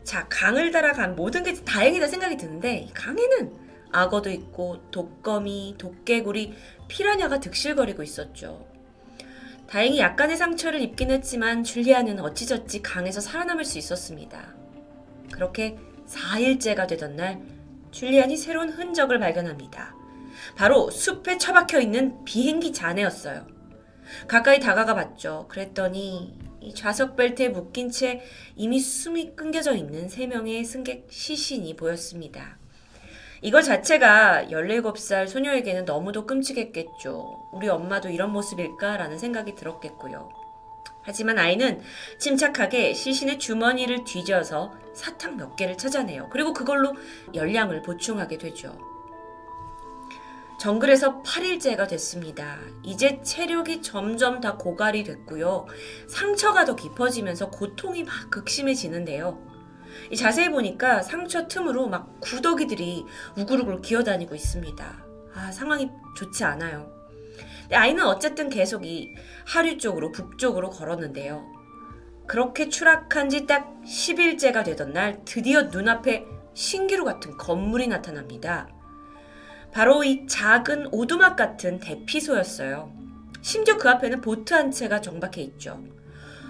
자, 0.05 0.25
강을 0.29 0.71
따라 0.71 0.93
간 0.93 1.13
모든 1.13 1.43
게 1.43 1.53
다행이다 1.53 2.07
생각이 2.07 2.37
드는데 2.37 2.87
강에는 2.93 3.51
악어도 3.91 4.29
있고 4.29 4.89
독거미, 4.91 5.75
도깨구리, 5.77 6.53
피라냐가 6.87 7.41
득실거리고 7.41 8.01
있었죠. 8.01 8.65
다행히 9.67 9.99
약간의 9.99 10.37
상처를 10.37 10.79
입긴 10.79 11.11
했지만 11.11 11.65
줄리아는 11.65 12.21
어찌저찌 12.21 12.81
강에서 12.81 13.19
살아남을 13.19 13.65
수 13.65 13.77
있었습니다. 13.77 14.55
그렇게 15.33 15.77
4일째가 16.07 16.87
되던 16.87 17.17
날 17.17 17.41
줄리안이 17.91 18.37
새로운 18.37 18.69
흔적을 18.69 19.19
발견합니다. 19.19 19.93
바로 20.55 20.89
숲에 20.89 21.37
처박혀 21.37 21.81
있는 21.81 22.23
비행기 22.23 22.71
잔해였어요. 22.71 23.56
가까이 24.27 24.59
다가가 24.59 24.95
봤죠. 24.95 25.45
그랬더니 25.49 26.37
이 26.61 26.73
좌석 26.73 27.15
벨트에 27.15 27.49
묶인 27.49 27.89
채 27.89 28.21
이미 28.55 28.79
숨이 28.79 29.35
끊겨져 29.35 29.75
있는 29.75 30.09
세 30.09 30.27
명의 30.27 30.63
승객 30.65 31.07
시신이 31.09 31.75
보였습니다. 31.75 32.57
이거 33.41 33.61
자체가 33.61 34.47
17살 34.49 35.27
소녀에게는 35.27 35.85
너무도 35.85 36.25
끔찍했겠죠. 36.25 37.49
우리 37.53 37.69
엄마도 37.69 38.09
이런 38.09 38.31
모습일까라는 38.31 39.19
생각이 39.19 39.55
들었겠고요. 39.55 40.29
하지만 41.03 41.37
아이는 41.37 41.79
침착하게 42.19 42.93
시신의 42.93 43.39
주머니를 43.39 44.03
뒤져서 44.03 44.73
사탕 44.93 45.37
몇 45.37 45.55
개를 45.55 45.77
찾아내요. 45.77 46.29
그리고 46.31 46.51
그걸로 46.51 46.93
열량을 47.33 47.81
보충하게 47.83 48.37
되죠. 48.37 48.77
정글에서 50.59 51.21
8일째가 51.21 51.87
됐습니다. 51.87 52.57
이제 52.83 53.21
체력이 53.21 53.81
점점 53.81 54.41
다 54.41 54.55
고갈이 54.57 55.03
됐고요. 55.03 55.67
상처가 56.07 56.65
더 56.65 56.75
깊어지면서 56.75 57.51
고통이 57.51 58.03
막 58.03 58.31
극심해지는데요. 58.31 59.37
자세히 60.17 60.49
보니까 60.49 61.03
상처 61.03 61.47
틈으로 61.47 61.87
막 61.87 62.19
구더기들이 62.21 63.05
우글우글 63.37 63.81
기어다니고 63.81 64.33
있습니다. 64.33 65.05
아, 65.35 65.51
상황이 65.51 65.89
좋지 66.15 66.43
않아요. 66.43 66.91
아이는 67.71 68.03
어쨌든 68.05 68.49
계속 68.49 68.85
이 68.85 69.13
하류 69.45 69.77
쪽으로 69.77 70.11
북쪽으로 70.11 70.69
걸었는데요. 70.71 71.45
그렇게 72.27 72.67
추락한 72.69 73.29
지 73.29 73.45
딱 73.45 73.73
10일째가 73.85 74.65
되던 74.65 74.91
날 74.93 75.21
드디어 75.23 75.63
눈앞에 75.63 76.25
신기루 76.53 77.05
같은 77.05 77.37
건물이 77.37 77.87
나타납니다. 77.87 78.67
바로 79.77 80.03
이 80.03 80.25
작은 80.25 80.87
오두막 80.91 81.35
같은 81.35 81.77
대피소였어요. 81.77 82.91
심지어 83.43 83.77
그 83.77 83.87
앞에는 83.87 84.21
보트 84.21 84.51
한 84.55 84.71
채가 84.71 85.01
정박해 85.01 85.39
있죠. 85.43 85.83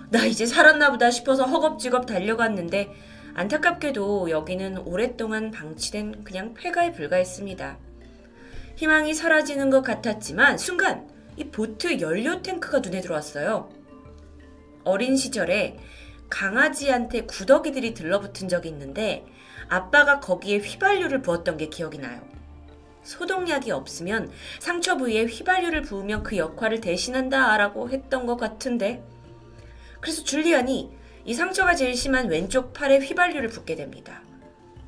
나 0.09 0.23
이제 0.23 0.45
살았나 0.45 0.91
보다 0.91 1.11
싶어서 1.11 1.43
허겁지겁 1.43 2.05
달려갔는데 2.05 2.89
안타깝게도 3.33 4.29
여기는 4.29 4.77
오랫동안 4.77 5.51
방치된 5.51 6.23
그냥 6.23 6.53
폐가에 6.53 6.93
불과했습니다. 6.93 7.77
희망이 8.77 9.13
사라지는 9.13 9.71
것 9.71 9.81
같았지만 9.81 10.57
순간 10.57 11.09
이 11.35 11.49
보트 11.49 11.99
연료 11.99 12.41
탱크가 12.41 12.79
눈에 12.79 13.01
들어왔어요. 13.01 13.67
어린 14.85 15.17
시절에 15.17 15.77
강아지한테 16.29 17.23
구더기들이 17.25 17.93
들러붙은 17.93 18.47
적이 18.47 18.69
있는데 18.69 19.25
아빠가 19.67 20.21
거기에 20.21 20.59
휘발유를 20.59 21.23
부었던 21.23 21.57
게 21.57 21.67
기억이 21.67 21.97
나요. 21.97 22.36
소독약이 23.07 23.71
없으면 23.71 24.29
상처 24.59 24.97
부위에 24.97 25.25
휘발유를 25.25 25.81
부으면 25.83 26.23
그 26.23 26.35
역할을 26.35 26.81
대신한다 26.81 27.55
라고 27.55 27.89
했던 27.89 28.25
것 28.25 28.35
같은데. 28.35 29.01
그래서 30.01 30.23
줄리안이 30.23 30.91
이 31.23 31.33
상처가 31.33 31.73
제일 31.73 31.95
심한 31.95 32.27
왼쪽 32.27 32.73
팔에 32.73 32.99
휘발유를 32.99 33.47
붓게 33.47 33.75
됩니다. 33.75 34.21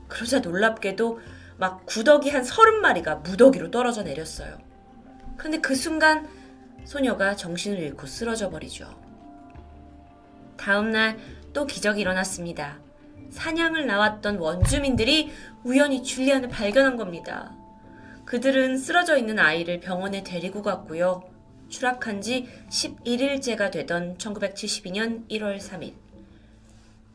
그러자 0.10 0.40
놀랍게도 0.40 1.22
막 1.58 1.86
구더기 1.86 2.30
한 2.30 2.44
서른 2.44 2.82
마리가 2.82 3.16
무더기로 3.16 3.72
떨어져 3.72 4.04
내렸어요. 4.04 4.58
근데 5.38 5.60
그 5.60 5.74
순간 5.74 6.28
소녀가 6.84 7.38
정신을 7.38 7.80
잃고 7.80 8.06
쓰러져 8.06 8.50
버리죠. 8.50 9.00
다음날 10.58 11.18
또 11.54 11.66
기적이 11.66 12.02
일어났습니다. 12.02 12.80
사냥을 13.30 13.86
나왔던 13.88 14.40
원주민들이 14.40 15.32
우연히 15.64 16.04
줄리안을 16.04 16.50
발견한 16.50 16.98
겁니다. 16.98 17.59
그들은 18.30 18.78
쓰러져 18.78 19.18
있는 19.18 19.40
아이를 19.40 19.80
병원에 19.80 20.24
데리고 20.24 20.62
갔고요. 20.62 21.24
추락한 21.68 22.22
지 22.22 22.48
11일째가 22.70 23.72
되던 23.72 24.20
1972년 24.20 25.28
1월 25.30 25.58
3일. 25.58 25.96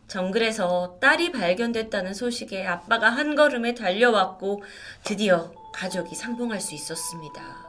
정글에서 0.08 0.98
딸이 1.00 1.30
발견됐다는 1.30 2.14
소식에 2.14 2.66
아빠가 2.66 3.10
한 3.10 3.36
걸음에 3.36 3.74
달려왔고 3.74 4.64
드디어 5.04 5.52
가족이 5.72 6.16
상봉할 6.16 6.60
수 6.60 6.74
있었습니다. 6.74 7.64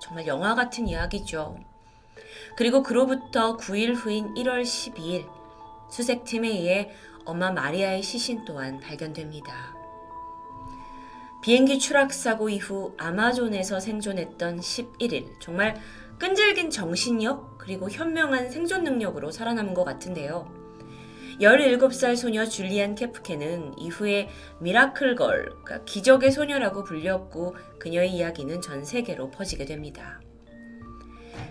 정말 0.00 0.28
영화 0.28 0.54
같은 0.54 0.86
이야기죠. 0.86 1.58
그리고 2.56 2.84
그로부터 2.84 3.56
9일 3.56 3.96
후인 3.96 4.32
1월 4.34 4.62
12일 4.62 5.28
수색팀에 5.90 6.50
의해 6.50 6.92
엄마 7.24 7.50
마리아의 7.50 8.04
시신 8.04 8.44
또한 8.44 8.78
발견됩니다. 8.78 9.73
비행기 11.44 11.78
추락 11.78 12.14
사고 12.14 12.48
이후 12.48 12.94
아마존에서 12.96 13.78
생존했던 13.78 14.60
11일 14.60 15.26
정말 15.40 15.78
끈질긴 16.18 16.70
정신력 16.70 17.58
그리고 17.58 17.90
현명한 17.90 18.50
생존 18.50 18.82
능력으로 18.82 19.30
살아남은 19.30 19.74
것 19.74 19.84
같은데요. 19.84 20.50
17살 21.42 22.16
소녀 22.16 22.46
줄리안 22.46 22.94
케프케는 22.94 23.78
이후에 23.78 24.30
미라클걸, 24.60 25.50
그러니까 25.64 25.84
기적의 25.84 26.30
소녀라고 26.30 26.82
불렸고 26.82 27.54
그녀의 27.78 28.14
이야기는 28.14 28.62
전 28.62 28.82
세계로 28.82 29.30
퍼지게 29.30 29.66
됩니다. 29.66 30.22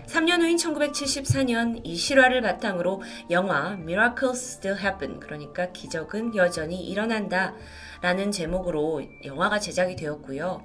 3년 0.06 0.40
후인 0.40 0.56
1974년 0.56 1.80
이 1.84 1.94
실화를 1.94 2.40
바탕으로 2.40 3.00
영화 3.30 3.74
Miracles 3.74 4.56
Still 4.56 4.80
Happen 4.80 5.20
그러니까 5.20 5.70
기적은 5.70 6.34
여전히 6.34 6.84
일어난다 6.84 7.54
라는 8.00 8.30
제목으로 8.32 9.02
영화가 9.24 9.60
제작이 9.60 9.96
되었고요. 9.96 10.62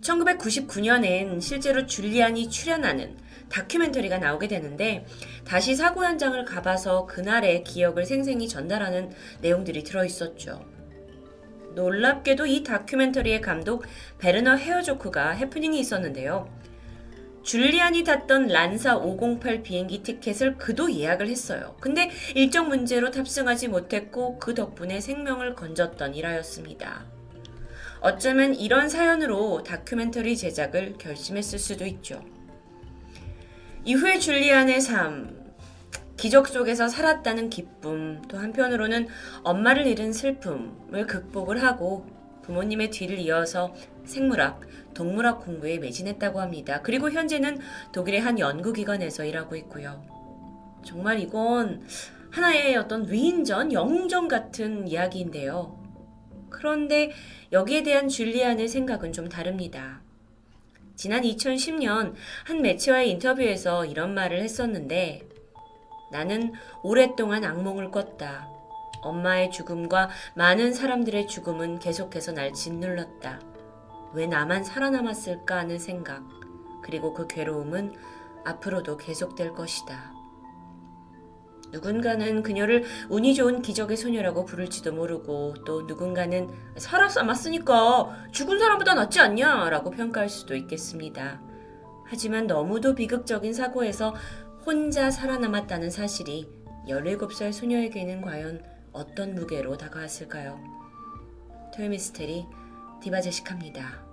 1999년엔 0.00 1.40
실제로 1.40 1.86
줄리안이 1.86 2.50
출연하는 2.50 3.16
다큐멘터리가 3.48 4.18
나오게 4.18 4.48
되는데 4.48 5.06
다시 5.44 5.74
사고 5.74 6.04
현장을 6.04 6.44
가봐서 6.44 7.06
그날의 7.06 7.64
기억을 7.64 8.04
생생히 8.04 8.48
전달하는 8.48 9.10
내용들이 9.40 9.84
들어있었죠. 9.84 10.64
놀랍게도 11.74 12.46
이 12.46 12.62
다큐멘터리의 12.62 13.40
감독 13.40 13.84
베르너 14.18 14.56
헤어조크가 14.56 15.30
해프닝이 15.30 15.78
있었는데요. 15.78 16.48
줄리안이 17.44 18.04
탔던 18.04 18.48
란사 18.48 18.96
508 18.96 19.62
비행기 19.62 20.02
티켓을 20.02 20.56
그도 20.56 20.92
예약을 20.92 21.28
했어요. 21.28 21.76
근데 21.78 22.10
일정 22.34 22.68
문제로 22.68 23.10
탑승하지 23.10 23.68
못했고 23.68 24.38
그 24.38 24.54
덕분에 24.54 25.00
생명을 25.00 25.54
건졌던 25.54 26.14
일화였습니다. 26.14 27.04
어쩌면 28.00 28.54
이런 28.54 28.88
사연으로 28.88 29.62
다큐멘터리 29.62 30.36
제작을 30.36 30.94
결심했을 30.98 31.58
수도 31.58 31.84
있죠. 31.84 32.22
이후에 33.84 34.18
줄리안의 34.18 34.80
삶, 34.80 35.44
기적 36.16 36.48
속에서 36.48 36.88
살았다는 36.88 37.50
기쁨, 37.50 38.22
또 38.28 38.38
한편으로는 38.38 39.08
엄마를 39.42 39.86
잃은 39.86 40.14
슬픔을 40.14 41.06
극복을 41.06 41.62
하고 41.62 42.06
부모님의 42.42 42.90
뒤를 42.90 43.18
이어서 43.18 43.74
생물학, 44.04 44.60
동물학 44.94 45.44
공부에 45.44 45.78
매진했다고 45.78 46.40
합니다. 46.40 46.80
그리고 46.82 47.10
현재는 47.10 47.58
독일의 47.92 48.20
한 48.20 48.38
연구기관에서 48.38 49.24
일하고 49.24 49.56
있고요. 49.56 50.02
정말 50.84 51.20
이건 51.20 51.86
하나의 52.30 52.76
어떤 52.76 53.10
위인전, 53.10 53.72
영웅전 53.72 54.28
같은 54.28 54.88
이야기인데요. 54.88 55.80
그런데 56.50 57.12
여기에 57.52 57.82
대한 57.82 58.08
줄리안의 58.08 58.68
생각은 58.68 59.12
좀 59.12 59.28
다릅니다. 59.28 60.02
지난 60.96 61.22
2010년 61.22 62.14
한 62.44 62.62
매체와의 62.62 63.10
인터뷰에서 63.10 63.84
이런 63.84 64.14
말을 64.14 64.40
했었는데 64.42 65.22
나는 66.12 66.52
오랫동안 66.82 67.44
악몽을 67.44 67.90
꿨다. 67.90 68.48
엄마의 69.02 69.50
죽음과 69.50 70.10
많은 70.34 70.72
사람들의 70.72 71.26
죽음은 71.26 71.80
계속해서 71.80 72.32
날 72.32 72.52
짓눌렀다. 72.52 73.53
왜 74.14 74.26
나만 74.26 74.64
살아남았을까 74.64 75.56
하는 75.56 75.78
생각, 75.78 76.22
그리고 76.82 77.12
그 77.12 77.26
괴로움은 77.26 77.94
앞으로도 78.44 78.96
계속될 78.96 79.52
것이다. 79.54 80.12
누군가는 81.72 82.42
그녀를 82.44 82.84
운이 83.08 83.34
좋은 83.34 83.60
기적의 83.60 83.96
소녀라고 83.96 84.44
부를지도 84.44 84.92
모르고 84.92 85.54
또 85.66 85.82
누군가는 85.82 86.48
살아남았으니까 86.76 88.28
죽은 88.30 88.60
사람보다 88.60 88.94
낫지 88.94 89.18
않냐 89.18 89.68
라고 89.70 89.90
평가할 89.90 90.28
수도 90.28 90.54
있겠습니다. 90.54 91.40
하지만 92.06 92.46
너무도 92.46 92.94
비극적인 92.94 93.52
사고에서 93.52 94.14
혼자 94.64 95.10
살아남았다는 95.10 95.90
사실이 95.90 96.48
17살 96.88 97.52
소녀에게는 97.52 98.22
과연 98.22 98.62
어떤 98.92 99.34
무게로 99.34 99.76
다가왔을까요? 99.76 100.60
토요미스테리 101.74 102.46
디바제식합니다. 103.02 104.03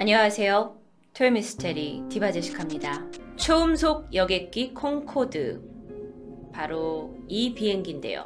안녕하세요. 0.00 0.78
토요미스테리 1.12 2.04
디바제식합니다. 2.08 3.04
초음속 3.36 4.14
여객기 4.14 4.72
콩코드 4.72 5.60
바로 6.54 7.14
이 7.28 7.52
비행기인데요. 7.52 8.24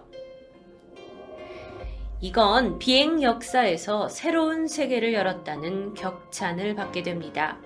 이건 2.20 2.78
비행 2.78 3.20
역사에서 3.24 4.08
새로운 4.08 4.68
세계를 4.68 5.14
열었다는 5.14 5.94
격찬을 5.94 6.76
받게 6.76 7.02
됩니다. 7.02 7.58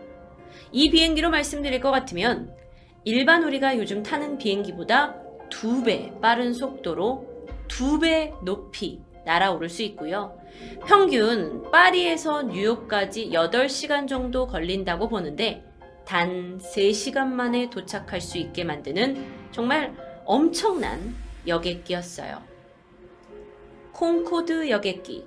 이 0.72 0.88
비행기로 0.90 1.28
말씀드릴 1.28 1.78
것 1.80 1.90
같으면 1.90 2.56
일반 3.04 3.44
우리가 3.44 3.76
요즘 3.76 4.02
타는 4.02 4.38
비행기보다 4.38 5.16
두 5.50 5.82
배 5.84 6.18
빠른 6.22 6.54
속도로 6.54 7.26
두 7.68 7.98
배 8.00 8.32
높이 8.42 9.02
날아오를 9.26 9.68
수 9.68 9.82
있고요. 9.82 10.37
평균 10.86 11.70
파리에서 11.70 12.42
뉴욕까지 12.44 13.30
8시간 13.30 14.08
정도 14.08 14.46
걸린다고 14.46 15.08
보는데 15.08 15.64
단 16.04 16.58
3시간 16.58 17.26
만에 17.26 17.68
도착할 17.68 18.20
수 18.20 18.38
있게 18.38 18.64
만드는 18.64 19.50
정말 19.52 19.94
엄청난 20.24 21.14
여객기였어요. 21.46 22.42
콩코드 23.92 24.70
여객기. 24.70 25.26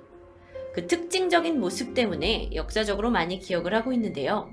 그 0.72 0.86
특징적인 0.86 1.60
모습 1.60 1.94
때문에 1.94 2.50
역사적으로 2.54 3.10
많이 3.10 3.38
기억을 3.38 3.74
하고 3.74 3.92
있는데요. 3.92 4.50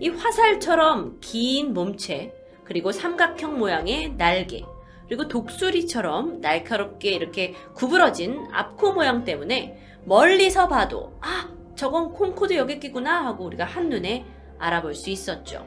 이 0.00 0.08
화살처럼 0.08 1.18
긴 1.20 1.72
몸체, 1.72 2.34
그리고 2.64 2.90
삼각형 2.90 3.58
모양의 3.58 4.16
날개, 4.16 4.64
그리고 5.06 5.28
독수리처럼 5.28 6.40
날카롭게 6.40 7.10
이렇게 7.10 7.54
구부러진 7.74 8.46
앞코 8.50 8.94
모양 8.94 9.24
때문에 9.24 9.78
멀리서 10.04 10.68
봐도, 10.68 11.12
아, 11.20 11.48
저건 11.74 12.12
콩코드 12.12 12.54
여객기구나 12.54 13.24
하고 13.26 13.44
우리가 13.44 13.64
한눈에 13.64 14.24
알아볼 14.58 14.94
수 14.94 15.10
있었죠. 15.10 15.66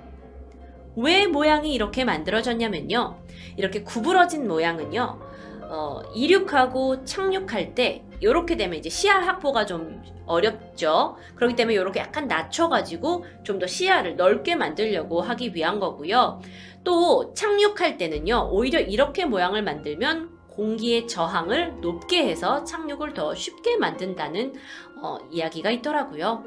왜 0.96 1.28
모양이 1.28 1.74
이렇게 1.74 2.06
만들어졌냐면요. 2.06 3.18
이렇게 3.58 3.84
구부러진 3.84 4.48
모양은요. 4.48 5.20
어, 5.68 6.02
이륙하고 6.14 7.04
착륙할 7.06 7.76
때 7.76 8.04
이렇게 8.22 8.56
되면 8.56 8.78
이제 8.78 8.90
시야 8.90 9.16
확보가 9.20 9.66
좀 9.66 10.02
어렵죠. 10.26 11.18
그렇기 11.36 11.56
때문에 11.56 11.76
이렇게 11.76 12.00
약간 12.00 12.28
낮춰가지고 12.28 13.26
좀 13.44 13.60
더 13.60 13.68
시야를 13.68 14.16
넓게 14.16 14.56
만들려고 14.56 15.22
하기 15.22 15.54
위한 15.54 15.80
거고요. 15.80 16.40
또 16.84 17.34
착륙할 17.34 17.98
때는요. 17.98 18.50
오히려 18.52 18.80
이렇게 18.80 19.26
모양을 19.26 19.64
만들면 19.64 20.30
공기의 20.56 21.08
저항을 21.08 21.82
높게 21.82 22.28
해서 22.28 22.64
착륙을 22.64 23.14
더 23.14 23.36
쉽게 23.36 23.78
만든다는 23.78 24.54
어, 25.02 25.18
이야기가 25.32 25.72
있더라고요. 25.72 26.44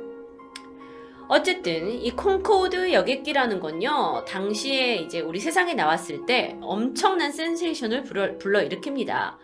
어쨌든 1.29 1.91
이 1.91 2.11
콩코드 2.13 2.93
여객기라는 2.93 3.61
건요 3.61 4.25
당시에 4.27 4.97
이제 4.97 5.21
우리 5.21 5.39
세상에 5.41 5.75
나왔을 5.75 6.25
때 6.25 6.57
엄청난 6.63 7.31
센세이션을 7.31 8.05
불러, 8.05 8.39
불러일으킵니다. 8.39 9.37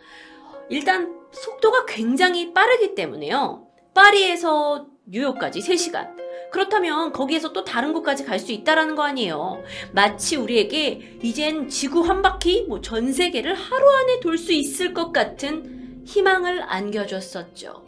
일단 0.71 1.15
속도가 1.31 1.85
굉장히 1.87 2.55
빠르기 2.55 2.95
때문에요. 2.95 3.67
파리에서 3.93 4.87
뉴욕까지 5.05 5.61
3시간 5.61 6.24
그렇다면 6.55 7.13
거기에서 7.13 7.53
또 7.53 7.65
다른 7.65 7.93
곳까지 7.93 8.25
갈 8.25 8.39
수 8.39 8.53
있다라는 8.53 8.95
거 8.95 9.03
아니에요. 9.03 9.63
마치 9.91 10.37
우리에게 10.37 11.19
이젠 11.23 11.69
지구 11.69 12.03
한 12.03 12.23
바퀴, 12.23 12.63
뭐 12.69 12.81
전 12.81 13.13
세계를 13.13 13.55
하루 13.55 13.91
안에 13.91 14.21
돌 14.21 14.39
수 14.39 14.53
있을 14.53 14.95
것 14.95 15.13
같은 15.13 16.03
희망을 16.07 16.63
안겨줬었죠. 16.63 17.85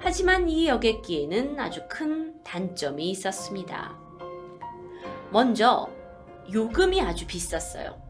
하지만 0.00 0.48
이 0.48 0.66
여객기에는 0.66 1.60
아주 1.60 1.82
큰 1.88 2.34
단점이 2.42 3.08
있었습니다. 3.10 3.96
먼저 5.30 5.88
요금이 6.52 7.00
아주 7.02 7.24
비쌌어요. 7.26 8.00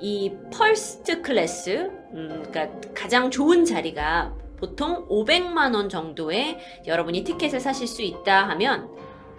이 0.00 0.32
펄스트 0.52 1.22
클래스, 1.22 1.90
음, 2.12 2.44
그러니까 2.46 2.80
가장 2.94 3.28
좋은 3.28 3.64
자리가 3.64 4.34
보통 4.58 5.06
500만 5.08 5.74
원 5.74 5.88
정도에 5.88 6.58
여러분이 6.86 7.24
티켓을 7.24 7.60
사실 7.60 7.86
수 7.86 8.02
있다 8.02 8.48
하면 8.50 8.88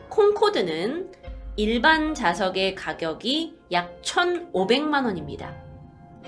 콩코드는 0.09 1.11
일반 1.57 2.13
좌석의 2.13 2.75
가격이 2.75 3.55
약 3.71 4.01
1,500만 4.01 5.05
원입니다. 5.05 5.55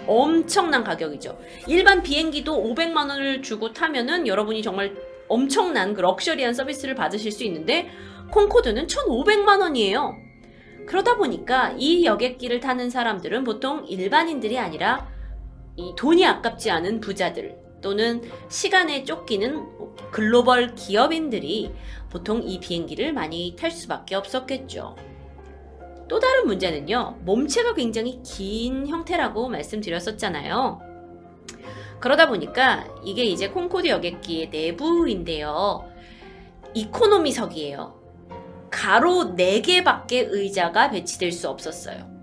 엄청난 0.07 0.83
가격이죠. 0.83 1.37
일반 1.67 2.01
비행기도 2.01 2.63
500만 2.63 3.09
원을 3.09 3.41
주고 3.41 3.73
타면은 3.73 4.25
여러분이 4.27 4.63
정말 4.63 4.95
엄청난 5.27 5.93
그 5.93 6.01
럭셔리한 6.01 6.53
서비스를 6.53 6.95
받으실 6.95 7.31
수 7.31 7.43
있는데 7.43 7.89
콩코드는 8.31 8.87
1,500만 8.87 9.61
원이에요. 9.61 10.15
그러다 10.87 11.17
보니까 11.17 11.75
이 11.77 12.05
여객기를 12.05 12.59
타는 12.59 12.89
사람들은 12.89 13.43
보통 13.43 13.85
일반인들이 13.85 14.57
아니라 14.57 15.07
이 15.75 15.93
돈이 15.95 16.25
아깝지 16.25 16.71
않은 16.71 16.99
부자들 16.99 17.68
또는 17.81 18.21
시간에 18.49 19.03
쫓기는 19.03 19.65
글로벌 20.11 20.75
기업인들이 20.75 21.71
보통 22.09 22.41
이 22.43 22.59
비행기를 22.59 23.13
많이 23.13 23.55
탈 23.57 23.71
수밖에 23.71 24.15
없었겠죠. 24.15 24.95
또 26.07 26.19
다른 26.19 26.47
문제는요, 26.47 27.19
몸체가 27.21 27.75
굉장히 27.75 28.19
긴 28.23 28.87
형태라고 28.87 29.47
말씀드렸었잖아요. 29.49 30.81
그러다 31.99 32.27
보니까 32.27 32.87
이게 33.03 33.23
이제 33.25 33.49
콩코드 33.49 33.87
여객기의 33.87 34.49
내부인데요. 34.49 35.87
이코노미석이에요. 36.73 37.99
가로 38.71 39.35
4개밖에 39.35 40.27
의자가 40.29 40.89
배치될 40.91 41.31
수 41.31 41.49
없었어요. 41.49 42.18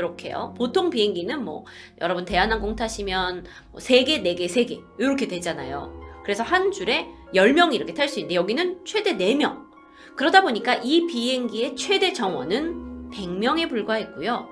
이렇게요. 0.00 0.54
보통 0.56 0.90
비행기는 0.90 1.44
뭐 1.44 1.64
여러분 2.00 2.24
대한항공 2.24 2.74
타시면 2.74 3.44
뭐 3.70 3.80
3개, 3.80 4.22
4개, 4.22 4.46
3개 4.46 4.82
이렇게 4.98 5.28
되잖아요. 5.28 6.00
그래서 6.24 6.42
한 6.42 6.72
줄에 6.72 7.06
10명이 7.34 7.74
이렇게 7.74 7.94
탈 7.94 8.08
수 8.08 8.18
있는데 8.18 8.34
여기는 8.34 8.84
최대 8.84 9.16
4명. 9.16 9.68
그러다 10.16 10.42
보니까 10.42 10.74
이 10.82 11.06
비행기의 11.06 11.76
최대 11.76 12.12
정원은 12.12 13.10
100명에 13.10 13.68
불과했고요. 13.68 14.48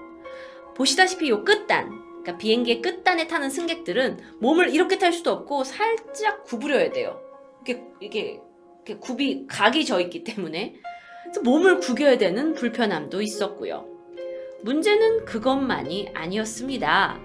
보시다시피 0.76 1.28
요 1.28 1.44
끝단, 1.44 1.88
그러니까 2.22 2.38
비행기의 2.38 2.82
끝단에 2.82 3.26
타는 3.26 3.50
승객들은 3.50 4.18
몸을 4.40 4.72
이렇게 4.74 4.98
탈 4.98 5.12
수도 5.12 5.32
없고 5.32 5.64
살짝 5.64 6.44
구부려야 6.44 6.92
돼요. 6.92 7.20
이게 7.62 7.82
이게, 8.00 8.40
이게 8.82 8.96
굽이 8.96 9.46
각이 9.48 9.84
져 9.84 10.00
있기 10.00 10.24
때문에 10.24 10.76
그래서 11.24 11.42
몸을 11.42 11.80
구겨야 11.80 12.16
되는 12.16 12.54
불편함도 12.54 13.20
있었고요. 13.20 13.97
문제는 14.62 15.24
그것만이 15.24 16.10
아니었습니다. 16.14 17.18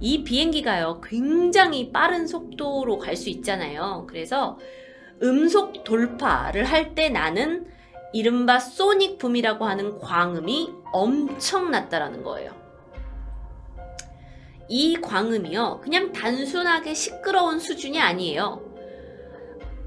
이 0.00 0.24
비행기가요, 0.24 1.00
굉장히 1.02 1.90
빠른 1.92 2.26
속도로 2.26 2.98
갈 2.98 3.16
수 3.16 3.30
있잖아요. 3.30 4.06
그래서 4.08 4.58
음속 5.22 5.84
돌파를 5.84 6.64
할 6.64 6.94
때 6.94 7.08
나는 7.08 7.66
이른바 8.12 8.58
소닉 8.58 9.18
붐이라고 9.18 9.64
하는 9.64 9.98
광음이 9.98 10.72
엄청났다라는 10.92 12.22
거예요. 12.22 12.52
이 14.68 14.96
광음이요, 15.00 15.80
그냥 15.82 16.12
단순하게 16.12 16.92
시끄러운 16.94 17.58
수준이 17.60 18.00
아니에요. 18.00 18.62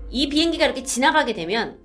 이 0.10 0.30
비행기가 0.30 0.66
이렇게 0.66 0.84
지나가게 0.84 1.34
되면 1.34 1.80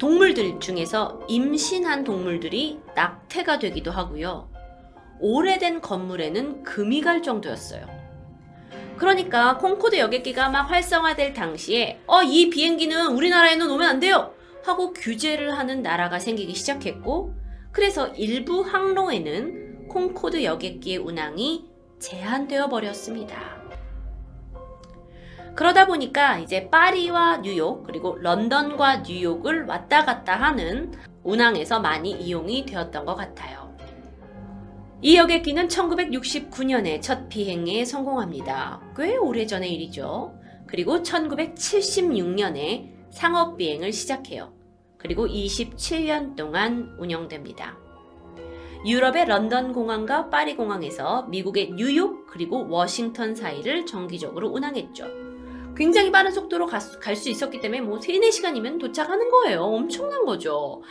동물들 0.00 0.58
중에서 0.60 1.20
임신한 1.28 2.04
동물들이 2.04 2.80
낙태가 2.96 3.58
되기도 3.58 3.90
하고요. 3.90 4.50
오래된 5.20 5.82
건물에는 5.82 6.62
금이 6.62 7.02
갈 7.02 7.22
정도였어요. 7.22 7.86
그러니까 8.96 9.58
콩코드 9.58 9.98
여객기가 9.98 10.48
막 10.48 10.70
활성화될 10.70 11.34
당시에 11.34 12.00
어, 12.06 12.22
이 12.22 12.48
비행기는 12.48 13.08
우리나라에는 13.08 13.70
오면 13.70 13.86
안 13.86 14.00
돼요! 14.00 14.32
하고 14.64 14.94
규제를 14.94 15.58
하는 15.58 15.82
나라가 15.82 16.18
생기기 16.18 16.54
시작했고 16.54 17.34
그래서 17.70 18.08
일부 18.08 18.62
항로에는 18.62 19.88
콩코드 19.88 20.42
여객기의 20.42 20.96
운항이 20.96 21.66
제한되어 21.98 22.70
버렸습니다. 22.70 23.59
그러다 25.54 25.86
보니까 25.86 26.38
이제 26.38 26.68
파리와 26.70 27.38
뉴욕 27.38 27.82
그리고 27.84 28.16
런던과 28.16 28.98
뉴욕을 28.98 29.66
왔다 29.66 30.04
갔다 30.04 30.36
하는 30.36 30.92
운항에서 31.22 31.80
많이 31.80 32.12
이용이 32.12 32.64
되었던 32.64 33.04
것 33.04 33.14
같아요. 33.14 33.74
이 35.02 35.16
여객기는 35.16 35.68
1969년에 35.68 37.00
첫 37.00 37.28
비행에 37.28 37.84
성공합니다. 37.84 38.80
꽤 38.96 39.16
오래전의 39.16 39.72
일이죠. 39.72 40.34
그리고 40.66 41.02
1976년에 41.02 42.90
상업 43.10 43.56
비행을 43.56 43.92
시작해요. 43.92 44.52
그리고 44.98 45.26
27년 45.26 46.36
동안 46.36 46.94
운영됩니다. 46.98 47.78
유럽의 48.86 49.26
런던 49.26 49.72
공항과 49.72 50.30
파리 50.30 50.56
공항에서 50.56 51.24
미국의 51.24 51.72
뉴욕 51.72 52.26
그리고 52.26 52.66
워싱턴 52.68 53.34
사이를 53.34 53.86
정기적으로 53.86 54.48
운항했죠. 54.50 55.29
굉장히 55.80 56.12
빠른 56.12 56.30
속도로 56.30 56.66
갈 56.66 57.16
수 57.16 57.30
있었기 57.30 57.58
때문에 57.62 57.80
뭐 57.80 57.98
3, 57.98 58.14
4시간이면 58.16 58.78
도착하는 58.78 59.30
거예요. 59.30 59.62
엄청난 59.62 60.26
거죠. 60.26 60.82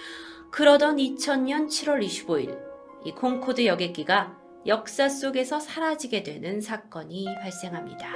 그러던 0.50 0.98
2000년 0.98 1.68
7월 1.68 2.04
25일, 2.04 2.60
이 3.06 3.12
콩코드 3.12 3.68
여객기가 3.68 4.36
역사 4.66 5.08
속에서 5.08 5.60
사라지게 5.60 6.24
되는 6.24 6.60
사건이 6.60 7.28
발생합니다. 7.40 8.16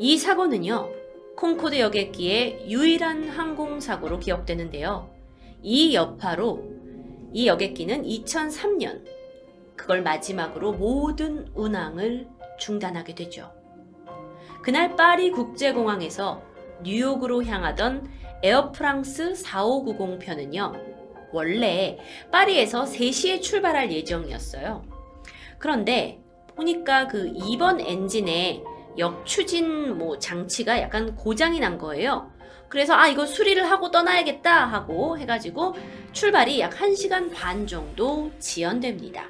이 0.00 0.18
사고는요, 0.18 0.90
콩코드 1.36 1.78
여객기의 1.78 2.64
유일한 2.68 3.28
항공사고로 3.28 4.18
기억되는데요. 4.18 5.14
이 5.62 5.94
여파로 5.94 6.64
이 7.32 7.46
여객기는 7.46 8.02
2003년, 8.02 9.04
그걸 9.76 10.02
마지막으로 10.02 10.72
모든 10.72 11.46
운항을 11.54 12.26
중단하게 12.58 13.14
되죠. 13.14 13.57
그날 14.68 14.96
파리 14.96 15.30
국제공항에서 15.30 16.42
뉴욕으로 16.82 17.42
향하던 17.42 18.06
에어프랑스 18.42 19.34
4590 19.34 20.18
편은요, 20.18 20.74
원래 21.32 21.98
파리에서 22.30 22.84
3시에 22.84 23.40
출발할 23.40 23.90
예정이었어요. 23.90 24.84
그런데 25.58 26.20
보니까 26.54 27.06
그 27.06 27.32
2번 27.32 27.80
엔진에 27.80 28.62
역추진 28.98 29.96
뭐 29.96 30.18
장치가 30.18 30.78
약간 30.82 31.16
고장이 31.16 31.60
난 31.60 31.78
거예요. 31.78 32.30
그래서 32.68 32.92
아 32.92 33.08
이거 33.08 33.24
수리를 33.24 33.70
하고 33.70 33.90
떠나야겠다 33.90 34.66
하고 34.66 35.16
해가지고 35.16 35.76
출발이 36.12 36.60
약 36.60 36.74
1시간 36.74 37.32
반 37.32 37.66
정도 37.66 38.30
지연됩니다. 38.38 39.28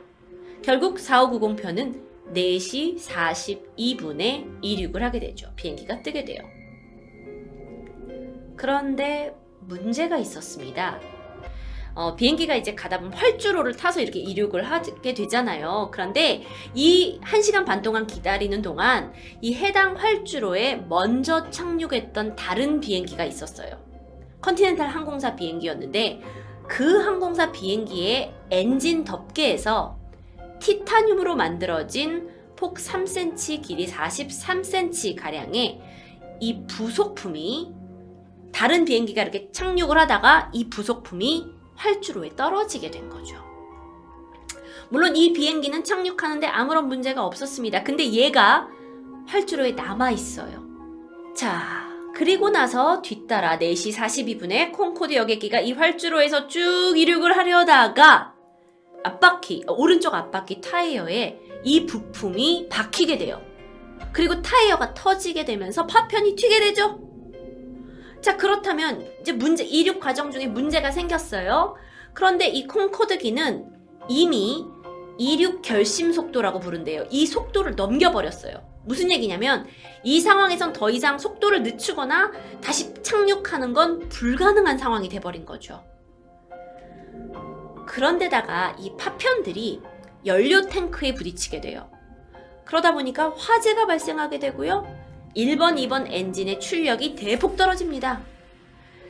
결국 0.65 0.99
4590 0.99 1.63
편은 1.63 2.08
4시 2.35 2.99
42분에 2.99 4.59
이륙을 4.63 5.03
하게 5.03 5.21
되죠. 5.21 5.53
비행기가 5.57 6.03
뜨게 6.03 6.25
돼요. 6.25 6.43
그런데 8.57 9.35
문제가 9.61 10.19
있었습니다. 10.19 11.01
어, 11.95 12.15
비행기가 12.15 12.55
이제 12.55 12.75
가다 12.75 12.99
보면 12.99 13.13
활주로를 13.13 13.75
타서 13.75 14.01
이렇게 14.01 14.21
이륙을 14.21 14.63
하게 14.63 15.15
되잖아요. 15.15 15.91
그런데 15.93 16.45
이 16.73 17.19
1시간 17.25 17.65
반 17.65 17.83
동안 17.83 18.07
기다리는 18.07 18.63
동안 18.63 19.13
이 19.41 19.55
해당 19.55 19.97
활주로에 19.97 20.77
먼저 20.89 21.51
착륙했던 21.51 22.37
다른 22.37 22.79
비행기가 22.79 23.25
있었어요. 23.25 23.71
컨티넨탈 24.41 24.89
항공사 24.89 25.35
비행기였는데 25.35 26.21
그 26.69 26.99
항공사 26.99 27.51
비행기의 27.51 28.33
엔진 28.51 29.03
덮개에서 29.03 29.98
티타늄으로 30.61 31.37
만들어진 31.37 32.29
폭 32.57 32.75
3cm, 32.75 33.63
길이 33.63 33.87
43cm 33.87 35.17
가량의 35.17 35.81
이 36.41 36.67
부속품이 36.67 37.73
다른 38.53 38.85
비행기가 38.85 39.23
이렇게 39.23 39.51
착륙을 39.53 39.99
하다가 39.99 40.51
이 40.53 40.69
부속품이 40.69 41.47
활주로에 41.77 42.31
떨어지게 42.35 42.91
된 42.91 43.09
거죠. 43.09 43.37
물론 44.91 45.17
이 45.17 45.33
비행기는 45.33 45.85
착륙하는데 45.85 46.47
아무런 46.47 46.89
문제가 46.89 47.25
없었습니다. 47.25 47.85
근데 47.85 48.11
얘가 48.11 48.69
활주로에 49.27 49.73
남아 49.73 50.11
있어요. 50.13 50.67
자, 51.37 51.87
그리고 52.15 52.51
나서 52.51 53.03
뒤따라 53.03 53.59
4시 53.59 53.95
42분에 53.95 54.73
콩코드 54.73 55.15
여객기가 55.15 55.61
이 55.61 55.73
활주로에서 55.73 56.49
쭉 56.49 56.95
이륙을 56.97 57.37
하려다가 57.37 58.35
앞바퀴, 59.05 59.65
어, 59.67 59.73
오른쪽 59.75 60.15
앞바퀴 60.15 60.61
타이어에 60.61 61.39
이 61.65 61.87
부품이 61.87 62.69
박히게 62.69 63.19
돼요. 63.19 63.41
그리고 64.13 64.41
타이어가 64.43 64.95
터지게 64.95 65.45
되면서 65.45 65.87
파편이 65.87 66.35
튀게 66.35 66.61
되죠. 66.61 67.01
자, 68.21 68.37
그렇다면 68.37 69.07
이제 69.21 69.33
문제, 69.33 69.65
이륙 69.65 70.01
과정 70.01 70.31
중에 70.31 70.47
문제가 70.47 70.91
생겼어요. 70.91 71.77
그런데 72.15 72.49
이 72.49 72.67
콩코드기는 72.67 73.67
이미 74.09 74.65
이륙 75.19 75.63
결심 75.63 76.13
속도라고 76.13 76.61
부른대요. 76.61 77.07
이 77.11 77.27
속도를 77.27 77.77
넘겨버렸어요. 77.77 78.67
무슨 78.85 79.11
얘기냐면 79.11 79.67
이 80.03 80.21
상황에선 80.21 80.73
더 80.73 80.91
이상 80.91 81.19
속도를 81.19 81.63
늦추거나 81.63 82.33
다시 82.63 82.95
착륙하는 83.03 83.73
건 83.73 84.09
불가능한 84.09 84.79
상황이 84.79 85.09
돼버린 85.09 85.45
거죠. 85.45 85.85
그런데다가 87.89 88.77
이 88.79 88.93
파편들이 88.99 89.81
연료 90.27 90.61
탱크에 90.67 91.15
부딪히게 91.15 91.63
돼요. 91.63 91.91
그러다 92.65 92.93
보니까 92.93 93.31
화재가 93.31 93.87
발생하게 93.87 94.39
되고요. 94.39 94.87
1번, 95.35 95.77
2번 95.79 96.07
엔진의 96.11 96.61
출력이 96.61 97.15
대폭 97.15 97.57
떨어집니다. 97.57 98.21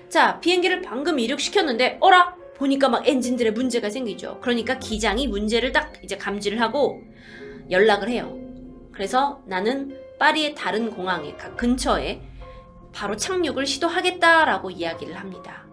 자, 0.08 0.38
비행기를 0.40 0.80
방금 0.82 1.18
이륙시켰는데, 1.18 1.98
어라? 2.00 2.36
보니까 2.56 2.88
막 2.88 3.06
엔진들의 3.06 3.52
문제가 3.52 3.90
생기죠. 3.90 4.38
그러니까 4.40 4.78
기장이 4.78 5.26
문제를 5.26 5.72
딱 5.72 5.92
이제 6.02 6.16
감지를 6.16 6.60
하고 6.60 7.02
연락을 7.70 8.08
해요. 8.08 8.36
그래서 8.92 9.42
나는 9.46 9.96
파리의 10.18 10.54
다른 10.54 10.90
공항에 10.90 11.34
가- 11.36 11.54
근처에 11.54 12.20
바로 12.92 13.16
착륙을 13.16 13.66
시도하겠다라고 13.66 14.70
이야기를 14.70 15.16
합니다. 15.16 15.66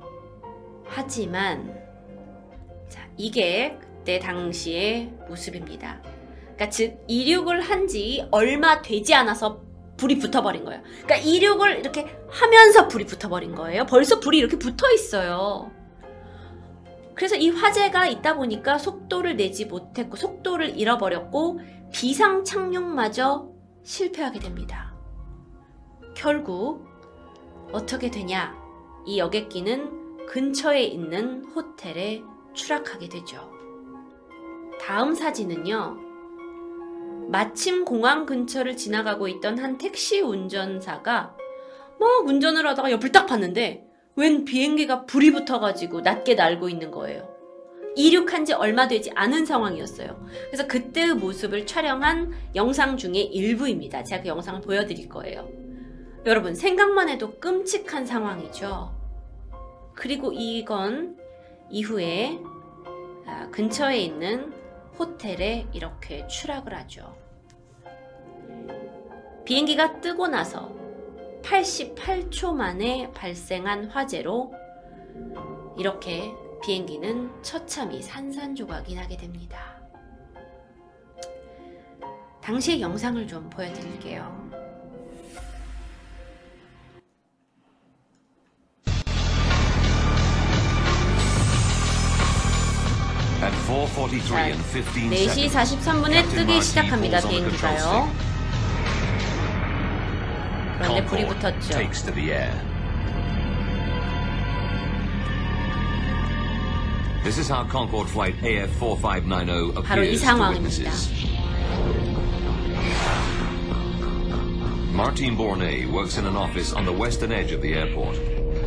하지만 0.85 1.73
자, 1.73 1.84
이게 3.17 3.77
그때 3.79 4.19
당시의 4.19 5.13
모습입니다. 5.27 6.01
그러니까 6.43 6.69
즉 6.69 7.03
이륙을 7.07 7.61
한 7.61 7.87
지 7.87 8.25
얼마 8.31 8.81
되지 8.81 9.13
않아서 9.13 9.61
불이 9.97 10.19
붙어버린 10.19 10.65
거예요. 10.65 10.81
그러니까 11.03 11.15
이륙을 11.17 11.79
이렇게 11.79 12.17
하면서 12.29 12.87
불이 12.87 13.05
붙어버린 13.05 13.55
거예요. 13.55 13.85
벌써 13.85 14.19
불이 14.19 14.37
이렇게 14.37 14.57
붙어 14.57 14.91
있어요. 14.91 15.71
그래서 17.13 17.35
이 17.35 17.49
화재가 17.49 18.07
있다 18.07 18.35
보니까 18.35 18.77
속도를 18.77 19.37
내지 19.37 19.65
못했고 19.65 20.17
속도를 20.17 20.77
잃어버렸고 20.77 21.59
비상 21.93 22.43
착륙마저 22.43 23.47
실패하게 23.83 24.39
됩니다. 24.39 24.93
결국 26.13 26.85
어떻게 27.71 28.11
되냐? 28.11 28.55
이 29.05 29.17
여객기는 29.19 30.25
근처에 30.25 30.83
있는 30.83 31.45
호텔에 31.45 32.21
추락하게 32.55 33.09
되죠. 33.09 33.51
다음 34.81 35.13
사진은요. 35.13 36.05
마침 37.29 37.85
공항 37.85 38.25
근처를 38.25 38.77
지나가고 38.77 39.27
있던 39.27 39.59
한 39.59 39.77
택시 39.77 40.21
운전사가 40.21 41.35
막 41.99 42.27
운전을 42.27 42.65
하다가 42.67 42.91
옆을 42.91 43.11
딱 43.11 43.25
봤는데 43.25 43.87
웬 44.15 44.45
비행기가 44.45 45.05
불이 45.05 45.31
붙어가지고 45.31 46.01
낮게 46.01 46.35
날고 46.35 46.69
있는 46.69 46.91
거예요. 46.91 47.35
이륙한 47.95 48.45
지 48.45 48.53
얼마 48.53 48.87
되지 48.87 49.11
않은 49.15 49.45
상황이었어요. 49.45 50.27
그래서 50.47 50.67
그때의 50.67 51.15
모습을 51.15 51.65
촬영한 51.65 52.33
영상 52.55 52.97
중에 52.97 53.19
일부입니다. 53.19 54.03
제가 54.03 54.23
그 54.23 54.27
영상을 54.27 54.61
보여드릴 54.61 55.07
거예요. 55.07 55.47
여러분, 56.25 56.55
생각만 56.55 57.07
해도 57.07 57.39
끔찍한 57.39 58.05
상황이죠. 58.05 58.93
그리고 59.93 60.33
이건 60.33 61.17
이후에 61.69 62.39
아, 63.25 63.49
근처에 63.51 63.97
있는 63.97 64.53
호텔에 64.97 65.67
이렇게 65.73 66.25
추락을 66.27 66.73
하죠. 66.73 67.15
비행기가 69.45 69.99
뜨고 70.01 70.27
나서 70.27 70.73
88초 71.43 72.53
만에 72.53 73.11
발생한 73.11 73.85
화재로 73.85 74.53
이렇게 75.77 76.33
비행기는 76.63 77.43
처참히 77.43 78.01
산산조각이 78.01 78.95
나게 78.95 79.17
됩니다. 79.17 79.75
당시의 82.41 82.81
영상을 82.81 83.27
좀 83.27 83.49
보여드릴게요. 83.49 84.44
4시 95.10 95.50
seconds, 95.50 95.84
43분에 95.84 96.12
Captain 96.12 96.28
뜨기 96.30 96.52
Marty 96.52 96.60
시작합니다. 96.62 97.20
pulls 97.20 97.26
on 97.26 97.30
the 97.30 97.50
control 97.50 97.76
비행기가요. 97.76 98.10
stick. 98.10 98.30
그런데 100.78 101.04
불이 101.04 101.22
Concorde 101.22 101.52
붙었죠. 101.60 101.68
takes 101.74 102.02
to 102.02 102.12
the 102.12 102.32
air. 102.32 102.54
This 107.22 107.38
is 107.38 107.48
how 107.52 107.64
Concorde 107.68 108.08
flight 108.10 108.40
AF4590 108.40 109.84
바로 109.84 110.02
이 110.02 110.16
appears 110.16 110.20
to 110.20 110.26
상황입니다. 110.26 110.80
witnesses. 110.80 111.10
Martine 114.92 115.36
Bournet 115.36 115.86
works 115.90 116.18
in 116.18 116.26
an 116.26 116.36
office 116.36 116.72
on 116.74 116.84
the 116.84 116.92
western 116.92 117.32
edge 117.32 117.52
of 117.52 117.62
the 117.62 117.74
airport. 117.74 118.16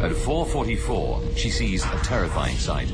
At 0.02 0.12
4:44, 0.14 1.22
she 1.36 1.50
sees 1.50 1.84
a 1.86 1.98
terrifying 2.04 2.58
sight. 2.58 2.90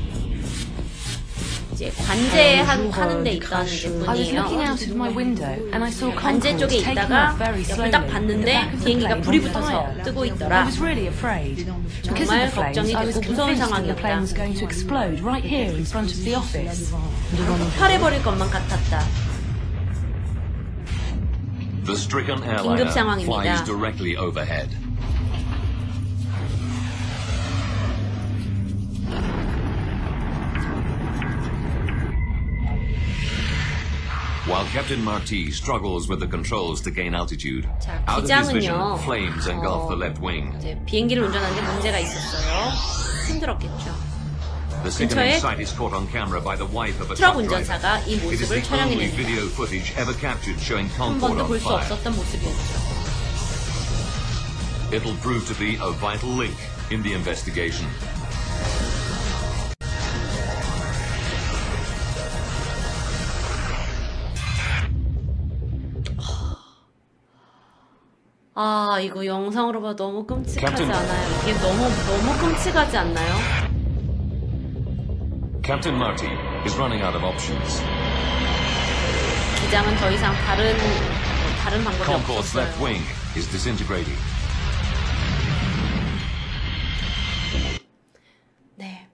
이제 1.75 1.91
관제 1.91 2.61
하는 2.61 3.23
데 3.23 3.33
있던 3.33 3.65
이제 3.67 3.87
I 4.07 4.15
was 4.17 4.31
looking 4.31 4.47
분이에요. 4.47 4.71
out 4.71 4.79
of 4.85 4.95
my 4.95 5.11
window 5.13 5.51
and 5.75 5.83
I 5.83 5.89
saw 5.91 6.15
관제 6.15 6.55
쪽에 6.55 6.79
taking 6.79 6.91
있다가 6.95 7.35
off 7.35 7.37
very 7.37 7.59
옆을 7.59 7.67
slowly. 7.67 7.91
딱 7.91 7.99
The 7.99 8.11
봤는데 8.13 8.71
비행기가 8.85 9.15
불이 9.19 9.41
붙어서. 9.41 9.91
뜨고 10.05 10.21
I 10.23 10.27
있더라. 10.29 10.63
was 10.65 10.79
really 10.79 11.07
afraid. 11.07 11.65
Because 12.07 12.31
정말 12.31 12.47
of 12.47 12.55
the 12.55 12.55
flames, 12.55 12.55
걱정이 12.55 12.95
I 12.95 13.03
was 13.05 13.19
됐고 13.19 13.27
무서운 13.27 13.47
convinced 13.51 13.59
that 13.59 13.59
the 13.59 13.91
상황이었다. 13.91 13.99
plane 13.99 14.21
was 14.23 14.31
going 14.33 14.55
to 14.55 14.63
explode 14.63 15.19
right 15.19 15.43
here 15.43 15.75
in 15.75 15.83
front 15.83 16.07
of 16.15 16.23
the 16.23 16.35
office. 16.39 16.95
폭발해버릴 17.35 18.23
것만 18.23 18.49
같았다. 18.49 19.03
The 21.83 21.95
stricken 21.99 22.39
airliner 22.47 22.87
상황입니다. 22.87 23.65
While 34.46 34.64
Captain 34.72 35.04
Marty 35.04 35.50
struggles 35.50 36.08
with 36.08 36.18
the 36.20 36.26
controls 36.26 36.80
to 36.82 36.90
gain 36.90 37.14
altitude, 37.14 37.68
자, 37.78 38.00
out 38.08 38.24
of 38.24 38.30
his 38.30 38.50
vision, 38.50 38.74
기장은요. 38.74 39.04
flames 39.04 39.46
engulf 39.48 39.84
어, 39.84 39.88
the 39.88 39.96
left 40.00 40.20
wing. 40.24 40.56
이제 40.58 40.78
비행기를 40.86 41.22
운전하는데 41.24 41.60
문제가 41.72 41.98
있었어요. 41.98 42.72
힘들었겠죠. 43.28 44.10
The 44.80 44.88
sickening 44.88 45.28
근처에 45.28 45.36
sight 45.36 45.60
is 45.60 45.70
caught 45.76 45.92
on 45.94 46.08
camera 46.08 46.40
by 46.40 46.56
the 46.56 46.64
wife 46.64 46.96
of 47.04 47.12
a 47.12 47.16
트럭 47.16 47.36
truck 47.36 47.44
driver. 47.44 47.60
운전사가 47.60 48.00
이 48.08 48.16
It 48.16 48.32
is 48.32 48.48
모습을 48.48 48.62
the 48.62 48.80
only 48.80 49.12
촬영해냅니다. 49.12 49.16
video 49.20 49.44
footage 49.52 49.92
ever 50.00 50.16
captured 50.16 50.56
showing 50.56 50.88
한 50.96 51.20
Concorde 51.20 51.20
번도 51.20 51.42
on 51.44 51.48
볼 51.52 51.60
수 51.60 51.68
fire. 51.68 51.84
없었던 51.84 52.16
모습이었죠. 52.16 52.72
It'll 54.90 55.20
prove 55.20 55.44
to 55.46 55.54
be 55.60 55.76
a 55.76 55.92
vital 56.00 56.32
link 56.32 56.56
in 56.90 57.02
the 57.04 57.12
investigation. 57.12 57.86
아, 68.57 68.97
이거 69.01 69.25
영상으로 69.25 69.81
봐 69.81 69.95
너무 69.95 70.25
끔찍하지 70.25 70.75
캡틴. 70.83 70.89
않아요? 70.93 71.39
이게 71.43 71.53
너무, 71.59 71.89
너무 71.89 72.39
끔찍하지 72.39 72.97
않나요? 72.97 73.35
Captain 75.61 75.95
Marty 75.97 76.29
is 76.65 76.73
running 76.77 77.03
out 77.03 77.17
of 77.17 77.25
options. 77.25 77.81
기장은 79.61 79.97
더 79.97 80.09
이상 80.11 80.33
다른, 80.45 80.71
뭐 80.77 80.85
다른 81.63 81.83
방법이 81.83 82.05
Concorde's 82.05 82.55
left 82.55 82.71
없었어요. 82.77 82.83
wing 82.85 83.03
is 83.35 83.49
disintegrating. 83.49 84.17
네. 88.75 89.09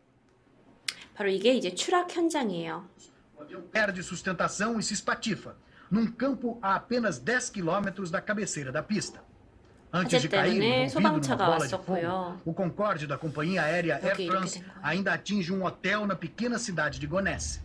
바로 1.16 1.30
이게 1.30 1.54
이제 1.56 1.74
추락 1.74 2.16
현장이에요. 2.16 2.86
O 3.40 3.42
avião 3.44 3.64
perde 3.72 4.04
sustentação 4.04 4.78
e 4.78 4.84
se 4.84 4.94
espatifa, 4.94 5.56
num 5.92 6.06
campo 6.16 6.60
a 6.62 6.76
apenas 6.76 7.18
10 7.18 7.50
quilômetros 7.50 8.12
da 8.12 8.22
cabeceira 8.22 8.72
da 8.72 8.84
pista. 8.84 9.24
Antes 9.94 10.22
de 10.22 10.30
cair, 10.30 10.62
envolvido 10.62 11.28
numa 11.28 11.36
bola 11.36 11.68
de 11.68 11.78
fogo, 11.78 12.42
o 12.46 12.54
Concorde 12.54 13.06
da 13.06 13.18
companhia 13.18 13.64
aérea 13.64 14.00
Air 14.02 14.26
France 14.26 14.64
ainda 14.82 15.14
atinge 15.14 15.52
um 15.52 15.66
hotel 15.66 16.08
na 16.08 16.16
pequena 16.16 16.58
cidade 16.58 16.98
de 16.98 17.06
Gonesse. 17.06 17.62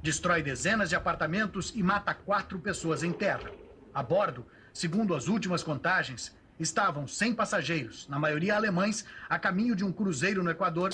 Destrói 0.00 0.42
dezenas 0.42 0.88
de 0.88 0.94
apartamentos 0.94 1.72
e 1.74 1.82
mata 1.82 2.14
quatro 2.14 2.60
pessoas 2.60 3.02
em 3.02 3.12
terra. 3.12 3.50
A 3.92 4.00
bordo, 4.00 4.46
segundo 4.72 5.12
as 5.14 5.26
últimas 5.26 5.64
contagens, 5.64 6.32
estavam 6.60 7.08
100 7.08 7.34
passageiros, 7.34 8.08
na 8.08 8.18
maioria 8.18 8.54
alemães, 8.54 9.04
a 9.28 9.36
caminho 9.36 9.74
de 9.74 9.84
um 9.84 9.90
cruzeiro 9.90 10.44
no 10.44 10.50
Equador 10.50 10.90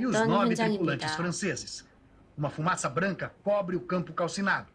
e 0.00 0.06
os 0.06 0.26
nove 0.26 0.56
tripulantes 0.56 1.14
franceses. 1.14 1.86
Uma 2.36 2.50
fumaça 2.50 2.88
branca 2.88 3.32
cobre 3.44 3.76
o 3.76 3.80
campo 3.80 4.12
calcinado. 4.12 4.66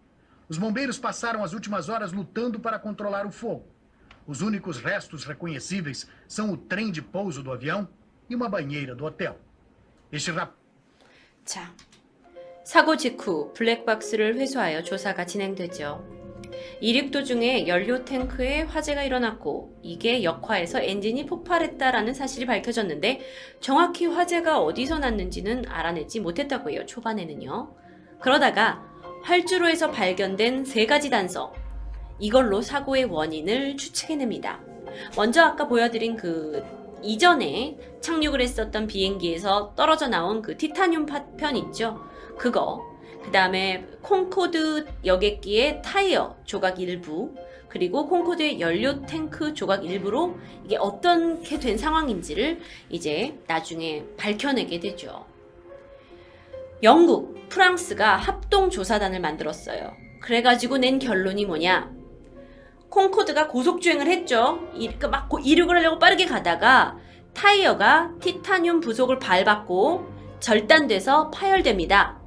Os 0.48 0.58
bombeiros 0.58 0.98
passaram 0.98 1.44
as 1.44 1.54
últimas 1.54 1.90
horas 1.90 2.14
lutando 2.14 2.60
para 2.60 2.80
controlar 2.80 3.26
o 3.26 3.32
fogo. 3.32 3.71
Os 4.28 4.42
únicos 4.42 4.78
restos 4.78 5.26
reconhecíveis 5.26 6.08
são 6.28 6.52
o 6.52 6.58
trem 6.58 6.92
de 6.92 7.02
pouso 7.02 7.42
do 7.44 7.52
avião 7.52 7.88
e 8.30 8.36
uma 8.36 8.48
banheira 8.48 8.96
do 8.96 9.06
hotel. 9.06 9.38
Este 10.12 10.32
rap 10.32 10.54
자, 11.44 11.74
사고 12.64 12.96
직후 12.96 13.52
블랙박스를 13.54 14.36
회수하여 14.36 14.84
조사가 14.84 15.26
진행되죠. 15.26 16.22
이륙 16.80 17.12
도중에 17.12 17.68
연료 17.68 18.06
탱크에 18.06 18.62
화재가 18.64 19.04
일어났고 19.04 19.80
이게 19.82 20.24
역화해서 20.24 20.82
엔진이 20.82 21.26
폭발했다라는 21.26 22.14
사실이 22.14 22.46
밝혀졌는데 22.46 23.22
정확히 23.60 24.06
화재가 24.06 24.60
어디서 24.60 25.00
났는지는 25.00 25.66
알아내지 25.68 26.20
못했다고 26.20 26.70
해요. 26.70 26.86
초반에는요. 26.86 27.76
그러다가 28.20 28.86
활주로에서 29.24 29.92
발견된 29.92 30.66
세 30.66 30.86
가지 30.86 31.10
단서 31.10 31.54
이걸로 32.22 32.62
사고의 32.62 33.06
원인을 33.06 33.76
추측해냅니다. 33.78 34.60
먼저 35.18 35.44
아까 35.44 35.68
보여드린 35.68 36.16
그 36.16 36.64
이전에 37.02 37.78
착륙을 38.00 38.42
했었던 38.42 38.86
비행기에서 38.86 39.74
떨어져 39.76 40.08
나온 40.08 40.44
그 40.44 40.56
티타늄 40.56 41.08
파편 41.08 41.58
있죠? 41.58 42.00
그거. 42.38 42.86
그 43.24 43.32
다음에 43.32 43.86
콩코드 44.04 44.86
여객기의 45.04 45.82
타이어 45.84 46.36
조각 46.46 46.80
일부, 46.80 47.34
그리고 47.70 48.08
콩코드의 48.08 48.60
연료 48.60 49.04
탱크 49.06 49.56
조각 49.56 49.84
일부로 49.84 50.36
이게 50.64 50.78
어떻게 50.78 51.58
된 51.60 51.78
상황인지를 51.78 52.60
이제 52.90 53.40
나중에 53.48 54.04
밝혀내게 54.18 54.80
되죠. 54.80 55.26
영국, 56.84 57.50
프랑스가 57.50 58.16
합동 58.18 58.70
조사단을 58.70 59.22
만들었어요. 59.22 59.94
그래가지고 60.20 60.78
낸 60.78 61.00
결론이 61.00 61.46
뭐냐? 61.46 62.01
콩코드가 62.92 63.48
고속주행을 63.48 64.06
했죠. 64.08 64.60
이- 64.76 64.90
그막 65.00 65.28
고- 65.30 65.40
이륙을 65.40 65.78
하려고 65.78 65.98
빠르게 65.98 66.26
가다가 66.26 66.98
타이어가 67.34 68.12
티타늄 68.20 68.82
부속을 68.82 69.18
밟았고 69.18 70.06
절단돼서 70.42 71.32
파열됩니다. 71.32 72.20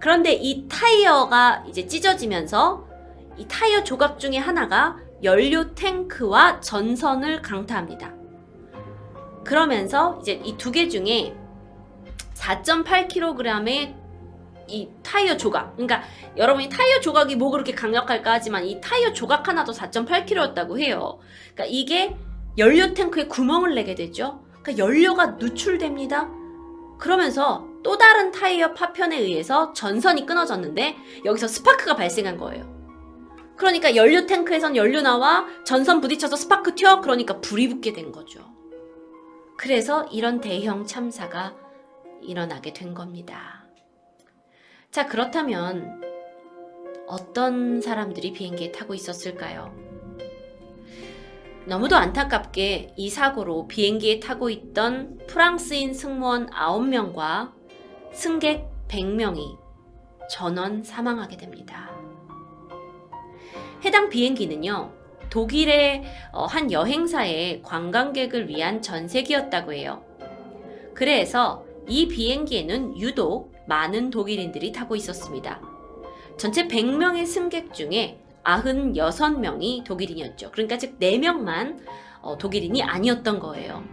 그런데 0.00 0.32
이 0.32 0.66
타이어가 0.68 1.64
이제 1.68 1.86
찢어지면서 1.86 2.84
이 3.36 3.46
타이어 3.46 3.84
조각 3.84 4.18
중에 4.18 4.36
하나가 4.38 4.96
연료 5.22 5.74
탱크와 5.74 6.60
전선을 6.60 7.40
강타합니다. 7.42 8.12
그러면서 9.44 10.18
이제 10.20 10.40
이 10.44 10.56
두 10.56 10.72
개 10.72 10.88
중에 10.88 11.34
4.8kg의 12.34 13.94
이 14.70 14.88
타이어 15.02 15.36
조각. 15.36 15.76
그러니까 15.76 16.02
여러분이 16.36 16.68
타이어 16.68 17.00
조각이 17.00 17.36
뭐 17.36 17.50
그렇게 17.50 17.72
강력할까 17.72 18.32
하지만 18.32 18.64
이 18.64 18.80
타이어 18.80 19.12
조각 19.12 19.48
하나도 19.48 19.72
4.8kg였다고 19.72 20.78
해요. 20.78 21.18
그러니까 21.54 21.64
이게 21.66 22.16
연료 22.58 22.92
탱크에 22.94 23.26
구멍을 23.26 23.74
내게 23.74 23.94
되죠. 23.94 24.40
그러니까 24.62 24.84
연료가 24.84 25.26
누출됩니다. 25.38 26.30
그러면서 26.98 27.66
또 27.82 27.96
다른 27.96 28.30
타이어 28.30 28.74
파편에 28.74 29.18
의해서 29.18 29.72
전선이 29.72 30.26
끊어졌는데 30.26 30.96
여기서 31.24 31.48
스파크가 31.48 31.96
발생한 31.96 32.36
거예요. 32.36 32.80
그러니까 33.56 33.94
연료 33.94 34.26
탱크에선 34.26 34.76
연료 34.76 35.02
나와 35.02 35.46
전선 35.64 36.00
부딪혀서 36.00 36.36
스파크 36.36 36.74
튀어 36.74 37.00
그러니까 37.00 37.40
불이 37.40 37.68
붙게 37.68 37.92
된 37.92 38.12
거죠. 38.12 38.40
그래서 39.56 40.06
이런 40.06 40.40
대형 40.40 40.86
참사가 40.86 41.54
일어나게 42.22 42.72
된 42.72 42.94
겁니다. 42.94 43.59
자, 44.90 45.06
그렇다면 45.06 46.02
어떤 47.06 47.80
사람들이 47.80 48.32
비행기에 48.32 48.72
타고 48.72 48.92
있었을까요? 48.92 49.72
너무도 51.66 51.94
안타깝게 51.94 52.94
이 52.96 53.08
사고로 53.08 53.68
비행기에 53.68 54.18
타고 54.18 54.50
있던 54.50 55.20
프랑스인 55.28 55.94
승무원 55.94 56.50
9명과 56.50 57.52
승객 58.10 58.68
100명이 58.88 59.56
전원 60.28 60.82
사망하게 60.82 61.36
됩니다. 61.36 61.88
해당 63.84 64.08
비행기는요, 64.08 64.92
독일의 65.30 66.02
어, 66.32 66.46
한 66.46 66.72
여행사의 66.72 67.62
관광객을 67.62 68.48
위한 68.48 68.82
전세기였다고 68.82 69.72
해요. 69.72 70.02
그래서 70.94 71.64
이 71.86 72.08
비행기에는 72.08 72.98
유독 72.98 73.49
많은 73.74 74.10
독일인들이 74.10 74.72
타고 74.72 74.96
있었습니다. 74.96 75.60
전체 76.36 76.66
100명의 76.66 77.24
승객 77.24 77.72
중에 77.72 78.18
96명이 78.44 79.84
독일인이었죠. 79.84 80.50
그러니까 80.50 80.76
즉 80.76 80.98
4명만 80.98 81.78
어, 82.20 82.36
독일인이 82.36 82.82
아니었던 82.82 83.38
거예요. 83.38 83.84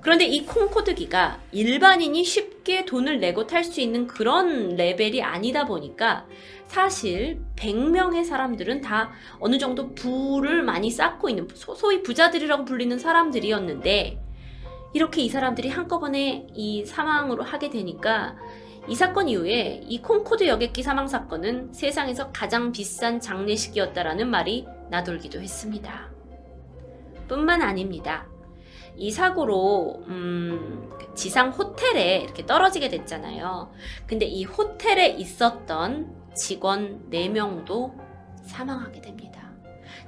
그런데 0.00 0.26
이 0.26 0.44
콩코드기가 0.46 1.40
일반인이 1.52 2.24
쉽게 2.24 2.84
돈을 2.84 3.20
내고 3.20 3.46
탈 3.46 3.62
수 3.64 3.80
있는 3.80 4.06
그런 4.06 4.76
레벨이 4.76 5.22
아니다 5.22 5.64
보니까 5.64 6.26
사실 6.66 7.40
100명의 7.56 8.24
사람들은 8.24 8.80
다 8.80 9.10
어느 9.38 9.58
정도 9.58 9.94
부를 9.94 10.62
많이 10.62 10.90
쌓고 10.90 11.28
있는 11.28 11.48
소- 11.54 11.74
소위 11.74 12.02
부자들이라고 12.02 12.64
불리는 12.64 12.98
사람들이었는데 12.98 14.20
이렇게 14.94 15.22
이 15.22 15.28
사람들이 15.28 15.68
한꺼번에 15.68 16.46
이 16.54 16.84
사망으로 16.86 17.42
하게 17.42 17.68
되니까 17.70 18.36
이 18.88 18.94
사건 18.94 19.28
이후에 19.28 19.82
이 19.86 20.00
콩코드 20.00 20.46
여객기 20.48 20.82
사망 20.82 21.08
사건은 21.08 21.74
세상에서 21.74 22.32
가장 22.32 22.72
비싼 22.72 23.20
장례식이었다라는 23.20 24.28
말이 24.30 24.66
나돌기도 24.90 25.40
했습니다. 25.40 26.08
뿐만 27.28 27.60
아닙니다. 27.60 28.26
이 28.96 29.10
사고로 29.10 30.04
음, 30.08 30.90
지상 31.14 31.50
호텔에 31.50 32.20
이렇게 32.20 32.46
떨어지게 32.46 32.88
됐잖아요. 32.88 33.70
근데 34.06 34.24
이 34.24 34.44
호텔에 34.44 35.08
있었던 35.08 36.32
직원 36.34 37.10
4명도 37.10 37.92
사망하게 38.44 39.02
됩니다. 39.02 39.52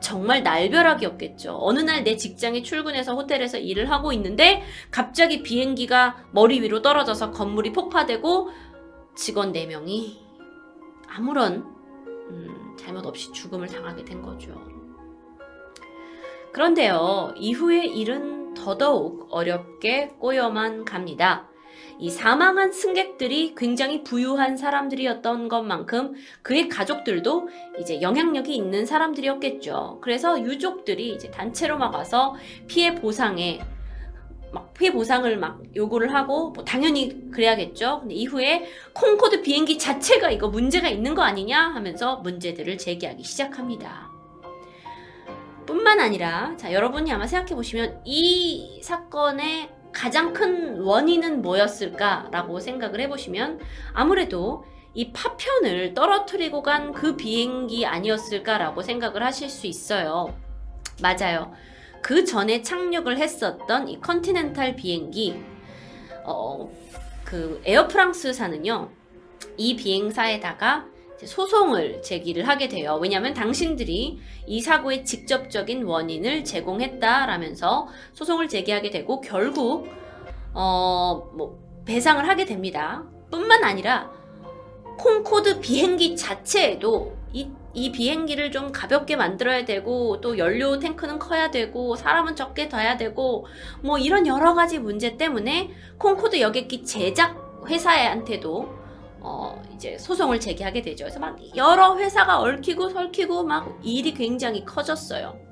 정말 0.00 0.42
날벼락이었겠죠. 0.42 1.58
어느 1.60 1.80
날 1.80 2.02
내 2.04 2.16
직장에 2.16 2.62
출근해서 2.62 3.14
호텔에서 3.14 3.58
일을 3.58 3.90
하고 3.90 4.12
있는데 4.14 4.62
갑자기 4.90 5.42
비행기가 5.42 6.24
머리 6.30 6.62
위로 6.62 6.80
떨어져서 6.80 7.32
건물이 7.32 7.72
폭파되고 7.72 8.48
직원 9.20 9.52
4명이 9.52 10.16
아무런 11.06 11.56
음, 12.30 12.74
잘못 12.78 13.04
없이 13.04 13.30
죽음을 13.32 13.68
당하게 13.68 14.02
된 14.02 14.22
거죠. 14.22 14.54
그런데요, 16.54 17.34
이후의 17.36 17.98
일은 17.98 18.54
더더욱 18.54 19.28
어렵게 19.30 20.14
꼬여만 20.18 20.86
갑니다. 20.86 21.50
이 21.98 22.08
사망한 22.08 22.72
승객들이 22.72 23.54
굉장히 23.54 24.02
부유한 24.04 24.56
사람들이었던 24.56 25.48
것만큼 25.48 26.14
그의 26.40 26.70
가족들도 26.70 27.50
이제 27.78 28.00
영향력이 28.00 28.56
있는 28.56 28.86
사람들이었겠죠. 28.86 29.98
그래서 30.00 30.40
유족들이 30.40 31.10
이제 31.10 31.30
단체로 31.30 31.76
막 31.76 31.94
와서 31.94 32.34
피해 32.66 32.94
보상에 32.94 33.60
막 34.52 34.74
피해 34.74 34.92
보상을 34.92 35.36
막 35.38 35.60
요구를 35.76 36.14
하고 36.14 36.50
뭐 36.50 36.64
당연히 36.64 37.30
그래야겠죠. 37.30 38.00
근데 38.00 38.14
이후에 38.14 38.66
콩코드 38.92 39.42
비행기 39.42 39.78
자체가 39.78 40.30
이거 40.30 40.48
문제가 40.48 40.88
있는 40.88 41.14
거 41.14 41.22
아니냐 41.22 41.58
하면서 41.58 42.16
문제들을 42.16 42.78
제기하기 42.78 43.22
시작합니다. 43.22 44.08
뿐만 45.66 46.00
아니라 46.00 46.54
자 46.56 46.72
여러분이 46.72 47.12
아마 47.12 47.26
생각해 47.26 47.54
보시면 47.54 48.00
이 48.04 48.80
사건의 48.82 49.70
가장 49.92 50.32
큰 50.32 50.80
원인은 50.80 51.42
뭐였을까라고 51.42 52.60
생각을 52.60 53.00
해보시면 53.00 53.60
아무래도 53.92 54.64
이 54.94 55.12
파편을 55.12 55.94
떨어뜨리고 55.94 56.62
간 56.62 56.92
그 56.92 57.16
비행기 57.16 57.86
아니었을까라고 57.86 58.82
생각을 58.82 59.22
하실 59.22 59.48
수 59.48 59.66
있어요. 59.68 60.34
맞아요. 61.00 61.52
그 62.02 62.24
전에 62.24 62.62
착륙을 62.62 63.18
했었던 63.18 63.88
이 63.88 64.00
컨티넨탈 64.00 64.76
비행기, 64.76 65.42
어, 66.24 66.70
그 67.24 67.60
에어프랑스사는요, 67.64 68.90
이 69.56 69.76
비행사에다가 69.76 70.86
소송을 71.26 72.02
제기를 72.02 72.48
하게 72.48 72.68
돼요. 72.68 72.98
왜냐하면 73.00 73.34
당신들이 73.34 74.18
이 74.46 74.60
사고의 74.60 75.04
직접적인 75.04 75.84
원인을 75.84 76.44
제공했다라면서 76.44 77.88
소송을 78.14 78.48
제기하게 78.48 78.90
되고 78.90 79.20
결국 79.20 79.86
어, 80.54 81.30
뭐 81.34 81.58
배상을 81.84 82.26
하게 82.26 82.44
됩니다. 82.44 83.04
뿐만 83.30 83.64
아니라 83.64 84.10
콩코드 84.98 85.60
비행기 85.60 86.16
자체에도 86.16 87.16
이, 87.32 87.48
이 87.72 87.92
비행기를 87.92 88.50
좀 88.50 88.72
가볍게 88.72 89.16
만들어야 89.16 89.64
되고 89.64 90.20
또 90.20 90.38
연료 90.38 90.78
탱크는 90.78 91.18
커야 91.18 91.50
되고 91.50 91.94
사람은 91.94 92.34
적게 92.34 92.68
둬야 92.68 92.96
되고 92.96 93.46
뭐 93.82 93.98
이런 93.98 94.26
여러 94.26 94.54
가지 94.54 94.78
문제 94.78 95.16
때문에 95.16 95.70
콩코드 95.98 96.40
여객기 96.40 96.84
제작 96.84 97.36
회사한테도 97.68 98.80
어 99.20 99.62
이제 99.74 99.98
소송을 99.98 100.40
제기하게 100.40 100.82
되죠. 100.82 101.04
그래서 101.04 101.20
막 101.20 101.36
여러 101.54 101.96
회사가 101.96 102.40
얽히고 102.40 102.88
설키고 102.88 103.44
막 103.44 103.78
일이 103.82 104.14
굉장히 104.14 104.64
커졌어요. 104.64 105.49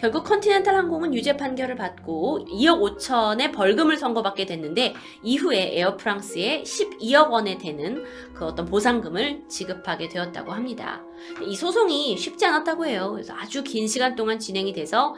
결국 0.00 0.24
컨티넨탈 0.24 0.74
항공은 0.74 1.12
유죄 1.14 1.36
판결을 1.36 1.76
받고 1.76 2.46
2억 2.50 2.98
5천의 2.98 3.52
벌금을 3.52 3.98
선고받게 3.98 4.46
됐는데 4.46 4.94
이후에 5.22 5.78
에어프랑스에 5.78 6.62
12억 6.62 7.30
원에 7.30 7.58
되는 7.58 8.02
그 8.32 8.46
어떤 8.46 8.64
보상금을 8.64 9.42
지급하게 9.46 10.08
되었다고 10.08 10.52
합니다. 10.52 11.02
이 11.46 11.54
소송이 11.54 12.16
쉽지 12.16 12.46
않았다고 12.46 12.86
해요. 12.86 13.10
그래서 13.12 13.34
아주 13.34 13.62
긴 13.62 13.86
시간 13.86 14.16
동안 14.16 14.38
진행이 14.38 14.72
돼서 14.72 15.14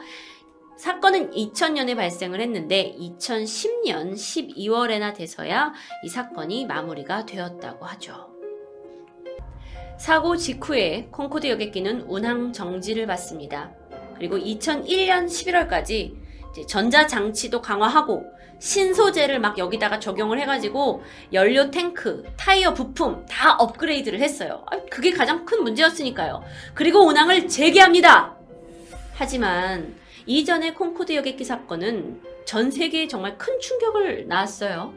사건은 0.75 1.31
2000년에 1.31 1.95
발생을 1.95 2.41
했는데 2.41 2.93
2010년 2.99 4.15
12월에나 4.15 5.13
돼서야 5.15 5.71
이 6.03 6.09
사건이 6.09 6.65
마무리가 6.65 7.25
되었다고 7.25 7.85
하죠. 7.85 8.33
사고 9.97 10.35
직후에 10.35 11.07
콩코드 11.11 11.47
여객기는 11.47 12.01
운항 12.01 12.51
정지를 12.51 13.07
받습니다. 13.07 13.71
그리고 14.23 14.37
2001년 14.37 15.25
11월까지 15.25 16.15
전자 16.65 17.05
장치도 17.05 17.61
강화하고 17.61 18.23
신소재를 18.57 19.41
막 19.41 19.57
여기다가 19.57 19.99
적용을 19.99 20.39
해가지고 20.39 21.03
연료 21.33 21.69
탱크, 21.69 22.23
타이어 22.37 22.73
부품 22.73 23.25
다 23.25 23.57
업그레이드를 23.57 24.21
했어요. 24.21 24.63
아, 24.71 24.79
그게 24.89 25.11
가장 25.11 25.43
큰 25.43 25.61
문제였으니까요. 25.63 26.41
그리고 26.73 27.05
운항을 27.05 27.49
재개합니다. 27.49 28.37
하지만 29.15 29.93
이전의 30.25 30.75
콩코드 30.75 31.13
여객기 31.15 31.43
사건은 31.43 32.21
전 32.45 32.71
세계에 32.71 33.09
정말 33.09 33.37
큰 33.37 33.59
충격을 33.59 34.29
낳았어요. 34.29 34.93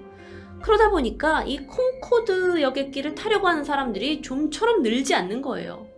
그러다 0.63 0.91
보니까 0.91 1.43
이 1.43 1.67
콩코드 1.67 2.63
여객기를 2.63 3.17
타려고 3.17 3.49
하는 3.49 3.65
사람들이 3.65 4.23
좀처럼 4.23 4.83
늘지 4.83 5.17
않는 5.17 5.43
거예요. 5.43 5.96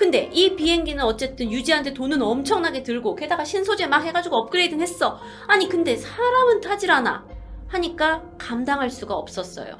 근데 0.00 0.30
이 0.32 0.56
비행기는 0.56 1.04
어쨌든 1.04 1.52
유지하는데 1.52 1.92
돈은 1.92 2.22
엄청나게 2.22 2.82
들고 2.82 3.16
게다가 3.16 3.44
신소재 3.44 3.86
막 3.86 4.02
해가지고 4.02 4.34
업그레이드는 4.34 4.80
했어. 4.80 5.20
아니 5.46 5.68
근데 5.68 5.94
사람은 5.94 6.62
타질 6.62 6.90
않아. 6.90 7.26
하니까 7.68 8.24
감당할 8.38 8.88
수가 8.88 9.14
없었어요. 9.14 9.76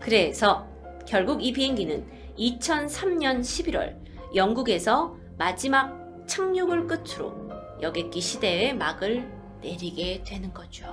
그래서 0.00 0.66
결국 1.06 1.44
이 1.44 1.52
비행기는 1.52 2.04
2003년 2.36 3.38
11월 3.38 3.94
영국에서 4.34 5.14
마지막 5.38 6.26
착륙을 6.26 6.88
끝으로 6.88 7.32
여객기 7.80 8.20
시대의 8.20 8.74
막을 8.74 9.30
내리게 9.62 10.24
되는 10.26 10.52
거죠. 10.52 10.84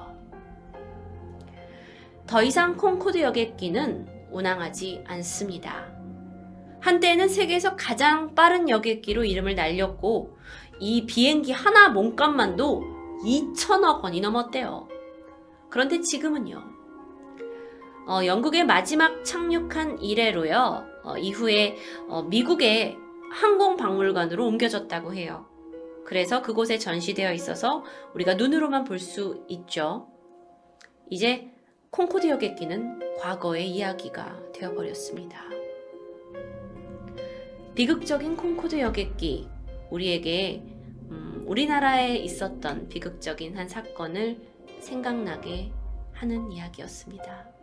더 2.27 2.43
이상 2.43 2.77
콩코드 2.77 3.19
여객기는 3.23 4.30
운항하지 4.30 5.03
않습니다. 5.07 5.94
한때는 6.85 7.29
세계에서 7.29 7.75
가장 7.75 8.35
빠른 8.35 8.69
여객기로 8.69 9.25
이름을 9.25 9.55
날렸고 9.55 10.37
이 10.79 11.07
비행기 11.07 11.51
하나 11.51 11.89
몸값만도 11.89 12.83
2천억 13.23 14.03
원이 14.03 14.21
넘었대요. 14.21 14.87
그런데 15.71 16.01
지금은요. 16.01 16.63
어, 18.07 18.23
영국의 18.23 18.67
마지막 18.67 19.25
착륙한 19.25 19.99
이래로요. 19.99 20.85
어, 21.03 21.17
이후에 21.17 21.75
어, 22.07 22.21
미국의 22.21 22.95
항공박물관으로 23.31 24.45
옮겨졌다고 24.45 25.15
해요. 25.15 25.47
그래서 26.05 26.43
그곳에 26.43 26.77
전시되어 26.77 27.33
있어서 27.33 27.83
우리가 28.13 28.35
눈으로만 28.35 28.83
볼 28.83 28.99
수 28.99 29.43
있죠. 29.47 30.07
이제 31.09 31.51
콩코드 31.89 32.27
여객기는 32.27 33.17
과거의 33.17 33.71
이야기가 33.71 34.51
되어버렸습니다. 34.53 35.55
비극적인 37.76 38.38
콩코드 38.38 38.80
여객기, 38.80 39.49
우리에게 39.91 40.64
음, 41.11 41.43
우리나라에 41.45 42.15
있었던 42.15 42.88
비극적인 42.88 43.57
한 43.57 43.68
사건을 43.68 44.39
생각나게 44.80 45.72
하는 46.14 46.52
이야기였습니다. 46.53 47.55